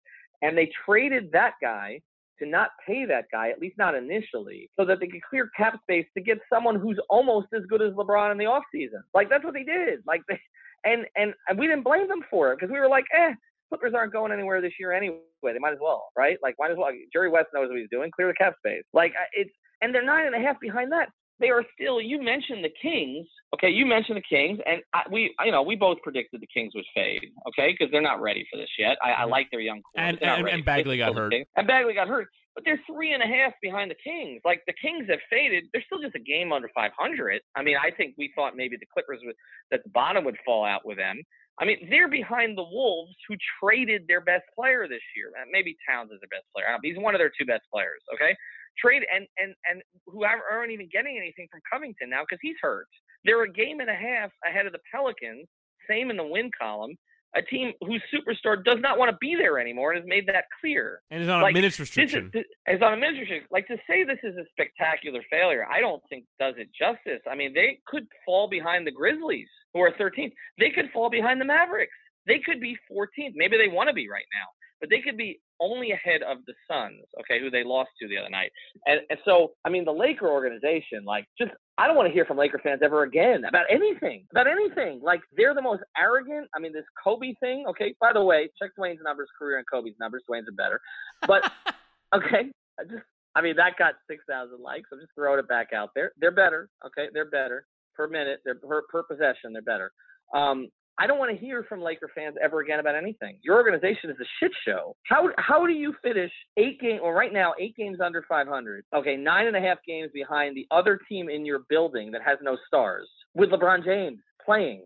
and 0.42 0.58
they 0.58 0.70
traded 0.86 1.32
that 1.32 1.54
guy 1.62 2.02
to 2.40 2.46
not 2.46 2.72
pay 2.86 3.06
that 3.06 3.26
guy, 3.32 3.50
at 3.50 3.60
least 3.60 3.78
not 3.78 3.96
initially, 3.96 4.70
so 4.78 4.86
that 4.86 5.00
they 5.00 5.08
could 5.08 5.22
clear 5.22 5.50
cap 5.56 5.80
space 5.84 6.06
to 6.16 6.22
get 6.22 6.38
someone 6.52 6.80
who's 6.80 7.00
almost 7.10 7.48
as 7.56 7.64
good 7.70 7.82
as 7.82 7.94
LeBron 7.94 8.32
in 8.32 8.38
the 8.38 8.46
offseason. 8.46 9.02
Like 9.14 9.30
that's 9.30 9.44
what 9.44 9.54
they 9.54 9.64
did. 9.64 10.00
Like 10.06 10.22
they, 10.28 10.40
and 10.86 11.06
and, 11.16 11.34
and 11.48 11.58
we 11.58 11.68
didn't 11.68 11.84
blame 11.84 12.08
them 12.08 12.24
for 12.30 12.52
it 12.52 12.60
because 12.60 12.72
we 12.72 12.80
were 12.80 12.90
like, 12.90 13.06
eh, 13.18 13.34
Clippers 13.70 13.94
aren't 13.94 14.14
going 14.14 14.32
anywhere 14.32 14.62
this 14.62 14.74
year 14.80 14.94
anyway. 14.94 15.18
They 15.44 15.60
might 15.60 15.74
as 15.74 15.80
well, 15.82 16.10
right? 16.18 16.38
Like 16.42 16.56
might 16.60 16.72
as 16.72 16.78
well. 16.78 16.90
Jerry 17.12 17.30
West 17.30 17.48
knows 17.54 17.70
what 17.70 17.78
he's 17.78 17.90
doing. 17.92 18.12
Clear 18.16 18.28
the 18.28 18.34
cap 18.34 18.54
space. 18.60 18.84
Like 18.94 19.14
it's 19.34 19.52
and 19.82 19.94
they're 19.94 20.06
nine 20.06 20.26
and 20.26 20.36
a 20.36 20.40
half 20.40 20.60
behind 20.60 20.92
that 20.92 21.10
they 21.40 21.50
are 21.50 21.64
still. 21.74 22.02
You 22.02 22.22
mentioned 22.22 22.64
the 22.64 22.72
Kings, 22.82 23.28
okay? 23.54 23.70
You 23.70 23.86
mentioned 23.86 24.18
the 24.18 24.36
Kings, 24.36 24.60
and 24.66 24.82
I, 24.94 25.04
we, 25.12 25.34
you 25.46 25.52
know, 25.52 25.62
we 25.62 25.76
both 25.76 25.98
predicted 26.04 26.42
the 26.42 26.48
Kings 26.48 26.74
would 26.76 26.86
fade, 26.96 27.26
okay? 27.48 27.76
Because 27.78 27.92
they're 27.92 28.02
not 28.02 28.22
ready 28.22 28.46
for 28.52 28.58
this 28.58 28.70
yet. 28.78 28.98
I, 29.04 29.12
I 29.12 29.24
like 29.26 29.48
their 29.52 29.60
young 29.60 29.82
core. 29.82 30.04
And 30.04 30.22
and, 30.22 30.48
and 30.48 30.66
Bagley 30.66 30.98
got 30.98 31.16
hurt. 31.16 31.34
And 31.56 31.68
Bagley 31.68 31.94
got 31.94 32.08
hurt, 32.08 32.28
but 32.56 32.66
they're 32.66 32.82
three 32.92 33.14
and 33.14 33.22
a 33.22 33.28
half 33.28 33.54
behind 33.62 33.92
the 33.92 33.96
Kings. 34.04 34.42
Like 34.44 34.62
the 34.66 34.74
Kings 34.82 35.06
have 35.10 35.20
faded. 35.30 35.66
They're 35.74 35.84
still 35.86 36.02
just 36.02 36.16
a 36.16 36.20
game 36.20 36.52
under 36.52 36.70
500. 36.74 37.42
I 37.56 37.64
mean, 37.64 37.78
I 37.78 37.92
think 37.92 38.16
we 38.18 38.32
thought 38.36 38.56
maybe 38.56 38.78
the 38.78 38.88
Clippers 38.92 39.20
would 39.24 39.36
that 39.72 39.84
the 39.84 39.90
bottom 39.92 40.26
would 40.26 40.38
fall 40.46 40.66
out 40.66 40.86
with 40.86 40.98
them. 40.98 41.22
I 41.60 41.66
mean, 41.66 41.88
they're 41.90 42.08
behind 42.10 42.58
the 42.58 42.64
Wolves, 42.64 43.16
who 43.28 43.36
traded 43.62 44.04
their 44.08 44.22
best 44.22 44.46
player 44.58 44.88
this 44.88 45.02
year. 45.16 45.32
Uh, 45.40 45.46
maybe 45.52 45.76
Towns 45.90 46.12
is 46.12 46.20
their 46.22 46.30
best 46.30 46.46
player. 46.54 46.66
He's 46.84 46.98
one 46.98 47.16
of 47.16 47.20
their 47.20 47.32
two 47.34 47.46
best 47.46 47.64
players. 47.74 48.02
Okay, 48.14 48.36
trade 48.80 49.04
and 49.14 49.28
and 49.38 49.54
and 49.70 49.82
who 50.06 50.24
aren't 50.24 50.72
even 50.72 50.90
getting 50.92 51.18
anything 51.18 51.48
from 51.52 51.62
Covington 51.72 52.10
now 52.10 52.22
because 52.22 52.40
he's 52.42 52.56
hurt. 52.62 52.88
They're 53.26 53.44
a 53.44 53.52
game 53.52 53.80
and 53.80 53.90
a 53.90 53.96
half 53.96 54.32
ahead 54.48 54.66
of 54.66 54.74
the 54.74 54.80
Pelicans. 54.92 55.48
Same 55.90 56.10
in 56.12 56.18
the 56.18 56.26
win 56.26 56.52
column. 56.60 56.96
A 57.36 57.42
team 57.42 57.74
whose 57.82 58.02
superstar 58.14 58.64
does 58.64 58.80
not 58.80 58.98
want 58.98 59.12
to 59.12 59.18
be 59.20 59.36
there 59.36 59.60
anymore 59.60 59.92
and 59.92 60.02
has 60.02 60.08
made 60.08 60.28
that 60.28 60.46
clear. 60.62 61.02
And 61.12 61.22
is 61.22 61.30
on 61.30 61.42
like, 61.42 61.52
a 61.52 61.54
minutes 61.54 61.80
restriction. 61.80 62.32
Is, 62.34 62.46
is 62.68 62.82
on 62.82 62.94
a 62.94 62.98
minutes 62.98 63.20
restriction. 63.20 63.48
Like 63.52 63.68
to 63.68 63.78
say 63.88 64.06
this 64.06 64.18
is 64.24 64.36
a 64.38 64.46
spectacular 64.52 65.22
failure, 65.30 65.68
I 65.70 65.82
don't 65.82 66.02
think 66.10 66.24
does 66.40 66.56
it 66.58 66.70
justice. 66.78 67.22
I 67.30 67.36
mean, 67.36 67.54
they 67.54 67.80
could 67.86 68.08
fall 68.26 68.50
behind 68.50 68.88
the 68.88 68.92
Grizzlies, 68.92 69.50
who 69.74 69.82
are 69.82 69.92
13th. 69.92 70.32
They 70.58 70.70
could 70.70 70.90
fall 70.94 71.10
behind 71.10 71.42
the 71.42 71.46
Mavericks. 71.46 71.94
They 72.26 72.40
could 72.40 72.62
be 72.62 72.78
14th. 72.92 73.34
Maybe 73.36 73.58
they 73.58 73.68
want 73.68 73.90
to 73.90 73.94
be 73.94 74.10
right 74.10 74.26
now 74.34 74.48
but 74.80 74.90
they 74.90 75.00
could 75.00 75.18
be 75.18 75.40
only 75.60 75.92
ahead 75.92 76.22
of 76.22 76.38
the 76.46 76.54
Suns, 76.70 77.04
okay, 77.20 77.40
who 77.40 77.50
they 77.50 77.64
lost 77.64 77.90
to 78.02 78.08
the 78.08 78.18
other 78.18 78.30
night. 78.30 78.52
And, 78.86 79.02
and 79.10 79.20
so, 79.26 79.54
I 79.66 79.70
mean, 79.70 79.86
the 79.86 79.92
Laker 79.92 80.28
organization, 80.28 81.04
like, 81.06 81.26
just 81.38 81.52
I 81.78 81.88
don't 81.88 81.96
want 81.96 82.08
to 82.08 82.14
hear 82.14 82.26
from 82.26 82.38
Laker 82.38 82.60
fans 82.64 82.82
ever 82.84 83.04
again 83.04 83.46
about 83.46 83.66
anything, 83.70 84.26
about 84.32 84.48
anything. 84.48 85.00
Like, 85.04 85.22
they're 85.36 85.54
the 85.54 85.62
most 85.62 85.84
arrogant. 85.98 86.48
I 86.56 86.60
mean, 86.60 86.74
this 86.74 86.86
Kobe 87.04 87.34
thing, 87.40 87.66
okay. 87.70 87.94
By 88.00 88.14
the 88.14 88.24
way, 88.24 88.50
check 88.62 88.72
Dwyane's 88.78 89.02
numbers, 89.04 89.30
career 89.38 89.58
and 89.58 89.66
Kobe's 89.72 89.96
numbers. 90.00 90.24
Dwyane's 90.30 90.48
are 90.48 90.52
better, 90.52 90.82
but 91.28 91.52
okay, 92.16 92.52
I 92.80 92.84
just. 92.84 93.04
I 93.36 93.42
mean, 93.42 93.56
that 93.58 93.78
got 93.78 93.94
6,000 94.10 94.60
likes. 94.60 94.90
I'm 94.92 95.00
just 95.00 95.12
throwing 95.14 95.38
it 95.38 95.48
back 95.48 95.68
out 95.72 95.92
there. 95.94 96.12
They're 96.18 96.32
better. 96.32 96.70
Okay. 96.84 97.06
They're 97.14 97.30
better 97.30 97.68
per 97.96 98.08
minute. 98.08 98.40
They're 98.44 98.56
per, 98.56 98.82
per 98.92 99.04
possession. 99.04 99.54
They're 99.54 99.62
better. 99.62 99.92
Um, 100.34 100.70
I 101.00 101.06
don't 101.06 101.20
want 101.20 101.32
to 101.32 101.38
hear 101.38 101.64
from 101.64 101.82
Laker 101.82 102.10
fans 102.14 102.36
ever 102.44 102.62
again 102.62 102.80
about 102.80 102.96
anything. 102.96 103.38
Your 103.44 103.56
organization 103.56 104.10
is 104.10 104.18
a 104.20 104.26
shit 104.40 104.52
show. 104.66 104.96
How 105.04 105.30
how 105.38 105.66
do 105.66 105.74
you 105.74 105.94
finish 106.02 106.32
eight 106.58 106.80
games? 106.82 107.02
Well, 107.04 107.12
right 107.12 107.32
now, 107.32 107.54
eight 107.60 107.76
games 107.76 108.00
under 108.04 108.26
500. 108.28 108.84
Okay, 108.96 109.16
nine 109.16 109.48
and 109.48 109.56
a 109.56 109.62
half 109.62 109.78
games 109.88 110.10
behind 110.14 110.56
the 110.56 110.66
other 110.72 111.00
team 111.08 111.30
in 111.30 111.46
your 111.46 111.60
building 111.70 112.12
that 112.12 112.22
has 112.26 112.40
no 112.42 112.58
stars 112.68 113.08
with 113.36 113.50
LeBron 113.50 113.86
James 113.86 114.20
playing. 114.44 114.86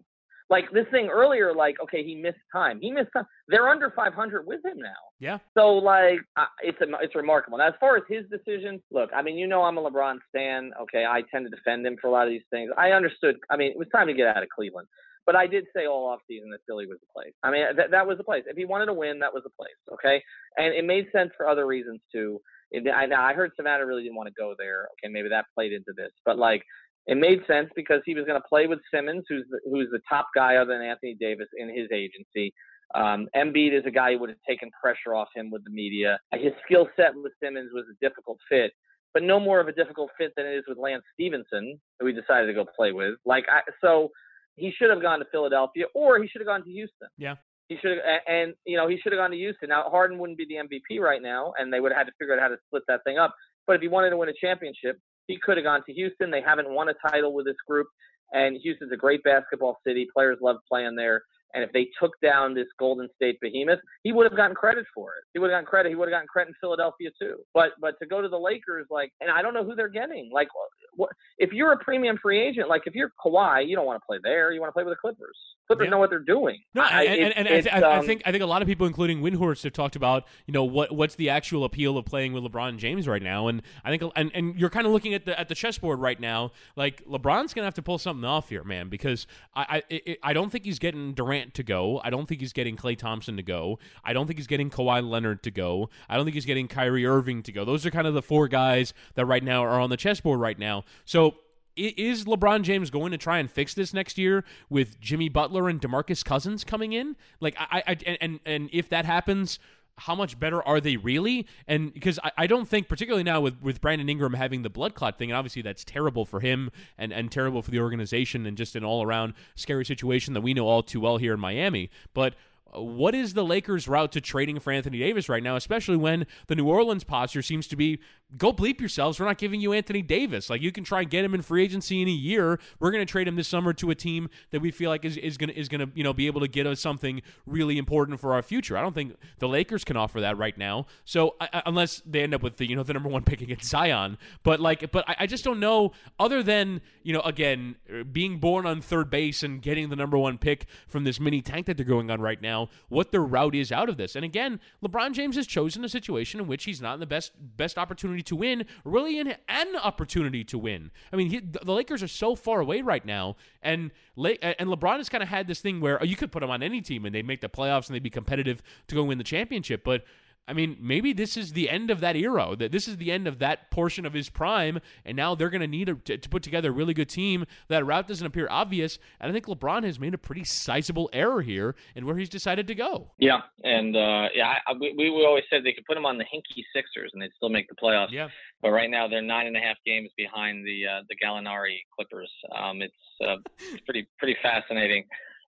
Like 0.49 0.65
this 0.73 0.85
thing 0.91 1.07
earlier, 1.07 1.55
like 1.55 1.77
okay, 1.81 2.03
he 2.03 2.15
missed 2.15 2.43
time. 2.51 2.79
He 2.81 2.91
missed 2.91 3.11
time. 3.15 3.25
They're 3.47 3.69
under 3.69 3.89
500 3.95 4.45
with 4.45 4.65
him 4.65 4.79
now. 4.79 4.89
Yeah. 5.21 5.37
So 5.57 5.69
like, 5.75 6.19
uh, 6.35 6.47
it's 6.61 6.81
a, 6.81 6.87
it's 7.01 7.15
remarkable. 7.15 7.57
Now, 7.57 7.69
as 7.69 7.73
far 7.79 7.95
as 7.95 8.03
his 8.09 8.25
decision, 8.29 8.83
look, 8.91 9.11
I 9.15 9.21
mean, 9.21 9.37
you 9.37 9.47
know, 9.47 9.61
I'm 9.61 9.77
a 9.77 9.89
LeBron 9.89 10.17
stan. 10.27 10.71
Okay, 10.81 11.05
I 11.05 11.21
tend 11.31 11.45
to 11.45 11.49
defend 11.49 11.87
him 11.87 11.95
for 12.01 12.07
a 12.07 12.11
lot 12.11 12.27
of 12.27 12.31
these 12.31 12.41
things. 12.49 12.69
I 12.77 12.89
understood. 12.89 13.37
I 13.49 13.55
mean, 13.55 13.71
it 13.71 13.77
was 13.77 13.87
time 13.93 14.07
to 14.07 14.13
get 14.13 14.27
out 14.27 14.43
of 14.43 14.49
Cleveland. 14.49 14.89
But 15.25 15.35
I 15.35 15.47
did 15.47 15.65
say 15.75 15.85
all 15.85 16.09
offseason 16.09 16.49
that 16.51 16.59
Philly 16.67 16.87
was 16.87 16.97
the 16.99 17.07
place. 17.13 17.33
I 17.43 17.51
mean, 17.51 17.63
that, 17.75 17.91
that 17.91 18.07
was 18.07 18.17
the 18.17 18.23
place. 18.23 18.43
If 18.47 18.57
he 18.57 18.65
wanted 18.65 18.87
to 18.87 18.93
win, 18.93 19.19
that 19.19 19.33
was 19.33 19.43
the 19.43 19.51
place. 19.51 19.69
Okay. 19.93 20.21
And 20.57 20.73
it 20.73 20.85
made 20.85 21.07
sense 21.11 21.31
for 21.37 21.47
other 21.47 21.67
reasons 21.67 22.01
too. 22.11 22.41
It, 22.71 22.87
I, 22.87 23.05
I 23.13 23.33
heard 23.33 23.51
Savannah 23.55 23.85
really 23.85 24.03
didn't 24.03 24.15
want 24.15 24.27
to 24.27 24.33
go 24.37 24.55
there. 24.57 24.87
Okay. 24.93 25.11
Maybe 25.11 25.29
that 25.29 25.45
played 25.55 25.73
into 25.73 25.93
this. 25.95 26.11
But 26.25 26.37
like, 26.37 26.63
it 27.07 27.17
made 27.17 27.41
sense 27.47 27.69
because 27.75 28.01
he 28.05 28.15
was 28.15 28.25
going 28.25 28.39
to 28.39 28.47
play 28.47 28.67
with 28.67 28.79
Simmons, 28.93 29.23
who's 29.27 29.45
the, 29.49 29.59
who's 29.69 29.89
the 29.91 30.01
top 30.07 30.27
guy 30.35 30.55
other 30.55 30.73
than 30.73 30.81
Anthony 30.85 31.15
Davis 31.19 31.47
in 31.57 31.69
his 31.69 31.87
agency. 31.91 32.53
Um, 32.93 33.27
Embiid 33.35 33.77
is 33.77 33.85
a 33.85 33.91
guy 33.91 34.13
who 34.13 34.19
would 34.19 34.29
have 34.29 34.37
taken 34.47 34.69
pressure 34.81 35.15
off 35.15 35.29
him 35.33 35.49
with 35.49 35.63
the 35.63 35.71
media. 35.71 36.19
His 36.33 36.51
skill 36.65 36.89
set 36.95 37.15
with 37.15 37.31
Simmons 37.41 37.71
was 37.73 37.85
a 37.89 38.05
difficult 38.05 38.37
fit, 38.49 38.71
but 39.13 39.23
no 39.23 39.39
more 39.39 39.59
of 39.59 39.67
a 39.67 39.71
difficult 39.71 40.09
fit 40.17 40.33
than 40.35 40.45
it 40.45 40.55
is 40.55 40.63
with 40.67 40.77
Lance 40.77 41.03
Stephenson, 41.13 41.79
who 41.99 42.07
he 42.07 42.13
decided 42.13 42.47
to 42.47 42.53
go 42.53 42.65
play 42.75 42.91
with. 42.91 43.15
Like, 43.25 43.45
I, 43.49 43.61
so 43.79 44.09
he 44.55 44.71
should 44.77 44.89
have 44.89 45.01
gone 45.01 45.19
to 45.19 45.25
Philadelphia 45.31 45.85
or 45.95 46.21
he 46.21 46.27
should 46.27 46.41
have 46.41 46.47
gone 46.47 46.63
to 46.63 46.69
Houston. 46.69 47.07
Yeah. 47.17 47.35
He 47.67 47.77
should 47.81 47.91
have, 47.91 47.99
and 48.27 48.53
you 48.65 48.75
know, 48.75 48.87
he 48.87 48.97
should 48.97 49.13
have 49.13 49.19
gone 49.19 49.31
to 49.31 49.37
Houston. 49.37 49.69
Now 49.69 49.83
Harden 49.89 50.17
wouldn't 50.19 50.37
be 50.37 50.45
the 50.45 50.55
MVP 50.55 50.99
right 50.99 51.21
now, 51.21 51.53
and 51.57 51.71
they 51.71 51.79
would 51.79 51.91
have 51.91 51.99
had 51.99 52.07
to 52.07 52.13
figure 52.19 52.35
out 52.35 52.41
how 52.41 52.49
to 52.49 52.57
split 52.67 52.83
that 52.87 53.03
thing 53.05 53.17
up. 53.17 53.33
But 53.65 53.77
if 53.77 53.81
he 53.81 53.87
wanted 53.87 54.09
to 54.09 54.17
win 54.17 54.27
a 54.27 54.33
championship, 54.33 54.97
he 55.27 55.37
could 55.37 55.57
have 55.57 55.63
gone 55.63 55.81
to 55.85 55.93
Houston. 55.93 56.31
They 56.31 56.41
haven't 56.41 56.69
won 56.69 56.89
a 56.89 56.93
title 57.07 57.33
with 57.33 57.45
this 57.45 57.55
group, 57.67 57.87
And 58.33 58.57
Houston's 58.61 58.91
a 58.91 58.97
great 58.97 59.23
basketball 59.23 59.77
city. 59.85 60.07
Players 60.13 60.37
love 60.41 60.57
playing 60.67 60.95
there. 60.95 61.23
And 61.53 61.63
if 61.63 61.71
they 61.71 61.87
took 61.99 62.19
down 62.21 62.53
this 62.53 62.67
Golden 62.79 63.07
State 63.15 63.39
behemoth, 63.41 63.79
he 64.03 64.11
would 64.11 64.25
have 64.25 64.35
gotten 64.35 64.55
credit 64.55 64.85
for 64.93 65.09
it. 65.09 65.23
He 65.33 65.39
would 65.39 65.49
have 65.49 65.55
gotten 65.55 65.65
credit. 65.65 65.89
He 65.89 65.95
would 65.95 66.07
have 66.07 66.13
gotten 66.13 66.27
credit 66.27 66.49
in 66.49 66.55
Philadelphia 66.61 67.09
too. 67.19 67.37
But 67.53 67.71
but 67.79 67.95
to 67.99 68.05
go 68.05 68.21
to 68.21 68.27
the 68.27 68.39
Lakers, 68.39 68.87
like, 68.89 69.11
and 69.21 69.29
I 69.29 69.41
don't 69.41 69.53
know 69.53 69.63
who 69.63 69.75
they're 69.75 69.89
getting. 69.89 70.29
Like, 70.33 70.47
what, 70.95 71.09
if 71.37 71.51
you're 71.51 71.71
a 71.71 71.77
premium 71.77 72.17
free 72.21 72.41
agent, 72.41 72.69
like 72.69 72.83
if 72.85 72.95
you're 72.95 73.11
Kawhi, 73.23 73.67
you 73.67 73.75
don't 73.75 73.85
want 73.85 74.01
to 74.01 74.05
play 74.05 74.17
there. 74.23 74.51
You 74.51 74.59
want 74.59 74.69
to 74.69 74.73
play 74.73 74.83
with 74.83 74.93
the 74.93 74.97
Clippers. 74.97 75.37
Clippers 75.67 75.85
yeah. 75.85 75.91
know 75.91 75.99
what 75.99 76.09
they're 76.09 76.19
doing. 76.19 76.57
No, 76.75 76.81
I, 76.81 77.03
and, 77.03 77.33
and, 77.33 77.47
and 77.47 77.47
I, 77.47 77.61
th- 77.61 77.83
um, 77.83 77.83
I, 77.83 78.05
think 78.05 78.21
I 78.25 78.31
think 78.31 78.43
a 78.43 78.47
lot 78.47 78.61
of 78.61 78.67
people, 78.67 78.87
including 78.87 79.21
Windhorst, 79.21 79.63
have 79.63 79.73
talked 79.73 79.95
about 79.95 80.25
you 80.45 80.53
know 80.53 80.63
what 80.63 80.93
what's 80.93 81.15
the 81.15 81.29
actual 81.29 81.63
appeal 81.63 81.97
of 81.97 82.05
playing 82.05 82.33
with 82.33 82.43
LeBron 82.43 82.77
James 82.77 83.07
right 83.07 83.21
now, 83.21 83.47
and 83.47 83.61
I 83.83 83.95
think 83.95 84.11
and, 84.15 84.31
and 84.33 84.55
you're 84.55 84.69
kind 84.69 84.85
of 84.85 84.91
looking 84.91 85.13
at 85.13 85.25
the 85.25 85.39
at 85.39 85.47
the 85.47 85.55
chessboard 85.55 85.99
right 85.99 86.19
now. 86.19 86.51
Like 86.75 87.05
LeBron's 87.05 87.53
gonna 87.53 87.65
have 87.65 87.73
to 87.75 87.81
pull 87.81 87.97
something 87.97 88.25
off 88.25 88.49
here, 88.49 88.63
man, 88.63 88.89
because 88.89 89.27
I 89.55 89.83
I, 89.89 90.17
I 90.23 90.33
don't 90.33 90.51
think 90.51 90.65
he's 90.65 90.79
getting 90.79 91.13
Durant 91.13 91.40
to 91.55 91.63
go. 91.63 92.01
I 92.03 92.09
don't 92.09 92.27
think 92.27 92.41
he's 92.41 92.53
getting 92.53 92.75
Klay 92.75 92.97
Thompson 92.97 93.37
to 93.37 93.43
go. 93.43 93.79
I 94.03 94.13
don't 94.13 94.27
think 94.27 94.39
he's 94.39 94.47
getting 94.47 94.69
Kawhi 94.69 95.07
Leonard 95.07 95.43
to 95.43 95.51
go. 95.51 95.89
I 96.09 96.15
don't 96.15 96.25
think 96.25 96.35
he's 96.35 96.45
getting 96.45 96.67
Kyrie 96.67 97.05
Irving 97.05 97.43
to 97.43 97.51
go. 97.51 97.65
Those 97.65 97.85
are 97.85 97.91
kind 97.91 98.07
of 98.07 98.13
the 98.13 98.21
four 98.21 98.47
guys 98.47 98.93
that 99.15 99.25
right 99.25 99.43
now 99.43 99.63
are 99.63 99.79
on 99.79 99.89
the 99.89 99.97
chessboard 99.97 100.39
right 100.39 100.57
now. 100.57 100.83
So 101.05 101.35
is 101.75 102.25
LeBron 102.25 102.63
James 102.63 102.89
going 102.89 103.11
to 103.11 103.17
try 103.17 103.39
and 103.39 103.49
fix 103.49 103.73
this 103.73 103.93
next 103.93 104.17
year 104.17 104.43
with 104.69 104.99
Jimmy 104.99 105.29
Butler 105.29 105.69
and 105.69 105.79
DeMarcus 105.81 106.23
Cousins 106.23 106.63
coming 106.63 106.93
in? 106.93 107.15
Like, 107.39 107.55
I, 107.57 107.83
I 107.87 108.15
and 108.19 108.39
and 108.45 108.69
if 108.73 108.89
that 108.89 109.05
happens, 109.05 109.59
how 109.97 110.15
much 110.15 110.39
better 110.39 110.61
are 110.67 110.81
they 110.81 110.97
really? 110.97 111.45
And 111.67 111.93
because 111.93 112.19
I, 112.23 112.31
I 112.37 112.47
don't 112.47 112.67
think, 112.67 112.87
particularly 112.87 113.23
now 113.23 113.41
with, 113.41 113.61
with 113.61 113.81
Brandon 113.81 114.09
Ingram 114.09 114.33
having 114.33 114.63
the 114.63 114.69
blood 114.69 114.95
clot 114.95 115.17
thing, 115.17 115.31
and 115.31 115.37
obviously 115.37 115.61
that's 115.61 115.83
terrible 115.83 116.25
for 116.25 116.39
him 116.39 116.71
and, 116.97 117.13
and 117.13 117.31
terrible 117.31 117.61
for 117.61 117.71
the 117.71 117.79
organization 117.79 118.45
and 118.45 118.57
just 118.57 118.75
an 118.75 118.83
all 118.83 119.03
around 119.03 119.33
scary 119.55 119.85
situation 119.85 120.33
that 120.33 120.41
we 120.41 120.53
know 120.53 120.67
all 120.67 120.83
too 120.83 120.99
well 120.99 121.17
here 121.17 121.33
in 121.33 121.39
Miami. 121.39 121.89
But 122.13 122.35
what 122.73 123.13
is 123.15 123.33
the 123.33 123.43
Lakers' 123.43 123.87
route 123.87 124.11
to 124.13 124.21
trading 124.21 124.59
for 124.59 124.71
Anthony 124.71 124.99
Davis 124.99 125.29
right 125.29 125.43
now, 125.43 125.55
especially 125.55 125.97
when 125.97 126.25
the 126.47 126.55
New 126.55 126.67
Orleans 126.67 127.03
posture 127.03 127.41
seems 127.41 127.67
to 127.67 127.75
be 127.75 127.99
go 128.37 128.53
bleep 128.53 128.79
yourselves. 128.79 129.19
We're 129.19 129.25
not 129.25 129.37
giving 129.37 129.59
you 129.59 129.73
Anthony 129.73 130.01
Davis. 130.01 130.49
Like 130.49 130.61
you 130.61 130.71
can 130.71 130.83
try 130.83 131.01
and 131.01 131.09
get 131.09 131.25
him 131.25 131.33
in 131.33 131.41
free 131.41 131.63
agency 131.63 132.01
in 132.01 132.07
a 132.07 132.11
year. 132.11 132.59
We're 132.79 132.91
going 132.91 133.05
to 133.05 133.11
trade 133.11 133.27
him 133.27 133.35
this 133.35 133.47
summer 133.47 133.73
to 133.73 133.91
a 133.91 133.95
team 133.95 134.29
that 134.51 134.61
we 134.61 134.71
feel 134.71 134.89
like 134.89 135.03
is, 135.05 135.17
is 135.17 135.37
going 135.37 135.49
to 135.49 135.59
is 135.59 135.67
going 135.67 135.81
to 135.81 135.91
you 135.93 136.03
know 136.03 136.13
be 136.13 136.27
able 136.27 136.41
to 136.41 136.47
get 136.47 136.65
us 136.67 136.79
something 136.79 137.21
really 137.45 137.77
important 137.77 138.19
for 138.19 138.33
our 138.33 138.41
future. 138.41 138.77
I 138.77 138.81
don't 138.81 138.95
think 138.95 139.15
the 139.39 139.47
Lakers 139.47 139.83
can 139.83 139.97
offer 139.97 140.21
that 140.21 140.37
right 140.37 140.57
now. 140.57 140.85
So 141.05 141.35
I, 141.39 141.61
unless 141.65 142.01
they 142.05 142.21
end 142.23 142.33
up 142.33 142.43
with 142.43 142.57
the 142.57 142.67
you 142.67 142.75
know 142.75 142.83
the 142.83 142.93
number 142.93 143.09
one 143.09 143.23
pick 143.23 143.41
against 143.41 143.65
Zion, 143.65 144.17
but 144.43 144.59
like 144.59 144.91
but 144.91 145.07
I, 145.09 145.15
I 145.19 145.27
just 145.27 145.43
don't 145.43 145.59
know. 145.59 145.91
Other 146.19 146.41
than 146.43 146.81
you 147.03 147.13
know 147.13 147.21
again 147.21 147.75
being 148.11 148.39
born 148.39 148.65
on 148.65 148.81
third 148.81 149.09
base 149.09 149.43
and 149.43 149.61
getting 149.61 149.89
the 149.89 149.95
number 149.95 150.17
one 150.17 150.37
pick 150.37 150.67
from 150.87 151.03
this 151.03 151.19
mini 151.19 151.41
tank 151.41 151.65
that 151.65 151.77
they're 151.77 151.85
going 151.85 152.09
on 152.09 152.21
right 152.21 152.41
now, 152.41 152.60
what 152.89 153.11
their 153.11 153.21
route 153.21 153.55
is 153.55 153.71
out 153.71 153.89
of 153.89 153.97
this. 153.97 154.15
And 154.15 154.25
again, 154.25 154.59
LeBron 154.83 155.13
James 155.13 155.35
has 155.35 155.47
chosen 155.47 155.83
a 155.83 155.89
situation 155.89 156.39
in 156.39 156.47
which 156.47 156.63
he's 156.65 156.81
not 156.81 156.95
in 156.95 156.99
the 156.99 157.05
best 157.05 157.31
best 157.57 157.77
opportunity 157.77 158.21
to 158.23 158.35
win, 158.35 158.65
really 158.83 159.19
an, 159.19 159.35
an 159.47 159.75
opportunity 159.75 160.43
to 160.45 160.57
win. 160.57 160.91
I 161.11 161.15
mean, 161.15 161.29
he, 161.29 161.39
the 161.39 161.71
Lakers 161.71 162.03
are 162.03 162.07
so 162.07 162.35
far 162.35 162.59
away 162.59 162.81
right 162.81 163.05
now, 163.05 163.35
and 163.61 163.91
Le- 164.15 164.37
and 164.41 164.69
LeBron 164.69 164.97
has 164.97 165.09
kind 165.09 165.23
of 165.23 165.29
had 165.29 165.47
this 165.47 165.61
thing 165.61 165.81
where 165.81 166.01
oh, 166.01 166.05
you 166.05 166.15
could 166.15 166.31
put 166.31 166.43
him 166.43 166.49
on 166.49 166.63
any 166.63 166.81
team 166.81 167.05
and 167.05 167.13
they 167.13 167.21
make 167.21 167.41
the 167.41 167.49
playoffs 167.49 167.87
and 167.87 167.95
they'd 167.95 168.03
be 168.03 168.09
competitive 168.09 168.61
to 168.87 168.95
go 168.95 169.03
win 169.03 169.17
the 169.17 169.23
championship, 169.23 169.83
but 169.83 170.03
I 170.47 170.53
mean, 170.53 170.77
maybe 170.81 171.13
this 171.13 171.37
is 171.37 171.53
the 171.53 171.69
end 171.69 171.91
of 171.91 171.99
that 172.01 172.15
era. 172.15 172.55
That 172.57 172.71
this 172.71 172.87
is 172.87 172.97
the 172.97 173.11
end 173.11 173.27
of 173.27 173.39
that 173.39 173.71
portion 173.71 174.05
of 174.05 174.13
his 174.13 174.29
prime, 174.29 174.79
and 175.05 175.15
now 175.15 175.35
they're 175.35 175.49
going 175.49 175.61
to 175.61 175.67
need 175.67 175.87
to, 176.05 176.17
to 176.17 176.29
put 176.29 176.43
together 176.43 176.69
a 176.69 176.71
really 176.71 176.93
good 176.93 177.09
team. 177.09 177.45
That 177.69 177.85
route 177.85 178.07
doesn't 178.07 178.25
appear 178.25 178.47
obvious, 178.49 178.97
and 179.19 179.29
I 179.29 179.33
think 179.33 179.45
LeBron 179.45 179.83
has 179.83 179.99
made 179.99 180.13
a 180.13 180.17
pretty 180.17 180.43
sizable 180.43 181.09
error 181.13 181.41
here 181.41 181.75
in 181.95 182.05
where 182.05 182.17
he's 182.17 182.29
decided 182.29 182.67
to 182.67 182.75
go. 182.75 183.11
Yeah, 183.17 183.41
and 183.63 183.95
uh, 183.95 184.29
yeah, 184.33 184.55
I, 184.67 184.73
we 184.73 184.93
we 184.97 185.25
always 185.25 185.43
said 185.49 185.63
they 185.63 185.73
could 185.73 185.85
put 185.85 185.95
him 185.95 186.05
on 186.05 186.17
the 186.17 186.25
Hinkie 186.25 186.65
Sixers 186.73 187.11
and 187.13 187.21
they'd 187.21 187.33
still 187.37 187.49
make 187.49 187.69
the 187.69 187.75
playoffs. 187.75 188.11
Yeah. 188.11 188.29
But 188.61 188.71
right 188.71 188.89
now 188.89 189.07
they're 189.07 189.21
nine 189.21 189.47
and 189.47 189.55
a 189.55 189.59
half 189.59 189.77
games 189.85 190.09
behind 190.17 190.65
the 190.65 190.87
uh, 190.87 191.01
the 191.07 191.15
Gallinari 191.15 191.79
Clippers. 191.95 192.31
Um, 192.53 192.81
it's 192.81 192.93
uh, 193.25 193.37
pretty 193.85 194.07
pretty 194.17 194.35
fascinating 194.41 195.05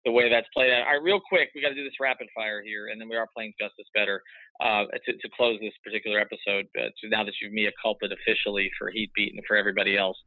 the 0.05 0.11
way 0.11 0.29
that's 0.29 0.47
played 0.53 0.71
out. 0.71 0.87
All 0.87 0.93
right, 0.93 1.03
real 1.03 1.19
quick, 1.19 1.49
we 1.53 1.61
got 1.61 1.69
to 1.69 1.75
do 1.75 1.83
this 1.83 1.99
rapid 1.99 2.27
fire 2.33 2.61
here, 2.61 2.87
and 2.87 2.99
then 2.99 3.07
we 3.09 3.15
are 3.15 3.27
playing 3.35 3.53
Justice 3.59 3.85
Better 3.93 4.21
uh, 4.59 4.85
to, 5.05 5.13
to 5.13 5.29
close 5.35 5.59
this 5.59 5.73
particular 5.83 6.19
episode. 6.19 6.65
Uh, 6.77 6.89
now 7.05 7.23
that 7.23 7.33
you've 7.41 7.53
mea 7.53 7.71
culprit 7.81 8.11
officially 8.11 8.69
for 8.77 8.89
Heat 8.89 9.11
Beat 9.15 9.33
and 9.33 9.43
for 9.47 9.55
everybody 9.55 9.97
else, 9.97 10.17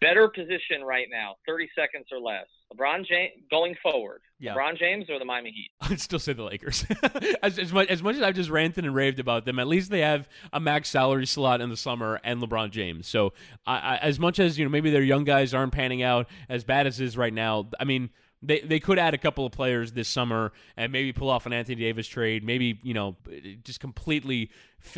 better 0.00 0.28
position 0.28 0.84
right 0.84 1.06
now, 1.10 1.36
30 1.46 1.68
seconds 1.76 2.06
or 2.12 2.18
less. 2.18 2.46
LeBron 2.74 3.06
James 3.06 3.32
going 3.50 3.74
forward. 3.82 4.20
Yeah. 4.38 4.54
LeBron 4.54 4.78
James 4.78 5.08
or 5.08 5.18
the 5.18 5.24
Miami 5.24 5.50
Heat? 5.50 5.70
I'd 5.80 6.00
still 6.00 6.18
say 6.18 6.34
the 6.34 6.42
Lakers. 6.42 6.84
as, 7.42 7.58
as, 7.58 7.72
much 7.72 7.88
as 7.88 8.02
much 8.02 8.16
as 8.16 8.22
I've 8.22 8.34
just 8.34 8.50
ranted 8.50 8.84
and 8.84 8.94
raved 8.94 9.20
about 9.20 9.46
them, 9.46 9.58
at 9.58 9.66
least 9.66 9.90
they 9.90 10.00
have 10.00 10.28
a 10.52 10.60
max 10.60 10.90
salary 10.90 11.26
slot 11.26 11.62
in 11.62 11.70
the 11.70 11.78
summer 11.78 12.20
and 12.22 12.42
LeBron 12.42 12.70
James. 12.70 13.06
So, 13.06 13.32
I, 13.66 13.78
I, 13.78 13.96
as 13.96 14.18
much 14.18 14.38
as 14.38 14.58
you 14.58 14.66
know, 14.66 14.70
maybe 14.70 14.90
their 14.90 15.02
young 15.02 15.24
guys 15.24 15.54
aren't 15.54 15.72
panning 15.72 16.02
out 16.02 16.28
as 16.50 16.62
bad 16.62 16.86
as 16.86 17.00
is 17.00 17.16
right 17.16 17.32
now. 17.32 17.70
I 17.80 17.84
mean 17.84 18.10
they 18.42 18.60
they 18.60 18.80
could 18.80 18.98
add 18.98 19.14
a 19.14 19.18
couple 19.18 19.44
of 19.44 19.52
players 19.52 19.92
this 19.92 20.08
summer 20.08 20.52
and 20.76 20.92
maybe 20.92 21.12
pull 21.12 21.30
off 21.30 21.46
an 21.46 21.52
Anthony 21.52 21.76
Davis 21.76 22.06
trade. 22.06 22.44
Maybe 22.44 22.78
you 22.82 22.94
know 22.94 23.16
just 23.64 23.80
completely 23.80 24.50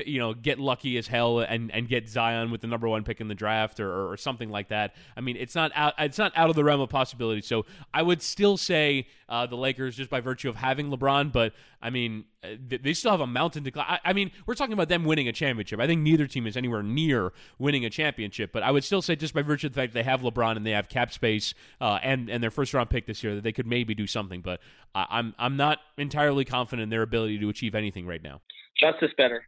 you 0.04 0.18
know 0.18 0.34
get 0.34 0.58
lucky 0.58 0.98
as 0.98 1.06
hell 1.06 1.40
and 1.40 1.70
and 1.72 1.88
get 1.88 2.08
Zion 2.08 2.50
with 2.50 2.60
the 2.60 2.66
number 2.66 2.88
one 2.88 3.04
pick 3.04 3.20
in 3.20 3.28
the 3.28 3.34
draft 3.34 3.80
or, 3.80 4.10
or 4.10 4.16
something 4.16 4.50
like 4.50 4.68
that. 4.68 4.94
I 5.16 5.20
mean, 5.20 5.36
it's 5.36 5.54
not 5.54 5.72
out 5.74 5.94
it's 5.98 6.18
not 6.18 6.32
out 6.36 6.50
of 6.50 6.56
the 6.56 6.64
realm 6.64 6.80
of 6.80 6.90
possibility. 6.90 7.40
So 7.40 7.66
I 7.92 8.02
would 8.02 8.22
still 8.22 8.56
say 8.56 9.06
uh, 9.28 9.46
the 9.46 9.56
Lakers 9.56 9.96
just 9.96 10.10
by 10.10 10.20
virtue 10.20 10.48
of 10.48 10.56
having 10.56 10.90
LeBron, 10.90 11.32
but 11.32 11.52
I 11.82 11.90
mean 11.90 12.24
uh, 12.42 12.48
they 12.68 12.94
still 12.94 13.10
have 13.10 13.20
a 13.20 13.26
mountain 13.26 13.64
to 13.64 13.70
climb. 13.70 13.86
I, 13.88 13.98
I 14.04 14.12
mean, 14.12 14.30
we're 14.46 14.54
talking 14.54 14.72
about 14.72 14.88
them 14.88 15.04
winning 15.04 15.28
a 15.28 15.32
championship. 15.32 15.80
I 15.80 15.86
think 15.86 16.02
neither 16.02 16.26
team 16.26 16.46
is 16.46 16.56
anywhere 16.56 16.82
near 16.82 17.32
winning 17.58 17.84
a 17.84 17.90
championship, 17.90 18.50
but 18.52 18.62
I 18.62 18.70
would 18.70 18.84
still 18.84 19.02
say 19.02 19.16
just 19.16 19.34
by 19.34 19.42
virtue 19.42 19.66
of 19.66 19.74
the 19.74 19.80
fact 19.80 19.94
they 19.94 20.02
have 20.02 20.20
LeBron 20.20 20.56
and 20.56 20.66
they 20.66 20.70
have 20.72 20.88
cap 20.88 21.12
space 21.12 21.54
uh, 21.80 21.98
and 22.02 22.28
and 22.30 22.42
their 22.42 22.50
first 22.50 22.74
round 22.74 22.90
pick 22.90 23.06
this 23.06 23.22
year 23.22 23.34
that 23.34 23.44
they 23.44 23.52
could 23.52 23.66
maybe 23.66 23.94
do 23.94 24.06
something. 24.06 24.40
But 24.40 24.60
I'm 24.94 25.34
I'm 25.38 25.56
not 25.56 25.78
entirely 25.96 26.44
confident 26.44 26.84
in 26.84 26.90
their 26.90 27.02
ability 27.02 27.38
to 27.38 27.48
achieve 27.48 27.74
anything 27.74 28.06
right 28.06 28.22
now. 28.22 28.40
Justice 28.80 29.10
better. 29.16 29.46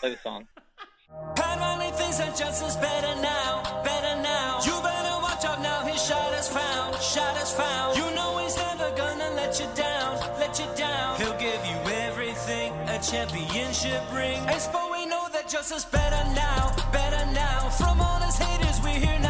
Play 0.00 0.10
the 0.14 0.18
song. 0.18 0.46
justice 2.40 2.76
better 2.76 3.20
now, 3.20 3.82
better 3.84 4.20
now. 4.22 4.60
You 4.64 4.72
better 4.82 5.16
watch 5.22 5.44
out 5.44 5.60
now, 5.62 5.84
his 5.84 6.02
shot 6.02 6.32
is 6.34 6.48
found, 6.48 6.96
shot 7.02 7.36
is 7.42 7.52
found. 7.52 7.96
You 7.96 8.06
know 8.14 8.38
he's 8.38 8.56
never 8.56 8.90
gonna 8.96 9.30
let 9.34 9.60
you 9.60 9.66
down, 9.74 10.18
let 10.38 10.58
you 10.58 10.66
down. 10.74 11.16
He'll 11.20 11.38
give 11.38 11.60
you 11.66 11.76
everything, 12.06 12.72
a 12.88 12.98
championship 13.02 14.02
ring. 14.12 14.40
So 14.58 14.92
we 14.92 15.06
know 15.06 15.28
that 15.32 15.48
justice 15.48 15.84
better 15.84 16.22
now, 16.34 16.74
better 16.92 17.24
now. 17.32 17.68
From 17.70 18.00
all 18.00 18.20
his 18.20 18.36
haters, 18.36 18.80
we 18.82 18.92
hear 19.04 19.18
not 19.18 19.29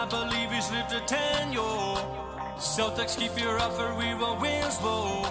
I 0.00 0.06
cannot 0.06 0.30
believe 0.30 0.50
he 0.50 0.60
slipped 0.62 0.92
a 0.92 1.00
10, 1.00 1.52
yo. 1.52 1.62
Celtics 2.56 3.18
keep 3.18 3.38
your 3.38 3.58
offer, 3.58 3.94
we 3.98 4.14
won't 4.14 4.40
Winslow. 4.40 5.24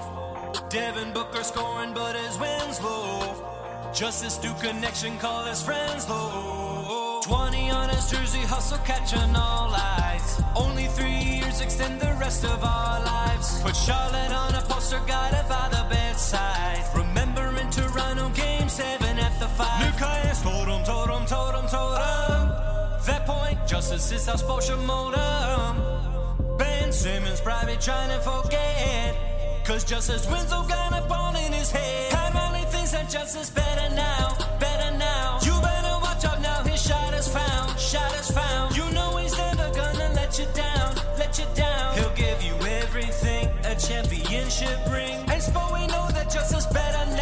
Devin 0.70 1.12
Booker 1.12 1.44
scoring, 1.44 1.92
but 1.92 2.16
his 2.16 2.38
wins 2.38 2.80
low. 2.80 3.92
Justice 3.96 4.38
do 4.38 4.54
connection, 4.62 5.18
call 5.18 5.44
his 5.46 5.64
friends 5.64 6.08
low. 6.08 7.20
20 7.24 7.72
on 7.72 7.90
his 7.90 8.12
jersey, 8.12 8.42
hustle 8.42 8.78
catching 8.86 9.36
all 9.36 9.74
eyes. 9.74 10.40
Only 10.56 10.86
three 10.86 11.18
years 11.18 11.62
extend 11.62 12.00
the 12.00 12.14
rest 12.20 12.46
of 12.46 12.64
our 12.64 13.04
lives. 13.04 13.64
Put 13.64 13.76
Charlotte 13.76 14.32
on 14.32 14.54
a 14.54 14.62
poster, 14.62 15.02
guided 15.08 15.50
by 15.50 15.68
the 15.70 15.84
bedside. 15.90 16.86
Remembering 16.96 17.72
Toronto 17.72 18.30
game 18.30 18.70
seven 18.70 19.18
at 19.18 19.34
the 19.40 19.48
five. 19.48 19.82
Lucas 19.84 20.44
told 20.44 20.68
him, 20.68 20.84
told 20.86 21.10
him, 21.10 21.26
justice 23.80 24.12
is 24.12 24.28
our 24.28 24.38
spatial 24.38 24.78
modem. 24.80 25.78
Ben 26.58 26.92
Simmons 26.92 27.40
probably 27.40 27.78
trying 27.78 28.10
to 28.10 28.20
forget. 28.20 29.16
Cause 29.64 29.86
justice 29.86 30.28
wins 30.28 30.52
all 30.52 30.68
got 30.68 30.92
a 30.92 31.08
ball 31.08 31.34
in 31.38 31.54
his 31.54 31.72
head. 31.72 32.12
How 32.12 32.30
many 32.34 32.66
things 32.66 32.92
that 32.92 33.10
justice 33.10 33.50
better 33.50 33.96
now, 33.96 34.36
better 34.60 34.92
now. 34.98 35.40
You 35.44 35.54
better 35.62 35.96
watch 36.02 36.26
out 36.26 36.42
now, 36.42 36.62
his 36.64 36.82
shot 36.82 37.14
is 37.14 37.30
found, 37.30 37.80
shot 37.80 38.14
is 38.20 38.30
found. 38.30 38.76
You 38.76 38.84
know 38.92 39.16
he's 39.16 39.38
never 39.38 39.72
gonna 39.74 40.12
let 40.14 40.38
you 40.38 40.48
down, 40.54 40.96
let 41.18 41.40
you 41.40 41.46
down. 41.56 41.98
He'll 41.98 42.16
give 42.16 42.44
you 42.44 42.56
everything, 42.82 43.48
a 43.64 43.76
championship 43.76 44.80
ring. 44.92 45.24
And 45.32 45.42
so 45.42 45.62
we 45.72 45.88
know 45.88 46.06
that 46.16 46.30
justice 46.30 46.66
better 46.66 47.06
now, 47.16 47.19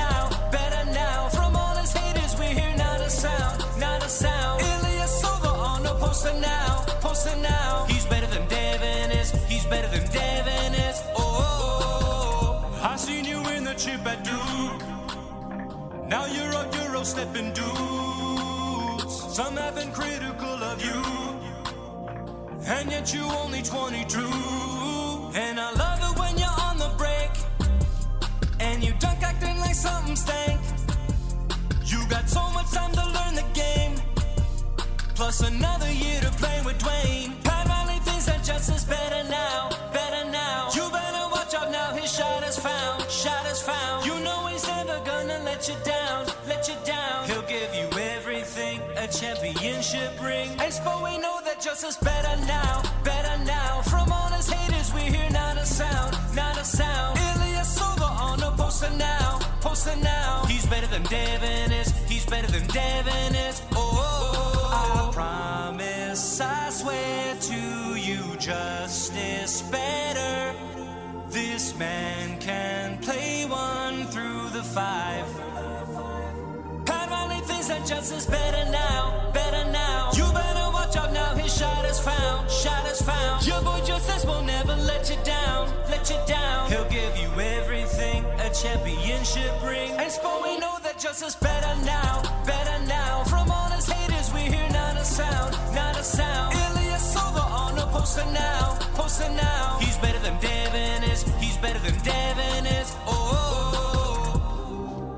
Poster 6.28 6.42
now, 6.42 6.84
poster 7.00 7.36
now. 7.38 7.86
He's 7.88 8.06
better 8.06 8.28
than 8.28 8.46
Devin 8.50 9.12
is. 9.12 9.32
He's 9.46 9.66
better 9.66 9.88
than 9.88 10.06
Devin 10.12 10.74
is. 10.74 11.02
Oh, 11.16 11.20
oh, 11.20 11.80
oh, 11.82 12.70
oh. 12.74 12.84
I 12.84 12.98
seen 12.98 13.24
you 13.24 13.40
in 13.56 13.64
the 13.64 13.74
chip 13.76 14.06
at 14.06 14.26
Duke. 14.26 14.84
Now 16.10 16.26
you're 16.26 16.52
a 16.52 16.70
Euro 16.84 17.04
stepping 17.04 17.54
dudes. 17.54 19.34
Some 19.34 19.56
have 19.56 19.76
been 19.76 19.94
critical 19.94 20.62
of 20.72 20.84
you. 20.84 21.02
And 22.66 22.92
yet 22.92 23.14
you 23.14 23.24
only 23.24 23.62
22. 23.62 24.20
And 25.34 25.62
I 25.62 25.72
love 25.72 26.00
it 26.12 26.20
when 26.20 26.38
you're 26.38 26.60
on 26.60 26.78
the 26.78 26.92
break. 26.98 27.32
And 28.60 28.84
you 28.84 28.94
dunk 29.00 29.24
acting 29.24 29.58
like 29.60 29.76
something 29.76 30.18
stank. 30.18 30.60
You 31.86 32.06
got 32.10 32.28
so 32.28 32.50
much 32.52 32.70
time 32.72 32.92
to 32.92 33.06
learn 33.16 33.36
the 33.36 33.46
game. 33.54 33.96
Plus 35.28 35.42
another 35.42 35.92
year 35.92 36.22
to 36.22 36.32
play 36.40 36.62
with 36.64 36.78
Dwyane. 36.78 37.44
Pat 37.44 37.68
Riley 37.68 38.00
thinks 38.08 38.28
that 38.28 38.46
Justin's 38.46 38.86
better 38.86 39.28
now, 39.28 39.68
better 39.92 40.24
now. 40.32 40.70
You 40.74 40.90
better 40.90 41.28
watch 41.36 41.54
out 41.54 41.70
now, 41.70 41.92
his 41.92 42.10
shot 42.10 42.48
is 42.48 42.58
found, 42.58 43.04
shot 43.12 43.46
is 43.48 43.62
found. 43.62 44.06
You 44.06 44.18
know 44.22 44.48
he's 44.48 44.66
never 44.66 45.02
gonna 45.04 45.40
let 45.44 45.68
you 45.68 45.76
down, 45.84 46.28
let 46.48 46.70
you 46.70 46.76
down. 46.86 47.28
He'll 47.28 47.42
give 47.42 47.76
you 47.76 47.90
everything, 48.00 48.80
a 48.96 49.06
championship 49.10 50.12
ring. 50.24 50.48
Spo, 50.72 51.04
we 51.04 51.18
know 51.18 51.42
that 51.44 51.60
Justin's 51.60 51.98
better 51.98 52.36
now, 52.46 52.82
better 53.04 53.38
now. 53.44 53.82
From 53.82 54.10
all 54.10 54.30
his 54.30 54.48
haters, 54.48 54.94
we 54.94 55.02
hear 55.02 55.30
not 55.32 55.58
a 55.58 55.66
sound, 55.66 56.16
not 56.36 56.58
a 56.58 56.64
sound. 56.64 57.18
Ilyasova 57.18 58.10
on 58.28 58.40
the 58.40 58.52
poster 58.52 58.92
now, 58.92 59.40
poster 59.60 59.98
now. 59.98 60.46
He's 60.48 60.66
better 60.68 60.88
than 60.88 61.04
Devin 61.04 61.74
is, 61.74 61.92
he's 62.08 62.26
better 62.26 62.50
than 62.50 62.66
Devin 62.68 63.36
is. 63.36 63.62
I 64.90 65.10
promise, 65.12 66.42
I 66.42 66.70
swear 66.70 67.36
to 67.36 68.00
you, 68.00 68.36
justice 68.38 69.62
better. 69.64 70.58
This 71.30 71.78
man 71.78 72.40
can 72.40 72.98
play 73.00 73.46
one 73.46 74.06
through 74.08 74.50
the 74.50 74.64
five. 74.64 75.28
Pat 76.86 77.10
Riley 77.10 77.42
thinks 77.42 77.68
that 77.68 77.86
justice 77.86 78.26
better 78.26 78.70
now, 78.72 79.30
better 79.34 79.70
now. 79.72 80.12
You 80.14 80.24
better 80.32 80.72
watch 80.72 80.96
out 80.96 81.12
now, 81.12 81.36
his 81.36 81.54
shot 81.56 81.84
is 81.86 82.00
found, 82.00 82.50
shot 82.50 82.86
is 82.90 83.02
found. 83.02 83.46
Your 83.46 83.62
boy 83.62 83.82
Justice 83.86 84.26
will 84.26 84.44
never 84.44 84.76
let 84.76 85.10
you 85.10 85.18
down, 85.24 85.70
let 85.90 86.10
you 86.10 86.18
down. 86.28 86.70
He'll 86.72 86.90
give 86.90 87.18
you 87.18 87.30
everything, 87.40 88.24
a 88.40 88.50
championship 88.54 89.52
ring. 89.64 89.92
And 89.92 90.12
Spo, 90.12 90.42
we 90.44 90.58
know 90.60 90.78
that 90.84 90.98
justice 91.00 91.36
better 91.36 91.76
now, 91.84 92.22
better 92.46 92.86
now. 92.86 93.24
Hear 95.18 95.26
not 95.26 95.42
a 95.42 95.54
sound, 95.54 95.76
not 95.76 95.98
a 96.00 96.04
sound. 96.04 96.54
Ilyasova 96.54 97.44
on 97.52 97.76
the 97.76 97.86
poster 97.88 98.26
now, 98.32 98.78
poster 98.94 99.30
now. 99.30 99.78
He's 99.80 99.98
better 99.98 100.20
than 100.20 100.40
Devin 100.40 101.04
is, 101.04 101.24
he's 101.40 101.58
better 101.58 101.80
than 101.80 101.96
Devin 102.04 102.66
is. 102.66 102.96
Oh. 103.06 103.10
oh, 103.10 103.72
oh. 103.76 104.00
oh. 104.54 105.14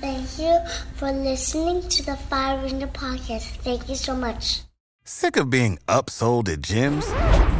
Thank 0.00 0.38
you 0.38 0.58
for 0.94 1.12
listening 1.12 1.88
to 1.88 2.02
the 2.04 2.16
Fire 2.16 2.58
Ranger 2.62 2.88
podcast. 2.88 3.46
Thank 3.62 3.88
you 3.88 3.96
so 3.96 4.14
much. 4.14 4.62
Sick 5.04 5.36
of 5.36 5.50
being 5.50 5.78
upsold 5.88 6.48
at 6.48 6.60
gyms? 6.60 7.51